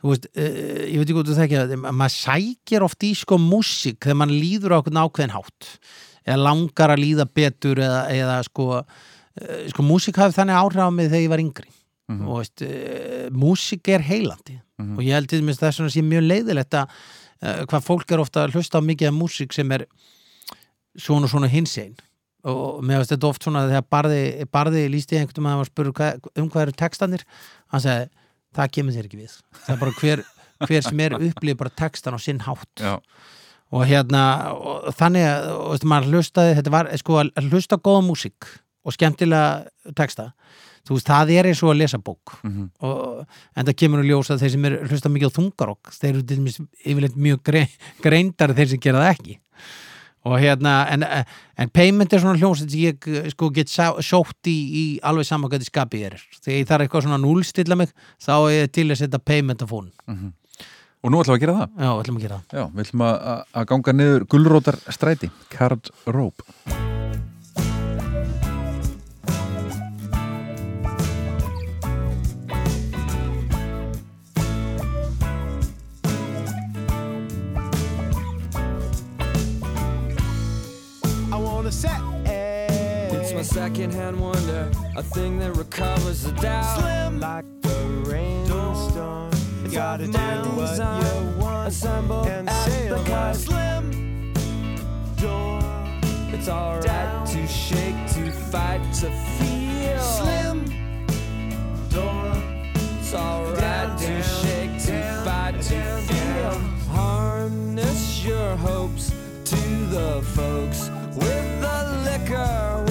þú 0.01 0.13
veist, 0.13 0.29
uh, 0.33 0.85
ég 0.89 0.97
veit 1.01 1.05
ekki 1.07 1.17
hvað 1.19 1.31
þú 1.31 1.39
þekki 1.41 1.59
að 1.63 1.75
maður 1.91 2.15
sækir 2.17 2.87
oft 2.87 3.05
í 3.07 3.11
sko 3.21 3.37
músík 3.43 3.99
þegar 4.01 4.21
mann 4.23 4.33
líður 4.35 4.77
á 4.77 4.81
okkur 4.81 4.97
ákveðin 5.03 5.35
hátt 5.37 5.69
eða 6.25 6.41
langar 6.45 6.95
að 6.95 7.03
líða 7.05 7.27
betur 7.35 7.81
eða, 7.85 8.01
eða 8.15 8.39
sko, 8.49 8.69
uh, 8.81 9.61
sko 9.73 9.85
músík 9.87 10.19
hafi 10.21 10.37
þannig 10.39 10.59
áhrif 10.61 10.83
á 10.85 10.91
mig 10.91 11.11
þegar 11.13 11.27
ég 11.27 11.35
var 11.37 11.45
yngri 11.47 11.71
Mhm. 12.11 12.27
og 12.27 12.41
veist, 12.41 12.63
uh, 12.67 13.29
músík 13.31 13.87
er 13.95 14.03
heilandi 14.03 14.57
Mhm. 14.81 14.97
og 14.99 15.03
ég 15.05 15.13
held 15.15 15.29
til 15.29 15.43
þess 15.47 15.79
að 15.79 15.85
það 15.87 15.93
sé 15.95 16.03
mjög 16.03 16.25
leiðilegt 16.27 16.75
að 16.75 16.89
hvað 17.71 17.85
fólk 17.87 18.11
er 18.13 18.19
ofta 18.21 18.43
að 18.45 18.53
hlusta 18.57 18.81
á 18.81 18.83
mikið 18.83 19.09
af 19.09 19.15
músík 19.15 19.53
sem 19.55 19.71
er 19.73 19.87
svona 20.99 21.29
svona 21.31 21.49
hinsegin 21.49 21.95
og 22.49 22.85
mér 22.87 23.01
finnst 23.01 23.15
þetta 23.15 23.29
oft 23.29 23.45
svona 23.45 23.67
þegar 23.69 23.87
barði, 23.93 24.23
barði 24.53 24.85
lísti 24.93 25.19
einhvern 25.19 25.49
veginn 25.49 25.65
að 25.65 25.69
spura 25.71 25.93
hvað, 25.99 26.31
um 26.41 26.49
hvað 26.53 26.67
eru 26.67 26.77
textanir 26.81 27.27
hann 27.73 27.85
segi, 27.85 28.09
það 28.57 28.73
kemur 28.77 28.97
þér 28.97 29.11
ekki 29.11 29.21
við. 29.21 29.35
Það 29.67 29.75
er 29.75 29.83
bara 29.83 29.99
hver, 29.99 30.25
hver 30.67 30.87
sem 30.87 31.05
er 31.05 31.19
upplýð 31.19 31.61
bara 31.61 31.77
textan 31.83 32.17
á 32.17 32.21
sinn 32.23 32.41
hátt. 32.47 32.73
Já, 32.81 32.97
og 33.71 33.85
hérna, 33.87 34.25
og 34.57 34.89
þannig 34.99 35.29
að 35.29 35.53
og, 35.53 35.69
veist, 35.75 35.87
maður 35.93 36.17
hlustaði, 36.17 36.57
þetta 36.59 36.75
var 36.75 36.91
sko 36.99 37.21
að 37.21 37.53
hlusta 37.53 37.79
góða 37.79 38.03
músík 38.09 38.49
og 38.81 38.97
skemmtilega 38.97 39.93
texta, 39.99 40.31
þú 40.89 40.97
veist, 40.97 41.11
það 41.11 41.35
er 41.37 41.51
eins 41.51 41.61
og 41.63 41.75
að 41.75 41.79
lesa 41.83 42.01
bók. 42.03 42.35
Mhm, 42.41 42.71
og, 42.89 43.37
en 43.55 43.69
það 43.69 43.79
kemur 43.85 44.03
að 44.03 44.11
ljósa 44.11 44.39
þeir 44.41 44.55
sem 44.57 44.67
er 44.67 44.79
hlusta 44.89 45.13
mikið 45.13 45.31
á 45.31 45.37
þungarokk, 45.37 45.93
þeir 46.01 46.11
eru 46.17 46.57
yfirleitt 46.81 47.21
mjög 47.29 47.45
gre 47.47 47.65
greindar 48.03 48.57
þeir 48.57 48.73
sem 48.73 48.83
gera 48.83 49.05
það 49.05 49.15
ekki 49.15 49.39
og 50.29 50.37
hérna, 50.41 50.75
en, 50.93 51.05
en 51.57 51.73
payment 51.73 52.13
er 52.13 52.21
svona 52.23 52.37
hljómsveit 52.41 52.73
sem 52.73 52.83
ég 52.91 53.09
eh, 53.09 53.31
sko 53.33 53.49
get 53.57 53.73
sótt 53.73 54.51
í, 54.51 54.57
í 54.57 54.85
alveg 55.07 55.29
saman 55.29 55.49
hvað 55.49 55.65
þið 55.65 55.73
skapið 55.73 56.05
er. 56.11 56.19
Þegar 56.41 56.59
ég 56.59 56.69
þarf 56.69 56.87
eitthvað 56.87 57.07
svona 57.07 57.23
núlstilla 57.23 57.79
mig 57.81 57.95
þá 58.21 58.35
er 58.37 58.59
ég 58.59 58.75
til 58.77 58.87
að 58.91 59.01
setja 59.01 59.23
payment 59.33 59.65
á 59.65 59.67
fón 59.71 59.91
mhm. 60.11 60.37
Og 61.01 61.09
nú 61.09 61.23
ætlum 61.23 61.33
við 61.33 61.39
að 61.39 61.45
gera 61.47 61.53
það? 61.57 61.71
Já, 61.81 61.91
ætlum 61.95 62.19
að 62.19 62.25
gera 62.27 62.37
það. 62.37 62.59
Já, 62.59 62.65
við 62.75 62.85
ætlum 62.85 63.07
að, 63.07 63.17
að- 63.57 63.69
ganga 63.73 63.97
niður 63.97 64.29
gulrótar 64.35 64.81
stræti, 64.93 65.33
Card 65.49 65.93
Rope 66.05 66.90
second-hand 83.51 84.21
wonder, 84.21 84.71
a 84.97 85.03
thing 85.03 85.39
that 85.41 85.57
recovers 85.57 86.23
the 86.23 86.31
doubt. 86.33 86.79
Slim 86.79 87.19
like 87.19 87.45
the 87.63 88.05
rainstorm. 88.07 89.31
It's 89.65 89.75
Gotta 89.75 90.07
do 90.07 90.13
what 90.13 90.71
design, 90.71 91.03
you 91.03 91.41
want 91.41 91.69
assembled 91.69 92.27
and 92.29 92.49
sail 92.49 92.99
the 93.03 93.11
kite. 93.11 93.37
slim 93.37 94.33
door. 95.17 95.59
It's 96.33 96.49
alright 96.49 96.85
down. 96.85 97.27
to 97.27 97.47
shake, 97.49 98.07
to 98.15 98.31
fight, 98.31 98.83
to 99.01 99.11
feel. 99.11 99.99
Slim 99.99 100.65
door. 101.91 102.33
It's 103.01 103.13
alright 103.15 103.99
to 103.99 104.07
down, 104.07 104.23
shake, 104.23 104.81
to 104.85 104.93
down, 104.93 105.25
fight, 105.25 105.61
to 105.63 105.81
feel. 106.07 106.51
Harness 106.95 108.25
your 108.25 108.57
hopes 108.57 109.11
to 109.45 109.57
the 109.87 110.23
folks 110.37 110.89
with 111.17 111.61
the 111.61 111.79
liquor, 112.05 112.85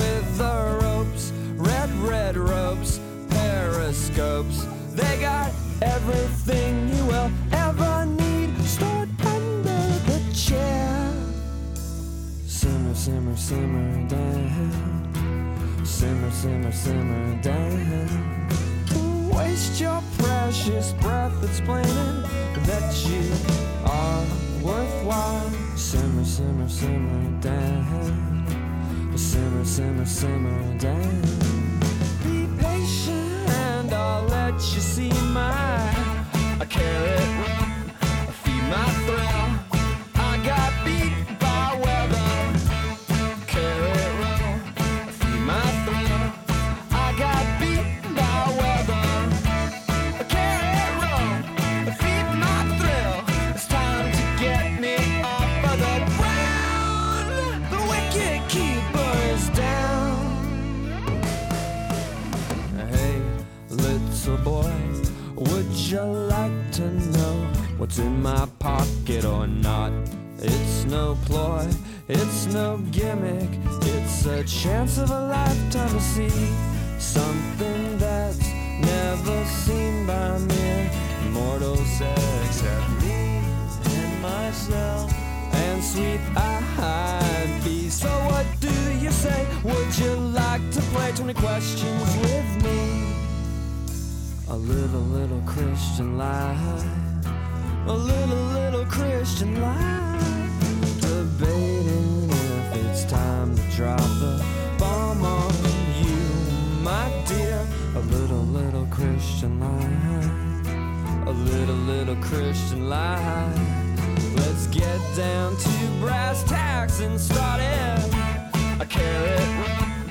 periscopes. 3.89 4.67
They 4.95 5.19
got 5.19 5.51
everything 5.81 6.89
you 6.89 7.05
will 7.05 7.31
ever 7.51 8.05
need 8.05 8.55
stored 8.63 9.09
under 9.25 9.81
the 10.09 10.21
chair. 10.33 11.13
Simmer, 12.45 12.93
simmer, 12.93 13.35
simmer 13.35 14.07
down. 14.07 15.83
Simmer, 15.83 16.31
simmer, 16.31 16.71
simmer 16.71 17.41
down. 17.41 18.47
Waste 19.33 19.81
your 19.81 20.03
precious 20.19 20.93
breath 21.01 21.43
explaining 21.43 22.23
that 22.65 22.93
you 23.07 23.23
are 23.85 24.25
worthwhile. 24.61 25.49
Simmer, 25.75 26.25
simmer, 26.25 26.69
simmer 26.69 27.41
down. 27.41 28.45
Simmer, 29.15 29.65
simmer, 29.65 30.05
simmer 30.05 30.77
down. 30.77 31.21
Be 32.23 32.47
patient 32.61 33.18
I'll 34.09 34.23
let 34.23 34.53
you 34.73 34.81
see 34.81 35.11
my 35.31 36.65
carrot 36.67 37.29
run. 37.41 37.91
Feed 38.41 38.63
my 38.71 38.85
thrill. 39.05 39.38
You 65.91 66.01
like 66.01 66.71
to 66.71 66.87
know 67.13 67.51
what's 67.77 67.97
in 67.97 68.21
my 68.21 68.47
pocket 68.59 69.25
or 69.25 69.47
not? 69.47 69.91
It's 70.37 70.85
no 70.85 71.17
ploy, 71.25 71.67
it's 72.07 72.45
no 72.47 72.77
gimmick, 72.91 73.49
it's 73.81 74.25
a 74.27 74.43
chance 74.43 74.99
of 74.99 75.09
a 75.09 75.27
lifetime 75.27 75.89
to 75.89 75.99
see 75.99 76.53
something 76.99 77.97
that's 77.97 78.51
never 78.81 79.45
seen 79.45 80.05
by 80.05 80.37
mere 80.37 80.91
mortals 81.31 82.01
except 82.45 82.89
me 83.01 83.41
and 83.85 84.21
myself 84.21 85.11
and 85.53 85.83
sweet 85.83 86.21
eyed 86.37 87.61
bees. 87.63 87.95
So 87.95 88.09
what 88.29 88.45
do 88.59 88.73
you 88.99 89.09
say? 89.09 89.47
Would 89.63 89.97
you 89.97 90.13
like 90.13 90.69
to 90.71 90.81
play 90.93 91.11
20 91.13 91.33
questions 91.33 92.17
with 92.17 92.63
me? 92.63 93.18
A 94.51 94.55
little, 94.55 95.01
little 95.01 95.41
Christian 95.45 96.17
lie, 96.17 96.57
A 97.85 97.93
little, 97.93 98.45
little 98.57 98.85
Christian 98.85 99.61
lie. 99.61 100.19
Debating 100.99 102.29
if 102.31 102.75
it's 102.83 103.03
time 103.05 103.55
to 103.55 103.61
drop 103.75 103.99
the 103.99 104.43
bomb 104.79 105.23
on 105.23 105.53
you, 106.01 106.81
my 106.81 107.11
dear. 107.27 107.63
A 107.95 107.99
little, 107.99 108.43
little 108.43 108.87
Christian 108.87 109.59
lie, 109.59 111.27
A 111.27 111.31
little, 111.31 111.75
little 111.75 112.15
Christian 112.15 112.89
lie. 112.89 113.53
Let's 114.35 114.65
get 114.65 114.99
down 115.15 115.57
to 115.57 115.69
brass 116.01 116.43
tacks 116.43 117.01
and 117.01 117.19
start 117.19 117.61
it. 117.61 118.13
I 118.81 118.85
care 118.89 119.25
it. 119.25 119.47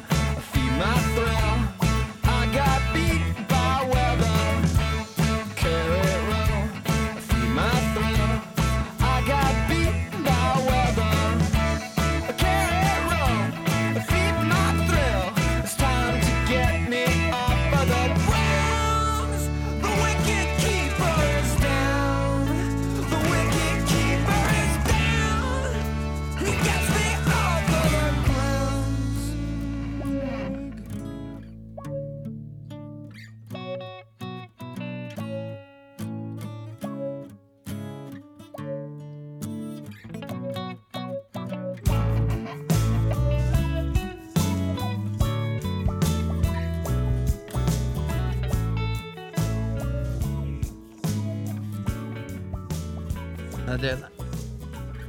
I 0.09 0.40
feed 0.52 0.73
my. 0.78 1.18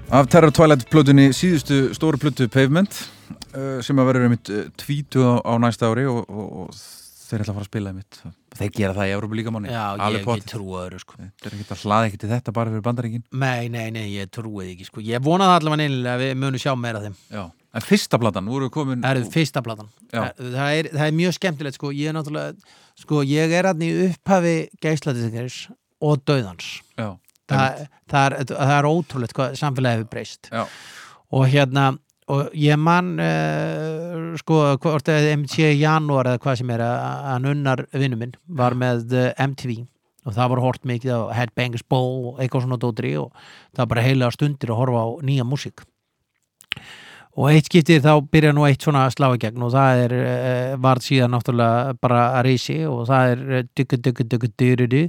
Af 0.09 0.25
Terror 0.25 0.49
Twilight 0.49 0.87
plötunni 0.89 1.27
síðustu 1.37 1.91
stóru 1.93 2.17
plötu 2.17 2.47
Pavement 2.49 2.89
uh, 2.89 3.77
sem 3.85 3.99
að 4.01 4.07
verður 4.07 4.23
einmitt 4.25 4.49
uh, 4.49 4.63
tvítu 4.81 5.21
á, 5.21 5.37
á 5.45 5.53
næsta 5.61 5.85
ári 5.85 6.07
og, 6.09 6.25
og, 6.25 6.47
og 6.63 6.73
þeir 6.73 7.43
ætla 7.43 7.53
að 7.53 7.57
fara 7.59 7.61
að 7.61 7.69
spila 7.69 7.91
einmitt. 7.93 8.17
Þeir 8.57 8.71
gera 8.73 8.95
það 8.97 9.05
í 9.05 9.13
Európa 9.19 9.37
líka 9.37 9.53
manni 9.53 9.69
Já, 9.69 10.01
ég, 10.01 10.25
ég 10.25 10.49
trúi 10.49 10.73
öðru 10.81 10.97
sko. 11.03 11.13
Þetta 11.19 11.45
er 11.51 11.57
ekki 11.59 11.75
að 11.75 11.83
hlaða 11.83 12.09
ekki 12.09 12.21
til 12.23 12.31
þetta 12.33 12.55
bara 12.57 12.73
fyrir 12.73 12.85
bandaríkin. 12.89 13.23
Nei, 13.45 13.69
nei, 13.69 13.85
nei, 13.93 14.07
ég 14.15 14.33
trúi 14.33 14.65
því 14.65 14.73
ekki 14.73 14.89
sko. 14.89 15.05
Ég 15.05 15.21
vonaði 15.29 15.59
allavega 15.59 15.81
neinilega 15.83 16.17
að 16.17 16.25
við 16.25 16.33
munum 16.41 16.65
sjá 16.65 16.73
meira 16.73 17.05
þeim. 17.05 17.21
Já. 17.29 17.43
En 17.69 17.85
fyrsta 17.85 18.17
platan, 18.17 18.49
erum 18.49 18.65
við 18.65 18.73
komin 18.73 19.05
Það 19.05 19.13
eru 19.13 19.29
fyrsta 19.37 19.61
platan. 19.61 19.93
Það 20.09 20.69
er, 20.73 20.89
það 20.89 21.05
er 21.05 21.17
mjög 21.21 21.37
skemmtilegt 21.37 21.77
sko. 21.77 21.93
Ég 21.93 22.09
er 22.09 22.17
náttúrulega, 22.17 22.57
sko, 22.97 23.21
ég 23.29 23.45
er 23.53 23.69
það, 27.49 27.81
það, 28.09 28.27
er, 28.27 28.53
það 28.53 28.75
er 28.77 28.89
ótrúlegt 28.89 29.35
hvað 29.37 29.57
samfélagi 29.59 29.99
hefur 29.99 30.13
breyst. 30.13 30.53
Já. 30.53 30.63
og 31.29 31.49
hérna 31.49 31.91
og 32.29 32.53
ég 32.57 32.77
man 32.77 33.15
uh, 33.17 34.33
sko, 34.37 34.61
hvort 34.81 35.09
eða 35.09 35.33
MC 35.39 35.71
Janúar 35.79 36.29
eða 36.29 36.41
hvað 36.43 36.59
sem 36.61 36.73
er 36.75 36.83
að 36.85 36.97
hann 37.25 37.47
unnar 37.53 37.85
vinnu 37.95 38.19
minn 38.19 38.35
var 38.59 38.77
með 38.77 39.15
uh, 39.17 39.29
MTV 39.47 39.81
og 40.27 40.35
það 40.35 40.51
var 40.51 40.61
hort 40.61 40.83
mikið 40.85 41.13
á 41.15 41.21
Headbangers 41.39 41.85
Ball 41.89 42.11
og 42.29 42.41
eitthvað 42.41 42.67
svona 42.67 42.81
dótri 42.81 43.15
og 43.17 43.31
það 43.73 43.81
var 43.81 43.93
bara 43.95 44.03
heilega 44.05 44.35
stundir 44.35 44.73
að 44.73 44.81
horfa 44.83 45.05
á 45.05 45.07
nýja 45.25 45.47
músík. 45.47 45.85
Og 47.39 47.47
eitt 47.53 47.69
skiptið 47.69 48.03
þá 48.03 48.13
byrja 48.29 48.51
nú 48.53 48.65
eitt 48.67 48.83
svona 48.83 49.07
slá 49.13 49.29
í 49.31 49.41
gegn 49.41 49.65
og 49.65 49.73
það 49.73 50.03
er 50.03 50.15
uh, 50.19 50.77
varð 50.83 51.07
síðan 51.07 51.33
náttúrulega 51.33 51.97
bara 52.03 52.21
að 52.37 52.45
reysi 52.51 52.79
og 52.85 53.07
það 53.09 53.33
er 53.33 53.67
duggu 53.79 54.01
duggu 54.05 54.29
duggu 54.35 54.53
duggu 54.59 55.03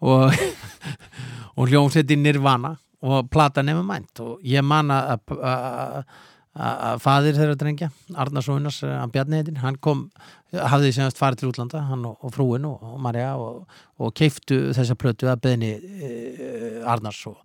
og 0.00 0.32
og 1.56 1.68
hljómsveitin 1.68 2.22
Nirvana 2.24 2.76
og 3.02 3.30
plata 3.30 3.62
nefnum 3.62 3.88
mænt. 3.90 4.20
Og 4.22 4.44
ég 4.46 4.62
man 4.64 4.90
að 4.94 5.18
að- 5.42 6.04
faðir 7.00 7.36
þeirra 7.38 7.56
drengja 7.56 7.88
Arnar 8.14 8.44
Sónars, 8.44 8.82
hann 8.84 9.10
Bjarni 9.10 9.38
heitin 9.40 9.56
hann 9.62 9.76
kom, 9.80 10.10
hafði 10.52 10.92
semast 10.92 11.16
farið 11.16 11.40
til 11.40 11.48
útlanda 11.52 11.80
hann 11.88 12.04
og, 12.04 12.18
og 12.20 12.34
frúin 12.34 12.66
og, 12.68 12.82
og 12.82 12.98
Marja 13.00 13.30
og, 13.40 13.62
og 13.98 14.12
keiftu 14.14 14.74
þessa 14.76 14.96
plötu 15.00 15.30
að 15.32 15.40
beðni 15.46 15.70
e, 15.80 16.10
Arnars 16.84 17.22
og 17.30 17.40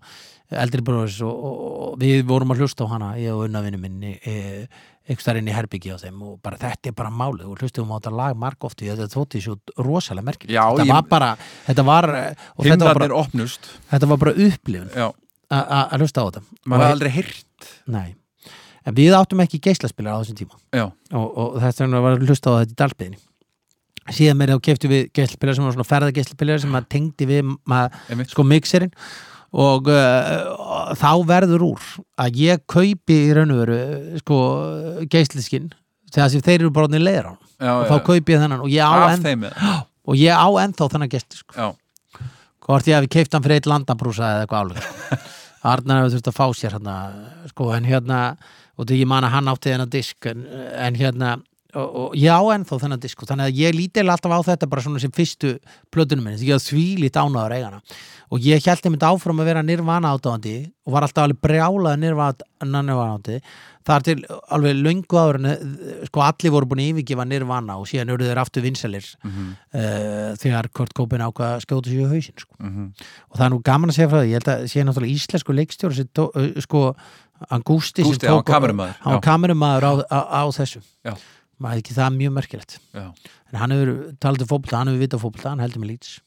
eldri 0.52 0.84
bróðis 0.84 1.22
og, 1.24 1.96
við 2.02 2.26
vorum 2.28 2.52
að 2.52 2.66
hlusta 2.66 2.84
á 2.84 2.92
hana 2.92 3.14
ég 3.20 3.32
og 3.32 3.48
unnavinni 3.48 3.80
minni 3.80 4.14
e, 4.28 4.68
einhvers 5.08 5.28
þar 5.28 5.40
inn 5.40 5.48
í 5.50 5.56
herbyggi 5.56 5.94
á 5.96 5.98
þeim 6.02 6.22
og 6.28 6.36
bara 6.44 6.60
þetta 6.62 6.92
er 6.92 6.96
bara 6.98 7.12
málið 7.14 7.48
og 7.48 7.62
hlustum 7.62 7.92
á 7.94 7.98
þetta 7.98 8.14
lag 8.18 8.38
marg 8.40 8.68
oft 8.68 8.82
þetta 8.84 9.08
þótti 9.14 9.42
svo 9.44 9.56
rosalega 9.80 10.28
merkilegt. 10.28 10.54
Já, 10.56 10.64
þetta 10.68 10.86
ég- 10.88 10.94
var 10.94 11.08
bara, 11.12 11.30
þetta 11.68 11.86
var 11.88 12.10
og 12.12 12.66
þetta 12.68 12.90
var, 12.90 13.02
bara, 13.02 13.24
þetta 13.92 14.12
var 14.12 14.22
bara 14.26 14.36
upplifun 14.48 14.92
að 15.48 15.98
hlusta 16.02 16.22
á 16.22 16.26
þetta. 16.28 16.44
Maður 16.66 16.84
hafði 16.84 16.98
aldrei 16.98 17.12
Nei, 17.88 18.16
en 18.86 18.98
við 18.98 19.16
áttum 19.18 19.42
ekki 19.46 19.62
geislaspilar 19.64 20.20
á 20.20 20.22
þessum 20.22 20.38
tíma. 20.44 20.60
Já, 20.76 20.86
og, 21.14 21.28
og 21.38 21.58
þess 21.64 21.82
vegna 21.82 22.04
var 22.04 22.18
að 22.18 22.28
hlusta 22.28 22.52
á 22.52 22.60
þetta 22.62 22.76
í 22.76 22.80
dalpiðinni 22.84 23.24
síðan 24.08 24.38
meira 24.40 24.56
þá 24.56 24.64
keftu 24.68 24.90
við 24.92 25.08
geislaspilar 25.16 25.58
sem 25.58 25.66
var 25.68 25.76
svona 25.76 25.88
ferðageislaspilar 25.88 26.62
sem 26.64 26.72
maður 26.72 26.92
tengdi 26.94 27.28
við 27.28 27.50
maður, 27.68 28.24
sko 28.32 28.46
mixerinn 28.48 28.94
og 29.56 29.88
uh, 29.88 30.94
þá 30.99 31.11
verður 31.30 31.64
úr 31.69 31.86
að 32.19 32.40
ég 32.44 32.64
kaupi 32.69 33.18
í 33.30 33.34
raun 33.38 33.53
og 33.56 33.61
veru 33.64 33.80
sko 34.22 34.40
geisliskinn 35.11 35.69
þegar 36.11 36.32
sem 36.34 36.44
þeir 36.44 36.60
eru 36.61 36.74
bara 36.76 36.90
orðin 36.90 37.06
leiðir 37.06 37.30
á 37.30 37.32
hann. 37.32 37.41
Já, 37.57 37.72
og 37.72 37.84
já, 37.84 37.90
þá 37.90 38.06
kaupi 38.10 38.36
ég 38.36 38.44
þennan 38.44 38.64
og 38.65 38.69
ég 38.74 38.84
á, 38.84 38.95
enn, 39.15 39.48
og 40.07 40.19
ég 40.19 40.36
á 40.36 40.48
ennþá 40.64 40.90
þennan 40.94 41.11
geislisk 41.14 41.57
Já, 41.57 41.68
hvort 42.68 42.88
ég 42.91 42.99
hafi 42.99 43.11
keipt 43.18 43.34
hann 43.34 43.45
fyrir 43.45 43.61
eitt 43.61 43.69
landabrúsa 43.72 44.30
eða 44.36 44.45
eitthvað 44.45 44.64
álug 44.68 44.84
sko. 44.88 45.19
Arnar 45.68 46.03
hefur 46.03 46.14
þurft 46.15 46.30
að 46.32 46.38
fá 46.38 46.45
sér 46.56 46.76
hérna, 46.78 46.95
sko, 47.52 47.72
en 47.76 47.88
hérna 47.88 48.19
og 48.78 48.86
því 48.88 48.99
ég 49.02 49.10
man 49.10 49.26
að 49.26 49.34
hann 49.34 49.49
átti 49.52 49.72
þennan 49.74 49.91
disk 49.91 50.28
en, 50.30 50.44
en 50.78 50.99
hérna, 50.99 51.32
og, 51.76 51.88
og 51.95 52.15
ég 52.15 52.31
á 52.31 52.41
ennþá 52.56 52.80
þennan 52.84 53.02
disk, 53.03 53.23
þannig 53.27 53.49
að 53.52 53.60
ég 53.60 53.76
líti 53.76 54.03
alltaf 54.06 54.31
á 54.31 54.39
þetta 54.52 54.69
bara 54.72 54.81
svona 54.85 55.02
sem 55.03 55.11
fyrstu 55.11 55.57
plötunum 55.94 56.23
minni, 56.23 56.39
því 56.39 56.53
ég 56.53 56.64
því 56.64 56.85
lít 57.03 57.19
ánaður 57.19 57.57
eigana 57.57 57.81
og 58.31 58.44
ég 58.44 58.64
held 58.68 58.85
einmitt 58.88 59.03
áfram 59.07 59.39
að 59.39 59.48
vera 59.52 59.61
nirvana 59.64 60.10
átáðandi 60.15 60.56
og 60.88 60.94
var 60.95 61.06
alltaf 61.07 61.23
alveg 61.27 61.39
brjálaði 61.44 62.02
nirvana 62.02 62.88
átáðandi 62.88 63.38
þar 63.88 64.03
til 64.03 64.15
alveg 64.52 64.81
löngu 64.84 65.15
áður 65.15 65.38
eh, 65.48 65.61
sko 66.10 66.23
allir 66.26 66.52
voru 66.52 66.68
búin 66.68 66.81
að 66.84 66.89
yfirgefa 66.91 67.26
nirvana 67.27 67.77
og 67.80 67.88
síðan 67.88 68.11
eru 68.15 68.27
þeir 68.27 68.41
aftur 68.41 68.65
vinsalir 68.65 69.07
Mhm. 69.23 69.45
uh, 69.73 70.34
þegar 70.41 70.68
Kurt 70.76 70.91
Cobain 70.98 71.23
ákvað 71.23 71.53
að 71.56 71.64
skjóta 71.64 71.91
sér 71.94 72.03
í 72.03 72.10
hausinn 72.11 72.35
sko 72.44 72.56
mhm. 72.60 72.89
og 73.31 73.38
það 73.39 73.45
er 73.48 73.53
nú 73.56 73.61
gaman 73.64 73.89
að 73.94 73.95
segja 73.95 74.10
frá 74.11 74.19
því, 74.19 74.27
ég 74.34 74.38
held 74.41 74.52
að 74.52 74.68
sé 74.68 74.84
náttúrulega 74.84 75.15
íslensku 75.15 75.56
tó, 76.14 76.27
uh, 76.35 76.61
sko, 76.68 76.84
hann 77.49 77.64
Gústi 77.64 78.03
sem 78.03 78.18
tók- 78.19 78.44
já. 79.15 79.22
kamerumaður 79.23 79.84
á, 79.88 79.91
á, 80.11 80.19
á 80.35 80.44
þessu 80.52 80.81
Já. 81.06 81.15
Maður 81.64 81.84
ekki 81.84 81.98
það 81.98 82.18
mjög 82.18 82.34
merkilegt. 82.38 82.80
Já. 82.94 83.08
En 83.52 83.60
hann 83.62 83.76
hefur 83.76 83.94
talað 84.24 84.46
um 84.46 84.52
fótbolta, 84.54 84.82
hann 84.82 84.92
hefur 84.92 85.06
vitað 85.06 85.24
fótbolta 85.24 85.54
hann 85.54 85.64
heldur 85.64 85.84
með 85.84 85.96
lýts 85.96 86.18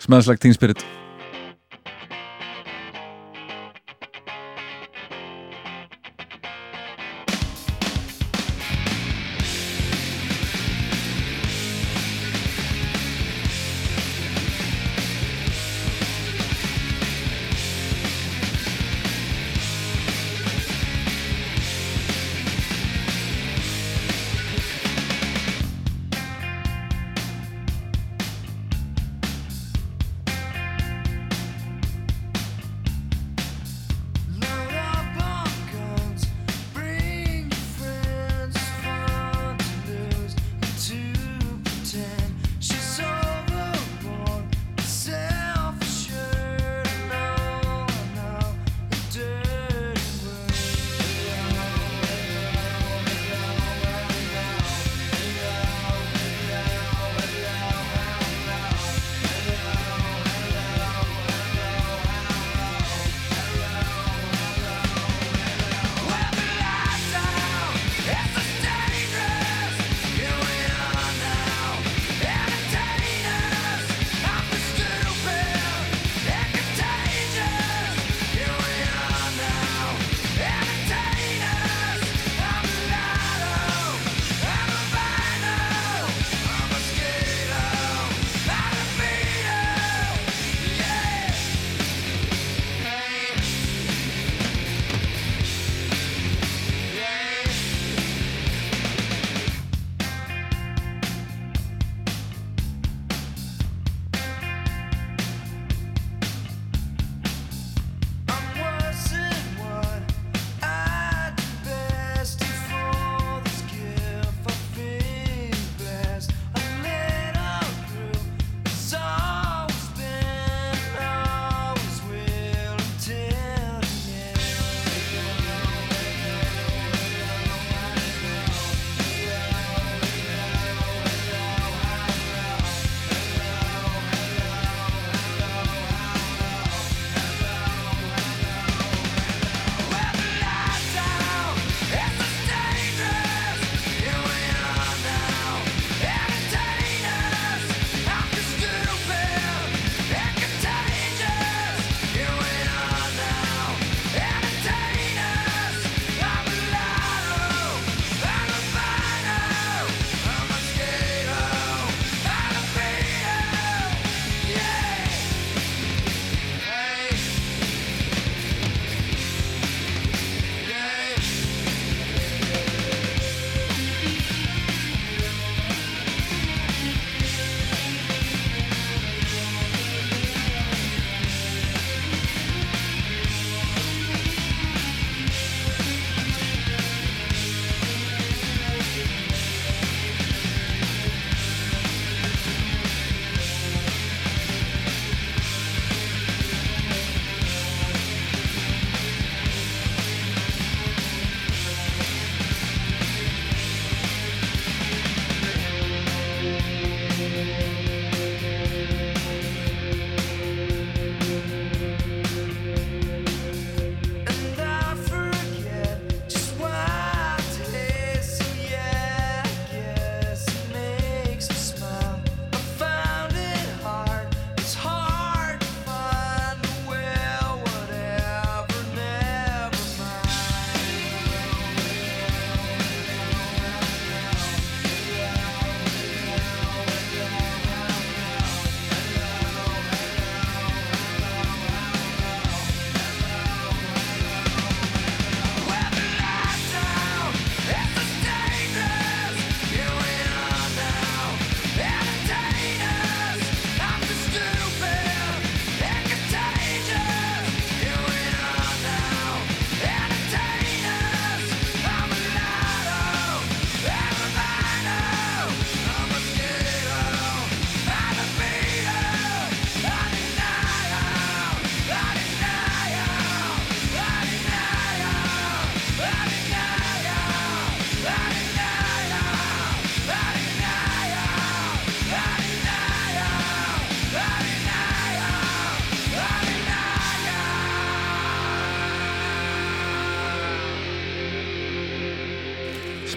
Smells 0.00 0.30
like 0.30 0.40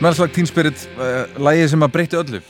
Teen 0.04 0.10
Spirit 0.12 0.18
Smells 0.18 0.20
Like 0.20 0.36
Teen 0.36 0.50
Spirit, 0.50 0.82
uh, 0.98 1.40
lagið 1.40 1.70
sem 1.72 1.86
að 1.86 1.94
breytti 1.94 2.20
öllu 2.20 2.42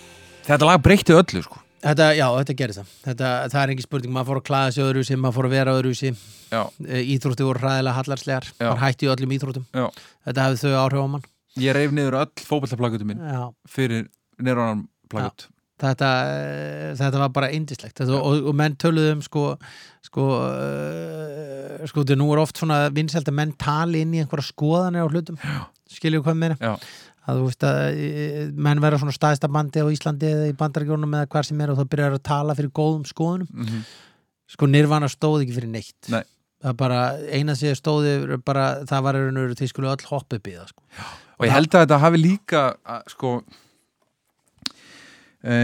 Þetta 0.44 0.70
lag 0.70 0.82
breytti 0.82 1.14
öllu 1.14 1.44
sko 1.46 1.60
Þetta, 1.84 2.06
já, 2.16 2.24
þetta 2.38 2.54
gerir 2.56 2.76
það. 2.78 2.92
Þetta, 3.04 3.30
það 3.52 3.58
er 3.60 3.72
engin 3.74 3.84
spurning, 3.84 4.12
maður 4.16 4.30
fór 4.30 4.38
að 4.40 4.46
klæða 4.48 4.70
sig 4.72 4.84
öðruvísi, 4.86 5.18
maður 5.20 5.36
fór 5.36 5.48
að 5.50 5.56
vera 5.58 5.74
öðruvísi. 5.76 6.12
Já, 6.48 6.62
Íþrótti 7.02 7.44
voru 7.50 7.60
hræðilega 7.60 7.96
hallarslegar, 7.98 8.48
maður 8.62 8.80
hætti 8.86 9.10
öllum 9.12 9.34
íþróttum. 9.36 9.66
já 9.76 9.84
Þetta 10.30 10.46
hefði 10.46 10.62
þau 10.62 10.78
áhrif 10.80 11.04
á 11.04 11.08
mann. 11.18 11.26
Ég 11.60 11.76
reif 11.76 11.92
niður 11.92 12.20
öll 12.22 12.46
fótballaplakutu 12.48 13.10
mín 13.10 13.20
Já, 13.20 13.42
fyrir 13.68 14.08
nýranan 14.40 14.86
plakut 15.12 15.50
þetta, 15.84 16.10
eh, 16.32 16.90
þetta 17.00 17.22
var 17.24 17.32
bara 17.36 17.52
indislegt. 17.54 17.98
Þetta, 17.98 18.20
og, 18.20 18.48
og 18.50 18.58
menn 18.58 18.76
töluðu 18.80 19.18
um 19.18 19.24
sko, 19.26 19.46
sko, 20.06 20.28
uh, 20.40 21.84
sko, 21.90 22.04
þetta 22.04 22.20
nú 22.20 22.30
er 22.34 22.44
oft 22.44 22.62
svona 22.62 22.86
vinsælt 22.94 23.30
að 23.32 23.40
menn 23.40 23.56
tali 23.60 24.04
inn 24.06 24.14
í 24.16 24.22
einhverja 24.24 24.52
skoðanir 24.52 25.08
á 25.08 25.12
hlutum. 25.12 25.40
Skiljum 25.94 26.24
hvað 26.26 26.40
meina? 26.40 26.78
Að 27.24 27.40
þú 27.40 27.44
veist 27.48 27.66
að 27.68 27.78
e, 28.04 28.46
menn 28.52 28.82
vera 28.84 29.00
svona 29.00 29.16
staðista 29.16 29.48
bandi 29.52 29.80
á 29.80 29.88
Íslandi 29.88 30.28
eða 30.28 30.50
í 30.52 30.56
bandarækjónum 30.60 31.14
eða 31.16 31.30
hvar 31.32 31.48
sem 31.48 31.62
er 31.64 31.72
og 31.72 31.80
þá 31.80 31.92
byrjar 31.94 32.18
að 32.18 32.26
tala 32.28 32.56
fyrir 32.58 32.74
góðum 32.76 33.06
skoðunum 33.08 33.48
mhm, 33.64 33.84
sko 34.54 34.70
Nirvana 34.70 35.10
stóð 35.12 35.46
ekki 35.46 35.56
fyrir 35.56 35.72
neitt 35.72 36.12
Nei. 36.12 36.24
það 36.64 36.78
bara, 36.84 37.02
eina 37.32 37.56
sem 37.56 37.76
stóði 37.80 38.40
bara, 38.46 38.68
það 38.90 39.06
var 39.08 39.20
einhvern 39.22 39.58
því 39.60 39.70
skulle 39.72 39.94
öll 39.94 40.08
hoppu 40.10 40.42
býða 40.44 40.68
sko. 40.68 40.84
og 41.40 41.48
ég 41.48 41.56
held 41.56 41.72
að 41.72 41.86
þetta 41.86 42.02
hafi 42.04 42.22
líka 42.22 42.66
að, 42.84 43.08
sko 43.16 43.34
e, 45.48 45.56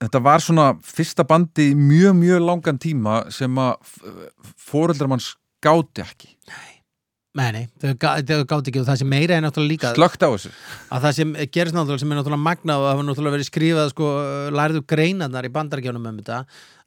þetta 0.00 0.24
var 0.26 0.44
svona 0.44 0.66
fyrsta 0.90 1.26
bandi 1.28 1.70
í 1.70 1.78
mjög 1.78 2.18
mjög 2.18 2.44
langan 2.48 2.82
tíma 2.82 3.22
sem 3.34 3.62
að 3.62 3.94
fóreldrar 4.58 5.12
mann 5.12 5.22
skáti 5.22 6.04
ekki 6.04 6.34
Nei, 7.38 7.52
nei, 7.54 7.66
þau 7.78 7.92
gá- 7.94 8.16
þau 8.26 8.40
gátt 8.50 8.68
ekki 8.72 8.80
og 8.82 8.86
það 8.88 8.96
sem 8.98 9.06
meira 9.12 9.36
er 9.38 9.42
náttúrulega 9.44 9.70
líka 9.70 9.90
slögt 9.94 10.24
á 10.26 10.28
þessu 10.34 10.50
að 10.90 11.04
það 11.04 11.12
sem 11.20 11.34
gerist 11.54 11.76
náttúrulega 11.76 12.02
sem 12.02 12.10
er 12.10 12.18
náttúrulega 12.18 12.42
magnað 12.42 12.80
og 12.80 12.86
það 12.88 12.94
hefur 12.96 13.06
náttúrulega 13.10 13.34
verið 13.36 13.48
skrifað 13.50 13.90
sko, 13.92 14.08
lærðu 14.58 14.82
greinarnar 14.90 15.46
í 15.46 15.52
bandarækjónum 15.54 16.08
um 16.10 16.18
þetta 16.18 16.40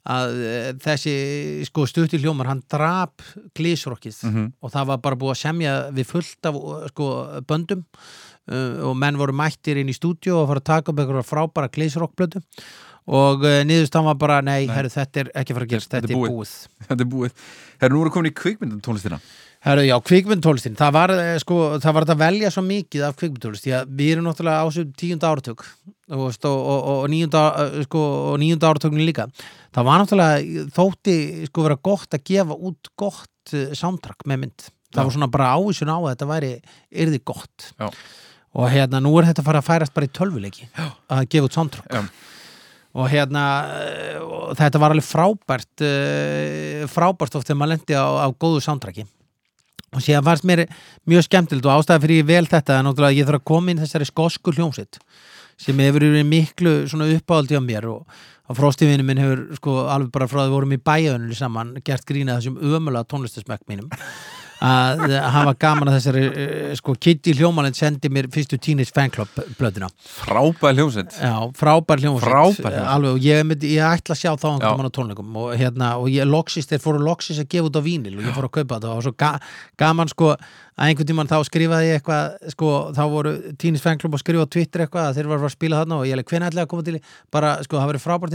að 0.04 0.34
eh, 0.44 0.66
þessi 0.84 1.14
sko 1.64 1.86
stutti 1.88 2.20
hljómar, 2.20 2.50
hann 2.52 2.60
drap 2.68 3.22
glísrokkið 3.56 4.18
Mhm. 4.28 4.52
og 4.60 4.70
það 4.74 4.86
var 4.92 4.98
bara 4.98 5.16
búið 5.16 5.32
að 5.32 5.40
semja 5.46 5.72
við 5.96 6.10
fullt 6.12 6.44
af 6.50 6.54
sko 6.92 7.06
böndum 7.48 7.84
uh, 8.52 8.84
og 8.90 8.96
menn 9.00 9.16
voru 9.16 9.32
mættir 9.32 9.80
inn 9.80 9.88
í 9.88 9.96
stúdíu 9.96 10.36
og 10.42 10.48
fara 10.52 10.60
að 10.60 10.68
taka 10.68 10.92
upp 10.92 10.98
einhverja 11.00 11.24
frábæra 11.24 11.72
glísrokkblötu 11.72 12.42
og 13.08 13.40
uh, 13.48 13.64
niðurstaðan 13.64 14.10
var 14.12 14.14
bara 14.20 14.42
nei, 14.44 14.66
Nei. 14.66 14.74
herru, 14.76 14.92
þetta 14.92 15.20
er 15.24 15.32
ekki 15.40 15.56
fara 15.56 15.64
að 15.64 15.72
gerast, 15.72 15.88
Þetta 15.88 16.04
þetta, 16.04 16.12
er 16.12 16.20
búið. 16.20 16.36
búið, 16.36 16.52
þetta 16.88 17.00
er 17.00 17.10
búið 17.16 17.32
Herra, 19.08 19.18
Herru, 19.64 19.80
já, 19.80 19.94
kvikmyndtólestin, 20.04 20.74
það 20.76 20.90
var 20.92 21.10
eh, 21.14 21.36
sko, 21.40 21.58
það 21.80 21.94
var 21.96 22.04
að 22.12 22.18
velja 22.20 22.50
svo 22.52 22.62
mikið 22.66 23.04
af 23.06 23.14
kvikmyndtólest 23.16 23.64
því 23.64 23.70
að 23.78 23.94
við 23.96 24.10
erum 24.12 24.26
náttúrulega 24.28 24.60
á 24.60 24.68
þessu 24.68 24.82
tíunda 25.00 25.30
áratug 25.32 25.62
og, 25.64 26.18
og, 26.20 26.44
og, 26.50 26.82
og, 26.92 27.04
níunda, 27.08 27.44
eh, 27.62 27.78
sko, 27.86 28.02
og 28.34 28.36
níunda 28.42 28.68
áratugin 28.68 29.06
líka 29.08 29.24
það 29.72 29.88
var 29.88 30.02
náttúrulega 30.02 30.66
þótti 30.76 31.14
sko 31.48 31.64
vera 31.64 31.78
gott 31.88 32.18
að 32.18 32.26
gefa 32.28 32.58
út 32.68 32.92
gott 33.00 33.54
uh, 33.56 33.72
soundtrack 33.72 34.28
með 34.28 34.42
mynd 34.42 34.66
það 34.68 35.00
Já. 35.00 35.06
var 35.06 35.16
svona 35.16 35.30
bara 35.38 35.48
ávísun 35.56 35.94
á 35.94 35.96
að 35.96 36.06
þetta 36.10 36.30
væri 36.34 36.52
yrði 37.06 37.22
gott 37.32 37.66
Já. 37.72 37.88
og 38.60 38.70
hérna 38.76 39.00
nú 39.00 39.16
er 39.16 39.30
þetta 39.30 39.46
að 39.46 39.48
fara 39.48 39.64
að 39.64 39.68
færast 39.72 39.96
bara 39.96 40.10
í 40.10 40.14
tölvuleiki 40.20 40.70
að 40.76 41.24
gefa 41.32 41.64
út 41.64 41.80
Já. 41.88 42.04
og 43.00 43.10
hérna 43.16 43.48
eh, 43.80 44.20
og 44.20 44.54
þetta 44.60 44.84
var 44.84 44.92
alveg 44.92 45.08
frábært 45.08 45.88
frábært 46.92 47.40
oft 47.40 47.48
þegar 47.48 47.62
maður 47.64 47.78
lendi 47.78 47.96
á, 47.96 48.06
á 48.12 48.28
góðu 48.28 48.60
soundtracki 48.60 49.08
og 49.94 50.02
síðan 50.04 50.26
fannst 50.26 50.46
mér 50.48 50.64
mjög 51.10 51.26
skemmtilegt 51.28 51.68
og 51.68 51.78
ástæða 51.78 52.02
fyrir 52.04 52.22
ég 52.22 52.28
vel 52.28 52.46
þetta 52.50 52.82
náttúrulega 52.82 53.12
að 53.12 53.18
ég 53.18 53.28
þarf 53.28 53.40
að 53.40 53.48
koma 53.52 53.72
inn 53.72 53.82
þessari 53.82 54.08
skosku 54.10 54.54
hljómsitt 54.54 55.00
sem 55.60 55.78
hefur 55.78 56.02
verið 56.08 56.26
miklu 56.26 56.72
uppáhaldi 56.84 57.58
á 57.58 57.62
mér 57.62 57.88
og 57.92 58.22
að 58.50 58.58
fróstífinu 58.60 59.06
minn 59.06 59.22
hefur 59.22 59.44
sko 59.56 59.76
alveg 59.88 60.10
bara 60.12 60.28
frá 60.28 60.42
að 60.42 60.48
við 60.48 60.56
vorum 60.58 60.74
í 60.76 60.80
bæjaunni 60.90 61.36
saman 61.38 61.76
gert 61.84 62.04
grína 62.08 62.38
þessum 62.38 62.58
ömulega 62.60 63.08
tónlistasmekk 63.08 63.68
mínum 63.70 63.92
að 64.62 65.14
hafa 65.34 65.52
gaman 65.60 65.88
að 65.90 65.96
þessari 65.98 66.22
eh, 66.30 66.74
sko 66.78 66.94
Kitty 67.00 67.34
Hljómalend 67.36 67.76
sendi 67.76 68.08
mér 68.12 68.28
fyrstu 68.32 68.58
Teenage 68.62 68.92
Fanclub 68.94 69.28
Já, 71.18 71.34
frábær 71.58 71.98
hljómsveit 72.02 72.24
Frábær 72.28 72.70
hljómsveit. 72.78 72.90
Alveg, 72.94 73.10
og 73.10 73.20
ég, 73.24 73.34
ég 73.74 73.82
ætla 73.84 74.14
að 74.14 74.20
sjá 74.22 74.30
þá 74.38 74.46
einhvern 74.52 74.78
mann 74.80 74.90
á 74.90 74.96
tónleikum 74.96 75.38
og, 75.42 75.48
hérna, 75.58 75.86
og 76.00 76.06
ég 76.12 76.28
loksist, 76.28 76.70
þeir 76.72 76.82
fóru 76.84 77.00
loksist 77.04 77.42
að 77.42 77.50
gefa 77.54 77.68
út 77.70 77.78
á 77.80 77.82
vínil 77.84 78.16
og 78.18 78.24
ég 78.24 78.36
fór 78.36 78.48
að 78.48 78.54
kaupa 78.60 78.78
þetta 78.78 78.94
og 78.94 79.02
svo 79.04 79.12
ga, 79.24 79.32
gaman 79.80 80.08
sko 80.12 80.26
að 80.34 80.84
einhvern 80.88 81.08
tímann 81.10 81.30
þá 81.30 81.38
skrifaði 81.46 81.86
ég 81.90 81.96
eitthvað 82.00 82.24
sko, 82.54 82.68
þá 82.96 83.02
voru 83.12 83.32
Teenage 83.58 83.84
Fanclub 83.84 84.14
að 84.16 84.22
skrifa 84.24 84.46
á 84.46 84.52
Twitter 84.54 84.80
eitthvað 84.86 85.06
að 85.10 85.16
þeir 85.18 85.28
var 85.30 85.38
að 85.44 85.54
spila 85.54 85.80
þarna 85.82 85.96
og 86.00 86.06
ég 86.08 86.16
leik 86.18 86.30
hvernig 86.30 86.48
ætlaði 86.50 86.64
að 86.66 86.72
koma 86.72 86.86
til 86.88 86.98
bara, 87.34 87.50
sko, 87.62 87.74
það 87.78 87.90
verið 87.92 88.06
frábært 88.06 88.32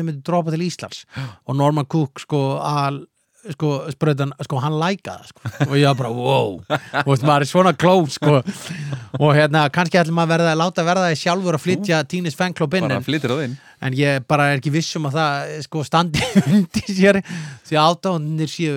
sko, 3.53 3.70
al 3.88 4.34
sko, 4.45 4.60
hann 4.64 4.76
lækaði 4.82 5.30
sko. 5.32 5.52
og 5.70 5.76
ég 5.80 5.86
var 5.88 5.98
bara, 5.99 6.11
wow 6.11 6.57
og 6.60 7.10
veist, 7.11 7.26
maður 7.28 7.45
er 7.45 7.49
svona 7.52 7.74
klóf, 7.80 8.11
sko 8.18 8.40
og 9.20 9.32
hérna, 9.38 9.66
kannski 9.74 9.99
ætlum 10.02 10.18
maður 10.20 10.26
að 10.26 10.34
verða, 10.36 10.56
láta 10.60 10.86
verða 10.88 11.11
því 11.11 11.20
sjálfur 11.24 11.57
að 11.60 11.64
flytja 11.66 12.02
Teenage 12.10 12.38
Fanclub 12.40 12.76
inn 12.80 12.90
bara 12.90 12.99
en, 13.80 13.95
ég 13.95 14.26
bara 14.28 14.49
er 14.52 14.60
ekki 14.60 14.74
vissum 14.76 15.07
að 15.10 15.20
það 15.20 15.53
sko 15.70 15.86
standi 15.88 16.26
undir 16.53 16.91
sér 16.91 17.22
því 17.70 17.80
átáðunir 17.80 18.52
séu 18.52 18.76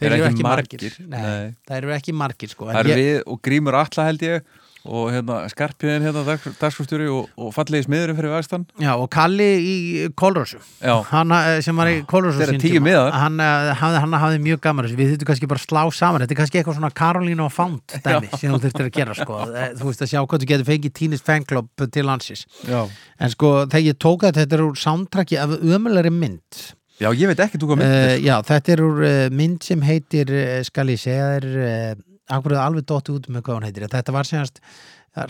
þeir 0.00 0.06
Eru 0.14 0.16
eru 0.16 0.28
ekki 0.30 0.46
margir. 0.46 0.80
margir, 0.80 0.94
Nei, 1.10 1.20
Nei. 1.20 1.54
það 1.68 1.76
eru 1.82 1.90
ekki 1.92 2.12
margir 2.16 2.48
sko. 2.54 2.70
Það 2.70 2.78
er 2.80 2.88
ég, 2.88 3.00
við 3.00 3.18
og 3.34 3.40
Grímur 3.44 3.76
Alla 3.76 4.06
held 4.06 4.22
ég 4.24 4.46
og 4.88 5.10
hérna 5.12 5.42
Skarpjöðin 5.52 6.06
hérna 6.06 6.22
dagskustjóri 6.60 7.08
og, 7.12 7.28
og 7.36 7.50
fallegi 7.52 7.84
smiðurinn 7.84 8.16
fyrir 8.16 8.32
Vægstan 8.32 8.64
já, 8.80 8.92
og 8.94 9.10
Kalli 9.12 9.48
í 9.60 9.74
Kólrósu 10.16 10.60
Já, 10.80 10.94
hann 11.10 11.34
eh, 11.36 11.58
sem 11.64 11.76
var 11.76 11.90
í 11.92 11.98
Kólrósu 12.08 12.40
Þeir 12.40 12.54
eru 12.54 12.62
tíu 12.62 12.80
miðar. 12.84 13.12
hann, 13.12 13.36
eh, 13.44 13.72
hafði, 13.76 14.00
hann 14.06 14.16
hafði 14.22 14.40
mjög 14.46 14.62
gaman 14.64 14.88
við 14.88 15.12
þurfum 15.14 15.30
kannski 15.30 15.50
bara 15.50 15.60
að 15.60 15.66
slá 15.68 15.82
saman. 16.00 16.24
Þetta 16.24 16.36
er 16.36 16.40
kannski 16.40 16.60
eitthvað 16.62 16.78
svona 16.80 16.92
Karolínu 17.02 17.44
og 17.44 17.52
Fount 17.52 17.96
dæmi 18.04 18.30
sem 18.38 18.54
þú 18.54 18.60
þurftir 18.64 18.88
að 18.88 18.92
gera 18.96 19.16
sko. 19.20 19.38
Eh, 19.60 19.72
þú 19.76 19.88
veist 19.90 20.02
að 20.04 20.10
sjá 20.12 20.20
hvað 20.22 20.42
þú 20.44 20.46
getur 20.48 20.68
fengið 20.68 20.92
Teenage 20.96 21.24
Fanclub 21.26 21.82
til 21.92 22.04
landsins. 22.06 22.46
Já. 22.64 22.84
En 23.20 23.32
sko 23.32 23.48
þegar 23.66 23.86
ég 23.90 23.98
tók 24.00 24.24
þetta 24.24 24.44
þetta 24.44 24.56
er 24.56 24.62
úr 24.64 24.78
soundtracki 24.78 25.40
af 25.42 25.56
ömulegri 25.58 26.12
mynd. 26.14 26.60
Já, 27.00 27.08
ég 27.16 27.30
veit 27.30 27.40
ekki 27.40 27.60
þú 27.60 27.70
hvað 27.70 27.80
Uh, 27.80 27.88
myndir 27.88 28.24
já, 28.28 28.34
þetta 28.50 28.72
er 28.74 28.82
úr 28.84 29.02
uh, 29.02 29.26
mynd 29.32 29.64
sem 29.64 29.84
heitir, 29.88 30.32
uh, 30.36 30.60
skal 30.66 30.92
ég 30.92 31.00
segja 31.00 31.28
þér, 31.34 31.46
uh, 31.64 32.02
akkur 32.30 32.54
er 32.56 32.62
alveg 32.62 32.86
dótt 32.88 33.12
út 33.12 33.28
með 33.28 33.44
hvað 33.46 33.58
hún 33.58 33.68
heitir. 33.68 33.86
Þetta 33.90 34.14
var 34.16 34.28
semast 34.28 34.62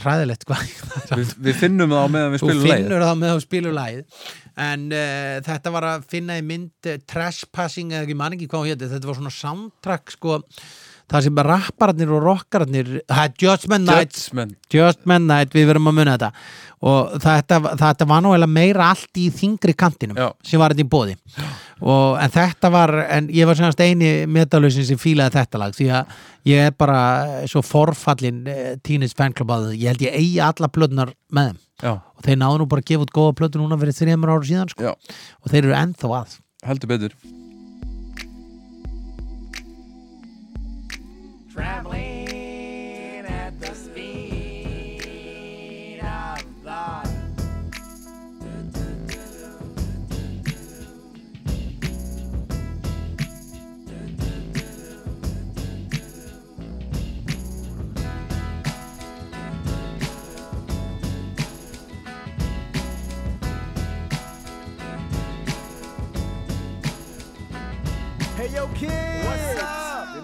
ræðilegt 0.04 0.44
hvað. 0.48 0.64
við, 1.16 1.32
við 1.40 1.58
finnum 1.62 1.94
það 1.94 2.04
á 2.04 2.08
meðan 2.12 2.34
við 2.34 2.42
Þú 2.42 2.48
spilum 2.50 2.66
leið 2.66 2.74
finnur 2.76 3.04
það 3.06 3.18
með 3.22 3.32
að 3.32 3.42
spila 3.46 3.72
lægið. 3.78 4.28
En 4.60 4.86
uh, 4.92 5.36
þetta 5.46 5.72
var 5.72 5.88
að 5.88 6.06
finna 6.10 6.36
í 6.36 6.44
mynd 6.44 6.90
uh, 6.90 6.98
Trespassing 7.08 7.94
eða 7.94 8.04
ekki 8.04 8.18
man 8.20 8.36
ekki 8.36 8.48
hvað 8.50 8.64
hún 8.64 8.72
heitir. 8.74 8.92
Þetta 8.92 9.10
var 9.10 9.20
svona 9.20 9.34
soundtrack 9.34 10.14
sko, 10.16 10.38
það 11.10 11.26
sem 11.26 11.40
rappararnir 11.46 12.12
og 12.14 12.24
rockararnir, 12.24 12.90
Judgment 13.40 13.86
Night. 13.88 14.16
Judgment. 14.16 14.58
Just 14.72 15.06
Midnight, 15.08 15.54
við 15.56 15.70
verum 15.70 15.90
að 15.90 15.96
muna 15.98 16.16
þetta. 16.16 16.30
Og 16.90 17.16
þetta, 17.20 17.58
þetta 17.80 18.06
var 18.08 18.22
nú 18.24 18.32
meira 18.48 18.86
allt 18.94 19.18
í 19.20 19.26
þingri 19.34 19.74
kantinum 19.76 20.16
Já. 20.16 20.30
sem 20.46 20.60
var 20.60 20.72
þetta 20.72 20.86
í 20.86 20.88
bóði 20.88 21.16
og, 21.84 22.14
en 22.16 22.30
þetta 22.32 22.70
var, 22.72 22.92
en 23.04 23.28
ég 23.36 23.48
var 23.48 23.58
semast 23.58 23.82
eini 23.84 24.24
metalausin 24.24 24.86
sem 24.88 25.00
fílaði 25.00 25.36
þetta 25.36 25.60
lag 25.60 25.76
því 25.76 25.88
að 25.98 26.14
ég 26.48 26.70
er 26.70 26.78
bara 26.80 27.00
svo 27.50 27.60
forfallin 27.60 28.46
eh, 28.48 28.70
Teenage 28.80 29.16
Fanclub 29.18 29.52
að 29.52 29.74
ég 29.74 29.92
held 29.92 30.06
ég 30.06 30.16
eigi 30.16 30.40
alla 30.44 30.70
plötunar 30.72 31.12
með 31.28 31.50
þeim. 31.50 31.60
Já, 31.80 31.92
og 32.00 32.24
þeir 32.24 32.40
náðu 32.40 32.62
nú 32.62 32.70
bara 32.72 32.84
að 32.84 32.94
gefa 32.94 33.04
út 33.04 33.12
góða 33.18 33.36
plötu 33.42 33.60
núna 33.60 33.80
fyrir 33.80 33.98
þrjumur 34.00 34.32
ára 34.32 34.48
síðan 34.48 34.72
sko. 34.72 34.96
og 34.96 35.52
þeir 35.52 35.62
eru 35.66 35.76
ennþá 35.82 36.14
að. 36.22 36.40
Heldur 36.64 36.92
betur 36.94 37.20
Traveling 41.60 43.26
at 43.26 43.60
the 43.60 43.74
speed 43.74 45.10
of 46.00 46.40
thought. 46.64 47.06
Hey 68.36 68.48
yo, 68.54 68.66
kids! 68.68 69.19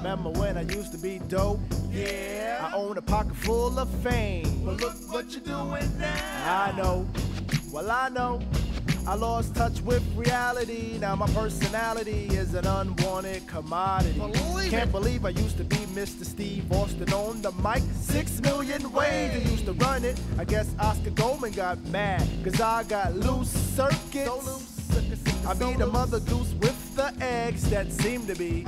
Remember 0.06 0.30
when 0.38 0.56
I 0.56 0.62
used 0.62 0.92
to 0.92 0.98
be 0.98 1.18
dope? 1.26 1.58
Yeah. 1.90 2.70
I 2.70 2.76
own 2.76 2.96
a 2.96 3.02
pocket 3.02 3.34
full 3.34 3.76
of 3.76 3.90
fame. 4.04 4.62
But 4.64 4.80
look 4.80 4.94
what 5.12 5.32
you're 5.32 5.40
doing 5.40 5.98
now. 5.98 6.68
I 6.68 6.72
know. 6.76 7.08
Well, 7.72 7.90
I 7.90 8.08
know. 8.10 8.40
I 9.04 9.16
lost 9.16 9.56
touch 9.56 9.80
with 9.80 10.04
reality. 10.14 10.96
Now 11.00 11.16
my 11.16 11.26
personality 11.30 12.26
is 12.26 12.54
an 12.54 12.68
unwanted 12.68 13.48
commodity. 13.48 14.20
Can't 14.70 14.92
believe 14.92 15.24
I 15.24 15.30
used 15.30 15.56
to 15.56 15.64
be 15.64 15.78
Mr. 15.98 16.24
Steve 16.24 16.70
Austin 16.70 17.12
on 17.12 17.42
the 17.42 17.50
mic. 17.54 17.82
Six 18.00 18.40
million 18.42 18.92
ways 18.92 19.32
I 19.34 19.50
used 19.50 19.66
to 19.66 19.72
run 19.72 20.04
it. 20.04 20.20
I 20.38 20.44
guess 20.44 20.72
Oscar 20.78 21.10
Goldman 21.10 21.50
got 21.50 21.84
mad, 21.86 22.24
cause 22.44 22.60
I 22.60 22.84
got 22.84 23.16
loose 23.16 23.50
circuits. 23.50 24.76
I 25.44 25.54
be 25.54 25.74
the 25.74 25.86
mother 25.88 26.20
goose 26.20 26.54
with 26.60 26.94
the 26.94 27.12
eggs 27.20 27.68
that 27.70 27.90
seem 27.90 28.24
to 28.28 28.36
be. 28.36 28.64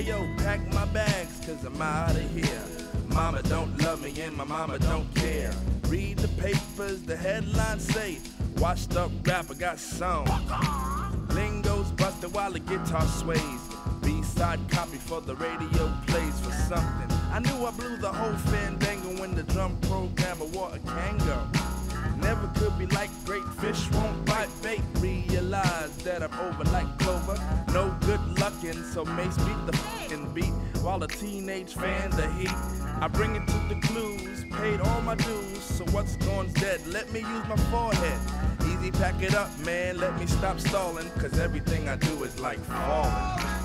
Hey 0.00 0.06
yo, 0.06 0.26
pack 0.38 0.66
my 0.72 0.86
bags, 0.86 1.44
cause 1.44 1.62
I'm 1.62 1.82
out 1.82 2.16
of 2.16 2.30
here. 2.30 2.64
Mama 3.08 3.42
don't 3.42 3.76
love 3.82 4.02
me 4.02 4.18
and 4.22 4.34
my 4.34 4.44
mama 4.44 4.78
don't 4.78 5.14
care. 5.14 5.52
Read 5.88 6.16
the 6.16 6.28
papers, 6.40 7.02
the 7.02 7.14
headlines 7.14 7.84
say, 7.84 8.16
washed 8.56 8.96
up 8.96 9.10
rapper 9.26 9.52
got 9.52 9.78
song. 9.78 10.24
Lingo's 11.34 11.92
busted 11.92 12.32
while 12.32 12.50
the 12.50 12.60
guitar 12.60 13.06
sways. 13.08 13.60
B-side 14.02 14.60
copy 14.70 14.96
for 14.96 15.20
the 15.20 15.36
radio 15.36 15.92
plays 16.06 16.40
for 16.40 16.52
something. 16.52 17.14
I 17.30 17.40
knew 17.40 17.66
I 17.66 17.70
blew 17.70 17.98
the 17.98 18.10
whole 18.10 18.38
fandango 18.50 19.20
when 19.20 19.34
the 19.34 19.42
drum 19.42 19.76
programmer 19.82 20.46
wore 20.46 20.70
a 20.72 20.78
Kango. 20.78 22.16
Never 22.22 22.50
could 22.54 22.78
be 22.78 22.86
like 22.86 23.10
great 23.26 23.44
fish 23.60 23.90
won't 23.90 24.24
bite 24.24 24.48
bait. 24.62 24.80
Realize 25.50 25.96
that 26.04 26.22
I'm 26.22 26.32
over 26.46 26.62
like 26.70 26.86
Clover. 27.00 27.36
No 27.72 27.92
good 28.06 28.20
luckin', 28.36 28.84
so 28.94 29.04
Mace 29.04 29.36
beat 29.38 29.66
the 29.66 29.76
fucking 29.76 30.32
beat 30.32 30.52
while 30.80 31.02
a 31.02 31.08
teenage 31.08 31.74
fan 31.74 32.08
the 32.10 32.30
heat. 32.34 32.54
I 33.00 33.08
bring 33.08 33.34
it 33.34 33.44
to 33.48 33.74
the 33.74 33.80
clues, 33.84 34.44
paid 34.52 34.80
all 34.80 35.00
my 35.00 35.16
dues. 35.16 35.60
So 35.60 35.84
what's 35.86 36.14
gone's 36.18 36.52
dead? 36.52 36.86
Let 36.86 37.10
me 37.12 37.18
use 37.18 37.48
my 37.48 37.56
forehead. 37.72 38.20
Easy, 38.68 38.92
pack 38.92 39.20
it 39.24 39.34
up, 39.34 39.50
man. 39.66 39.98
Let 39.98 40.16
me 40.20 40.26
stop 40.26 40.60
stalling, 40.60 41.10
cause 41.18 41.36
everything 41.40 41.88
I 41.88 41.96
do 41.96 42.22
is 42.22 42.38
like 42.38 42.60
falling. 42.60 43.59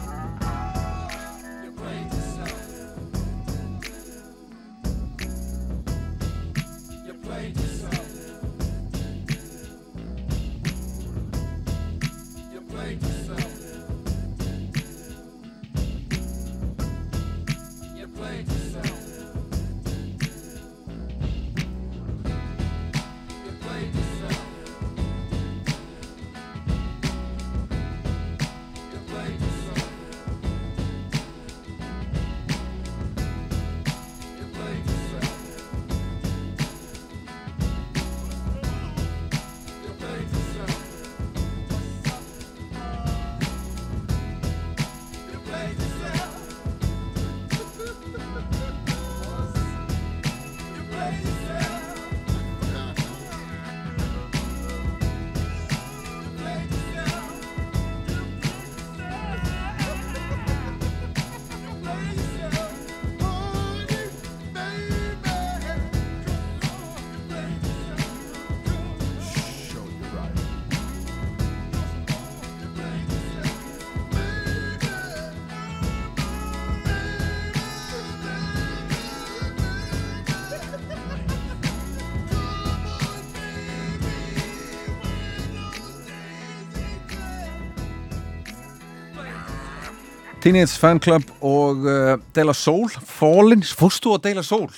Teenage 90.45 90.77
Fan 90.77 90.99
Club 91.01 91.25
og 91.45 91.85
uh, 91.89 92.13
Deila 92.37 92.53
Soul 92.53 92.91
Fallen, 93.09 93.63
fórstu 93.65 94.13
að 94.13 94.27
Deila 94.27 94.43
Soul? 94.45 94.69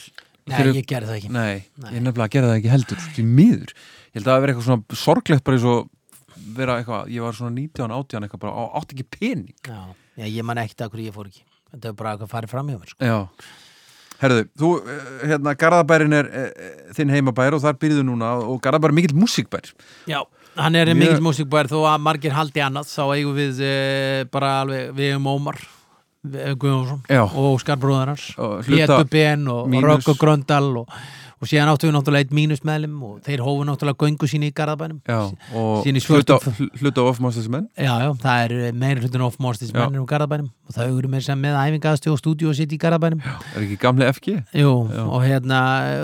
Nei, 0.47 0.61
ég 0.77 0.85
gerði 0.87 1.09
það 1.11 1.17
ekki. 1.19 1.29
Nei, 1.35 1.57
Nei. 1.83 1.89
ég 1.97 2.03
nefnilega 2.05 2.31
gerði 2.37 2.51
það 2.53 2.59
ekki 2.61 2.71
heldur 2.71 3.01
því 3.17 3.25
miður, 3.27 3.73
ég 3.75 4.15
held 4.21 4.23
að 4.29 4.31
það 4.31 4.43
verið 4.45 4.53
eitthvað 4.55 4.67
svona 4.69 4.99
sorglegt 5.01 5.43
bara 5.43 5.57
eins 5.59 5.65
og 5.67 5.89
vera 6.55 6.77
eitthvað 6.79 7.09
ég 7.11 7.25
var 7.25 7.35
svona 7.35 7.51
19, 7.57 7.91
18 7.97 8.23
eitthvað 8.29 8.43
bara 8.45 8.53
á- 8.55 8.73
átti 8.79 8.95
ekki 8.95 9.07
pening. 9.17 9.51
Já, 9.67 9.81
já 10.23 10.29
ég 10.37 10.47
man 10.47 10.61
ekkert 10.63 10.85
að 10.87 10.93
hverju 10.95 11.09
ég 11.11 11.17
fór 11.17 11.27
ekki. 11.33 11.43
Þetta 11.73 11.91
er 11.91 11.97
bara 11.99 12.13
eitthvað 12.15 12.31
farið 12.31 12.53
fram 12.55 12.71
hjá 12.71 12.77
mér 12.79 12.93
sko. 12.93 13.09
Já, 13.11 13.17
herðu, 14.23 14.45
þú, 14.63 14.69
uh, 14.79 15.11
hérna 15.33 15.55
Garðabærin 15.59 16.15
er 16.21 16.31
uh, 16.31 16.47
þinn 16.95 17.11
heimabær 17.17 17.57
og 17.59 17.65
þar 17.67 17.75
byrjuðu 17.83 18.07
núna 18.07 18.31
og 18.47 18.61
Garðabær 18.63 18.93
er 18.95 18.99
mikill 19.01 19.17
músikbær. 19.19 19.67
Já, 20.07 20.21
hann 20.57 20.75
er 20.75 20.89
Mjög- 20.91 20.99
mikill 20.99 21.23
músikbær 21.27 21.69
þó 21.71 21.79
að 21.93 22.01
margir 22.07 22.33
haldi 22.35 22.61
annað 22.65 22.89
þá 22.91 23.01
eigum 23.15 23.35
við 23.37 23.61
e, 23.61 23.73
bara 24.31 24.51
alveg 24.63 24.93
við 24.97 25.15
um 25.17 25.27
Ómar 25.33 25.59
Guðjónsson 26.27 27.01
og 27.23 27.53
Óskar 27.55 27.77
hluta- 28.65 28.97
Pétur 28.97 29.09
Ben 29.11 29.47
og. 29.47 29.69
Rögg 29.71 30.09
og 30.11 30.17
Gröndal 30.19 30.71
og, 30.81 30.89
og 31.37 31.49
síðan 31.49 31.69
áttu 31.69 31.85
við 31.85 31.93
náttúrulega 31.93 32.25
eitt 32.25 32.31
mínusmeðlum 32.33 33.01
og 33.05 33.17
þeir 33.25 33.41
hófu 33.45 33.65
náttúrulega 33.67 34.01
göngu 34.01 34.29
síni 34.29 34.49
í 34.49 34.53
Garðabænum 34.57 35.01
Já, 35.05 35.19
og 35.53 35.85
hluta, 35.85 36.37
hluta 36.81 37.03
of 37.05 37.19
Masters 37.21 37.49
menn 37.53 37.67
Já, 37.77 37.91
já, 38.01 38.09
það 38.23 38.45
er 38.45 38.73
meira 38.73 39.03
hlutin 39.03 39.25
of 39.25 39.37
mostis 39.43 39.69
Já. 39.69 39.83
mennir 39.83 40.01
um 40.01 40.07
Garðabænum 40.09 40.47
og 40.67 40.73
það 40.73 40.95
eru 40.97 41.11
meira 41.13 41.25
sem 41.27 41.43
með 41.43 41.57
æfingaðstu 41.61 42.13
og 42.13 42.17
stúdíu 42.21 42.49
og 42.49 42.57
sitt 42.57 42.73
í 42.73 42.79
Garðabænum 42.81 43.21
Er 43.21 43.59
ekki 43.61 43.77
gamli 43.83 44.07
FG? 44.09 44.33
Jú, 44.57 44.71
Já. 44.89 45.03
og 45.05 45.25
hérna 45.27 45.59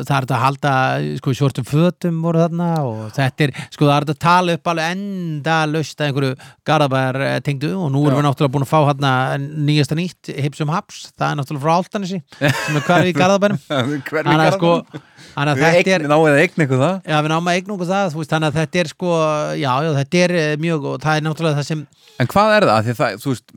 það 0.05 0.13
er 0.19 0.27
þetta 0.27 0.37
að 0.37 0.43
halda, 0.43 0.73
sko, 1.17 1.33
svörtum 1.41 1.67
fötum 1.67 2.21
voru 2.23 2.43
þarna 2.43 2.69
og 2.85 3.01
þetta 3.17 3.47
er, 3.47 3.55
sko, 3.73 3.89
það 3.89 3.95
er 3.95 4.07
þetta 4.07 4.17
að 4.17 4.23
tala 4.27 4.57
upp 4.59 4.71
alveg 4.73 4.93
enda 4.99 5.57
löst 5.73 5.97
að 5.97 6.11
einhverju 6.11 6.33
garðabæðar 6.69 7.21
eh, 7.31 7.39
tengdu 7.49 7.73
og 7.79 7.89
nú 7.89 8.05
erum 8.05 8.19
Já. 8.19 8.21
við 8.21 8.27
náttúrulega 8.29 8.53
búin 8.53 8.67
að 8.67 8.73
fá 8.75 8.79
hérna 8.91 9.15
nýjasta 9.41 9.97
nýtt, 9.97 10.33
Hipsum 10.45 10.73
Haps, 10.73 11.07
það 11.17 11.27
er 11.31 11.41
náttúrulega 11.41 11.65
frá 11.65 11.73
Áltanesi, 11.81 12.21
sem 12.67 12.77
er 12.77 12.87
hverfi 12.87 13.13
í 13.13 13.17
garðabænum 13.17 13.59
Hvernig 15.33 15.63
þannig 15.63 16.29
að 16.29 16.39
eigna 16.43 16.65
ykkur 16.67 16.81
það? 16.83 16.95
Já, 17.09 17.17
við 17.25 17.31
náum 17.33 17.49
að 17.49 17.57
eignum 17.59 17.75
okkur 17.77 17.89
það, 17.89 18.15
veist, 18.19 18.31
þannig 18.33 18.49
að 18.51 18.57
þetta 18.61 18.81
er 18.83 18.91
sko, 18.93 19.11
já, 19.59 19.71
já, 19.85 19.91
þetta 19.99 20.21
er 20.27 20.35
eh, 20.39 20.55
mjög 20.63 20.87
og 20.91 20.97
það 21.03 21.19
er 21.19 21.25
náttúrulega 21.27 21.59
það 21.59 21.69
sem, 21.71 21.83
En 22.21 22.29
hvað 22.29 22.55
er 22.57 22.67
það? 22.69 22.89
Það, 23.01 23.15
þú 23.23 23.33
veist, 23.33 23.53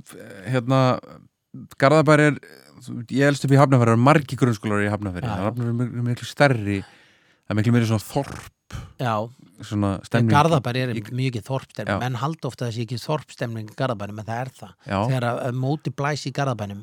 hérna 0.54 0.80
Garðabær 1.80 2.22
er, 2.26 2.36
ég 3.10 3.26
elst 3.30 3.44
upp 3.46 3.54
í 3.54 3.58
Hafnafæri 3.60 3.90
það 3.90 3.96
eru 3.96 4.04
margi 4.06 4.38
grunnskólar 4.40 4.84
í 4.84 4.88
já. 4.88 4.92
Hafnafæri 4.94 5.32
er 5.32 5.74
miklu, 5.80 6.04
miklu 6.10 6.28
stærri 6.28 6.78
það 6.84 7.52
er 7.54 7.58
miklu 7.60 7.74
meiri 7.76 7.88
svona 7.90 8.04
þorp 8.06 8.78
já, 9.00 9.12
svona 9.64 9.90
stemning 10.06 10.32
Garðabær 10.34 10.78
er 10.80 10.94
Í- 10.98 11.04
mikið 11.16 11.44
þorpstemning, 11.46 12.00
menn 12.02 12.18
halda 12.20 12.48
ofta 12.50 12.70
sé 12.74 12.84
ekki 12.84 12.98
þorpstemning 13.00 13.68
í 13.72 13.76
Garðabænum, 13.78 14.20
en 14.22 14.28
það 14.28 14.40
er 14.42 14.50
það 14.60 14.72
Já, 14.90 14.96
þegar 15.10 15.28
að 15.30 15.42
að 15.48 15.60
móti 15.64 15.92
blæs 15.96 16.24
í 16.28 16.32
Garðabænum 16.36 16.82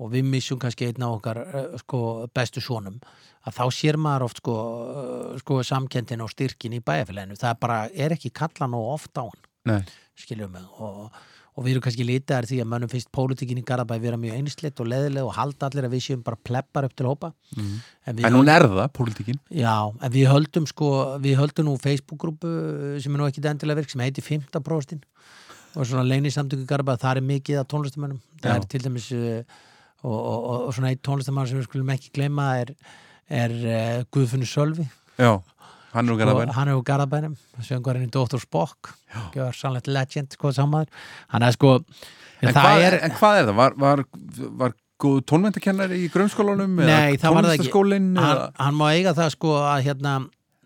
og 0.00 0.12
við 0.14 0.24
missum 0.32 0.58
kannski 0.62 0.88
einn 0.88 1.04
af 1.04 1.18
okkar 1.18 1.42
eh, 1.44 1.66
sko, 1.82 2.00
bestu 2.34 2.62
sonum 2.64 2.96
að 3.46 3.56
þá 3.56 3.64
sér 3.72 3.96
maður 3.96 4.26
oft 4.28 4.42
sko, 4.42 4.56
eh, 4.90 5.38
sko 5.40 5.60
samkendin 5.64 6.24
og 6.24 6.32
styrkin 6.32 6.76
í 6.76 6.82
bæjarfélaginu. 6.84 7.38
Það 7.40 7.60
bara, 7.60 7.82
er 7.94 8.16
ekki 8.16 8.32
kalla 8.32 8.68
nú 8.68 8.82
oft 8.92 9.16
á 9.16 9.24
hann 9.24 9.84
skiljum 10.20 10.52
mig 10.52 10.64
og, 10.80 11.10
og 11.56 11.64
við 11.64 11.74
erum 11.74 11.84
kannski 11.84 12.06
litaðar 12.06 12.48
því 12.48 12.60
að 12.62 12.68
mönnum 12.72 12.90
finnst 12.92 13.10
pólitíkin 13.14 13.60
í 13.60 13.64
Garðabæ 13.66 13.98
vera 14.02 14.18
mjög 14.20 14.38
einsleitt 14.38 14.80
og 14.82 14.88
leðileg 14.90 15.26
og 15.26 15.34
halda 15.36 15.68
allir 15.68 15.88
að 15.88 15.96
við 15.96 16.04
séum 16.06 16.24
bara 16.26 16.38
pleppar 16.48 16.88
upp 16.88 16.96
til 16.96 17.08
hópa. 17.08 17.32
Mhm. 17.56 17.76
en, 18.06 18.22
en 18.28 18.38
hún 18.38 18.52
er 18.52 18.66
það, 18.66 18.92
pólitíkin. 18.96 19.40
Já, 19.52 19.74
en 20.00 20.14
við 20.14 20.30
höldum 20.32 20.68
sko, 20.70 20.90
við 21.24 21.38
höldum 21.40 21.68
nú 21.68 21.76
Facebook-grúpu 21.80 22.54
sem 23.02 23.14
er 23.14 23.22
nú 23.22 23.28
ekki 23.28 23.44
endilega 23.44 23.82
virk 23.82 23.92
sem 23.92 24.04
heitir 24.04 24.26
15 24.26 24.64
próstin 24.64 25.04
og 25.76 25.86
svona 25.86 26.02
leini 26.06 26.32
samtöku 26.34 26.66
Garba, 26.66 26.96
það 26.98 27.20
er 27.20 27.28
mikið 27.28 27.60
af 27.60 27.68
tónlistamönnum 27.70 28.18
það 28.42 28.50
Já. 28.50 28.56
er 28.56 28.64
til 28.72 28.82
dæmis 28.82 29.10
og, 29.14 29.52
og, 30.02 30.18
og, 30.18 30.56
og 30.66 30.74
svona 30.74 30.90
eitt 30.90 31.04
tónlistamann 31.06 31.46
sem 31.46 31.60
við 31.60 31.68
skulum 31.68 31.92
ekki 31.94 32.10
gleyma 32.16 32.48
er, 32.64 32.72
er 33.30 33.54
uh, 33.54 34.02
Guðfunni 34.12 34.48
Sölvi 34.48 34.86
Já, 35.20 35.38
hann 35.94 36.08
er 36.08 36.14
úr 36.14 36.18
og 36.18 36.22
Garðabæn 36.22 36.54
hann 36.56 36.70
er 36.72 36.78
úr 36.78 36.84
Garðabænum 36.86 37.36
söngvarinn 37.66 38.08
í 38.08 38.12
Dr. 38.12 38.40
Spock 38.42 38.92
gjör 39.34 39.56
sannleitt 39.56 39.90
legend, 39.90 40.34
sko, 40.36 40.52
sammaður 40.56 40.90
hann 41.34 41.46
er 41.46 41.56
sko 41.56 41.78
en, 41.78 42.52
hvað, 42.54 42.84
er, 42.86 42.98
en 43.06 43.16
hvað 43.18 43.40
er 43.40 43.50
það? 43.50 43.56
Var, 43.60 43.78
var, 43.84 44.04
var 44.62 44.76
góð 45.00 45.22
tónmyndakennari 45.30 46.02
í 46.04 46.10
grunnskólanum? 46.12 46.76
Nei, 46.84 47.16
það 47.20 47.36
var 47.36 47.48
það 47.48 47.56
ekki 47.58 47.72
hann, 48.20 48.44
hann 48.60 48.76
má 48.76 48.86
eiga 48.92 49.16
það 49.16 49.34
sko 49.36 49.56
að 49.62 49.86
hérna 49.88 50.14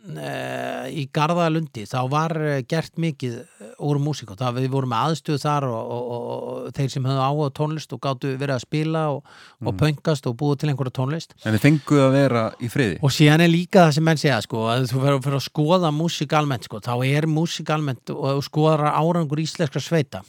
í 0.05 1.05
Garðalundi 1.16 1.86
þá 1.89 1.98
var 2.12 2.35
eh, 2.36 2.59
gert 2.68 2.98
mikið 3.01 3.39
eh, 3.40 3.70
úr 3.81 3.97
músík 4.05 4.35
og 4.35 4.36
það 4.40 4.59
við 4.60 4.66
vorum 4.74 4.90
með 4.93 5.05
aðstöð 5.09 5.39
þar 5.40 5.66
og, 5.70 5.93
og, 5.94 6.10
og, 6.14 6.66
þeir 6.76 6.90
sem 6.93 7.06
höfðu 7.09 7.22
áhuga 7.24 7.52
tónlist 7.56 7.94
og 7.97 8.02
gáttu 8.05 8.35
verið 8.36 8.56
að 8.59 8.64
spila 8.66 9.05
og, 9.14 9.22
Mm. 9.64 9.68
og 9.70 9.76
pöngast 9.81 10.26
og 10.28 10.35
búið 10.36 10.59
til 10.60 10.68
einhverja 10.72 10.93
tónlist 10.98 11.31
En 11.47 11.55
þið 11.55 11.62
fenguð 11.62 12.01
að 12.05 12.14
vera 12.18 12.43
í 12.60 12.68
friði? 12.68 12.98
og 13.01 13.12
síðan 13.14 13.44
er 13.47 13.48
líka 13.52 13.85
það 13.86 13.93
sem 13.97 14.05
menn 14.10 14.20
segja 14.20 14.40
sko 14.44 14.64
að 14.68 14.89
þú 14.90 15.02
fyrir 15.06 15.36
að 15.39 15.44
skoða 15.47 15.93
músík 15.94 16.35
almennt 16.36 16.66
sko 16.68 16.81
þá 16.85 16.93
er 17.06 17.28
músík 17.31 17.70
almennt 17.72 18.12
og 18.12 18.43
skoðar 18.44 18.85
árangur 18.93 19.40
íslenskra 19.40 19.81
sveita 19.81 20.20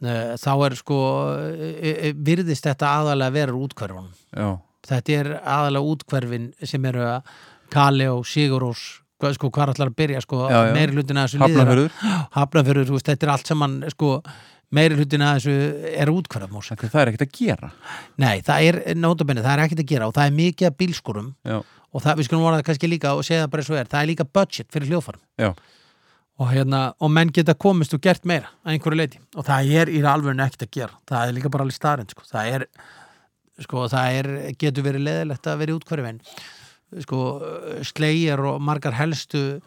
eh, 0.00 0.38
þá 0.40 0.52
er 0.70 0.78
sko 0.78 1.00
virðist 2.16 2.64
þetta 2.68 2.94
aðalega 3.02 3.34
vera 3.34 3.58
útkverfunum 3.58 4.56
þetta 4.88 5.18
er 5.18 5.30
aðalega 5.42 5.92
útkverfin 5.92 6.48
sem 6.64 6.88
eru 6.88 7.04
að 7.04 7.34
Kali 7.68 8.06
og 8.08 8.24
Sigurós 8.24 8.86
hvað- 9.18 9.34
sko 9.38 9.50
hvað 9.50 9.72
ætlar 9.74 9.90
að 9.90 9.96
byrja 10.02 10.20
sko 10.24 10.44
meiri 10.76 10.94
hlutin 10.96 11.18
að 11.18 11.26
þessu 11.28 11.40
liður 11.42 11.90
Hafnafjörður, 12.36 12.92
þetta 13.08 13.26
er 13.26 13.32
allt 13.34 13.46
saman 13.50 13.78
sko 13.94 14.22
meiri 14.74 14.98
hlutin 14.98 15.24
að 15.24 15.38
þessu 15.38 15.54
er 15.96 16.12
útkverfamús 16.12 16.70
En 16.72 16.76
Það 16.82 17.00
er 17.02 17.10
ekkert 17.12 17.26
að 17.26 17.32
gera? 17.38 17.70
Nei, 18.20 18.40
það 18.44 18.68
er 18.68 18.80
nótabenni, 19.00 19.42
það 19.42 19.54
er 19.56 19.64
ekkert 19.64 19.82
að 19.84 19.90
gera 19.94 20.06
og 20.10 20.14
það 20.14 20.26
er 20.28 20.36
mikið 20.38 20.68
að 20.68 20.76
bílskurum 20.82 21.32
Já, 21.48 21.58
og 21.88 22.04
það, 22.04 22.20
við 22.20 22.28
skulum 22.28 22.46
það 22.52 22.62
kannski 22.68 22.90
líka 22.92 23.14
og 23.16 23.24
segja 23.24 23.46
það 23.46 23.50
bara 23.56 23.66
svo 23.68 23.78
er, 23.80 23.88
það 23.88 24.02
er 24.02 24.10
líka 24.12 24.28
budget 24.38 24.70
fyrir 24.72 24.90
hljóðfarum 24.92 25.22
já, 25.40 25.50
og, 26.38 26.46
hérna, 26.52 26.82
og 27.00 27.10
menn 27.10 27.32
geta 27.34 27.54
komist 27.58 27.94
og 27.96 28.02
gert 28.04 28.24
meira 28.28 28.52
að 28.62 28.76
einhverju 28.76 29.00
leiti 29.00 29.18
og 29.34 29.48
það 29.48 29.72
er 29.82 29.90
í 29.90 30.02
alveg 30.06 30.38
ekkert 30.44 30.66
að 30.68 30.70
gera. 30.76 30.94
Það 31.08 31.24
er 31.24 31.32
líka 31.38 31.50
bara 31.50 31.64
alveg 31.66 31.74
starinn 31.74 32.08
sko. 32.12 32.22
það 32.28 32.52
er, 32.54 32.66
sko, 33.64 33.88
það 33.90 34.18
er 34.20 34.28
sko, 37.04 37.20
slegjar 37.86 38.40
og 38.48 38.60
margar 38.64 38.96
helstu 38.98 39.60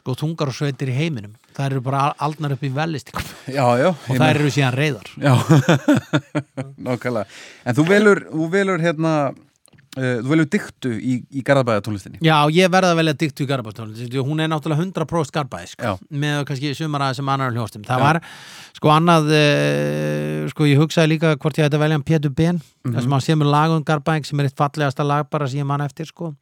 sko, 0.00 0.14
þungar 0.20 0.50
og 0.52 0.56
sveitir 0.58 0.90
í 0.92 0.96
heiminum. 0.98 1.34
Það 1.54 1.68
eru 1.70 1.82
bara 1.86 2.02
aldnar 2.18 2.56
upp 2.56 2.64
í 2.66 2.70
velistingum 2.74 3.28
já, 3.46 3.66
já 3.78 3.88
og 3.92 4.08
það 4.10 4.28
eru 4.32 4.48
síðan 4.50 4.74
reyðar 4.74 5.10
Já, 5.22 5.34
nákvæmlega. 6.88 7.26
En 7.64 7.76
þú 7.78 7.84
velur, 7.88 8.24
þú 8.32 8.48
velur 8.50 8.82
hérna 8.82 9.12
Þú 9.94 10.26
velur 10.26 10.48
dyktu 10.50 10.90
í, 10.98 11.12
í 11.30 11.42
Garðabæða 11.46 11.84
tónlistinni 11.86 12.18
Já, 12.26 12.34
ég 12.50 12.70
verða 12.74 12.88
að 12.94 12.98
velja 12.98 13.14
dyktu 13.20 13.44
í 13.44 13.46
Garabastónlist 13.46 14.16
hún 14.26 14.42
er 14.42 14.48
náttúrulega 14.50 14.82
100% 14.88 15.34
Garabæði 15.36 15.68
sko, 15.70 15.84
Já. 15.86 15.92
með 16.10 16.40
kannski 16.48 16.72
sumar 16.74 17.04
aðeins 17.06 17.20
sem 17.22 17.30
annar 17.30 17.54
hljóstum 17.54 17.84
það 17.86 18.02
var 18.02 18.18
sko 18.74 18.90
annað 18.90 19.30
uh, 19.38 20.48
sko 20.50 20.66
ég 20.66 20.80
hugsaði 20.82 21.12
líka 21.14 21.34
hvort 21.38 21.60
ég 21.62 21.68
ætti 21.68 21.78
að 21.78 21.84
velja 21.84 21.98
hann 22.00 22.08
Pétur 22.10 22.34
Ben 22.34 22.60
Mhm. 22.84 22.92
það 22.98 23.02
sem 23.06 23.12
hann 23.16 23.22
semur 23.24 23.48
lag 23.48 23.70
um 23.72 23.84
Garabæði 23.88 24.26
sem 24.28 24.40
er 24.42 24.44
eitt 24.50 24.58
fallegasta 24.60 25.04
lag 25.08 25.30
bara 25.32 25.46
sem 25.48 25.62
ég 25.62 25.64
man 25.70 25.80
eftir 25.80 26.04
sko. 26.04 26.34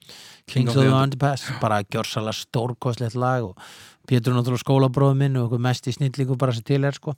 King 0.51 0.66
Kings 0.66 0.74
of 0.74 0.83
the 0.83 0.91
Underpass 0.91 1.45
bara 1.61 1.85
gjörsalega 1.85 2.35
stórkostlegt 2.35 3.15
lag 3.15 3.45
og 3.47 3.57
Pétur 4.09 4.33
er 4.33 4.39
náttúrulega 4.39 4.65
skólabróð 4.65 5.15
minn 5.19 5.39
og 5.39 5.55
mest 5.62 5.87
í 5.87 5.95
snillíku 5.95 6.37
bara 6.39 6.55
sem 6.57 6.65
til 6.66 6.83
er 6.85 6.97
sko. 6.97 7.15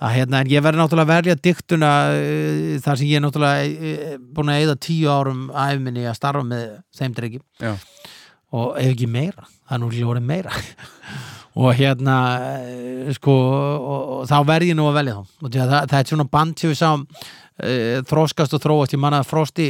Að 0.00 0.14
hérna 0.16 0.40
en 0.42 0.50
ég 0.52 0.64
verði 0.64 0.82
náttúrulega 0.82 1.06
að 1.06 1.22
velja 1.22 1.38
dyktuna 1.44 1.92
uh, 2.12 2.74
þar 2.84 3.00
sem 3.00 3.10
ég 3.10 3.20
er 3.20 3.24
náttúrulega 3.24 3.68
uh, 3.68 4.18
búin 4.36 4.52
að 4.52 4.62
eyða 4.62 4.76
tíu 4.88 5.12
árum 5.12 5.46
æfminni 5.52 6.04
að 6.08 6.18
starfa 6.18 6.44
með 6.46 6.66
þeim 6.96 7.16
drengjum 7.16 7.44
Já, 7.62 7.72
og 8.56 8.76
ef 8.80 8.92
ekki 8.92 9.08
meira, 9.10 9.48
það 9.66 9.76
er 9.76 9.82
nú 9.82 9.90
hljóri 9.94 10.22
meira. 10.24 10.54
Og 11.56 11.72
hérna 11.72 12.14
eh, 12.68 13.06
sko, 13.16 13.32
og, 13.32 14.00
og 14.12 14.24
þá 14.28 14.34
verð 14.44 14.68
ég 14.68 14.76
nú 14.76 14.90
að 14.90 14.98
velja 14.98 15.14
þá. 15.14 15.30
Og 15.40 15.46
því 15.54 15.60
að 15.62 15.70
það, 15.70 15.86
það 15.88 16.02
er 16.02 16.10
svona 16.10 16.26
band 16.34 16.60
sem 16.60 16.68
við 16.68 16.76
sáum 16.82 17.04
uh, 17.06 18.02
þróskast 18.10 18.56
og 18.58 18.60
þróast. 18.60 18.92
Ég 18.92 19.00
manna 19.00 19.22
að 19.22 19.30
Frosti 19.30 19.68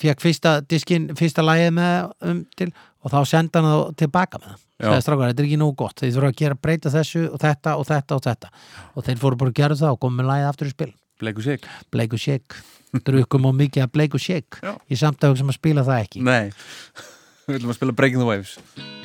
fekk 0.00 0.24
fyrsta 0.24 0.56
diskin, 0.66 1.06
fyrsta 1.14 1.44
lagið 1.46 1.70
með 1.76 2.10
um, 2.26 2.42
til 2.58 2.72
og 3.00 3.14
þá 3.14 3.20
senda 3.28 3.62
hann 3.62 3.70
þá 3.70 4.02
tilbaka 4.02 4.40
með 4.40 4.50
það 4.56 4.66
Sæði 4.80 5.04
strákar, 5.04 5.30
þetta 5.32 5.44
er 5.44 5.50
ekki 5.50 5.60
nógu 5.60 5.76
gott, 5.82 6.00
þeir 6.00 6.14
þurfa 6.16 6.32
að 6.32 6.40
gera 6.40 6.56
breyta 6.56 6.94
þessu 6.94 7.26
og 7.28 7.38
þetta 7.42 7.76
og 7.76 7.86
þetta 7.90 8.16
og 8.16 8.24
þetta. 8.26 8.52
Og 8.96 9.06
þeir 9.06 9.20
fóru 9.20 9.40
bara 9.40 9.52
að 9.52 9.60
gera 9.60 9.78
það 9.82 9.96
og 9.96 10.02
komið 10.06 10.30
lagið 10.30 10.50
aftur 10.50 10.70
í 10.70 10.74
spil 10.74 10.92
bleiku 11.20 11.42
sig 11.42 11.60
Bleik 11.92 12.12
og 12.12 12.20
Shake, 12.20 12.62
drukum 13.04 13.50
og 13.50 13.56
mikið 13.58 13.86
að 13.86 13.92
Bleik 13.96 14.16
og 14.16 14.24
Shake 14.24 14.62
Já. 14.64 14.72
ég 14.90 15.00
samt 15.00 15.24
að 15.24 15.42
spila 15.56 15.84
það 15.86 16.06
ekki. 16.06 16.24
Nei, 16.24 16.50
við 17.46 17.60
ætlum 17.60 17.74
að 17.74 17.80
spila 17.80 17.98
Breaking 18.00 18.24
the 18.24 18.30
Waves 18.30 18.99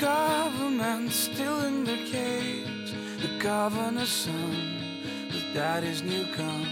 government, 0.00 1.12
still 1.12 1.60
in 1.60 1.84
their 1.84 2.04
cage. 2.06 2.94
The 3.20 3.38
governor's 3.38 4.08
son 4.08 4.56
with 5.26 5.44
daddy's 5.52 6.02
new 6.02 6.24
gun. 6.36 6.66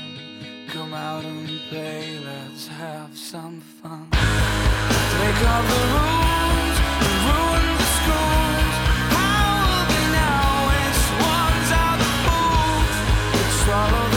Come 0.69 0.95
out 0.95 1.25
and 1.25 1.47
play, 1.69 2.19
let's 2.25 2.69
have 2.69 3.17
some 3.17 3.61
fun. 3.61 4.09
Break 4.11 5.39
all 5.53 5.65
the 5.73 5.83
rules 5.97 6.79
and 7.05 7.17
ruin 7.29 7.65
the 7.81 7.89
schools. 7.99 8.75
How 9.13 9.61
will 9.61 9.87
be 9.93 10.03
now 10.25 10.49
when 10.69 10.91
swans 11.07 11.71
are 11.85 11.99
the 12.03 12.11
fools? 12.25 12.97
Let's 13.35 13.57
swallow 13.65 14.08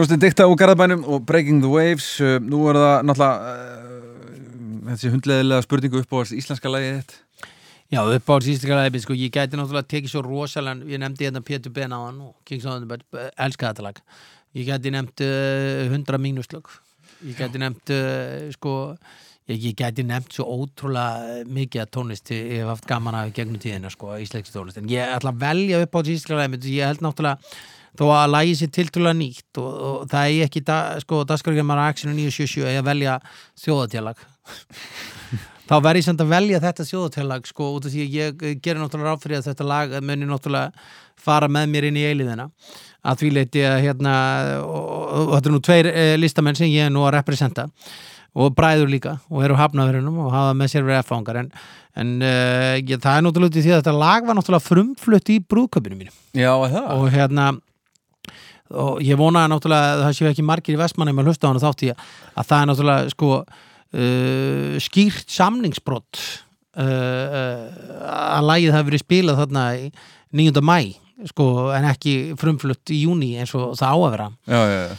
Hljóstin 0.00 0.20
dikta 0.22 0.46
úr 0.48 0.56
Garðabænum 0.56 1.02
og 1.12 1.26
Breaking 1.28 1.58
the 1.60 1.68
Waves 1.68 2.06
uh, 2.24 2.38
Nú 2.40 2.62
er 2.70 2.78
það 2.80 3.02
náttúrulega 3.04 3.50
uh, 3.50 4.84
þessi 4.86 5.10
hundleðilega 5.12 5.64
spurningu 5.66 6.00
upp 6.00 6.14
á 6.16 6.18
íslenska 6.38 6.70
lagið 6.72 6.94
þitt 7.02 7.16
Já, 7.90 8.00
upp 8.06 8.30
á 8.32 8.34
sístika 8.40 8.78
læði, 8.78 9.02
sko, 9.04 9.16
ég 9.18 9.34
gæti 9.34 9.58
náttúrulega 9.58 9.90
tekið 9.90 10.12
svo 10.12 10.22
rosalega, 10.24 10.86
ég 10.88 11.02
nefndi 11.02 11.26
hérna 11.26 11.42
Pétur 11.44 11.72
Ben 11.76 11.92
á 11.92 11.98
hann 11.98 12.20
og 12.22 12.36
Kings 12.48 12.64
of 12.64 12.84
the 12.86 13.26
elska 13.34 13.72
þetta 13.74 13.84
lag. 13.88 13.98
Ég 14.56 14.70
gæti 14.70 14.92
nefnt 14.94 15.24
uh, 15.26 15.90
100 15.90 16.20
mínuslög. 16.22 16.70
Ég 17.26 17.36
gæti 17.36 17.60
nefnt, 17.60 17.92
uh, 17.92 18.46
sko, 18.54 18.76
ég, 19.50 19.58
ég 19.58 19.74
gæti 19.82 20.06
nefnt 20.06 20.38
svo 20.38 20.46
ótrúlega 20.62 21.42
mikið 21.50 21.82
að 21.84 21.92
tónlist 21.98 22.32
ég 22.32 22.62
hef 22.62 22.70
haft 22.70 22.88
gaman 22.88 23.18
af 23.18 23.34
gegnum 23.36 23.60
tíðina, 23.60 23.92
sko, 23.92 24.14
íslenski 24.22 24.54
tónlist. 24.54 24.80
En 24.80 24.88
ég 24.88 25.18
ætla 25.18 25.34
að 25.34 25.44
velja 25.44 25.82
upp 25.84 25.98
á 25.98 26.00
sístika 26.08 26.40
læði, 26.40 26.78
ég 26.78 26.88
held 26.88 27.04
náttúrulega 27.04 27.52
þó 27.98 28.04
að 28.14 28.32
lagi 28.34 28.58
sér 28.58 28.72
tiltrúlega 28.74 29.18
nýtt 29.18 29.62
og, 29.62 29.70
og 29.90 30.10
það 30.10 30.34
er 30.34 30.48
ekki, 30.48 30.64
da, 30.66 30.80
sko, 31.02 31.22
dagskargjumar 31.28 31.82
Action 31.88 32.12
977 32.14 32.78
að 32.78 32.90
velja 32.90 33.16
þjóðatjálag 33.64 34.20
þá 35.70 35.76
verð 35.84 36.00
ég 36.00 36.06
samt 36.08 36.22
að 36.24 36.32
velja 36.32 36.60
þetta 36.64 36.86
sjóðutellag 36.88 37.46
sko 37.46 37.72
út 37.76 37.86
af 37.86 37.94
því 37.94 38.04
að 38.04 38.14
ég 38.18 38.44
gerir 38.62 38.80
náttúrulega 38.82 39.12
ráð 39.12 39.24
fyrir 39.24 39.38
að 39.38 39.50
þetta 39.52 39.66
lag 39.70 39.92
muni 40.02 40.26
náttúrulega 40.26 40.86
fara 41.20 41.50
með 41.52 41.68
mér 41.70 41.86
inn 41.90 42.00
í 42.00 42.06
eiliðina 42.08 42.48
að 43.06 43.20
því 43.22 43.30
leiti 43.36 43.62
að 43.64 43.82
hérna 43.84 44.14
og, 44.64 44.88
og, 44.90 45.34
þetta 45.36 45.50
er 45.50 45.54
nú 45.54 45.60
tveir 45.68 45.90
e, 45.90 46.06
listamenn 46.18 46.58
sem 46.58 46.72
ég 46.72 46.88
er 46.88 46.94
nú 46.94 47.04
að 47.06 47.14
representa 47.20 47.68
og 48.34 48.54
bræður 48.58 48.90
líka 48.90 49.16
og 49.30 49.44
eru 49.46 49.58
hafnaðurinnum 49.58 50.18
og 50.26 50.34
hafa 50.34 50.56
með 50.58 50.72
sér 50.74 50.86
verið 50.86 51.04
F-fangar 51.04 51.40
en, 51.44 51.48
en 51.98 52.12
uh, 52.22 52.76
ég, 52.78 52.98
það 52.98 53.16
er 53.16 53.24
náttúrulega 53.26 53.56
því 53.56 53.72
að 53.72 53.80
þetta 53.80 53.96
lag 53.98 54.26
var 54.26 54.38
náttúrulega 54.38 54.66
frumflutt 54.66 55.32
í 55.34 55.40
brúðköpinu 55.50 55.98
mínu. 55.98 56.14
Já, 56.38 56.52
og 56.54 57.08
hérna 57.10 57.48
og 58.70 59.00
ég 59.04 59.18
vonaði 59.18 59.52
náttúrulega 59.52 59.96
að 59.96 60.04
það 60.04 60.16
séu 60.18 60.30
ekki 60.30 60.46
margir 60.46 60.76
í 60.76 60.80
vestmannum 60.80 61.20
að 61.22 61.30
hlusta 61.30 61.48
á 61.48 61.50
hana 61.50 61.64
þátt 61.64 61.84
í 61.86 61.90
að, 61.92 62.06
að 62.34 62.48
það 62.50 62.62
er 62.62 62.70
náttúrulega 62.70 63.12
sko 63.14 63.30
uh, 63.34 64.78
skýrt 64.86 65.36
samningsbrott 65.36 66.22
uh, 66.78 66.86
uh, 66.86 67.62
að 68.38 68.50
lagið 68.52 68.74
hafi 68.76 68.90
verið 68.90 69.04
spilað 69.04 69.40
þarna 69.44 69.68
í 69.78 69.86
9. 70.40 70.64
mæ 70.64 70.80
sko, 71.28 71.46
en 71.76 71.84
ekki 71.90 72.14
frumflutt 72.40 72.92
í 72.94 73.02
júni 73.02 73.34
eins 73.40 73.52
og 73.58 73.74
það 73.76 73.92
á 73.92 73.96
að 73.98 74.12
vera. 74.14 74.28
Já, 74.48 74.60
já, 74.60 74.78
já. 74.80 74.94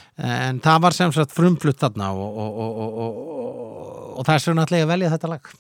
En 0.46 0.62
það 0.62 0.84
var 0.86 0.98
sem 0.98 1.14
sagt 1.16 1.34
frumflutt 1.34 1.82
þarna 1.82 2.12
og, 2.14 2.38
og, 2.44 2.60
og, 2.62 2.78
og, 2.78 3.02
og, 3.06 4.02
og 4.20 4.28
það 4.28 4.36
er 4.36 4.44
svona 4.46 4.66
alltaf 4.68 4.86
að 4.86 4.92
velja 4.94 5.14
þetta 5.16 5.32
lag. 5.32 5.54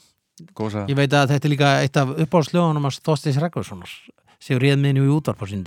Gósa 0.57 0.85
ég 0.89 0.97
veit 0.97 1.13
að 1.13 1.33
þetta 1.35 1.47
er 1.47 1.53
líka 1.53 1.71
eitt 1.83 2.01
af 2.01 2.13
uppáhaldslögunum 2.15 2.89
að 2.89 2.99
Þorsteins 3.05 3.39
Rekvarssonar 3.41 3.95
sem 4.41 4.61
réð 4.61 4.81
minni 4.81 5.03
í 5.03 5.13
útvarp 5.13 5.43
á 5.43 5.45
sín 5.49 5.65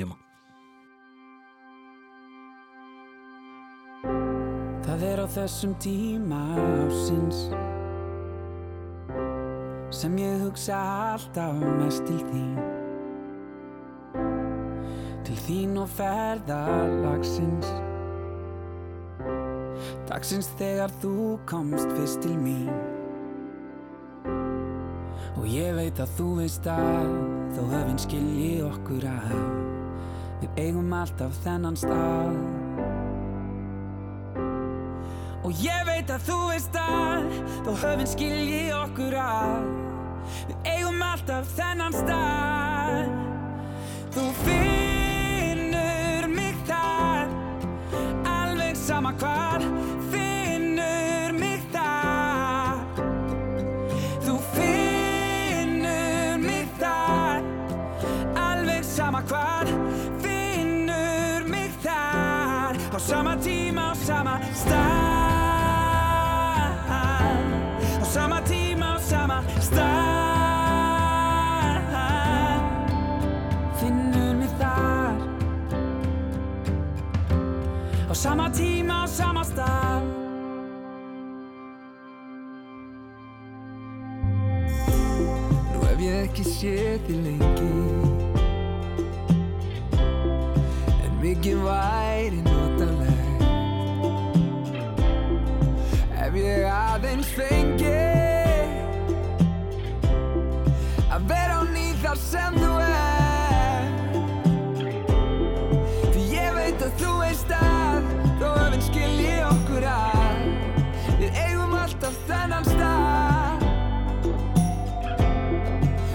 á 5.25 5.27
þessum 5.41 5.73
tíma 5.81 6.37
ásins 6.85 7.39
sem 9.89 10.17
ég 10.21 10.43
hugsa 10.43 10.77
alltaf 11.15 11.63
mest 11.79 12.05
til 12.05 12.19
þín. 12.29 12.59
Til 15.25 15.37
þín 15.47 15.79
og 15.81 15.89
ferðalagsins. 15.95 17.71
Dagsins 20.11 20.51
þegar 20.59 20.93
þú 21.01 21.15
komst 21.49 21.95
fyrst 21.97 22.21
til 22.27 22.37
mín. 22.37 22.69
Og 25.39 25.49
ég 25.49 25.73
veit 25.79 26.05
að 26.05 26.13
þú 26.19 26.29
veist 26.43 26.69
að 26.69 27.17
þó 27.57 27.63
höfinn 27.73 28.05
skilji 28.05 28.53
okkur 28.67 29.09
að 29.15 29.41
við 30.45 30.63
eigum 30.67 30.93
alltaf 31.01 31.41
þennan 31.47 31.81
stað 31.81 32.64
Og 35.45 35.53
ég 35.61 35.81
veit 35.85 36.09
að 36.09 36.23
þú 36.25 36.37
veist 36.49 36.77
að 36.81 37.27
Þó 37.67 37.73
höfinn 37.83 38.09
skilji 38.09 38.63
okkur 38.73 39.17
að 39.21 39.67
Við 40.49 40.69
eigum 40.71 41.03
alltaf 41.05 41.49
þennan 41.53 41.93
stað. 41.93 43.11
Þú 44.15 44.25
finnur 44.41 46.29
mig 46.33 46.57
þar 46.69 47.33
Alveg 48.31 48.79
sama 48.79 49.13
hvar. 49.21 49.65
Finnur 50.13 51.37
mig 51.37 51.65
þar. 51.75 52.81
Þú 54.25 54.41
finnur 54.57 56.41
mig 56.45 56.69
þar 56.81 57.45
Alveg 58.49 58.85
sama 58.89 59.25
hvar. 59.29 59.73
Finnur 60.25 61.49
mig 61.53 61.73
þar 61.85 62.81
Á 62.95 62.99
sama 62.99 63.37
tíma, 63.45 63.93
á 63.93 63.95
sama 64.07 64.39
stað 64.55 65.04
sama 78.25 78.49
tíma, 78.51 79.05
á 79.05 79.07
sama 79.07 79.45
stað. 79.45 80.01
Nú 85.73 85.79
hef 85.85 86.01
ég 86.01 86.17
ekki 86.25 86.45
séð 86.49 87.05
þig 87.05 87.19
lengi. 87.27 87.69
En 91.05 91.13
mikið 91.21 91.61
væri 91.69 92.41
notaleg 92.49 93.45
Ef 96.25 96.33
ég 96.41 96.65
aðeins 96.73 97.29
fengi 97.37 97.97
Að 101.13 101.29
vera 101.29 101.61
á 101.61 101.63
ný 101.77 101.91
þar 102.01 102.23
sem 102.25 102.63
þú 102.63 102.73
er 102.89 103.04
alltaf 112.05 112.17
þennan 112.29 112.67
stað. 112.69 113.63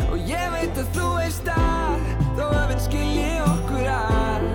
Og 0.10 0.18
ég 0.30 0.52
veit 0.54 0.78
að 0.78 0.92
þú 0.98 1.08
veist 1.18 1.50
að 1.54 2.08
Þó 2.38 2.44
öfinn 2.46 2.84
skilji 2.84 3.32
okkur 3.44 3.90
að. 3.92 4.46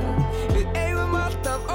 Við 0.55 0.79
eigum 0.79 1.19
alltaf 1.19 1.67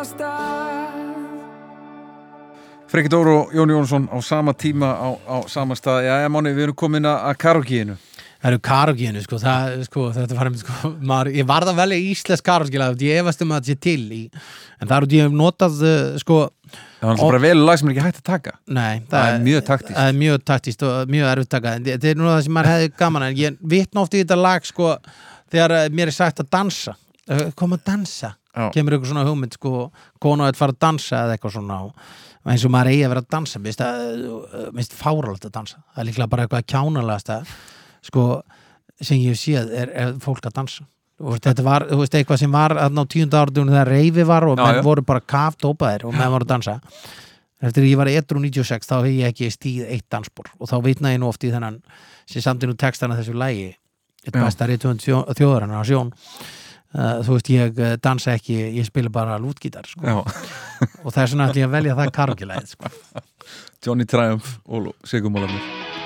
sama 0.00 0.08
stað 0.08 1.08
Freki 2.90 3.10
Dór 3.12 3.28
og 3.30 3.50
Jón 3.54 3.70
Jónsson 3.70 4.06
á 4.10 4.18
sama 4.24 4.52
tíma 4.52 4.88
á, 4.98 5.08
á 5.28 5.36
sama 5.46 5.76
stað. 5.78 6.08
Já, 6.08 6.14
já, 6.24 6.28
Máni, 6.28 6.50
við 6.56 6.64
erum 6.64 6.74
komin 6.74 7.06
að 7.06 7.18
að 7.28 7.36
karaokeinu. 7.38 7.94
Það 8.40 8.48
eru 8.50 8.60
karokíinu, 8.64 9.20
sko, 9.22 9.38
það, 9.38 9.74
sko, 9.84 10.04
þetta 10.16 10.36
var 10.38 10.48
einmitt, 10.48 10.62
sko, 10.64 10.90
maður, 11.04 11.30
ég 11.36 11.46
varð 11.46 11.70
að 11.70 11.78
velja 11.82 11.98
íslensk 12.08 12.46
karokíla, 12.48 12.88
ég 12.98 13.20
efast 13.20 13.44
um 13.44 13.52
að 13.52 13.60
þetta 13.60 13.76
sé 13.76 13.82
til 13.84 14.16
í, 14.16 14.22
en 14.80 14.88
það 14.88 14.96
er 14.96 15.06
út 15.06 15.14
ég 15.18 15.28
hef 15.28 15.36
notað, 15.36 15.76
uh, 15.84 16.16
sko, 16.24 16.38
Það 16.70 17.04
var 17.04 17.12
alltaf 17.12 17.28
bara 17.28 17.42
vel 17.44 17.60
lag 17.60 17.78
sem 17.78 17.90
er 17.90 17.94
ekki 17.94 18.06
hægt 18.06 18.22
að 18.22 18.26
taka. 18.30 18.56
nei, 18.66 19.02
Það 19.12 19.28
er 19.34 19.44
mjög 19.44 19.62
taktískt. 19.68 19.94
Það 20.00 20.08
er 20.08 20.18
mjög 20.24 20.42
taktíst 20.50 20.86
og 20.88 21.14
mjög 21.14 21.30
erfitt 21.34 21.52
taka, 21.52 21.76
en 21.76 21.88
þetta 21.90 22.10
er 22.14 22.18
nú 22.22 22.30
það 22.32 22.42
sem 22.48 22.56
maður 22.56 22.72
hefði 22.72 22.92
gaman, 23.04 23.28
en 23.28 23.38
ég 23.44 23.62
vitna 23.76 24.06
oft 24.06 24.16
í 24.16 24.24
þetta 24.24 24.40
lag, 24.40 24.66
sko, 24.72 24.96
þegar 25.52 25.76
uh, 25.76 25.86
mér 26.00 26.08
er 26.10 26.16
sagt 26.16 26.40
að 26.40 26.50
dansa, 26.56 26.96
uh, 27.28 27.46
koma 27.60 27.76
að 27.76 27.86
dansa, 27.92 28.34
Já. 28.50 28.70
kemur 28.74 28.96
eitthvað 28.96 29.12
svona 29.12 29.26
hugmynd, 29.28 29.54
sko, 29.54 29.72
konu 30.22 30.46
að 30.46 30.58
fara 30.58 30.74
að 30.74 30.80
dansa 30.82 31.24
eða 31.24 31.36
eitthvað 31.36 31.56
svona, 31.58 31.80
eins 32.50 32.64
og 32.66 32.72
maður 32.74 32.92
eigi 32.92 33.04
að 33.06 33.12
vera 33.12 33.22
að 33.24 33.28
dansa, 33.36 33.60
minnst 33.62 33.82
það, 33.82 34.72
minnst 34.74 34.96
fáralegt 34.98 35.46
að 35.46 35.54
dansa, 35.58 35.82
það 35.94 36.02
er 36.02 36.08
líklega 36.08 36.32
bara 36.32 36.46
eitthvað 36.46 36.66
kjánalegast 36.72 37.30
að, 37.36 37.52
sko, 38.08 38.24
sem 39.00 39.22
ég 39.22 39.38
séð 39.38 39.70
er, 39.76 39.94
er 39.94 40.16
fólk 40.24 40.50
að 40.50 40.56
dansa. 40.58 40.86
Og 41.20 41.36
þetta 41.36 41.62
var, 41.62 41.84
veist, 42.00 42.14
eitthvað 42.16 42.38
sem 42.40 42.52
var 42.52 42.72
á 42.80 42.88
tíunda 43.04 43.42
áratunum 43.42 43.74
þegar 43.74 43.90
reyfi 43.92 44.24
var 44.24 44.46
og 44.48 44.56
menn 44.56 44.78
voru 44.84 45.02
bara 45.04 45.20
kaftópaðir 45.20 46.06
og 46.08 46.14
menn 46.16 46.32
voru 46.32 46.46
að 46.46 46.54
dansa. 46.54 46.78
Eftir 47.60 47.84
að 47.84 47.90
ég 47.90 47.98
var 48.00 48.08
edru 48.08 48.40
96 48.40 48.88
þá 48.88 48.94
hef 49.02 49.10
ég 49.12 49.34
ekki 49.34 49.50
stíð 49.52 49.90
eitt 49.92 50.06
dansbor 50.08 50.48
og 50.56 50.70
þá 50.70 50.78
vitna 50.86 51.12
ég 51.12 51.20
nú 51.20 51.28
oft 51.28 51.44
í 51.44 51.50
þennan 51.52 51.76
sem 52.24 52.40
samt 52.40 52.64
er 52.64 52.70
nú 52.70 52.76
textana 52.80 53.18
þessu 53.18 53.34
lægi 53.36 53.66
eitt 54.24 54.32
besta 54.32 54.68
reytuðund 54.68 55.04
þjóðarinn 55.04 55.76
á 55.76 55.84
sjón 55.84 56.14
uh, 56.96 57.20
þú 57.26 57.36
veist, 57.36 57.52
ég 57.54 57.80
uh, 57.80 57.94
dansa 58.02 58.34
ekki 58.38 58.58
ég 58.78 58.88
spila 58.88 59.12
bara 59.12 59.38
lútgítar 59.42 59.88
sko. 59.90 60.24
Og 61.04 61.12
það 61.12 61.22
er 61.22 61.32
svona 61.34 61.48
að 61.50 61.62
ég 61.62 61.72
velja 61.72 61.96
það 61.98 62.12
kargilæð 62.18 62.74
sko. 62.74 62.92
Johnny 63.84 64.08
Triumph 64.08 64.58
og 64.68 64.92
Sigurmálarnir. 65.08 65.64
Ég 65.64 65.99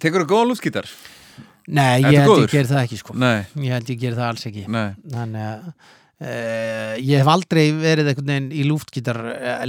Tekur 0.00 0.24
þú 0.24 0.28
góða 0.32 0.50
lútskítar? 0.50 0.90
Nei, 1.72 2.02
ég 2.02 2.20
held 2.20 2.30
góður? 2.30 2.44
ég 2.46 2.54
ger 2.56 2.70
það 2.70 2.84
ekki 2.84 3.00
sko 3.00 3.16
Nei, 3.18 3.42
Ég 3.62 3.74
held 3.76 3.90
ég 3.92 4.00
ger 4.02 4.16
það 4.18 4.28
alls 4.28 4.46
ekki 4.50 4.64
nei 4.66 4.86
Þannig 5.12 5.44
að 5.46 5.66
uh, 5.68 6.94
ég 6.98 7.22
hef 7.22 7.32
aldrei 7.32 7.64
verið 7.76 8.12
einhvern 8.12 8.32
veginn 8.32 8.52
í 8.52 8.66
lúftgítar 8.66 9.20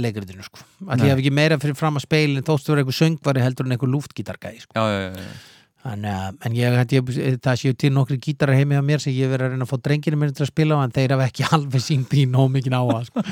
leikritinu 0.02 0.46
sko 0.46 0.62
Ætli 0.84 1.04
Nei. 1.04 1.08
ég 1.08 1.14
hef 1.14 1.22
ekki 1.22 1.34
meira 1.38 1.58
fyrir 1.62 1.78
fram 1.78 2.00
að 2.00 2.06
speilin 2.08 2.46
þóttu 2.46 2.74
vera 2.74 2.84
einhver 2.84 2.98
söngvari 2.98 3.44
heldur 3.44 3.68
en 3.68 3.76
einhver 3.76 3.92
lúftgítargæði 3.94 4.64
sko. 4.66 4.74
Já, 4.76 4.84
já, 4.90 5.22
já. 5.22 5.52
Þannig 5.84 6.14
að, 6.16 6.36
en 6.46 6.54
ég 6.56 6.76
ég, 6.96 7.34
það 7.44 7.58
séu 7.60 7.74
til 7.76 7.90
nokkri 7.92 8.16
gítarar 8.16 8.56
heimi 8.56 8.78
á 8.80 8.84
mér 8.84 9.02
sem 9.04 9.12
ég 9.12 9.28
verið 9.28 9.50
að 9.50 9.50
reyna 9.52 9.66
að 9.66 9.72
fá 9.74 9.80
drenginu 9.84 10.16
minni 10.16 10.32
til 10.36 10.46
að 10.46 10.48
spila 10.48 10.78
á 10.80 10.84
en 10.86 10.94
þeir 10.96 11.12
hafa 11.12 11.26
ekki 11.28 11.48
alveg 11.56 11.84
sínt 11.84 12.14
í 12.16 12.24
nóg 12.24 12.48
mikið 12.54 12.76
áhuga 12.78 13.02
sko. 13.10 13.24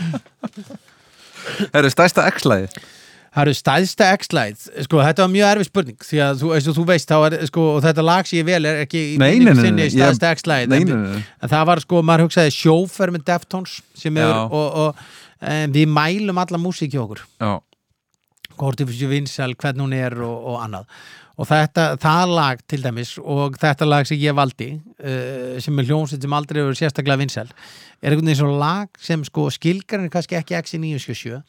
Það 1.63 1.79
eru 1.81 1.93
stærsta 1.95 2.27
X-læði 2.29 2.69
Það 3.33 3.43
eru 3.47 3.57
stæðsta 3.57 4.09
X-Light 4.19 4.65
sko, 4.85 4.99
þetta 5.01 5.25
var 5.25 5.31
mjög 5.33 5.51
erfið 5.55 5.69
spurning 5.71 6.05
því 6.05 6.19
að 6.21 6.43
þú, 6.43 6.51
eins 6.53 6.67
og 6.69 6.75
þú 6.77 6.85
veist 6.91 7.09
þá 7.09 7.17
er, 7.29 7.37
sko, 7.49 7.65
og 7.77 7.81
þetta 7.87 8.05
lag 8.05 8.29
sem 8.29 8.41
ég 8.43 8.49
vel 8.51 8.69
er 8.69 8.81
ekki 8.83 9.01
í 9.01 9.17
Nei, 9.17 9.27
minningu 9.39 9.55
nei, 9.57 9.63
nei, 9.63 9.69
sinni 9.69 9.87
stæðsta 9.95 10.33
X-Light 10.37 10.75
en, 10.77 10.93
en 11.17 11.53
það 11.55 11.67
var 11.71 11.83
sko, 11.87 12.03
maður 12.05 12.27
hugsaði 12.27 12.53
sjófer 12.59 13.15
með 13.15 13.25
Deftones 13.31 13.79
sem 13.97 14.21
er, 14.21 14.29
Já. 14.29 14.43
og, 14.45 14.79
og 14.85 15.49
en, 15.49 15.73
við 15.73 15.89
mælum 15.89 16.43
alla 16.45 16.61
músík 16.61 16.93
hjá 16.93 17.01
okkur. 17.07 17.25
Sér 18.53 19.09
vinsæl, 19.11 19.55
hvernig 19.57 19.81
hún 19.87 19.97
er 19.97 20.15
og, 20.23 20.37
og 20.53 20.61
annað 20.63 20.85
og 21.43 21.49
þetta, 21.51 21.87
það 22.01 22.33
lag 22.37 22.61
til 22.71 22.81
dæmis 22.85 23.17
og 23.19 23.57
þetta 23.61 23.89
lag 23.89 24.07
sem 24.07 24.21
ég 24.23 24.37
valdi 24.39 24.69
uh, 24.79 25.59
sem 25.63 25.81
er 25.81 25.89
hljómsveit 25.89 26.23
sem 26.23 26.37
aldrei 26.37 26.63
hefur 26.63 26.79
sérstaklega 26.79 27.19
vinsæl 27.19 27.49
er 27.51 28.13
einhvern 28.13 28.29
veginn 28.31 28.41
svo 28.43 28.51
lag 28.61 29.03
sem 29.03 29.25
sko 29.27 29.49
skilgarinn 29.55 30.07
er 30.07 30.15
kannski 30.15 30.39
ekki 30.39 30.59
X 30.61 30.77
í 30.77 30.83
977 30.83 31.41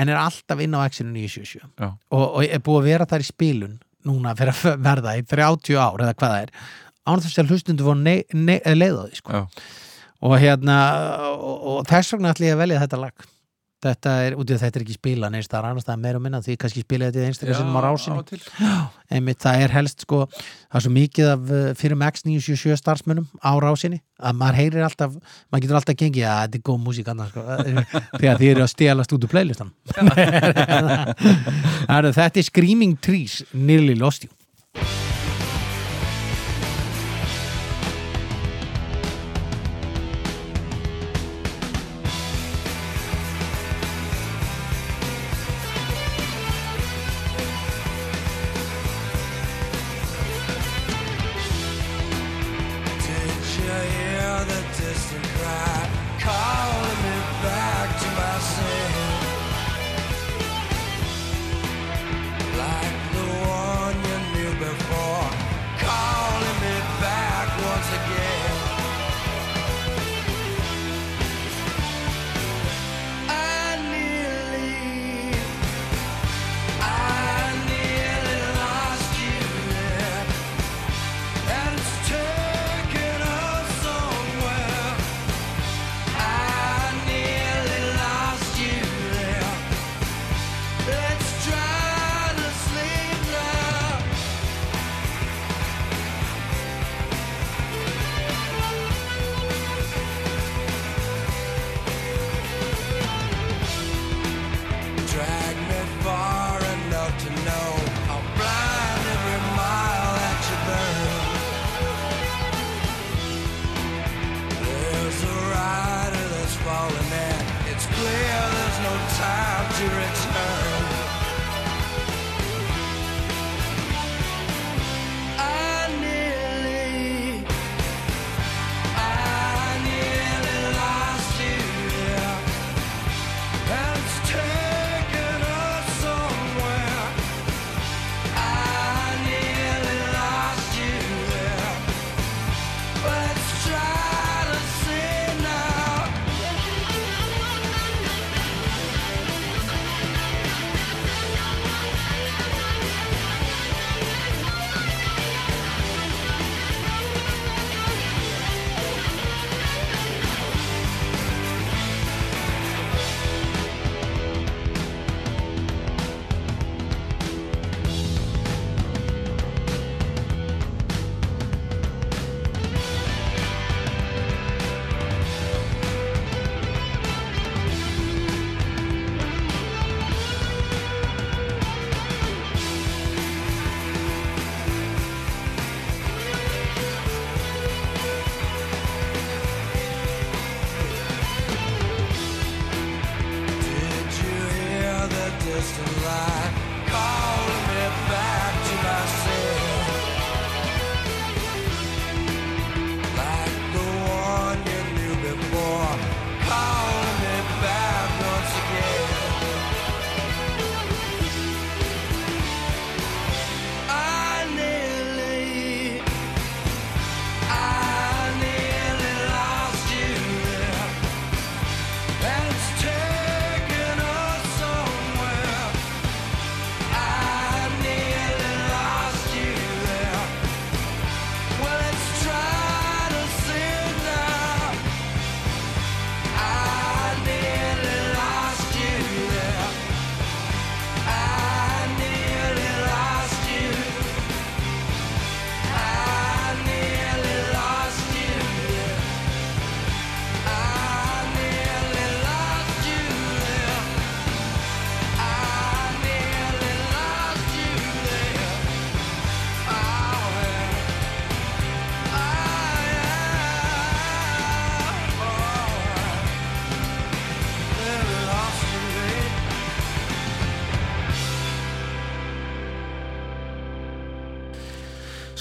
en 0.00 0.12
er 0.12 0.20
alltaf 0.20 0.62
inn 0.64 0.76
á 0.76 0.80
X-inu 0.88 1.12
977 1.12 1.60
já, 1.60 1.90
og, 1.90 2.24
og 2.24 2.40
er 2.46 2.64
búið 2.64 2.80
að 2.80 2.88
vera 2.88 3.08
þar 3.10 3.26
í 3.26 3.28
spilun 3.28 3.76
núna 4.08 4.34
fyrir 4.38 4.56
að 4.56 4.82
verða 4.84 5.16
í 5.18 5.26
30 5.28 5.80
ár 5.80 6.06
eða 6.06 6.16
hvað 6.18 6.34
það 6.34 6.46
er 6.46 6.54
án 7.04 7.24
þess 7.24 7.40
að 7.40 7.52
hlustundu 7.52 7.86
voru 7.86 8.00
nei, 8.00 8.18
nei, 8.32 8.58
leið 8.72 8.96
á 8.96 9.04
því 9.04 9.20
sko. 9.20 9.44
og 10.24 10.36
hérna 10.40 10.78
og, 11.34 11.56
og 11.74 11.88
þess 11.90 12.16
vegna 12.16 12.32
ætla 12.32 12.48
ég 12.48 12.56
að 12.56 12.64
velja 12.64 12.82
þetta 12.84 13.02
lag 13.04 13.28
þetta 13.84 14.14
er, 14.26 14.36
út 14.38 14.50
í 14.50 14.56
að 14.56 14.62
þetta 14.64 14.80
er 14.80 14.84
ekki 14.84 14.98
spila 14.98 15.30
neins 15.32 15.48
það 15.50 15.58
er 15.60 15.68
annars 15.70 15.88
það 15.88 16.02
meira 16.04 16.20
og 16.20 16.24
minna 16.24 16.40
því 16.44 16.56
kannski 16.62 16.84
spila 16.84 17.08
þetta 17.08 17.28
einstaklega 17.28 17.60
sinnum 17.60 17.78
á 17.78 17.80
rásinni 17.84 18.22
til. 18.28 18.40
einmitt 19.16 19.40
það 19.44 19.64
er 19.64 19.74
helst 19.74 19.98
sko 20.06 20.18
það 20.28 20.78
er 20.78 20.86
svo 20.86 20.92
mikið 20.94 21.30
af 21.32 21.40
uh, 21.48 21.52
fyrir 21.80 22.00
Max 22.00 22.14
977 22.26 22.80
starfsmönnum 22.82 23.26
á 23.40 23.52
rásinni 23.64 24.00
að 24.24 24.38
maður 24.40 24.60
heyrir 24.60 24.86
alltaf, 24.86 25.16
maður 25.50 25.66
getur 25.66 25.80
alltaf 25.80 25.98
gengið 26.00 26.28
að 26.30 26.40
þetta 26.44 26.60
er 26.60 26.66
góð 26.68 26.78
músík 26.84 27.10
annars 27.10 27.34
sko. 27.34 27.42
Þegar 28.20 28.40
þið 28.40 28.52
eru 28.52 28.64
að 28.64 28.72
stelast 28.72 29.14
út 29.16 29.26
úr 29.26 29.34
playlistan 29.34 29.74
þetta 32.14 32.30
er 32.30 32.46
Screaming 32.46 32.94
Trees 33.02 33.42
Nearly 33.52 33.98
Lost 33.98 34.28
You 34.28 34.32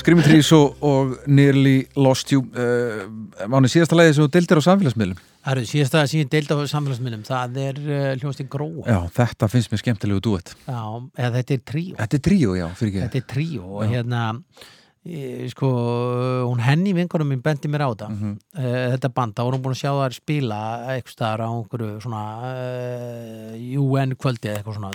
Screaming 0.03 0.25
Trees 0.27 0.49
og, 0.51 0.73
og 0.84 1.13
Nearly 1.31 1.85
Lost 1.95 2.34
You 2.34 2.41
uh, 2.43 3.05
Máni, 3.47 3.69
síðasta 3.71 3.95
lagi 3.95 4.11
sem 4.17 4.25
þú 4.25 4.31
deildir 4.35 4.59
á 4.59 4.63
samfélagsmiðlum? 4.65 5.21
Það 5.43 5.53
eru 5.53 5.63
síðasta 5.69 6.01
að 6.01 6.09
síðan 6.11 6.31
deilda 6.34 6.57
á 6.59 6.63
samfélagsminnum 6.73 7.21
það 7.30 7.59
er 7.63 7.80
uh, 7.80 8.09
hljóðstinn 8.19 8.49
Gróa. 8.51 8.84
Já, 8.84 8.97
þetta 9.15 9.49
finnst 9.53 9.71
mér 9.71 9.80
skemmtilegu 9.80 10.23
duett 10.27 10.51
Já, 10.67 10.81
eða 11.23 11.31
þetta 11.38 11.55
er 11.55 11.63
tríó. 11.71 11.95
Þetta 12.01 12.19
er 12.19 12.23
tríó, 12.27 12.51
já, 12.59 12.65
fyrir 12.81 12.91
ekki. 12.91 13.03
Þetta 13.05 13.21
er 13.21 13.30
tríó 13.31 13.69
og 13.80 13.93
hérna 13.93 14.25
e, 15.07 15.47
sko, 15.55 15.71
hún 16.49 16.63
henni 16.67 16.95
vingunum 16.99 17.31
minn 17.31 17.45
bendi 17.47 17.71
mér 17.71 17.85
á 17.88 17.89
þetta 17.95 18.11
Mhm. 18.11 18.35
uh, 18.59 18.77
þetta 18.97 19.13
band, 19.15 19.38
þá 19.39 19.43
var 19.47 19.55
hún 19.57 19.63
búin 19.69 19.77
að 19.77 19.81
sjá 19.85 19.91
þær 20.01 20.19
spila 20.19 20.61
eitthvað 20.97 21.15
staðar 21.15 21.45
á 21.47 21.49
einhverju 21.55 21.95
svona 22.03 22.25
UN 23.88 24.15
kvöldi 24.19 24.51
eða 24.51 24.59
eitthvað 24.59 24.80
svona 24.81 24.93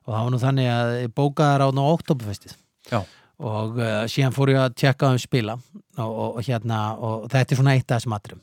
og 0.00 0.14
það 0.16 0.24
var 0.24 0.32
nú 0.32 0.38
þannig 0.48 0.68
að 0.72 0.90
ég 1.04 1.10
bókaði 1.12 1.52
þær 1.52 1.68
á 1.68 1.84
oktoberfestið. 1.92 2.54
Já. 2.90 3.02
Og 3.40 3.78
uh, 3.80 4.04
síðan 4.10 4.34
fór 4.36 4.52
ég 4.52 4.60
að 4.60 4.76
tjekka 4.82 5.10
um 5.14 5.18
spila 5.20 5.56
og, 5.56 6.10
og, 6.10 6.36
og 6.36 6.44
hérna 6.44 6.80
og 6.98 7.26
þetta 7.32 7.54
er 7.54 7.60
svona 7.60 7.74
eitt 7.76 7.88
af 7.90 8.00
þessum 8.00 8.16
atrum 8.18 8.42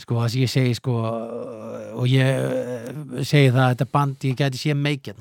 sko 0.00 0.16
það 0.16 0.30
sem 0.32 0.44
ég 0.44 0.52
segi 0.52 0.76
sko 0.78 0.94
og 2.00 2.06
ég 2.08 2.30
eh, 2.30 3.24
segi 3.26 3.50
það 3.50 3.64
að 3.64 3.72
þetta 3.74 3.88
band 3.92 4.26
ég 4.30 4.38
gæti 4.38 4.60
sé 4.62 4.76
meikið 4.76 5.20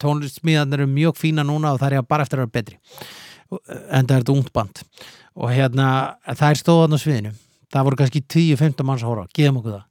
tónlistsmiðarnir 0.00 0.80
eru 0.82 0.90
mjög 0.90 1.18
fína 1.20 1.44
núna 1.44 1.74
og 1.74 1.80
það 1.82 1.98
er 1.98 2.06
bara 2.08 2.24
eftir 2.24 2.40
að 2.40 2.46
vera 2.46 2.54
betri. 2.54 2.78
En 3.92 4.06
það 4.08 4.14
er 4.14 4.22
þetta 4.22 4.32
ungt 4.32 4.52
band. 4.56 4.80
Og 5.36 5.52
hérna 5.52 5.88
það 6.30 6.46
er 6.48 6.60
stóðan 6.62 6.96
á 6.96 6.98
sviðinu. 7.02 7.32
Það 7.68 7.84
voru 7.88 7.98
kannski 8.00 8.22
10-15 8.24 8.88
manns 8.88 9.04
að 9.04 9.10
hóra 9.12 9.26
gefum 9.36 9.58
okkur 9.60 9.76
það. 9.76 9.84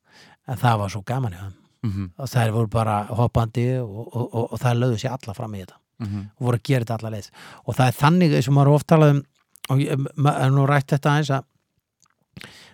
En 0.50 0.62
það 0.64 0.80
var 0.82 0.94
svo 0.96 1.04
gaman 1.06 1.38
það 1.38 1.52
Mhm. 1.84 2.14
og 2.16 2.30
það 2.32 2.52
voru 2.56 2.70
bara 2.72 2.94
hoppandi 3.12 3.66
og, 3.82 4.08
og, 4.16 4.28
og, 4.34 4.54
og 4.56 4.60
það 4.62 4.78
lögðu 4.80 5.00
sér 5.02 5.18
alla 5.18 5.34
fram 5.36 5.56
í 5.58 5.64
þetta 5.66 5.76
Mhm. 6.04 6.22
og 6.40 6.46
voru 6.48 6.58
að 6.60 6.64
gera 6.70 6.86
þetta 6.86 6.98
alla 7.00 7.12
leið 7.18 7.30
og 7.68 7.76
það 7.78 7.88
er 7.88 7.98
þannig 8.02 8.36
eins 8.38 8.48
og 8.48 8.54
maður 8.58 8.72
er 8.72 8.78
oft 8.80 8.88
talað 8.92 9.12
um 9.16 9.24
og 9.70 9.80
ég 9.80 10.08
ma- 10.18 10.38
er 10.44 10.50
nú 10.52 10.66
rætt 10.68 10.88
þetta 10.92 11.12
aðeins 11.14 11.30
að 11.32 11.44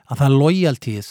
að 0.10 0.18
það 0.18 0.26
er 0.30 0.38
loyaltíð 0.42 1.10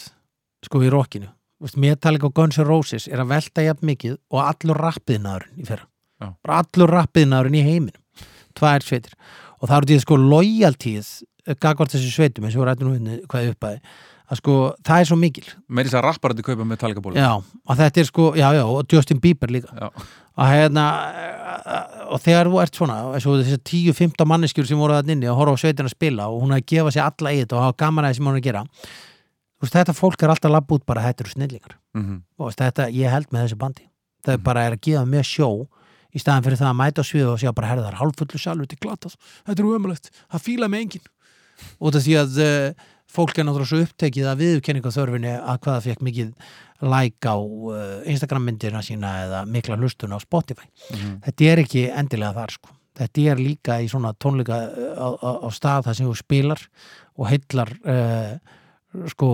sko 0.67 0.81
í 0.83 0.89
rockinu 0.91 1.29
Metallica 1.75 2.25
og 2.29 2.33
Guns 2.33 2.57
N' 2.59 2.67
Roses 2.67 3.07
er 3.11 3.19
að 3.19 3.31
velta 3.33 3.63
jafn 3.65 3.85
mikið 3.89 4.17
og 4.31 4.39
allur 4.45 4.77
rappiðnaðurinn 4.79 5.59
í 5.59 5.65
fyrra 5.67 5.85
Já. 6.19 6.27
bara 6.43 6.61
allur 6.63 6.91
rappiðnaðurinn 6.95 7.59
í 7.59 7.63
heiminum 7.63 8.27
tvær 8.55 8.83
sveitir 8.83 9.13
og 9.59 9.67
það 9.69 9.77
eru 9.77 9.89
því 9.93 9.99
sko 10.03 10.17
loyaltíð 10.19 11.09
gagvart 11.59 11.91
þessu 11.95 12.11
sveitum 12.13 12.45
eins 12.47 12.55
og 12.55 12.63
við 12.63 12.69
rættum 12.69 12.93
nú 12.95 13.17
hvað 13.27 13.49
upp 13.53 13.63
að 13.69 13.79
að 14.29 14.39
sko 14.41 14.55
það 14.85 15.01
er 15.01 15.09
svo 15.09 15.17
mikil. 15.19 15.45
Meiri 15.67 15.89
þess 15.89 15.99
að 15.99 16.05
rapparandi 16.05 16.45
kaupa 16.45 16.67
með 16.69 16.81
talgaból 16.83 17.15
já, 17.17 17.29
og 17.41 17.79
þetta 17.79 18.01
er 18.01 18.09
sko, 18.09 18.29
já 18.37 18.47
já, 18.53 18.63
og 18.63 18.93
Justin 18.93 19.21
Bieber 19.23 19.51
líka. 19.53 19.73
Já. 19.73 19.89
og 20.39 20.47
hérna 20.53 20.85
og 22.13 22.21
þegar 22.23 22.49
þú 22.49 22.61
ert 22.63 22.77
svona, 22.77 22.97
og 23.09 23.17
þessi 23.19 23.57
10-15 23.91 24.29
manneskjur 24.29 24.69
sem 24.69 24.79
voru 24.79 24.95
að 24.95 25.11
inni 25.15 25.27
og 25.29 25.37
horfa 25.41 25.57
á 25.57 25.61
sveitina 25.65 25.89
að 25.89 25.97
spila 25.97 26.29
og 26.29 26.43
hún 26.43 26.53
er 26.53 26.61
að 26.61 26.69
gefa 26.71 26.93
sér 26.95 27.09
alla 27.09 27.33
í 27.33 27.41
þetta 27.41 27.57
og 27.57 27.65
hafa 27.65 27.79
gaman 27.83 28.05
að 28.07 28.13
því 28.13 28.19
sem 28.19 28.29
hún 28.29 28.37
er 28.37 28.41
að 28.41 28.47
gera 28.47 28.63
þú 29.59 29.67
veist, 29.67 29.75
þetta 29.75 29.95
fólk 29.97 30.23
er 30.23 30.33
alltaf 30.33 30.53
labb 30.53 30.71
út 30.71 30.85
bara 30.87 31.03
þetta 31.03 31.25
eru 31.25 31.33
snillingar. 31.33 31.75
Mhm. 31.97 32.21
og 32.39 32.47
veist, 32.47 32.61
þetta, 32.61 32.87
ég 32.95 33.11
held 33.11 33.27
með 33.33 33.45
þessu 33.45 33.59
bandi. 33.59 33.85
Þau 34.25 34.37
bara 34.43 34.65
er 34.67 34.77
að 34.77 34.81
gefa 34.87 35.05
mér 35.05 35.27
sjó 35.27 35.67
í 36.15 36.19
staðan 36.19 36.45
fyrir 36.45 36.59
það 36.59 36.71
að 36.71 36.79
mæta 36.79 37.03
á 37.03 37.09
svið 37.09 37.27
og 37.33 37.39
sjá 37.39 37.51
bara 37.53 37.67
herðar 37.67 37.99
hálffullu 37.99 38.39
salvu 38.39 38.67
til 38.67 38.79
glatað, 38.81 39.15
þetta 39.45 39.61
er 39.61 39.67
umöðlegt 39.67 40.09
það 40.31 40.45
fíla 40.45 40.69
með 40.71 40.85
enginn. 40.85 41.11
Út 41.79 41.95
af 41.95 42.05
því 42.05 42.15
að 42.15 42.39
uh, 42.39 42.87
fólk 43.09 43.37
er 43.37 43.47
náttúrulega 43.47 43.71
svo 43.71 43.83
upptekið 43.85 44.27
að 44.29 44.41
viðurkenninga 44.43 44.93
þörfinni 44.93 45.31
að 45.37 45.61
hvað 45.63 45.75
það 45.75 45.87
fekk 45.87 46.03
mikið 46.07 46.33
like 46.89 47.31
á 47.31 47.35
uh, 47.35 47.95
Instagram 48.07 48.45
myndina 48.47 48.83
sína 48.85 49.13
eða 49.25 49.39
mikla 49.49 49.77
hlustun 49.79 50.15
á 50.15 50.19
Spotify. 50.21 50.67
Mhm. 50.93 51.15
þetta 51.25 51.49
er 51.51 51.63
ekki 51.65 51.87
endilega 51.89 52.37
þar 52.37 52.55
sko. 52.55 52.75
Þetta 52.99 53.25
er 53.31 53.39
líka 53.39 53.79
í 53.79 53.87
svona 53.91 54.13
tónleika 54.13 54.61
uh, 54.69 54.93
á, 54.95 55.07
á, 55.19 55.31
á 55.43 55.49
stað 55.55 55.89
þar 55.89 55.99
sem 55.99 56.07
þú 56.07 56.15
spilar 56.19 56.63
og 57.19 57.29
heillar 57.31 57.73
uh, 57.83 58.37
sko 59.11 59.29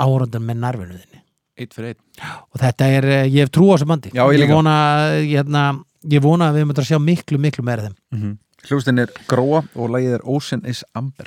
árundan 0.00 0.46
með 0.46 0.62
nervinu 0.62 1.00
þinni. 1.00 1.24
Eitt 1.60 1.74
fyrir 1.76 1.92
einn. 1.92 2.30
Og 2.54 2.62
þetta 2.62 2.86
er, 2.88 3.08
eh, 3.18 3.26
ég 3.28 3.44
hef 3.44 3.50
trú 3.52 3.68
á 3.68 3.76
þessu 3.76 3.88
bandi. 3.90 4.12
Já, 4.16 4.22
ég 4.32 4.40
líka. 4.40 4.56
vona, 4.56 4.76
hérna, 5.20 5.64
ég 6.08 6.24
vona 6.24 6.48
að 6.48 6.60
við 6.60 6.70
mötum 6.70 6.86
að 6.86 6.88
sjá 6.88 7.00
miklu, 7.04 7.40
miklu 7.42 7.64
meira 7.66 7.88
þeim. 7.88 7.96
Mm 8.14 8.22
-hmm. 8.22 8.38
Hljóðstinn 8.64 9.00
er 9.00 9.12
Gróa 9.28 9.64
og 9.74 9.90
lagið 9.90 10.14
er 10.14 10.24
Ocean 10.24 10.64
is 10.64 10.84
Amber 10.94 11.26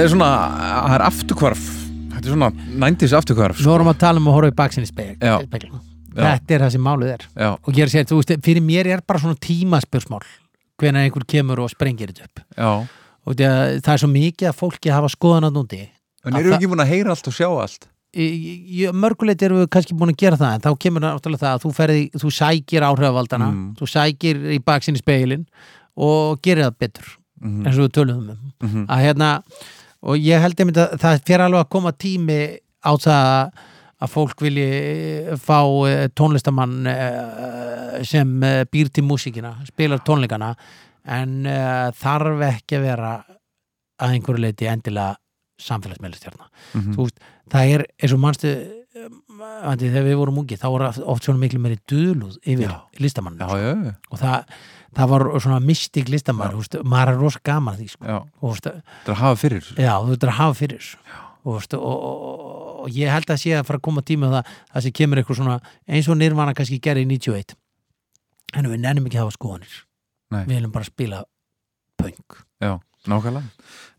Þetta 0.00 0.08
er 0.08 0.12
svona, 0.14 0.28
það 0.88 0.92
er 0.96 1.02
afturkvarf 1.04 1.64
Þetta 2.10 2.20
er 2.22 2.32
svona 2.32 2.46
90s 2.88 3.12
afturkvarf 3.18 3.58
Við 3.60 3.66
vorum 3.68 3.90
að 3.92 3.98
tala 4.00 4.20
um 4.22 4.28
að 4.30 4.36
horfa 4.38 4.48
í 4.48 4.54
baksinni 4.56 4.88
spegl. 4.88 5.16
Þetta 5.20 6.54
er 6.56 6.62
það 6.64 6.70
sem 6.72 6.86
málið 6.86 7.10
er 7.12 7.26
Já, 7.36 7.50
og 7.52 7.68
ég 7.76 7.82
er 7.84 7.90
að 7.90 7.92
segja, 7.92 8.08
þú 8.08 8.20
veist, 8.22 8.32
fyrir 8.46 8.64
mér 8.64 8.88
er 8.94 9.02
bara 9.04 9.20
svona 9.20 9.36
tímaspörsmál 9.44 10.24
hvenær 10.80 11.04
einhver 11.04 11.26
kemur 11.28 11.60
og 11.60 11.68
sprengir 11.68 12.08
þetta 12.14 12.24
upp 12.30 12.40
já 12.56 12.70
og 13.28 13.36
því 13.36 13.44
að 13.50 13.74
það 13.84 13.92
er 13.92 14.00
svo 14.00 14.08
mikið 14.14 14.48
að 14.48 14.56
fólki 14.56 14.92
hafa 14.96 15.10
skoðan 15.12 15.46
að 15.50 15.56
núti 15.58 15.80
En 16.24 16.36
eru 16.40 16.48
við 16.48 16.56
ekki 16.56 16.70
búin 16.72 16.82
að 16.86 16.92
heyra 16.94 17.12
allt 17.12 17.28
og 17.28 17.36
sjá 17.36 17.48
allt? 17.52 17.84
mörgulegt 18.96 19.44
erum 19.44 19.60
við 19.60 19.68
kannski 19.76 19.94
búin 20.00 20.14
að 20.14 20.20
gera 20.24 20.40
það 20.40 20.54
en 20.56 20.64
þá 20.64 20.70
kemur 20.82 21.04
náttúrulega 21.04 21.44
það 21.44 21.52
að 21.58 21.62
þú, 21.66 21.72
ferði, 21.76 22.00
þú 22.16 22.32
sækir 22.40 22.86
áhrifavaldana, 22.88 23.50
Mm. 23.52 23.68
þú 23.78 23.90
sækir 23.92 24.40
í 24.56 24.58
baksinni 24.64 24.98
speilin 25.04 25.44
og 25.96 26.40
gerir 26.42 26.64
það 26.64 26.78
betur 26.80 27.06
Mhm. 27.40 27.66
eins 27.66 27.78
og 27.78 27.84
við 27.88 27.92
töluðum 27.96 28.30
um 28.30 28.68
Mhm. 28.68 28.86
að 28.88 28.98
hérna, 29.04 29.42
og 30.02 30.16
ég 30.16 30.40
held 30.40 30.60
einmitt 30.62 30.78
að 30.80 30.94
það 31.02 31.20
fer 31.28 31.44
alveg 31.44 31.60
að 31.64 31.70
koma 31.74 31.92
tími 31.92 32.38
á 32.80 32.92
það 32.96 33.50
að 34.00 34.08
fólk 34.14 34.40
vilji 34.40 35.36
fá 35.44 35.58
eh, 35.90 36.06
tónlistamann 36.16 36.86
eh, 36.88 37.98
sem 38.08 38.30
eh, 38.48 38.62
býr 38.72 38.88
til 38.88 39.04
músíkina, 39.04 39.58
spilar 39.68 40.00
tónleikana 40.06 40.54
en 41.04 41.44
þarf 41.96 42.42
ekki 42.44 42.76
að 42.76 42.82
vera 42.84 43.10
að 44.00 44.12
einhverju 44.14 44.42
leiti 44.44 44.66
endilega 44.68 45.16
samfélagsmeilistjarna 45.60 46.46
Mhm. 46.74 46.92
þú 46.94 47.06
veist, 47.06 47.18
það 47.52 47.72
er 47.74 47.84
eins 48.00 48.12
og 48.14 48.20
mannstu 48.20 48.50
þegar 49.80 50.04
við 50.06 50.18
vorum 50.20 50.38
ungi 50.42 50.58
þá 50.60 50.66
var 50.74 50.84
oft 50.90 51.24
svona 51.26 51.40
miklu 51.40 51.60
meiri 51.62 51.78
dulúð 51.88 52.36
yfir 52.44 52.68
listamann 53.00 53.38
Já, 53.40 53.48
já, 53.56 53.72
já, 53.88 53.94
og 54.10 54.18
það, 54.20 54.44
það 54.96 55.12
var 55.12 55.26
svona 55.38 55.60
mystik 55.64 56.10
veist, 56.10 56.30
maður 56.84 57.12
er 57.14 57.18
rosa 57.20 57.40
gaman 57.44 57.78
því 57.78 57.88
sko. 57.94 58.20
þú 58.40 58.52
veist, 58.52 58.70
Þetta 58.70 59.10
er 59.10 59.14
að 59.14 59.20
hafa 59.22 59.40
fyrir 59.40 59.68
já, 59.76 59.92
þú 59.96 60.12
veist 60.12 60.24
að 60.24 60.38
hafa 60.38 60.58
fyrir 60.58 60.88
og, 61.40 61.74
og, 61.78 62.00
og, 62.84 62.88
ég 62.92 63.12
held 63.12 63.30
að 63.32 63.40
sé 63.40 63.54
að 63.56 63.66
fara 63.68 63.80
að 63.80 63.86
koma 63.86 64.04
tíma 64.04 64.28
á 64.28 64.34
það 64.34 64.54
það 64.72 64.86
sem 64.86 64.96
kemur 64.98 65.20
eitthvað 65.20 65.40
svona 65.40 65.58
eins 65.88 66.10
og 66.10 66.18
nýrvana 66.20 66.56
kannski 66.56 66.80
gerði 66.82 67.06
í 67.06 67.10
91 67.14 67.56
en 68.58 68.70
við 68.72 68.82
nennum 68.82 69.06
ekki 69.06 69.20
að 69.20 69.28
hafa 69.28 69.36
skoðanir. 69.38 69.78
Nei. 70.30 70.44
við 70.46 70.56
viljum 70.56 70.72
bara 70.74 70.86
spila 70.86 71.24
punk. 71.98 72.36
Já, 72.62 72.76
nákvæmlega 73.10 73.46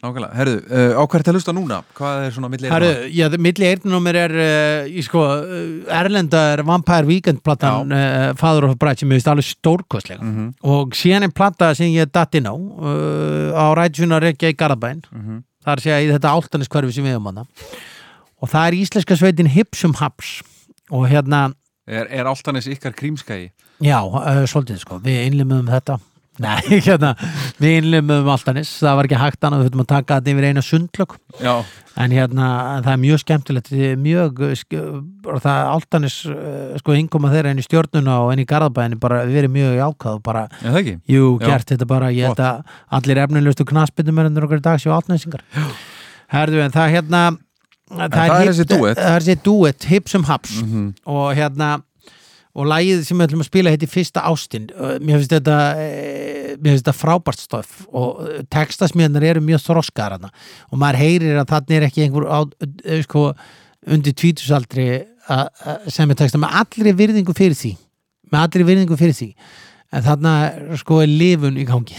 Nákvæmlega, 0.01 0.31
herðu, 0.33 0.55
uh, 0.65 0.93
á 0.97 1.03
hvert 1.05 1.27
að 1.29 1.37
hlusta 1.37 1.53
núna? 1.53 1.81
Hvað 1.97 2.23
er 2.25 2.33
svona 2.33 2.49
milli 2.49 2.71
Herru, 2.71 2.89
já, 3.13 3.27
milli 3.37 3.67
eirnumir 3.69 4.17
er 4.17 4.33
uh, 4.41 4.97
sko, 5.05 5.21
uh, 5.21 5.99
Erlenda 5.99 6.41
er 6.55 6.63
Vampire 6.65 7.05
Weekend 7.09 7.43
platan 7.45 7.93
uh, 7.93 8.31
Father 8.39 8.65
of 8.69 8.79
Bride 8.81 9.03
sem 9.03 9.11
ég 9.13 9.19
veist 9.19 9.29
alveg 9.29 9.45
stórkostlega 9.45 10.23
mm 10.23 10.33
-hmm. 10.33 10.51
og 10.73 10.97
síðan 10.97 11.29
er 11.29 11.35
plata 11.35 11.73
sem 11.77 11.93
ég 11.93 12.09
datt 12.11 12.35
inn 12.35 12.49
á 12.49 12.55
uh, 12.57 13.53
á 13.53 13.65
ræðsuna 13.77 14.19
Reykja 14.19 14.49
í 14.49 14.57
Garabæn 14.57 15.05
það 15.61 15.71
er 15.71 15.77
að 15.77 15.83
segja 15.83 16.01
í 16.01 16.11
þetta 16.11 16.33
áltanis 16.33 16.93
sem 16.95 17.05
við 17.05 17.15
um 17.15 17.25
hana 17.25 17.45
og 18.41 18.49
það 18.49 18.67
er 18.67 18.77
íslenska 18.81 19.17
sveitin 19.17 19.51
Hipsum 19.51 19.93
Haps. 20.01 20.41
Og 20.91 21.07
hérna, 21.07 21.51
Er, 21.87 22.07
er 22.09 22.27
alltanis 22.29 22.67
ykkar 22.69 22.93
krímskægi? 22.93 23.51
já, 23.81 23.97
svolítið 24.45 24.77
sko. 24.77 24.99
Við 25.01 25.25
innlimum 25.25 25.67
þetta 25.67 25.97
Nei, 26.41 26.79
hérna, 26.87 27.11
við 27.61 27.77
innlimum 27.81 28.29
áltanis 28.31 28.71
það 28.79 28.97
var 28.99 29.09
ekki 29.09 29.19
hægt 29.21 29.47
annað, 29.47 29.63
við 29.63 29.69
þurfum 29.69 29.83
að 29.83 29.89
taka 29.91 30.17
þetta 30.19 30.33
yfir 30.33 30.47
eina 30.49 30.63
sundlög 30.65 31.15
Já, 31.41 31.53
en 32.01 32.15
hérna, 32.15 32.47
það 32.85 32.91
er 32.93 33.01
mjög 33.03 33.21
skemmtilegt 33.23 33.71
mjög, 34.01 34.41
og 34.45 35.43
það 35.43 35.51
er 35.53 35.69
áltanis 35.75 36.17
uh, 36.31 36.73
sko 36.81 36.97
yngoma 36.97 37.31
þeirra 37.33 37.53
inn 37.53 37.61
í 37.61 37.67
stjórnuna 37.67 38.17
og 38.25 38.33
inn 38.33 38.43
í 38.43 38.47
Garðabæðinu 38.49 38.99
bara 39.03 39.21
verið 39.29 39.55
mjög 39.55 39.77
jákvæð 39.79 40.17
og 40.17 40.25
bara, 40.25 40.47
ekki? 40.71 40.97
jú, 41.11 41.31
Já. 41.37 41.47
gert 41.47 41.73
þetta 41.73 41.89
bara. 41.89 42.11
Ég 42.15 42.31
held 42.31 42.43
að 42.43 42.75
allir 42.99 43.23
efnilegustu 43.25 43.67
knaspindumennir 43.69 44.47
okkur 44.47 44.63
í 44.63 44.65
dag 44.65 44.81
séu 44.81 44.95
áltanesingar 44.95 45.45
herðu, 46.31 46.61
en 46.63 46.73
það 46.73 46.93
hérna 46.95 47.21
það, 47.91 48.13
það 48.15 48.35
er 48.41 49.25
þessi 49.25 49.37
duett, 49.45 49.87
hipsum 49.91 50.27
haps. 50.29 50.59
Mm 50.63 50.91
og 51.11 51.31
hérna 51.37 51.79
og 52.51 52.67
lagið 52.67 53.05
sem 53.07 53.17
við 53.17 53.29
ætlum 53.29 53.43
að 53.43 53.49
spila 53.49 53.73
heiti 53.73 53.89
Fyrsta 53.89 54.23
Ástin. 54.27 54.67
Uh, 54.75 54.97
mér 54.99 55.21
finnst 55.21 55.35
þetta 55.35 55.57
eh, 55.79 56.55
þetta 56.61 56.93
frábært 56.95 57.41
stöf 57.41 57.85
og 57.87 58.21
eh, 58.25 58.41
textasmíðanar 58.51 59.27
eru 59.29 59.43
mjög 59.45 59.63
þroskar 59.65 60.17
hana. 60.17 60.31
og 60.71 60.81
maður 60.81 61.01
heyrir 61.01 61.39
að 61.41 61.51
þarna 61.53 61.77
er 61.77 61.87
ekki 61.87 62.05
einhver 62.05 62.27
á, 62.27 62.39
eh, 62.85 63.01
sko, 63.05 63.31
undir 63.87 64.13
tvítusaldri 64.13 64.89
sem 65.87 66.09
er 66.09 66.17
texta 66.17 66.39
með 66.41 66.55
allri 66.59 66.91
virðingu 66.97 67.33
fyrir 67.37 67.55
því. 67.55 67.75
Með 68.33 68.41
allri 68.41 68.65
virðingu 68.67 68.97
fyrir 68.99 69.15
því. 69.15 69.29
En 69.93 70.03
þarna 70.03 70.33
sko 70.81 70.99
er 71.03 71.11
lifun 71.11 71.59
í 71.61 71.65
gangi. 71.67 71.95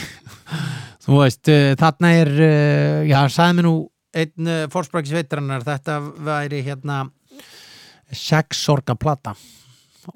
Þú 1.05 1.23
veist, 1.23 1.49
eh, 1.49 1.73
þarna 1.79 2.12
er 2.19 2.33
já, 3.09 3.19
sagði 3.33 3.59
mér 3.59 3.69
nú 3.69 3.77
einn 4.12 4.49
uh, 4.49 4.66
fórsprækis 4.73 5.15
veitrannar 5.16 5.65
þetta 5.65 5.99
væri 6.20 6.61
hérna 6.66 7.07
sex 8.12 8.61
sorga 8.66 8.97
plata 8.99 9.33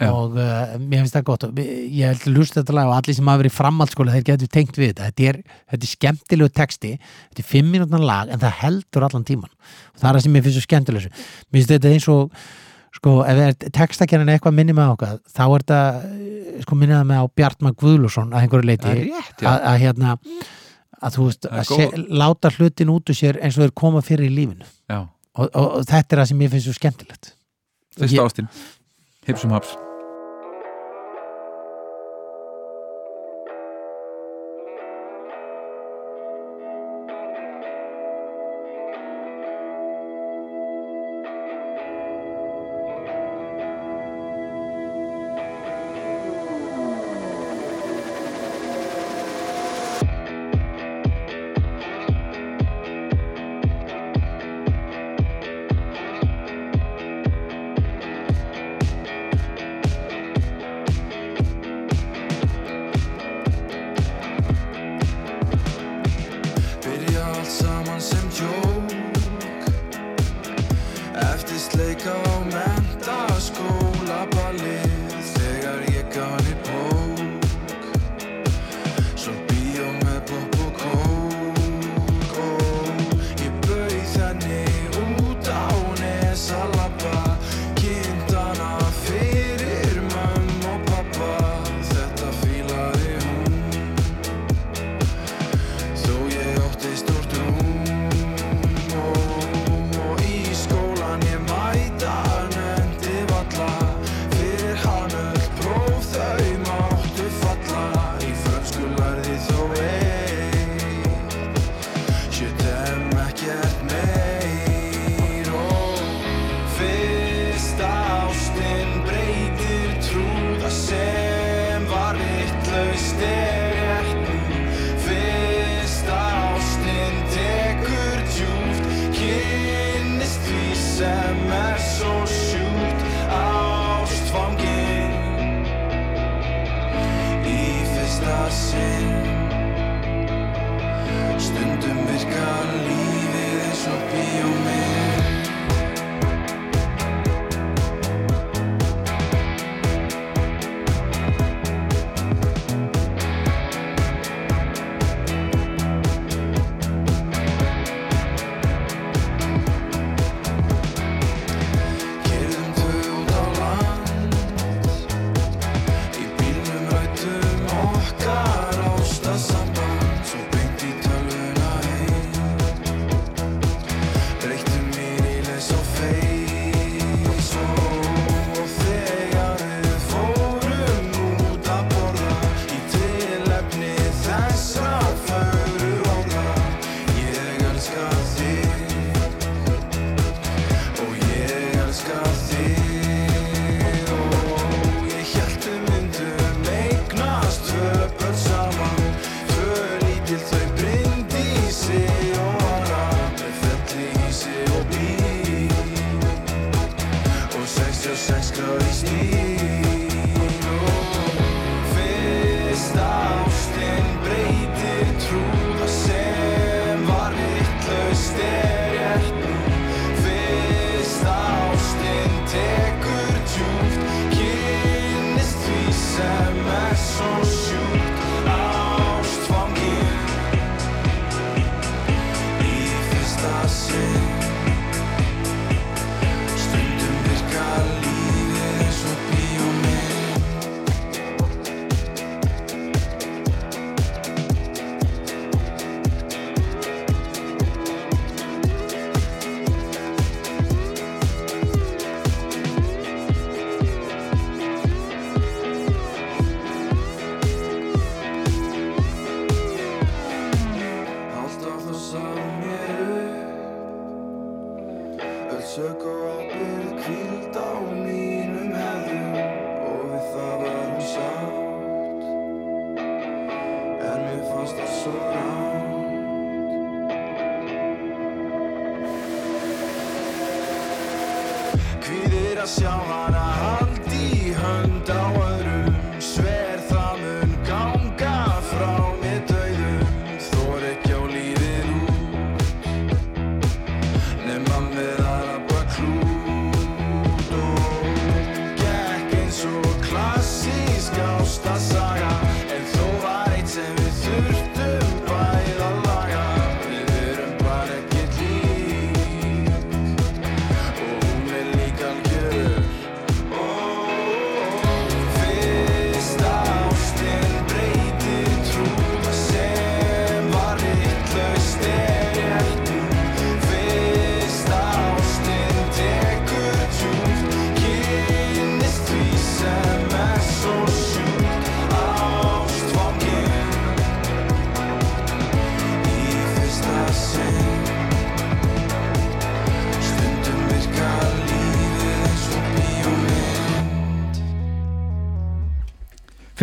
Já. 0.00 0.08
og 0.10 0.34
uh, 0.34 0.74
mér 0.82 1.04
finnst 1.04 1.14
það 1.14 1.24
gott. 1.28 1.44
Og 1.46 1.58
ég 1.62 2.08
held 2.10 2.24
að 2.26 2.34
lusta 2.34 2.60
þetta 2.60 2.74
lag 2.74 2.88
og 2.90 2.96
allir 2.96 3.14
sem 3.14 3.28
hafa 3.30 3.40
verið 3.42 3.52
í 3.52 3.56
framhaldsskóla 3.56 4.14
þeir 4.16 4.24
getur 4.32 4.50
tengt 4.56 4.78
við 4.80 4.90
þetta. 4.92 5.08
Þetta 5.12 5.26
er, 5.30 5.40
þetta 5.70 5.86
er 5.86 5.92
skemmtilegu 5.92 6.52
texti 6.58 6.92
þetta 6.98 7.42
er 7.44 7.48
fimm 7.54 7.70
mínútan 7.74 8.06
lag 8.06 8.32
en 8.34 8.42
það 8.42 8.56
heldur 8.64 9.06
allan 9.06 9.26
tíman 9.28 9.52
og 9.52 10.00
það 10.00 10.08
er 10.10 10.18
það 10.18 10.24
sem 10.26 10.34
mér 10.36 10.46
finnst 10.48 10.58
svo 10.58 10.66
skemmtilegu 10.66 11.10
mér 11.12 11.58
finnst 11.60 11.74
þetta 11.76 11.92
eins 11.94 12.08
og 12.10 12.36
sko, 12.96 13.14
ef 13.28 13.40
er 13.46 13.56
textakjarnin 13.76 14.30
eitthvað 14.34 14.54
minni 14.56 14.74
með 14.76 14.92
okkar 14.96 15.18
þá 15.28 15.42
er 15.46 15.62
þetta, 15.62 15.80
eh, 16.08 16.60
sko, 16.64 16.78
minnið 16.80 17.02
með 17.10 17.22
á 17.22 17.26
Bjartmar 17.36 17.74
Guðlusson 17.76 18.30
að 18.32 18.46
einhverju 18.46 18.66
leiti 18.70 18.88
er 18.90 19.00
rétt, 19.10 19.42
að, 19.44 19.66
að 19.70 19.80
hérna 19.84 20.14
að 20.96 21.18
þú 21.18 21.26
veist, 21.28 21.44
er 21.50 21.58
að 21.60 21.72
góð- 21.74 22.06
láta 22.24 22.50
hlutin 22.56 22.92
út 22.94 23.12
úr 23.12 23.18
sér 23.18 23.38
eins 23.44 23.58
og 23.58 23.66
þeir 23.66 23.74
koma 23.76 24.00
fyrir 24.02 24.30
í 24.30 24.32
lífinu. 24.32 24.64
Og, 25.36 25.50
og, 25.52 25.66
og 25.76 25.84
þetta 25.84 26.16
er 26.16 26.22
það 26.22 26.30
sem 26.30 26.38
mér 26.40 26.54
finnst 26.54 26.70
svo 26.70 26.76
skemmtilegt. 26.78 27.34
Fyrsta 27.96 28.16
Ég- 28.16 28.24
ástin 28.24 28.48
Hipsum 29.26 29.50
haps 29.50 29.85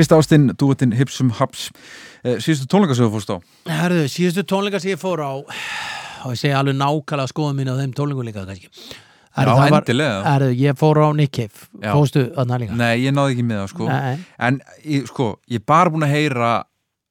Fyrsta 0.04 0.18
ástinn, 0.20 0.50
dúettinn 0.60 0.92
Hipsum 0.98 1.30
Haps. 1.38 1.70
Eh, 2.28 2.36
Síðustu 2.44 2.68
tónleikasögu 2.68 3.08
fórst 3.14 3.30
á. 3.32 3.38
Herðu, 3.72 4.02
síðustu 4.12 4.44
tónleika 4.44 4.82
sem 4.84 4.92
ég 4.92 5.00
fór 5.00 5.22
á 5.24 5.32
og 5.40 6.34
ég 6.34 6.40
segi 6.42 6.52
alveg 6.52 6.76
nákvæmlega 6.76 7.32
skoðum 7.32 7.56
mín 7.56 7.72
á 7.72 7.80
þeim 7.80 7.94
tónleikum 7.96 8.28
líka 8.28 8.44
kannski. 8.44 8.68
Herðu, 9.38 9.54
Já, 9.64 9.78
endilega. 9.80 10.18
Herðu, 10.28 10.50
ég 10.60 10.76
fór 10.82 11.00
á 11.00 11.08
Nick 11.16 11.32
Cave. 11.40 11.70
Já. 11.80 11.94
Fóstu 11.96 12.26
þarna 12.36 12.60
líka? 12.60 12.76
Nei, 12.84 13.00
ég 13.06 13.16
náði 13.16 13.38
ekki 13.38 13.48
með 13.48 13.62
það 13.62 13.72
sko. 13.72 13.88
Nei. 13.88 14.20
En 14.50 14.60
ég, 14.84 15.08
sko, 15.08 15.30
ég 15.48 15.64
er 15.64 15.68
bara 15.72 15.94
búin 15.96 16.04
að 16.04 16.16
heyra 16.18 16.52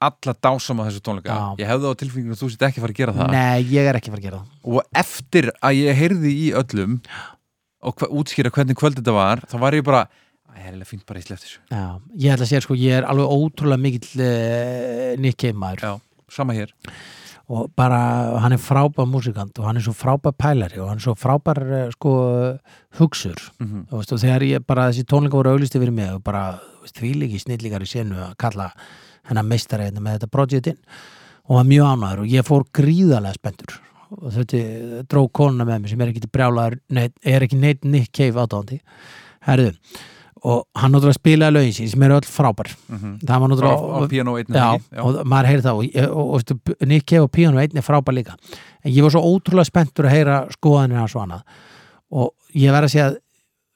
alla 0.04 0.34
dásama 0.44 0.90
þessu 0.90 1.00
tónleika. 1.08 1.32
Já. 1.32 1.64
Ég 1.64 1.72
hefði 1.72 1.88
á 1.88 2.00
tilfenginu 2.02 2.36
að 2.36 2.42
þú 2.44 2.50
sitt 2.52 2.66
ekki 2.68 2.84
fara 2.84 2.92
að 2.92 3.00
gera 3.00 3.16
það. 3.16 3.36
Nei, 3.38 3.62
ég 3.72 3.88
er 3.88 3.96
ekki 4.02 4.12
fara 4.12 4.20
að 4.20 4.28
gera 4.28 4.42
það. 4.42 4.58
Og 4.68 5.00
eftir 5.00 5.48
að 5.64 5.80
ég 5.80 6.02
heyrði 6.02 6.34
í 6.36 6.50
öllum 6.60 7.00
og 7.82 7.96
hva, 7.96 8.12
útskýra 8.20 8.52
hvernig 8.52 8.76
kvöld 8.78 9.00
þetta 9.00 9.16
var 9.16 9.40
þá 9.48 9.56
var 9.64 9.74
ég 9.80 9.86
bara, 9.86 10.04
að 10.52 10.60
ég 10.60 10.66
er 10.66 10.70
eiginlega 10.72 10.90
fínt 10.90 11.06
bara 11.08 11.20
í 11.20 11.24
sleftis 11.26 11.56
Já, 11.70 11.84
ég 12.18 12.34
ætla 12.34 12.46
að 12.46 12.50
segja 12.52 12.62
sko, 12.66 12.76
ég 12.78 12.98
er 13.00 13.08
alveg 13.08 13.34
ótrúlega 13.36 13.82
mikill 13.82 14.22
uh, 14.22 15.12
Nick 15.22 15.40
Cave 15.40 15.58
maður. 15.58 15.82
Já, 15.82 16.26
sama 16.32 16.56
hér. 16.56 16.72
Og 17.52 17.68
bara, 17.76 17.98
hann 18.40 18.54
er 18.54 18.60
frábær 18.62 19.08
músikant 19.10 19.58
og 19.60 19.66
hann 19.66 19.80
er 19.80 19.84
svo 19.84 19.92
frábær 19.96 20.36
pælari 20.38 20.78
og 20.80 20.88
hann 20.88 21.00
er 21.00 21.04
svo 21.04 21.16
frábær 21.18 21.58
eh, 21.66 21.88
sko 21.92 22.12
hugsur. 23.00 23.40
Mhm. 23.60 23.88
þú 23.90 23.98
veist, 24.00 24.12
og 24.14 24.22
þegar 24.22 24.46
ég 24.46 24.66
bara 24.66 24.90
þessi 24.90 25.08
tónleika 25.10 25.36
voru 25.40 25.56
auglisti 25.56 25.80
fyrir 25.82 25.92
mig 25.96 26.12
og 26.14 26.22
bara 26.24 26.60
því 26.86 27.10
líki 27.18 27.40
snillíkar 27.42 27.82
í 27.84 27.90
senu 27.90 28.20
að 28.22 28.36
kalla 28.40 28.70
hennar 29.28 29.46
meistari 29.46 29.88
hérna 29.88 30.02
með 30.02 30.20
þetta 30.20 30.30
projektinn 30.32 30.78
og 31.48 31.58
var 31.58 31.66
mjög 31.68 31.90
ánæður 31.90 32.22
og 32.22 32.30
ég 32.32 32.46
fór 32.46 32.64
gríðarlega 32.78 33.38
spenntur. 33.38 33.76
Og 34.12 34.32
þetta 34.36 35.04
dró 35.10 35.26
konuna 35.28 35.66
með 35.66 35.82
mér 35.82 35.92
sem 35.92 36.00
er 36.04 36.12
ekki 36.12 36.30
brjálaður 36.32 36.78
er 37.24 37.46
ekki 37.46 37.58
neitt 37.58 37.84
Nick 37.84 38.12
Cave 38.14 38.38
átáðandi 38.38 38.80
herðu, 39.46 39.72
og 40.44 40.64
hann 40.74 40.90
náttúrulega 40.90 41.18
spilaði 41.20 41.54
lögin 41.54 41.74
sín 41.76 41.88
sem 41.92 42.02
eru 42.02 42.16
öll 42.18 42.26
frábær 42.26 42.70
Mhm. 42.90 43.10
það 43.22 43.40
var 43.40 43.48
náttúrulega 43.52 43.78
Á- 43.78 44.10
píanó 44.10 44.32
einni, 44.38 44.56
já? 44.58 44.80
Já. 44.92 45.02
og 45.04 45.20
maður 45.24 45.46
heyrði 45.50 45.62
það 45.62 45.76
og, 45.78 46.16
og, 46.16 46.34
og, 46.34 47.02
Cave 47.06 47.22
og 47.22 47.30
Piano 47.32 47.58
einn 47.62 47.76
er 47.76 47.82
frábær 47.86 48.14
líka 48.16 48.34
en 48.84 48.92
ég 48.92 49.02
var 49.02 49.10
svo 49.14 49.22
ótrúlega 49.22 49.64
spenntur 49.70 50.04
að 50.08 50.16
heyra 50.16 50.38
skoðanir 50.50 50.98
hans 50.98 51.14
og 51.16 51.22
annað 51.22 51.42
og 52.10 52.32
ég 52.54 52.72
verð 52.74 52.88
að 52.88 52.94
segja 52.96 53.16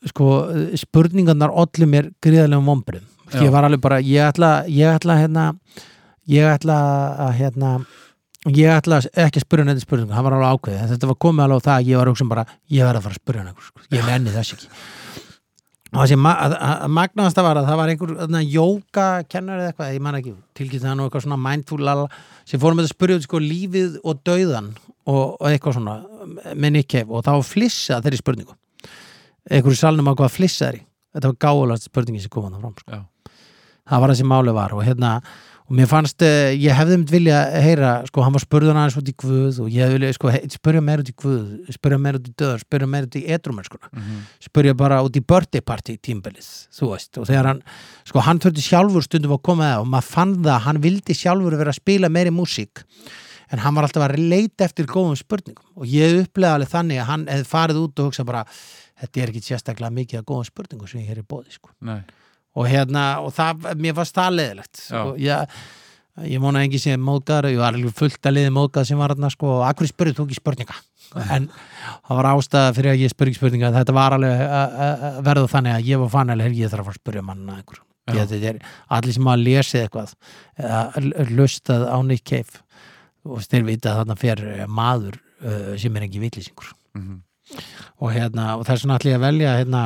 sko, 0.07 0.27
spurningarnar 0.75 1.51
ollu 1.55 1.87
mér 1.87 2.11
gríðarlegum 2.23 2.67
vombrið 2.67 3.03
ég 3.43 3.51
var 3.51 3.65
alveg 3.67 3.81
bara, 3.81 4.01
ég 4.01 4.23
ætla 4.27 4.51
ég 4.67 4.91
ætla 4.99 5.17
hérna 5.23 5.47
ég 6.29 6.47
ætla 6.51 6.77
að 7.29 7.33
hérna 7.41 7.71
ég 8.47 8.71
ætla 8.71 9.01
ekki 9.03 9.41
að 9.41 9.47
spyrja 9.47 9.65
hann 9.65 9.73
eitthvað 9.75 9.87
spurningu, 9.87 10.13
hann 10.15 10.25
var 10.27 10.37
alveg 10.37 10.59
ákveðið 10.61 10.93
þetta 10.95 11.07
var 11.11 11.19
komið 11.25 11.43
alveg 11.47 11.59
á 11.59 11.67
það 11.67 11.77
að 11.81 11.87
ég 11.91 11.97
var 12.03 12.11
hugsa 12.13 12.29
bara 12.29 12.45
ég 12.71 12.87
verð 12.87 12.99
að 13.01 13.03
fara 13.07 13.15
að 13.15 13.23
spyrja 13.23 13.41
hann 13.43 13.51
eitthvað, 13.51 13.67
sko. 13.71 13.97
ég 13.97 14.07
nenni 14.07 14.31
þess 14.35 14.53
ekki 14.55 14.69
og 15.93 16.01
það 16.03 16.09
sem 16.11 16.21
ma 16.21 16.33
að- 16.43 16.57
að- 16.59 16.91
magnaðasta 16.99 17.43
var 17.47 17.57
að 17.61 17.69
það 17.71 17.77
var 17.81 17.89
einhver 17.93 18.15
þarna, 18.21 18.41
jóka 18.51 19.07
kennar 19.29 19.61
eða 19.61 19.73
eitthvað, 19.73 19.95
ég 19.95 20.01
man 20.03 20.15
ekki 20.19 20.35
tilkynnt 20.59 20.83
það 20.85 20.97
nú 20.99 21.07
eitthvað 21.07 21.25
svona 21.27 21.39
mindful 21.49 21.79
lala, 21.79 22.09
sem 22.45 22.61
fórum 22.61 22.77
með 22.81 22.89
að 22.89 22.95
spyrja 22.95 23.23
sko 23.23 23.39
lífið 23.39 23.99
og 24.05 24.23
dauðan 24.27 24.73
og, 25.07 25.37
og 25.41 25.47
eitthvað 25.47 25.79
svona 25.79 25.97
með 26.55 26.73
Cave. 26.89 27.09
Og 27.11 27.23
var 27.25 27.43
flissa 27.47 28.01
þeirri 28.03 28.19
spurningu. 28.19 28.55
Einhverju 29.51 29.79
salnum 29.79 30.11
á 30.11 30.15
hvað 30.19 30.35
flissa 30.35 30.67
þeirri. 30.71 30.83
Þetta 31.15 31.31
var 31.31 31.39
gáðulast 31.47 31.87
spurningi 31.89 32.21
sem 32.21 32.31
kom 32.35 32.49
hann 32.51 32.61
fram 32.61 32.75
sko. 32.83 33.03
Það 33.87 34.01
var 34.03 34.11
það 34.11 34.19
sem 34.19 34.27
máli 34.33 34.53
var 34.57 34.75
og 34.75 34.83
hérna 34.85 35.23
og 35.67 35.73
mér 35.75 35.89
fannst, 35.91 36.23
uh, 36.23 36.53
ég 36.55 36.71
hefði 36.79 36.97
mynd 37.01 37.11
vilja 37.11 37.39
heyra, 37.65 37.93
sko, 38.07 38.23
hann 38.23 38.35
var 38.37 38.43
spurðan 38.45 38.79
aðeins 38.79 38.97
út 39.01 39.09
í 39.11 39.15
Guð 39.19 39.61
og 39.65 39.69
ég 39.75 39.83
hefði 39.83 39.97
vilja, 39.99 40.13
sko, 40.15 40.31
spurja 40.55 40.83
meira 40.87 41.03
út 41.03 41.11
í 41.11 41.15
Guð 41.19 41.73
spurja 41.75 41.99
meira 41.99 42.21
út 42.21 42.29
í 42.31 42.35
döður, 42.39 42.63
spurja 42.63 42.89
meira 42.93 43.09
út 43.11 43.19
í 43.19 43.25
edrumennskuna 43.37 43.91
Mhm. 43.93 44.21
spurja 44.47 44.77
bara 44.77 45.01
út 45.03 45.17
í 45.19 45.25
birthday 45.27 45.61
party 45.61 45.97
tímbilið, 45.99 46.49
þú 46.71 46.91
veist, 46.95 47.19
og 47.19 47.27
þegar 47.27 47.47
hann 47.51 47.63
sko, 48.05 48.21
hann 48.21 48.39
þurfti 48.39 48.63
sjálfur 48.63 49.03
stundum 49.09 49.33
að 49.39 49.43
koma 49.43 49.65
það 49.75 49.81
og 49.81 49.87
maður 49.97 50.11
fann 50.15 50.35
það, 50.43 50.55
að 50.55 50.65
hann 50.69 50.81
vildi 50.87 51.15
sjálfur 51.19 51.57
vera 51.59 51.71
að 51.75 51.81
spila 51.83 52.09
meiri 52.09 52.31
músík 52.31 52.85
en 53.51 53.59
hann 53.63 53.75
var 53.75 53.85
alltaf 53.87 54.03
að 54.11 54.19
leita 54.19 54.65
eftir 54.67 54.87
góðum 54.87 55.17
spurningum 55.19 55.67
og 55.77 55.87
ég 55.87 56.23
upplega 56.25 56.55
alveg 56.59 56.69
þannig 56.73 56.99
að 57.03 57.07
hann 57.11 57.27
hefði 57.27 57.47
farið 57.47 57.77
út 57.83 57.99
og 58.03 58.09
hugsa 58.11 58.25
bara, 58.27 58.45
þetta 59.03 59.21
er 59.23 59.31
ekki 59.31 59.43
sérstaklega 59.51 59.91
mikið 59.95 60.19
að 60.23 60.25
góðum 60.31 60.47
spurningum 60.49 60.89
sem 60.91 61.01
ég 61.03 61.11
hér 61.13 61.21
í 61.23 61.27
bóði, 61.27 61.53
sko 61.55 61.71
Nei. 61.83 62.01
Og 62.57 62.69
hérna, 62.71 63.05
og 63.23 63.33
það, 63.37 63.67
mér 63.85 63.97
fannst 63.99 64.17
það 64.17 64.37
leðilegt 64.41 64.81
Já. 64.81 64.89
sko, 64.89 65.15
ég, 65.21 65.57
ég 66.33 66.41
vona 66.41 66.63
engi 66.65 66.81
sem 66.81 67.01
móðgæður, 67.05 67.51
ég 67.53 67.61
var 67.61 67.77
alveg 67.77 67.97
fullt 67.99 68.29
að 68.31 68.37
liði 68.39 68.53
móðgæð 68.57 68.87
sem 68.91 69.01
var 69.03 69.13
hérna, 69.15 69.31
sko, 69.35 69.57
akkur 69.69 69.91
spurði 69.91 70.17
þú 70.17 70.27
ekki 70.29 70.39
spurninga? 70.41 70.77
En 71.33 71.49
það 72.09 72.17
var 72.19 72.27
ástæða 72.33 72.73
fyrir 72.77 72.91
að 72.97 73.03
ég 73.05 73.13
spurði 73.13 73.37
spurninga, 73.39 73.71
þetta 73.77 73.95
var 73.95 74.17
alveg 74.17 74.41
að- 74.47 75.21
verða 75.29 75.51
þannig 75.53 75.77
að 75.77 75.91
ég 75.93 76.01
var 76.03 76.09
fann 76.17 76.33
alveg, 76.35 76.57
ég 76.59 76.73
þarf 76.73 76.89
að 76.95 76.99
spurja 77.03 77.23
manna 77.23 77.59
einhver 77.61 77.83
þetta 78.07 78.37
er 78.53 78.59
allir 78.95 79.13
sem 79.17 79.27
hafa 79.27 79.43
lesið 79.43 79.81
eitthvað 79.83 80.11
eða 80.63 81.29
lustað 81.37 81.85
á 81.91 81.99
Nick 82.07 82.25
Cave 82.25 82.61
og 83.27 83.41
þeir 83.43 83.65
vita 83.67 83.91
að 83.93 83.97
þarna 84.01 84.17
fer 84.21 84.43
eh, 84.53 84.67
maður 84.71 85.17
uh, 85.43 85.73
sem 85.81 85.97
er 85.99 86.07
ekki 86.07 86.21
vitlýsingur 86.23 86.73
Mhm. 86.97 87.17
og 88.01 88.13
hérna 88.15 88.45
og 88.57 88.63
þess 88.67 88.85
vegna 88.87 88.97
ætla 88.99 89.11
ég 89.11 89.19
að 89.19 89.25
velja 89.27 89.57
hérna 89.59 89.81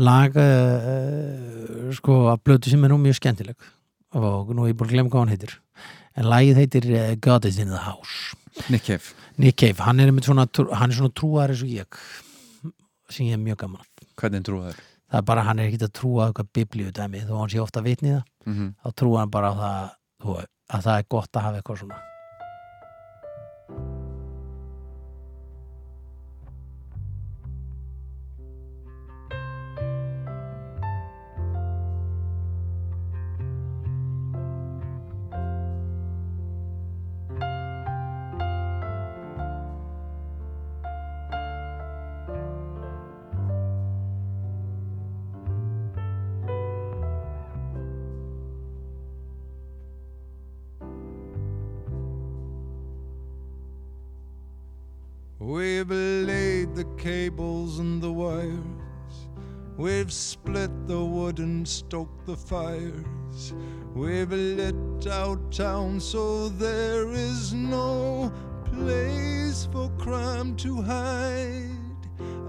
lag 0.00 0.36
uh, 0.40 1.90
sko 1.96 2.16
að 2.32 2.42
blötu 2.46 2.72
sem 2.72 2.84
er 2.86 2.92
nú 2.92 2.98
mjög 3.02 3.18
skemmtileg 3.20 3.68
og 4.18 4.50
nú 4.56 4.64
er 4.66 4.72
ég 4.72 4.78
búin 4.80 4.88
að 4.90 4.94
glemma 4.96 5.12
hvað 5.12 5.24
hann 5.24 5.32
heitir 5.34 5.54
en 6.18 6.28
lagið 6.32 6.60
heitir 6.62 6.88
uh, 6.96 7.14
God 7.22 7.46
is 7.50 7.58
in 7.62 7.70
the 7.72 7.82
house 7.84 8.34
Nick 8.68 8.84
Cave 8.88 9.12
Nick 9.40 9.56
Cave, 9.62 9.78
hann 9.86 10.00
er, 10.02 10.10
svona, 10.26 10.44
hann 10.76 10.90
er 10.90 10.96
svona 10.98 11.14
trúar 11.16 11.52
eins 11.52 11.62
og 11.64 11.70
ég 11.72 12.00
sem 13.10 13.26
ég 13.26 13.34
er 13.34 13.40
mjög 13.42 13.56
gaman. 13.64 13.86
Hvernig 14.20 14.42
trúið 14.46 14.66
þér? 14.70 14.80
það 15.10 15.18
er 15.20 15.24
bara, 15.26 15.42
hann 15.46 15.58
er 15.58 15.66
ekki 15.70 15.80
að 15.86 15.94
trúa 15.98 16.26
eitthvað 16.28 16.50
biblíu 16.54 16.90
dæmi 16.94 17.22
þó 17.26 17.32
hann 17.40 17.50
sé 17.50 17.58
ofta 17.62 17.82
vitni 17.86 18.12
í 18.12 18.16
það 18.18 18.26
Mhm. 18.50 18.68
þá 18.84 18.88
trúa 18.96 19.18
hann 19.20 19.30
bara 19.30 19.50
á 19.50 19.54
það 19.60 20.44
að 20.70 20.84
það 20.86 20.94
er 20.98 21.06
gott 21.10 21.32
að 21.36 21.42
hafa 21.46 21.58
eitthvað 21.60 21.80
svona 21.82 21.98
We've 55.80 56.26
laid 56.26 56.74
the 56.74 56.84
cables 56.98 57.78
and 57.78 58.02
the 58.02 58.12
wires. 58.12 59.28
We've 59.78 60.12
split 60.12 60.70
the 60.86 61.02
wood 61.02 61.38
and 61.38 61.66
stoked 61.66 62.26
the 62.26 62.36
fires. 62.36 63.54
We've 63.94 64.30
lit 64.30 65.06
out 65.06 65.50
town 65.50 65.98
so 65.98 66.50
there 66.50 67.08
is 67.08 67.54
no 67.54 68.30
place 68.74 69.68
for 69.72 69.88
crime 69.96 70.54
to 70.56 70.82
hide. 70.82 71.70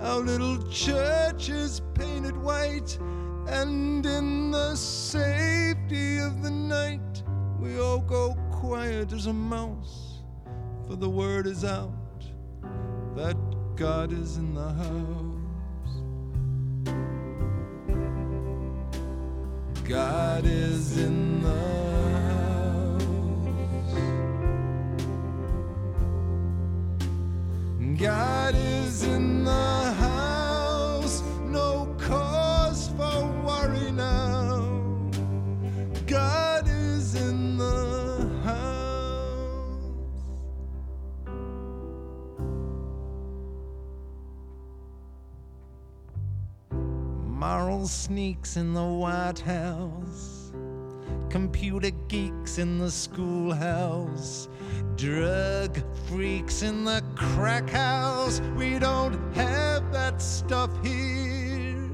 Our 0.02 0.20
little 0.20 0.62
church 0.70 1.48
is 1.48 1.82
painted 1.94 2.36
white, 2.36 3.00
and 3.48 4.06
in 4.06 4.52
the 4.52 4.76
safety 4.76 6.18
of 6.18 6.44
the 6.44 6.52
night, 6.52 7.24
we 7.62 7.80
all 7.80 8.02
go 8.02 8.36
quiet 8.52 9.14
as 9.14 9.28
a 9.28 9.34
mouse, 9.34 10.22
for 10.86 10.98
the 10.98 11.10
word 11.10 11.48
is 11.48 11.64
out 11.64 12.01
that 13.16 13.36
God 13.76 14.14
is 14.14 14.38
in 14.38 14.54
the 14.54 14.72
house. 14.74 15.38
God 19.88 20.46
is 20.46 20.98
in 20.98 21.42
the 21.42 21.50
house. 22.30 23.04
God 28.00 28.56
is 28.56 29.04
in 29.04 29.44
the 29.44 29.52
house. 29.52 30.11
Moral 47.42 47.88
sneaks 47.88 48.56
in 48.56 48.76
the 48.76 48.86
White 48.86 49.40
House, 49.40 50.52
computer 51.28 51.90
geeks 52.08 52.60
in 52.60 52.78
the 52.78 52.92
schoolhouse, 52.92 54.48
drug 54.96 55.76
freaks 56.06 56.62
in 56.62 56.86
the 56.86 57.04
crack 57.16 57.68
house. 57.68 58.42
We 58.56 58.78
don't 58.78 59.20
have 59.34 59.92
that 59.92 60.22
stuff 60.22 60.70
here. 60.86 61.90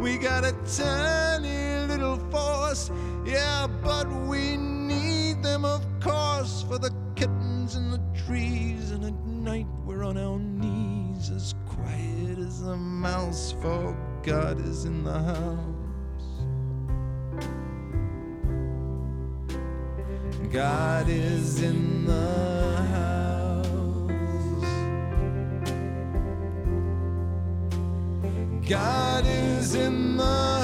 We 0.00 0.16
got 0.16 0.46
a 0.46 0.52
tiny 0.78 1.86
little 1.86 2.16
force, 2.30 2.90
yeah, 3.26 3.66
but 3.66 4.10
we 4.26 4.56
need 4.56 5.42
them, 5.42 5.66
of 5.66 5.84
course, 6.00 6.64
for 6.66 6.78
the 6.78 6.90
kittens 7.16 7.76
in 7.76 7.90
the 7.90 8.00
trees. 8.26 8.92
And 8.92 9.04
at 9.04 9.26
night 9.26 9.66
we're 9.84 10.04
on 10.04 10.16
our 10.16 10.38
knees, 10.38 11.28
as 11.28 11.54
quiet 11.66 12.38
as 12.38 12.62
a 12.62 12.78
mouse, 12.78 13.52
for 13.60 13.94
God 14.24 14.58
is 14.66 14.86
in 14.86 15.04
the 15.04 15.12
house. 15.12 15.58
God 20.50 21.08
is 21.10 21.62
in 21.62 22.06
the 22.06 22.76
house. 22.94 23.68
God 28.66 29.26
is 29.26 29.74
in 29.74 30.16
the 30.16 30.63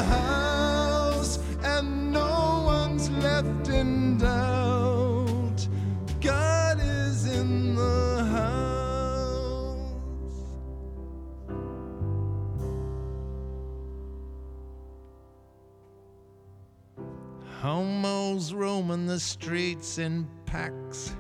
roaming 18.61 19.07
the 19.07 19.19
streets 19.19 19.97
in 19.97 20.29
packs. 20.45 21.15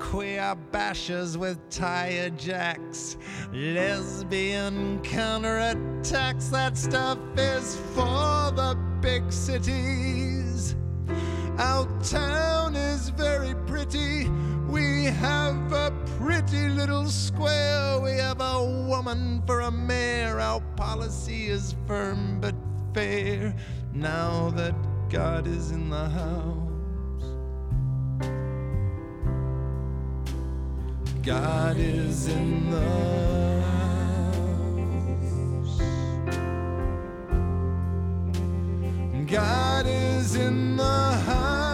Queer 0.00 0.56
bashers 0.72 1.36
with 1.36 1.60
tire 1.70 2.30
jacks. 2.30 3.16
Lesbian 3.52 4.98
counterattacks. 5.02 6.50
That 6.50 6.76
stuff 6.76 7.18
is 7.36 7.76
for 7.94 8.50
the 8.50 8.76
big 9.00 9.30
cities. 9.30 10.74
Our 11.56 11.86
town 12.02 12.74
is 12.74 13.10
very 13.10 13.54
pretty. 13.68 14.28
We 14.68 15.04
have 15.04 15.72
a 15.72 15.92
pretty 16.18 16.68
little 16.68 17.06
square. 17.06 18.00
We 18.00 18.10
have 18.18 18.40
a 18.40 18.64
woman 18.88 19.40
for 19.46 19.60
a 19.60 19.70
mayor. 19.70 20.40
Our 20.40 20.60
policy 20.74 21.46
is 21.46 21.76
firm 21.86 22.40
but 22.40 22.56
fair. 22.92 23.54
Now 23.92 24.50
that 24.56 24.74
God 25.16 25.46
is 25.46 25.70
in 25.70 25.88
the 25.88 26.08
house. 26.10 27.24
God 31.22 31.78
is 31.78 32.28
in 32.28 32.70
the 32.70 33.62
house. 33.62 34.50
God 39.26 39.86
is 39.86 40.36
in 40.36 40.76
the 40.76 40.82
house. 40.84 41.65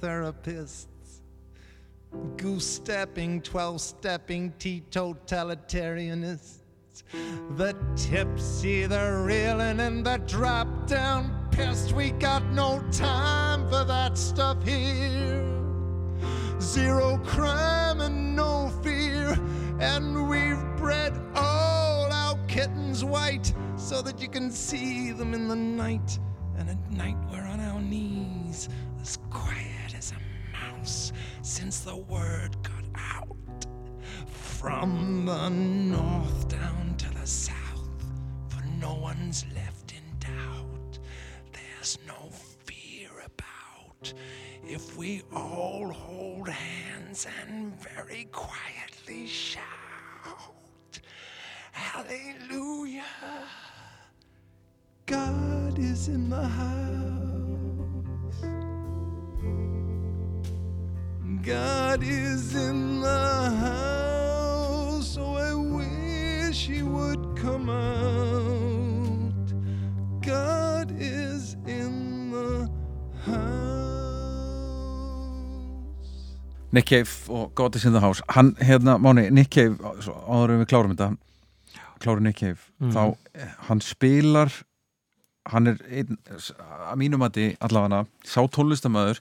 Therapists, 0.00 0.86
goose 2.36 2.66
stepping, 2.66 3.40
12 3.42 3.80
stepping 3.80 4.52
teetotalitarianists, 4.58 6.58
the 7.56 7.74
tipsy, 7.96 8.86
the 8.86 9.22
reeling, 9.26 9.80
and 9.80 10.04
the 10.04 10.18
drop 10.26 10.86
down 10.86 11.48
pissed. 11.50 11.92
We 11.92 12.10
got 12.12 12.44
no 12.50 12.80
time 12.90 13.68
for 13.68 13.84
that 13.84 14.16
stuff 14.18 14.62
here. 14.64 15.42
Zero 16.60 17.18
crime 17.24 18.00
and 18.00 18.36
no 18.36 18.70
fear, 18.82 19.36
and 19.80 20.28
we've 20.28 20.62
bred 20.76 21.12
all 21.34 22.12
our 22.12 22.36
kittens 22.46 23.04
white 23.04 23.52
so 23.76 24.00
that 24.02 24.20
you 24.20 24.28
can 24.28 24.50
see 24.50 25.12
them 25.12 25.32
in 25.34 25.48
the 25.48 25.56
night. 25.56 26.18
And 26.56 26.70
at 26.70 26.90
night 26.92 27.16
we're 27.30 27.46
on 27.46 27.60
our 27.60 27.80
knees, 27.80 28.68
as 29.00 29.18
quiet 29.30 29.63
since 30.86 31.80
the 31.80 31.96
word 31.96 32.56
got 32.62 32.84
out. 32.94 33.66
From 34.26 35.26
the 35.26 35.48
north 35.48 36.48
down 36.48 36.94
to 36.98 37.10
the 37.14 37.26
south, 37.26 37.88
for 38.48 38.64
no 38.80 38.94
one's 38.94 39.44
left 39.54 39.92
in 39.92 40.18
doubt. 40.18 40.98
There's 41.52 41.98
no 42.06 42.30
fear 42.64 43.10
about 43.24 44.12
if 44.66 44.96
we 44.96 45.22
all 45.32 45.88
hold 45.88 46.48
hands 46.48 47.26
and 47.40 47.74
very 47.80 48.28
quietly 48.32 49.26
shout, 49.26 49.62
Hallelujah. 51.72 53.04
God 55.06 55.78
is 55.78 56.08
in 56.08 56.30
the 56.30 56.42
house. 56.42 57.13
God 61.46 62.02
is 62.02 62.54
in 62.54 63.00
the 63.00 63.50
house. 63.60 65.08
So 65.14 65.22
I 65.36 65.54
wish 65.54 66.66
He 66.66 66.82
would 66.82 67.36
come 67.36 67.68
out. 67.68 69.52
God 70.22 70.90
is 70.98 71.56
in 71.66 72.30
the 72.30 72.68
house. 73.26 73.50
Nick 76.72 76.86
Cave 76.86 77.30
og 77.30 77.54
God 77.54 77.76
is 77.76 77.84
in 77.84 77.92
the 77.92 78.00
House 78.00 78.22
hann, 78.30 78.56
hérna, 78.60 78.96
Máni, 78.98 79.30
Nick 79.30 79.50
Cave 79.50 79.76
svo 80.02 80.14
áður 80.26 80.50
en 80.56 80.62
við 80.64 80.70
klárum 80.72 80.94
þetta 80.96 81.16
klárum 82.02 82.22
Nick 82.26 82.36
Cave, 82.40 82.58
Mhm. 82.80 82.90
þá 82.92 83.16
eh, 83.34 83.48
hann 83.68 83.80
spilar 83.80 84.50
hann 85.46 85.66
er 85.68 85.76
einn, 85.90 86.18
að 86.26 86.96
mínum 86.98 87.18
mati 87.22 87.56
allavega 87.60 88.06
sá 88.24 88.40
tónlistamæður 88.48 89.20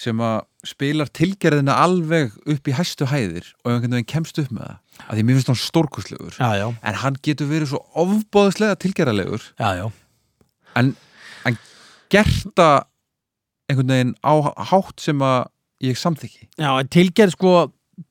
sem 0.00 0.22
að 0.24 0.38
spilar 0.66 1.10
tilgerðina 1.16 1.76
alveg 1.84 2.32
upp 2.48 2.68
í 2.68 2.76
hæstu 2.76 3.08
hæðir 3.10 3.48
og 3.64 3.72
einhvern 3.72 3.98
veginn 3.98 4.12
kemst 4.14 4.40
upp 4.40 4.52
með 4.54 4.70
það 4.70 4.78
að 5.06 5.18
því 5.18 5.24
mér 5.24 5.38
finnst 5.38 5.50
hann 5.52 5.60
já, 6.60 6.66
en 6.68 7.00
hann 7.02 7.18
getur 7.24 7.48
verið 7.50 7.72
svo 7.72 7.80
ofbóðslega 8.02 8.78
tilgerðalegur 8.84 9.46
en, 10.76 10.94
en 11.48 11.58
gerta 12.12 12.70
einhvern 13.70 13.94
veginn 13.94 14.14
á 14.24 14.34
hátt 14.72 15.04
sem 15.04 15.20
að 15.24 15.44
ég 15.84 15.96
samþykki. 16.00 16.48
Já, 16.60 16.72
tilgerð 16.92 17.36
sko 17.36 17.54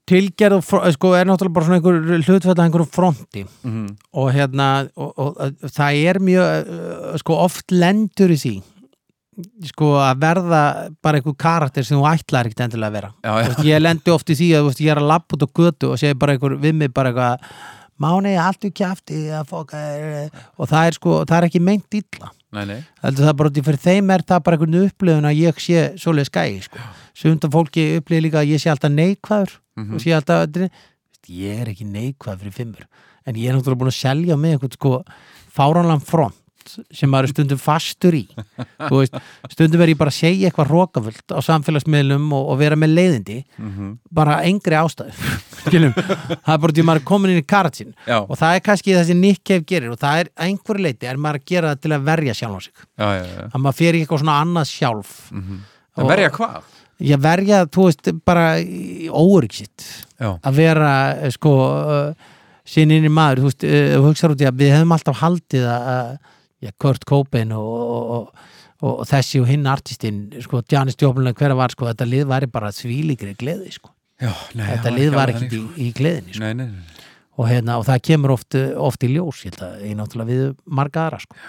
tilgerð 0.10 0.62
fro- 0.66 0.84
sko 0.94 1.14
er 1.18 1.26
náttúrulega 1.26 1.56
bara 1.56 1.68
svona 1.68 1.80
einhver 1.80 2.26
hlutfætt 2.26 2.52
að 2.56 2.64
einhverjum 2.66 2.92
fronti. 2.94 3.46
Mm 3.64 3.72
-hmm. 3.72 3.96
og 4.14 4.34
hérna 4.34 4.90
og, 4.96 5.14
og, 5.18 5.38
það 5.66 6.02
er 6.10 6.20
mjög 6.20 6.46
uh, 6.70 7.18
sko 7.18 7.34
oft 7.46 7.72
lendur 7.72 8.30
í 8.30 8.38
því 8.38 8.56
sko 9.70 9.96
að 10.04 10.22
verða 10.24 10.62
bara 11.04 11.20
einhver 11.20 11.36
karakter 11.40 11.86
sem 11.86 11.98
þú 11.98 12.06
ætlar 12.10 12.50
ekkert 12.50 12.66
endilega 12.68 12.90
að 12.90 12.98
vera. 13.00 13.12
Já, 13.24 13.32
já. 13.32 13.48
veist, 13.48 13.66
ég 13.68 13.84
lendi 13.84 14.14
oft 14.14 14.30
í 14.30 14.38
því 14.40 14.50
að 14.58 14.70
veist, 14.70 14.82
ég 14.86 14.94
er 14.94 15.02
að 15.02 15.12
lappa 15.14 15.38
út 15.38 15.46
á 15.46 15.50
götu 15.60 15.92
og 15.94 16.00
segi 16.02 16.18
bara 16.20 16.36
einhver 16.36 16.58
við 16.60 16.80
mig 16.80 16.94
bara 16.96 17.14
eitthvað 17.14 17.52
Máni, 18.00 18.32
allt 18.40 18.64
við 18.64 18.78
kjafti 18.80 19.18
að 19.36 19.50
foka 19.50 19.76
er 19.76 20.30
og 20.56 20.70
það 20.72 20.86
er 20.88 20.96
sko, 20.96 21.16
það 21.28 21.36
er 21.36 21.48
ekki 21.50 21.60
meint 21.68 21.98
illa. 22.00 22.30
Nei, 22.56 22.62
nei. 22.70 22.78
Það 23.04 23.34
bara 23.42 23.52
út 23.52 23.60
í 23.60 23.64
fyrir 23.66 23.82
þeim 23.84 24.14
er 24.16 24.24
það 24.30 24.46
bara 24.46 24.58
einhvern 24.58 24.78
upplifun 24.86 25.28
að 25.28 25.42
ég 25.42 25.60
sé 25.60 25.82
svoleið 26.00 26.30
skæði 26.30 26.62
sko. 26.70 26.86
sumt 27.20 27.44
af 27.44 27.52
fólki 27.52 27.84
upplifir 27.98 28.24
líka 28.24 28.40
að 28.40 28.54
ég 28.54 28.64
sé 28.64 28.72
alltaf 28.72 28.94
neikvæður. 28.94 29.52
Mhm. 29.76 29.94
og 29.94 30.00
sé 30.00 30.16
alltaf 30.16 30.70
ég 31.28 31.60
er 31.62 31.68
ekki 31.68 31.86
neikvæður 31.86 32.40
fyrir 32.40 32.56
fimmur. 32.56 32.88
En 33.28 33.36
ég 33.36 33.50
er 33.50 33.54
náttúrulega 33.54 33.82
búin 33.84 33.92
að 33.92 34.00
selja 34.00 34.38
mig 34.38 34.56
einhvern 34.56 34.74
sko 34.80 35.04
fáránlan 35.52 36.02
front 36.02 36.39
sem 36.96 37.10
maður 37.12 37.28
er 37.30 37.34
stundum 37.34 37.60
fastur 37.62 38.16
í. 38.18 38.24
Veist, 38.94 39.18
stundum 39.54 39.84
er 39.86 39.92
ég 39.94 40.00
bara 40.00 40.14
að 40.14 40.18
segja 40.20 40.50
eitthvað 40.50 40.72
rókafullt 40.74 41.36
á 41.36 41.40
samfélagsmiðlum 41.50 42.28
og, 42.38 42.50
og 42.54 42.60
vera 42.62 42.78
með 42.80 42.94
leiðindi. 42.98 43.38
Mhm. 43.58 43.92
bara 44.16 44.40
engri 44.48 44.78
Skilum, 45.60 45.92
það 45.94 46.54
er 46.54 46.60
bara 46.64 46.74
því 46.74 46.82
að 46.84 46.88
maður 46.88 47.02
er 47.02 47.08
komin 47.10 47.32
inn 47.34 47.42
í 47.42 47.46
karatsin 47.50 47.90
Já. 48.08 48.18
og 48.24 48.38
það 48.40 48.56
er 48.56 48.62
kannski 48.64 48.94
það 48.96 49.08
sem 49.10 49.20
Nick 49.20 49.42
Cave 49.44 49.66
gerir 49.68 49.92
og 49.92 50.00
það 50.00 50.22
er 50.22 50.30
að 50.32 50.46
einhverju 50.48 50.86
leiti 50.86 51.10
er 51.12 51.20
maður 51.20 51.42
að 51.42 51.50
gera 51.52 51.74
það 51.74 51.82
til 51.84 51.92
að 51.98 52.06
verja 52.08 52.36
sjálf 52.40 52.56
á 52.56 52.62
sig. 52.64 52.74
Já, 52.80 53.08
já, 53.18 53.24
já. 53.28 53.44
Að 53.50 53.64
maður 53.66 53.78
fer 53.82 53.98
í 53.98 54.02
eitthvað 54.06 54.22
svona 54.24 54.38
annað 54.46 54.70
sjálf. 54.72 55.16
En 55.36 56.06
Og- 56.06 56.10
verja 56.14 56.30
hvað? 56.38 56.76
ég 57.00 57.22
verja, 57.24 57.62
þú 57.72 57.86
veist, 57.88 58.10
bara 58.28 58.46
óryggsitt 59.16 59.86
Já, 60.20 60.34
að 60.44 60.58
vera 60.60 60.90
eh, 61.16 61.30
sko 61.32 61.54
uh, 61.56 62.32
sinninni 62.68 63.12
maður, 63.12 63.44
þú 63.46 63.52
veist, 63.52 63.64
uh, 63.68 63.94
þú 63.96 64.02
hugsaður 64.10 64.36
út 64.36 64.44
í 64.44 64.48
að 64.50 64.60
við 64.60 64.74
hefum 64.76 64.96
alltaf 64.98 65.22
haldið 65.24 65.68
að 65.72 66.10
já, 66.64 66.72
Kurt 66.82 67.06
Cobain 67.08 67.54
og, 67.56 67.70
og, 67.70 68.10
og, 68.16 68.50
og, 68.82 69.00
þessi 69.10 69.42
og 69.44 69.50
hinn 69.50 69.68
artistinn 69.70 70.26
sko, 70.44 70.62
Janis 70.72 71.00
Joplin 71.00 71.36
hver 71.36 71.56
var, 71.58 71.74
sko, 71.76 71.88
þetta 71.90 72.08
lið 72.10 72.28
væri 72.30 72.52
bara 72.52 72.72
svíligri 72.76 73.36
gleði, 73.40 73.74
sko. 73.76 73.94
Já 74.20 74.34
nei, 74.60 74.66
þetta 74.74 74.96
lið 74.96 75.14
var 75.16 75.32
ekki 75.32 75.46
í, 75.48 75.50
þannig, 75.54 75.76
í 75.80 75.90
gleðinni, 75.96 76.36
sko. 76.36 76.44
sko 76.44 76.52
Nei, 76.52 76.54
nei, 76.60 77.10
og, 77.40 77.46
hérna, 77.48 77.80
og 77.80 77.88
það 77.88 78.06
kemur 78.10 78.36
oft, 78.36 78.58
oft 78.90 79.04
í 79.08 79.12
ljós 79.14 79.44
ég 79.46 79.54
held 79.54 79.68
að 79.70 79.84
ég 79.88 80.00
náttúrulega 80.00 80.32
við 80.34 80.48
marga 80.80 81.06
aðra 81.06 81.22
sko. 81.24 81.40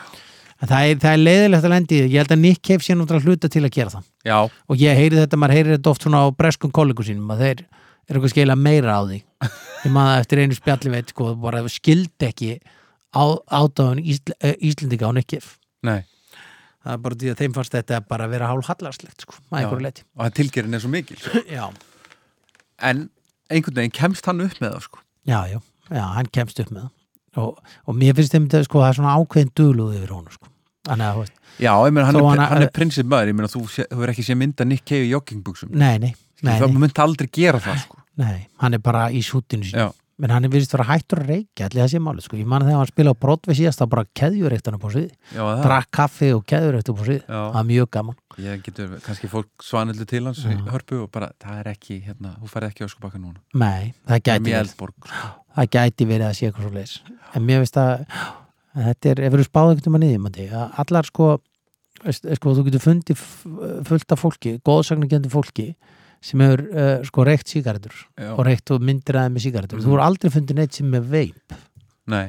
en 0.61 0.71
það 0.71 0.87
er, 0.87 1.01
það 1.03 1.17
er 1.17 1.23
leiðilegt 1.25 1.67
að 1.67 1.75
lendi 1.75 2.01
ég 2.05 2.17
held 2.21 2.35
að 2.37 2.43
Nick 2.45 2.63
Cave 2.69 2.87
sé 2.87 2.95
náttúrulega 2.95 3.33
hluta 3.33 3.51
til 3.51 3.65
að 3.65 3.75
gera 3.75 3.95
það. 3.97 4.09
Já, 4.29 4.39
og 4.47 4.83
ég 4.85 5.01
heyri 5.01 5.19
þetta, 5.19 5.41
maður 5.41 5.57
heyri 5.59 5.75
þetta 5.75 5.95
oft 5.95 6.07
svona 6.07 6.23
á 6.23 6.27
breskum 6.37 6.75
kollegum 6.75 7.09
sínum 7.09 7.33
að 7.35 7.43
þeir 7.47 7.65
eru 7.65 8.19
eitthvað 8.19 8.35
skila 8.35 8.59
meira 8.59 8.99
á 8.99 9.03
því. 9.07 9.23
Ég 9.81 9.95
maður 9.95 10.21
eftir 10.21 10.43
einu 10.43 10.57
spjalli 10.59 10.93
veit 10.93 11.11
sko, 11.15 11.33
bara 11.41 11.63
skildi 11.73 12.29
ekki 12.29 12.51
á, 13.15 13.25
átáðun 13.51 14.01
Ísl, 14.03 14.33
uh, 14.39 14.55
Íslendinga 14.61 15.11
á 15.11 15.13
Nick 15.17 15.31
Cave 15.35 15.57
nei. 15.87 16.03
Það 16.81 16.93
er 16.95 17.01
bara 17.05 17.19
því 17.21 17.31
að 17.33 17.41
þeim 17.43 17.55
fannst 17.57 17.75
þetta 17.77 18.01
bara 18.09 18.27
að 18.27 18.35
vera 18.37 18.47
hálf 18.51 18.69
hallarslegt 18.71 19.25
sko, 19.27 19.37
að 19.51 19.59
einhverju 19.61 19.85
leiti 19.85 20.05
Og 20.17 20.23
það 20.25 20.37
tilgerinn 20.41 20.77
er 20.79 20.85
svo 20.85 20.93
mikil 20.93 21.19
sko. 21.21 21.43
En 22.91 23.11
einhvern 23.53 23.77
veginn 23.77 23.93
kemst 23.93 24.25
hann 24.31 24.41
upp 24.41 24.57
með 24.63 24.73
það 24.77 24.87
sko. 24.87 25.03
já, 25.29 25.41
já, 25.51 25.59
já, 25.91 26.05
hann 26.17 26.31
kemst 26.33 26.63
upp 26.63 26.71
með 26.73 26.87
það. 26.87 26.95
Og, 27.41 27.59
og 27.87 27.95
mér 28.01 28.17
finnst 28.19 28.33
þeim 28.35 28.47
þetta 28.49 28.67
sko, 28.67 28.81
það 28.81 28.89
er 28.93 28.97
svona 28.99 29.17
ákveðin 29.21 29.53
dugluð 29.61 29.99
yfir 29.99 30.15
honum 30.17 30.33
sko. 30.35 30.49
þannig 30.89 31.19
veist, 31.21 31.35
Já, 31.61 31.73
ég 31.85 31.93
meina, 31.93 32.07
hann, 32.09 32.17
er, 32.17 32.25
hann- 32.31 32.47
hann 32.55 32.65
er 32.65 32.73
prinsip 32.75 33.07
maður 33.11 33.31
Ég 33.31 33.37
meina, 33.37 33.51
þú, 33.53 33.63
er 33.85 34.13
ekki 34.15 34.25
sé 34.25 34.35
mynda 34.39 34.65
Nick 34.67 34.87
Cave 34.89 35.05
í 35.05 35.11
joggingbuxum. 35.13 35.75
Nei, 35.77 35.99
nei, 36.01 36.15
nei, 36.41 36.57
Það 36.57 36.73
nei, 36.73 36.81
myndi 36.87 37.05
aldrei 37.05 37.29
gera 37.29 37.61
það 37.61 37.83
sko. 37.85 38.01
nei 38.21 38.47
hann 38.61 38.75
er 38.75 38.83
bara 38.85 39.11
í 39.13 39.21
sútinu 39.25 39.65
sín 39.69 39.77
Já, 39.79 39.87
menn 40.21 40.35
hann 40.35 40.47
er 40.47 40.53
virðist 40.53 40.75
vera 40.75 40.87
hættur 40.91 41.23
að 41.23 41.31
reykja 41.33 41.69
allir 41.69 41.83
það 41.83 41.93
sé 41.93 42.01
málið, 42.05 42.25
sko, 42.27 42.39
ég 42.41 42.49
man 42.51 42.65
þegar 42.67 42.81
hann 42.81 42.91
spila 42.91 43.15
á 43.17 43.21
Broadway 43.25 43.59
síðast 43.59 43.81
þá 43.81 43.87
bara 43.95 44.07
keðjureikt 44.21 44.69
hann 44.69 44.77
upp 44.77 44.85
á 44.85 44.91
sviði 44.95 45.11
já, 45.11 45.41
það 45.41 45.63
drakk 45.67 45.91
kaffi 45.97 46.31
og 46.37 46.43
keðjureikt 46.53 46.93
upp 46.93 47.01
á 47.01 47.05
sviði 47.07 47.21
Já. 47.21 47.41
það 47.41 47.61
er 47.63 47.69
mjög 47.71 47.91
gaman. 47.97 48.19
Ég 48.41 48.65
getur 48.67 48.93
kannski 49.05 49.31
fólk 49.33 49.65
svanildu 49.65 50.07
til 50.09 50.23
hans 50.29 50.43
Já. 50.45 50.57
hörpu 50.71 51.01
og 51.05 51.11
bara, 51.15 51.31
það 51.41 51.63
er 51.63 51.73
ekki, 51.73 52.01
hérna, 52.05 52.35
þú 52.41 52.53
færði 52.53 52.71
ekki 52.71 52.87
á 52.87 52.89
skubakka 52.93 53.21
núna. 53.23 53.41
Nei, 53.55 53.95
það 54.09 54.23
gæti 54.29 54.55
verið. 54.55 54.75
Sko. 54.77 55.33
það 55.57 55.73
gæti 55.79 56.09
verið 56.13 56.29
að 56.29 56.37
sé 56.39 56.49
eitthvað 56.51 56.69
svo 56.69 56.75
leis 56.77 56.95
en 57.35 57.47
mér 57.47 57.65
veist 57.65 57.81
að 57.81 58.05
að 58.77 58.91
þetta 58.91 59.11
er, 59.11 59.23
ef 59.27 59.35
við 59.35 59.47
spáðum 59.49 59.97
niður 59.99 60.23
Matti, 60.25 60.47
að 60.51 60.77
allar 60.83 61.09
sko, 61.09 61.31
sko 62.13 62.55
þú 62.57 62.67
getur 62.69 62.85
fundið 62.85 63.25
fullt 63.89 64.15
af 64.15 64.23
fólki, 64.23 64.59
fólki 65.33 65.67
sem 66.21 66.41
hefur 66.45 66.61
uh, 66.69 66.97
sko 67.09 67.25
reykt 67.25 67.49
sígaretur 67.49 67.95
Já. 68.21 68.33
og 68.37 68.43
reykt 68.49 68.71
og 68.75 68.83
myndir 68.85 69.17
aðeins 69.17 69.37
með 69.39 69.45
sígaretur 69.47 69.79
Mhm. 69.79 69.85
þú 69.87 69.93
hefur 69.95 70.03
aldrei 70.07 70.31
fundið 70.35 70.59
neitt 70.61 70.75
sem 70.77 70.95
er 70.95 71.07
veip 71.15 71.55
Nei, 72.11 72.27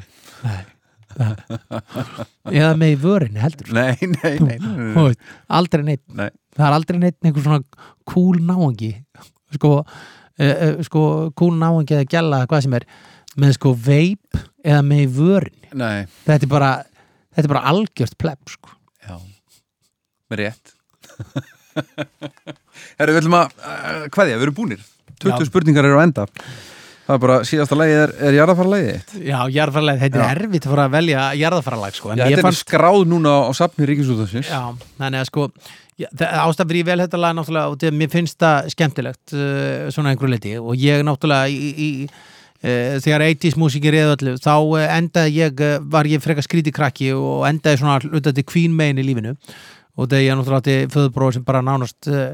eða 2.52 2.72
með 2.80 2.94
í 2.94 2.98
vörinni 3.02 3.42
heldur 3.44 3.72
nei, 3.76 3.96
nei, 4.00 4.36
nei, 4.40 4.58
nei, 4.62 4.94
nei. 4.96 5.14
aldrei 5.52 5.84
neitt 5.88 6.04
Nei. 6.16 6.30
það 6.56 6.68
er 6.70 6.76
aldrei 6.78 7.00
neitt 7.02 7.18
einhver 7.28 7.44
svona 7.46 7.64
cool 8.08 8.40
náangi 8.48 8.94
sko, 9.58 9.72
uh, 9.82 10.46
uh, 10.46 10.78
sko 10.88 11.02
cool 11.36 11.58
náangi 11.60 11.98
eða 11.98 12.08
gæla 12.16 12.44
hvað 12.48 12.64
sem 12.68 12.78
er 12.80 12.88
með 13.42 13.58
sko 13.60 13.74
veip 13.76 14.40
eða 14.64 14.82
með 14.88 15.04
í 15.04 15.10
vörinni 15.20 15.70
nei. 15.84 16.06
þetta 16.28 16.48
er 16.48 16.52
bara, 16.52 16.72
þetta 17.36 17.48
er 17.48 17.54
bara 17.56 17.68
algjört 17.72 18.18
plepp 18.20 18.52
sko. 18.56 18.74
Já, 19.08 19.16
með 20.32 20.46
rétt 20.46 20.76
Herru, 23.00 23.16
við 23.16 23.22
ætlum 23.24 23.40
að 23.40 23.56
uh, 23.62 24.04
hvaðja, 24.16 24.38
við 24.38 24.46
erum 24.48 24.60
búnir. 24.62 24.86
20 25.22 25.34
Já. 25.38 25.50
spurningar 25.52 25.88
eru 25.90 26.00
á 26.02 26.06
enda. 26.06 26.28
Það 27.02 27.18
er 27.18 27.22
bara, 27.26 27.38
síðasta 27.44 27.76
lagið 27.76 28.00
er, 28.00 28.12
er 28.24 28.36
þitt. 28.96 29.14
Já, 29.26 29.38
jarðfarlega, 29.52 30.02
þetta 30.06 30.20
er 30.22 30.42
erfitt 30.46 30.66
að 30.68 30.74
að 30.86 30.94
velja 30.96 31.24
jarðfarlag 31.42 31.96
sko, 31.98 32.12
Já, 32.14 32.22
þetta 32.22 32.38
er 32.38 32.46
fannst 32.46 32.66
skráð 32.68 33.00
núna 33.10 33.34
á 33.42 33.52
safni 33.58 33.88
Ríkisúðansins 33.90 34.52
Já, 34.52 34.62
þannig 35.02 35.24
að 35.24 35.32
sko 35.32 35.48
ástæð 36.00 36.70
fyrir 36.72 36.82
ég 36.82 36.88
vel 36.88 37.00
þetta 37.04 37.20
lag 37.22 37.34
náttúrulega 37.38 37.72
og 37.74 37.80
þetta- 37.82 37.98
mér 38.00 38.12
finnst 38.14 38.38
það 38.40 38.70
skemmtilegt 38.74 39.34
uh, 39.36 39.90
svona 39.94 40.14
einhverju 40.14 40.32
leiti 40.32 40.54
og 40.62 40.78
ég 40.80 41.04
náttúrulega 41.06 41.50
í, 41.52 41.74
í, 41.74 41.90
uh, 42.08 42.96
þegar 43.04 43.26
80s 43.28 43.58
músikir 43.60 43.98
eða 44.00 44.16
öllu 44.16 44.38
þá 44.42 44.56
uh, 44.56 44.88
endaði 44.98 45.36
ég 45.42 45.62
uh, 45.68 45.76
var 45.84 46.10
ég 46.10 46.24
frekar 46.24 46.46
skríti 46.48 46.74
krakki 46.74 47.12
og 47.18 47.46
endaði 47.50 47.82
svona 47.82 48.00
Queen 48.48 48.74
Main 48.74 49.02
í 49.02 49.06
lífinu 49.06 49.36
og 49.98 50.08
þegar 50.08 50.26
ég 50.26 50.40
náttúrulega 50.40 50.64
átti 50.64 50.94
föðubróð 50.96 51.38
sem 51.38 51.46
bara 51.46 51.62
nánast 51.66 52.10
uh, 52.10 52.34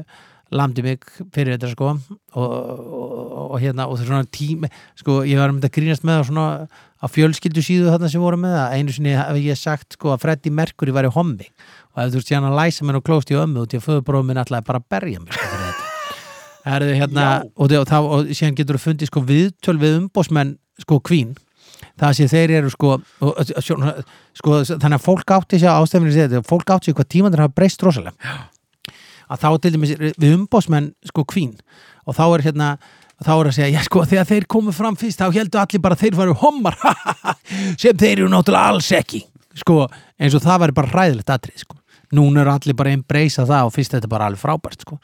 lamdi 0.54 0.82
mig 0.86 1.02
fyrir 1.34 1.56
þetta 1.56 1.70
sko. 1.74 1.90
Og, 2.38 2.52
og, 2.52 3.32
og 3.48 3.56
hérna 3.62 3.86
og 3.88 3.98
það 3.98 4.04
er 4.04 4.10
svona 4.12 4.28
tími 4.32 4.70
sko 4.98 5.18
ég 5.28 5.40
var 5.40 5.52
með 5.52 5.66
þetta 5.66 5.74
grínast 5.80 6.06
með 6.08 6.20
það 6.20 6.28
svona 6.30 6.46
á 6.98 7.06
fjölskyldu 7.14 7.62
síðu 7.64 7.90
þarna 7.92 8.10
sem 8.12 8.22
voru 8.22 8.38
með 8.40 8.54
það. 8.56 8.76
Einu 8.78 8.94
sinni 8.96 9.16
hef 9.18 9.40
ég 9.44 9.60
sagt 9.60 9.98
sko 9.98 10.14
að 10.14 10.22
Freddie 10.24 10.54
Mercury 10.54 10.94
var 10.96 11.08
í 11.08 11.12
hommi. 11.14 11.50
Og 11.94 12.04
ef 12.06 12.14
þú 12.14 12.22
síðan 12.24 12.48
að 12.50 12.56
læsa 12.60 12.86
mér 12.88 13.00
og 13.00 13.04
klóst 13.06 13.32
í 13.32 13.38
ömmu 13.38 13.64
og 13.64 13.68
því 13.72 13.80
að 13.82 13.86
föðubróðum 13.88 14.32
minn 14.32 14.40
ætlaði 14.44 14.68
bara 14.70 14.80
að 14.82 14.88
berja 14.94 15.20
mig 15.24 15.34
sko, 15.36 15.50
fyrir 15.52 15.66
þetta. 15.68 15.84
Er 16.68 16.84
þau 16.84 16.96
hérna 17.02 17.26
og, 17.56 17.70
þau- 17.70 18.00
og, 18.02 18.08
og 18.18 18.32
síðan 18.36 18.56
getur 18.58 18.76
þú 18.78 18.82
fundið 18.88 19.08
sko 19.12 19.22
viðtöl 19.28 19.76
við 19.80 20.00
umbósmenn 20.02 20.56
sko 20.82 20.98
kvín 21.00 21.36
það 21.98 22.12
sé 22.18 22.26
þeir 22.30 22.52
eru 22.58 22.70
sko, 22.74 22.90
og, 23.22 23.30
og, 23.38 24.02
sko 24.36 24.58
þannig 24.66 24.96
að 24.98 25.04
fólk 25.04 25.32
átti 25.36 25.60
sér 25.62 25.76
ástæfnir 25.78 26.14
sér 26.14 26.28
þetta, 26.30 26.42
fólk 26.46 26.70
átti 26.74 26.90
sér 26.90 26.96
hvað 26.98 27.08
tímandir 27.14 27.42
hafa 27.44 27.54
breyst 27.54 27.82
rosalega 27.86 28.34
að 29.28 29.44
þá 29.44 29.48
til 29.62 29.74
dæmis 29.76 29.94
við 30.00 30.32
umbósmenn 30.34 30.92
sko 31.08 31.24
kvín 31.28 31.54
og 32.08 32.16
þá 32.16 32.24
er 32.28 32.46
hérna 32.48 32.70
þá 33.18 33.32
er 33.34 33.50
að 33.50 33.56
segja, 33.56 33.72
já 33.74 33.82
sko 33.86 34.04
þegar 34.06 34.28
þeir 34.28 34.46
komu 34.50 34.74
fram 34.74 34.96
fyrst 34.98 35.20
þá 35.20 35.32
heldur 35.34 35.62
allir 35.64 35.82
bara 35.82 35.96
að 35.98 36.04
þeir 36.04 36.18
varu 36.20 36.36
hommar. 36.38 36.76
Sem 37.80 37.96
þeir 37.98 38.20
eru 38.20 38.30
náttúrulega 38.32 38.74
alls 38.74 38.92
ekki 38.94 39.24
sko. 39.58 39.82
Eins 40.18 40.36
og 40.38 40.44
það 40.44 40.64
væri 40.64 40.76
bara 40.76 40.92
hræðilegt 40.92 41.32
atrið 41.34 41.64
sko. 41.64 41.78
Núna 42.14 42.40
eru 42.40 42.52
allir 42.54 42.76
bara 42.78 42.92
einn 42.94 43.02
breysa 43.04 43.44
það 43.44 43.66
og 43.68 43.74
fyrst 43.74 43.92
þetta 43.92 44.06
er 44.08 44.12
bara 44.12 44.28
alveg 44.30 44.40
frábært 44.40 44.84
sko. 44.86 44.96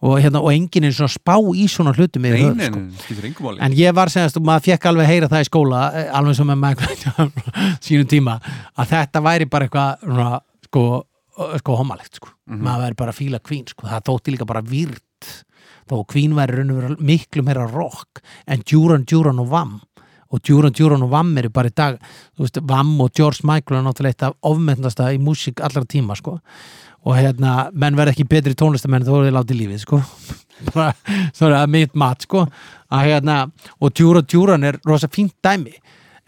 Og, 0.00 0.16
hérna, 0.20 0.40
og 0.42 0.50
enginn 0.52 0.88
er 0.88 0.96
svona 0.96 1.12
spá 1.12 1.36
í 1.56 1.66
svona 1.70 1.92
hlutum 1.96 2.26
yfir 2.28 2.42
höfuð, 2.42 2.58
sko. 3.04 3.52
En 3.64 3.76
ég 3.76 3.94
var 3.96 4.12
segast, 4.12 4.36
og 4.40 4.44
maður 4.48 4.66
fekk 4.70 4.88
alveg 4.90 5.06
að 5.06 5.12
heyra 5.12 5.30
það 5.30 5.44
í 5.44 5.48
skóla 5.48 5.80
eh, 5.92 6.10
alveg 6.18 6.38
sem 6.38 6.50
með 6.50 6.60
maður 6.64 7.32
sínum 7.86 8.08
tíma 8.10 8.36
að 8.74 8.92
þetta 8.94 9.22
væri 9.24 9.48
bara 9.52 9.68
eitthvað 9.68 10.04
svona, 10.04 10.42
sko, 11.40 11.54
ö, 11.56 11.60
sko 11.62 11.76
homalegt 11.80 12.20
sko. 12.20 12.32
maður 12.50 12.86
væri 12.86 12.96
bara 12.96 13.14
að 13.14 13.20
fíla 13.20 13.40
kvín 13.40 13.68
sko. 13.68 13.86
það 13.86 14.04
þótti 14.08 14.34
líka 14.34 14.46
bara 14.46 14.62
výrt 14.62 15.44
þó 15.90 16.04
Queen 16.06 16.34
væri 16.36 16.58
raun 16.58 16.70
og 16.70 16.80
veru 16.80 16.96
miklu 17.00 17.42
meira 17.42 17.66
rock 17.66 18.20
en 18.46 18.62
Duran 18.62 19.04
Duran 19.04 19.40
og 19.40 19.48
Vam 19.50 19.80
og 20.30 20.42
Duran 20.46 20.72
Duran 20.72 21.02
og 21.02 21.10
Vam 21.10 21.32
eru 21.38 21.50
bara 21.50 21.70
í 21.70 21.74
dag 21.74 21.98
þú 22.36 22.44
veist, 22.44 22.60
Vam 22.62 22.92
og 23.00 23.10
George 23.16 23.42
Michael 23.42 23.80
er 23.80 23.86
náttúrulega 23.86 24.14
eitt 24.14 24.26
af 24.28 24.36
ofmennasta 24.46 25.10
í 25.14 25.18
músík 25.18 25.60
allra 25.60 25.82
tíma 25.84 26.16
sko. 26.18 26.38
Og 27.08 27.16
hérna, 27.16 27.70
menn 27.72 27.96
verð 27.96 28.12
ekki 28.12 28.28
betri 28.28 28.54
tónlistamenn 28.54 29.06
þó 29.06 29.16
er 29.16 29.26
þeir 29.26 29.36
látið 29.38 29.60
lífið 29.62 29.82
sko. 29.82 30.02
Bara, 30.68 30.92
það 31.34 31.56
er 31.56 31.72
mitt 31.72 31.96
mat 31.98 32.26
sko. 32.28 32.44
Að 32.92 33.08
hérna, 33.08 33.38
og 33.80 33.96
Duran 33.96 34.28
Duran 34.30 34.68
er 34.68 34.78
rosa 34.86 35.10
fínt 35.10 35.34
dæmi 35.42 35.74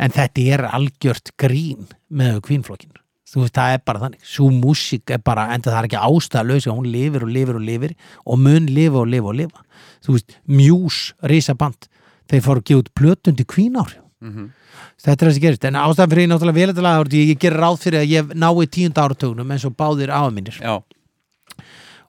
en 0.03 0.17
þetta 0.17 0.49
er 0.57 0.67
algjört 0.73 1.37
grín 1.39 1.87
með 2.11 2.41
kvínflokkin 2.49 3.02
þú 3.33 3.43
veist, 3.43 3.55
það 3.57 3.75
er 3.77 3.83
bara 3.89 4.03
þannig, 4.05 4.27
svo 4.29 4.51
músík 4.53 5.15
er 5.15 5.23
bara, 5.25 5.49
en 5.55 5.65
það 5.65 5.79
er 5.79 5.89
ekki 5.89 6.03
ástæðalaus 6.05 6.69
hún 6.69 6.89
lifir 6.93 7.27
og 7.27 7.33
lifir 7.33 7.59
og 7.59 7.67
lifir 7.67 7.97
og 8.27 8.41
mun 8.43 8.69
lifa 8.69 9.03
og 9.03 9.11
lifa 9.13 9.33
og 9.33 9.39
lifa. 9.41 9.67
Þú 10.05 10.17
veist, 10.17 10.39
Mjús, 10.53 11.03
risaband 11.33 11.89
þeir 12.31 12.45
fóru 12.45 12.63
að 12.63 12.69
gefa 12.71 12.85
út 12.85 12.93
plötundi 12.99 13.49
kvínár 13.49 13.97
þetta 15.03 15.25
er 15.25 15.29
það 15.29 15.35
sem 15.37 15.43
gerist. 15.43 15.65
En 15.67 15.79
ástæðan 15.81 16.13
fyrir 16.13 16.25
ég 16.25 16.31
náttúrulega 16.31 16.59
vel 16.59 16.73
þetta 16.73 16.85
lag 16.87 17.15
ég 17.19 17.39
gerir 17.43 17.63
ráð 17.63 17.79
fyrir 17.83 18.03
að 18.03 18.13
ég 18.13 18.35
nái 18.39 18.67
tíunda 18.71 19.07
áratugnum 19.07 19.55
eins 19.55 19.67
og 19.67 19.75
báðir 19.79 20.13
Já, 20.63 20.77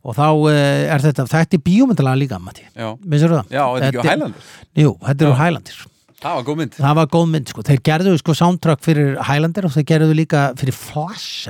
og 0.04 0.18
þá 0.18 0.28
uh, 0.28 0.52
er 0.52 1.04
þetta, 1.04 1.26
þetta 1.32 1.58
er 1.58 1.64
bíómyndalega 1.64 2.20
líka 2.20 2.40
Matti, 2.44 2.66
já. 2.76 2.90
Minnstu 3.00 3.32
það? 3.32 3.50
Já, 3.56 3.64
þetta 3.64 3.88
er 3.88 3.90
ekki 3.90 4.04
á 4.04 4.10
Highlander? 4.12 4.48
Jú, 4.84 4.94
þetta 5.08 5.26
eru 5.26 5.38
Highlander 5.40 5.82
Það 6.24 6.38
var 6.38 6.46
góð 6.48 6.60
mynd. 6.62 6.76
Það 6.78 6.94
var 7.00 7.08
góð 7.12 7.26
mynd 7.34 7.50
sko, 7.52 7.64
þeir 7.68 7.82
gerðu 7.90 8.14
sko 8.22 8.36
soundtrack 8.40 8.84
fyrir 8.86 9.18
Highlander 9.28 9.68
og 9.68 9.74
þeir 9.76 9.86
gerðu 9.90 10.16
líka 10.16 10.44
fyrir 10.60 10.78
Flash. 10.78 11.50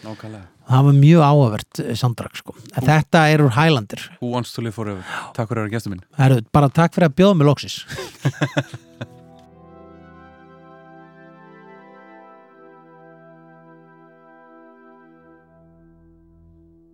Nákvæmlega. 0.00 0.46
Það 0.70 0.86
var 0.86 0.96
mjög 0.96 1.24
áhugavert 1.26 1.80
eh, 1.82 1.94
soundtrack 1.98 2.38
sko, 2.40 2.54
en 2.78 2.86
þetta 2.86 3.24
er 3.34 3.42
úr 3.44 3.52
Highlander. 3.58 4.06
Who 4.22 4.30
wants 4.32 4.54
to 4.56 4.64
live 4.64 4.72
forever? 4.78 5.04
Takk 5.36 5.50
fyrir 5.50 5.64
að 5.64 5.66
vera 5.66 5.74
gestur 5.76 5.92
minn. 5.96 6.04
Heru, 6.16 6.40
bara 6.54 6.70
takk 6.72 6.96
fyrir 6.96 7.10
að 7.10 7.18
bjóða 7.20 7.40
mig 7.40 7.50
loksis 7.50 7.80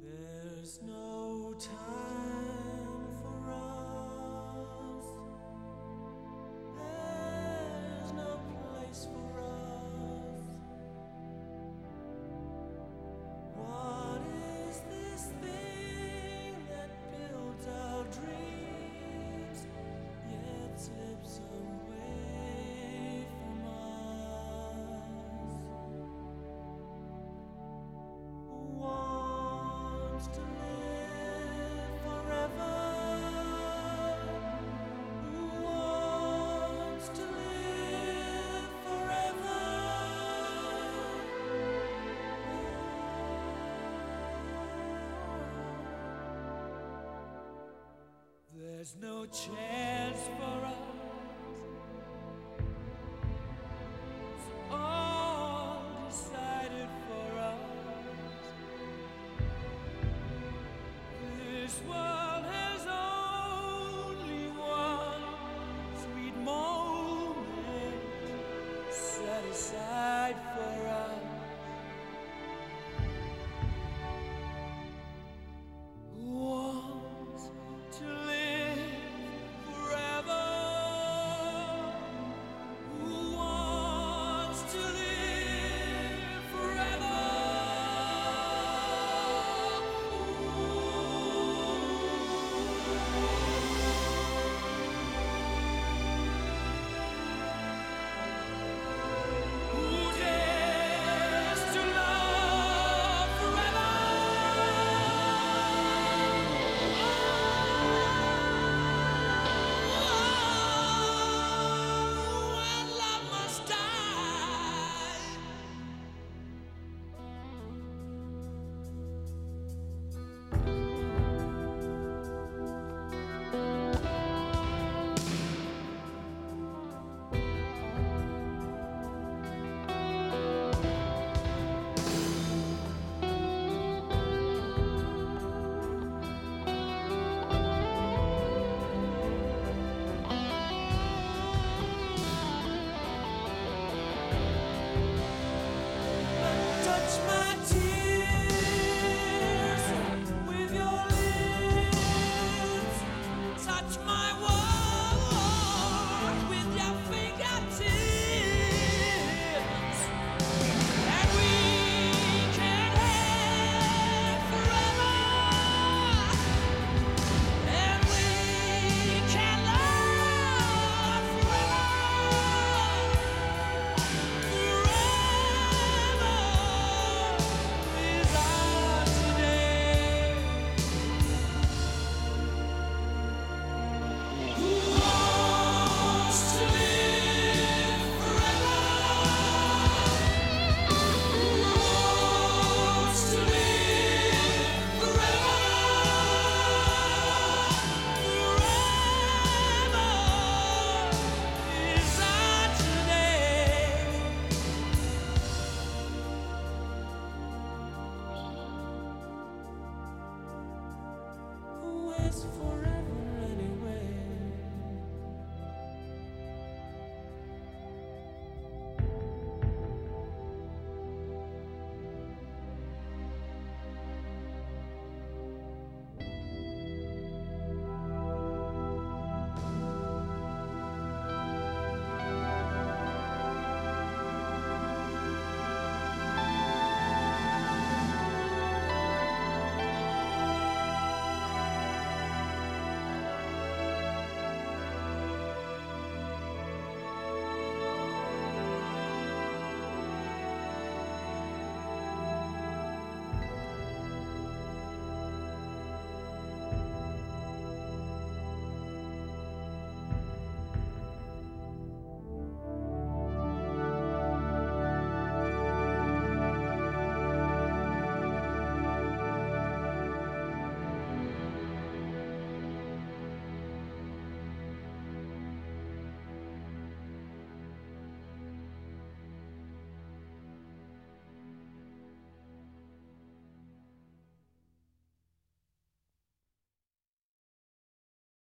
There's 0.02 0.81
no 0.83 1.55
time 1.60 1.86
There's 48.87 49.03
no 49.03 49.27
chance 49.27 50.21
for 50.39 50.65
us. 50.65 50.86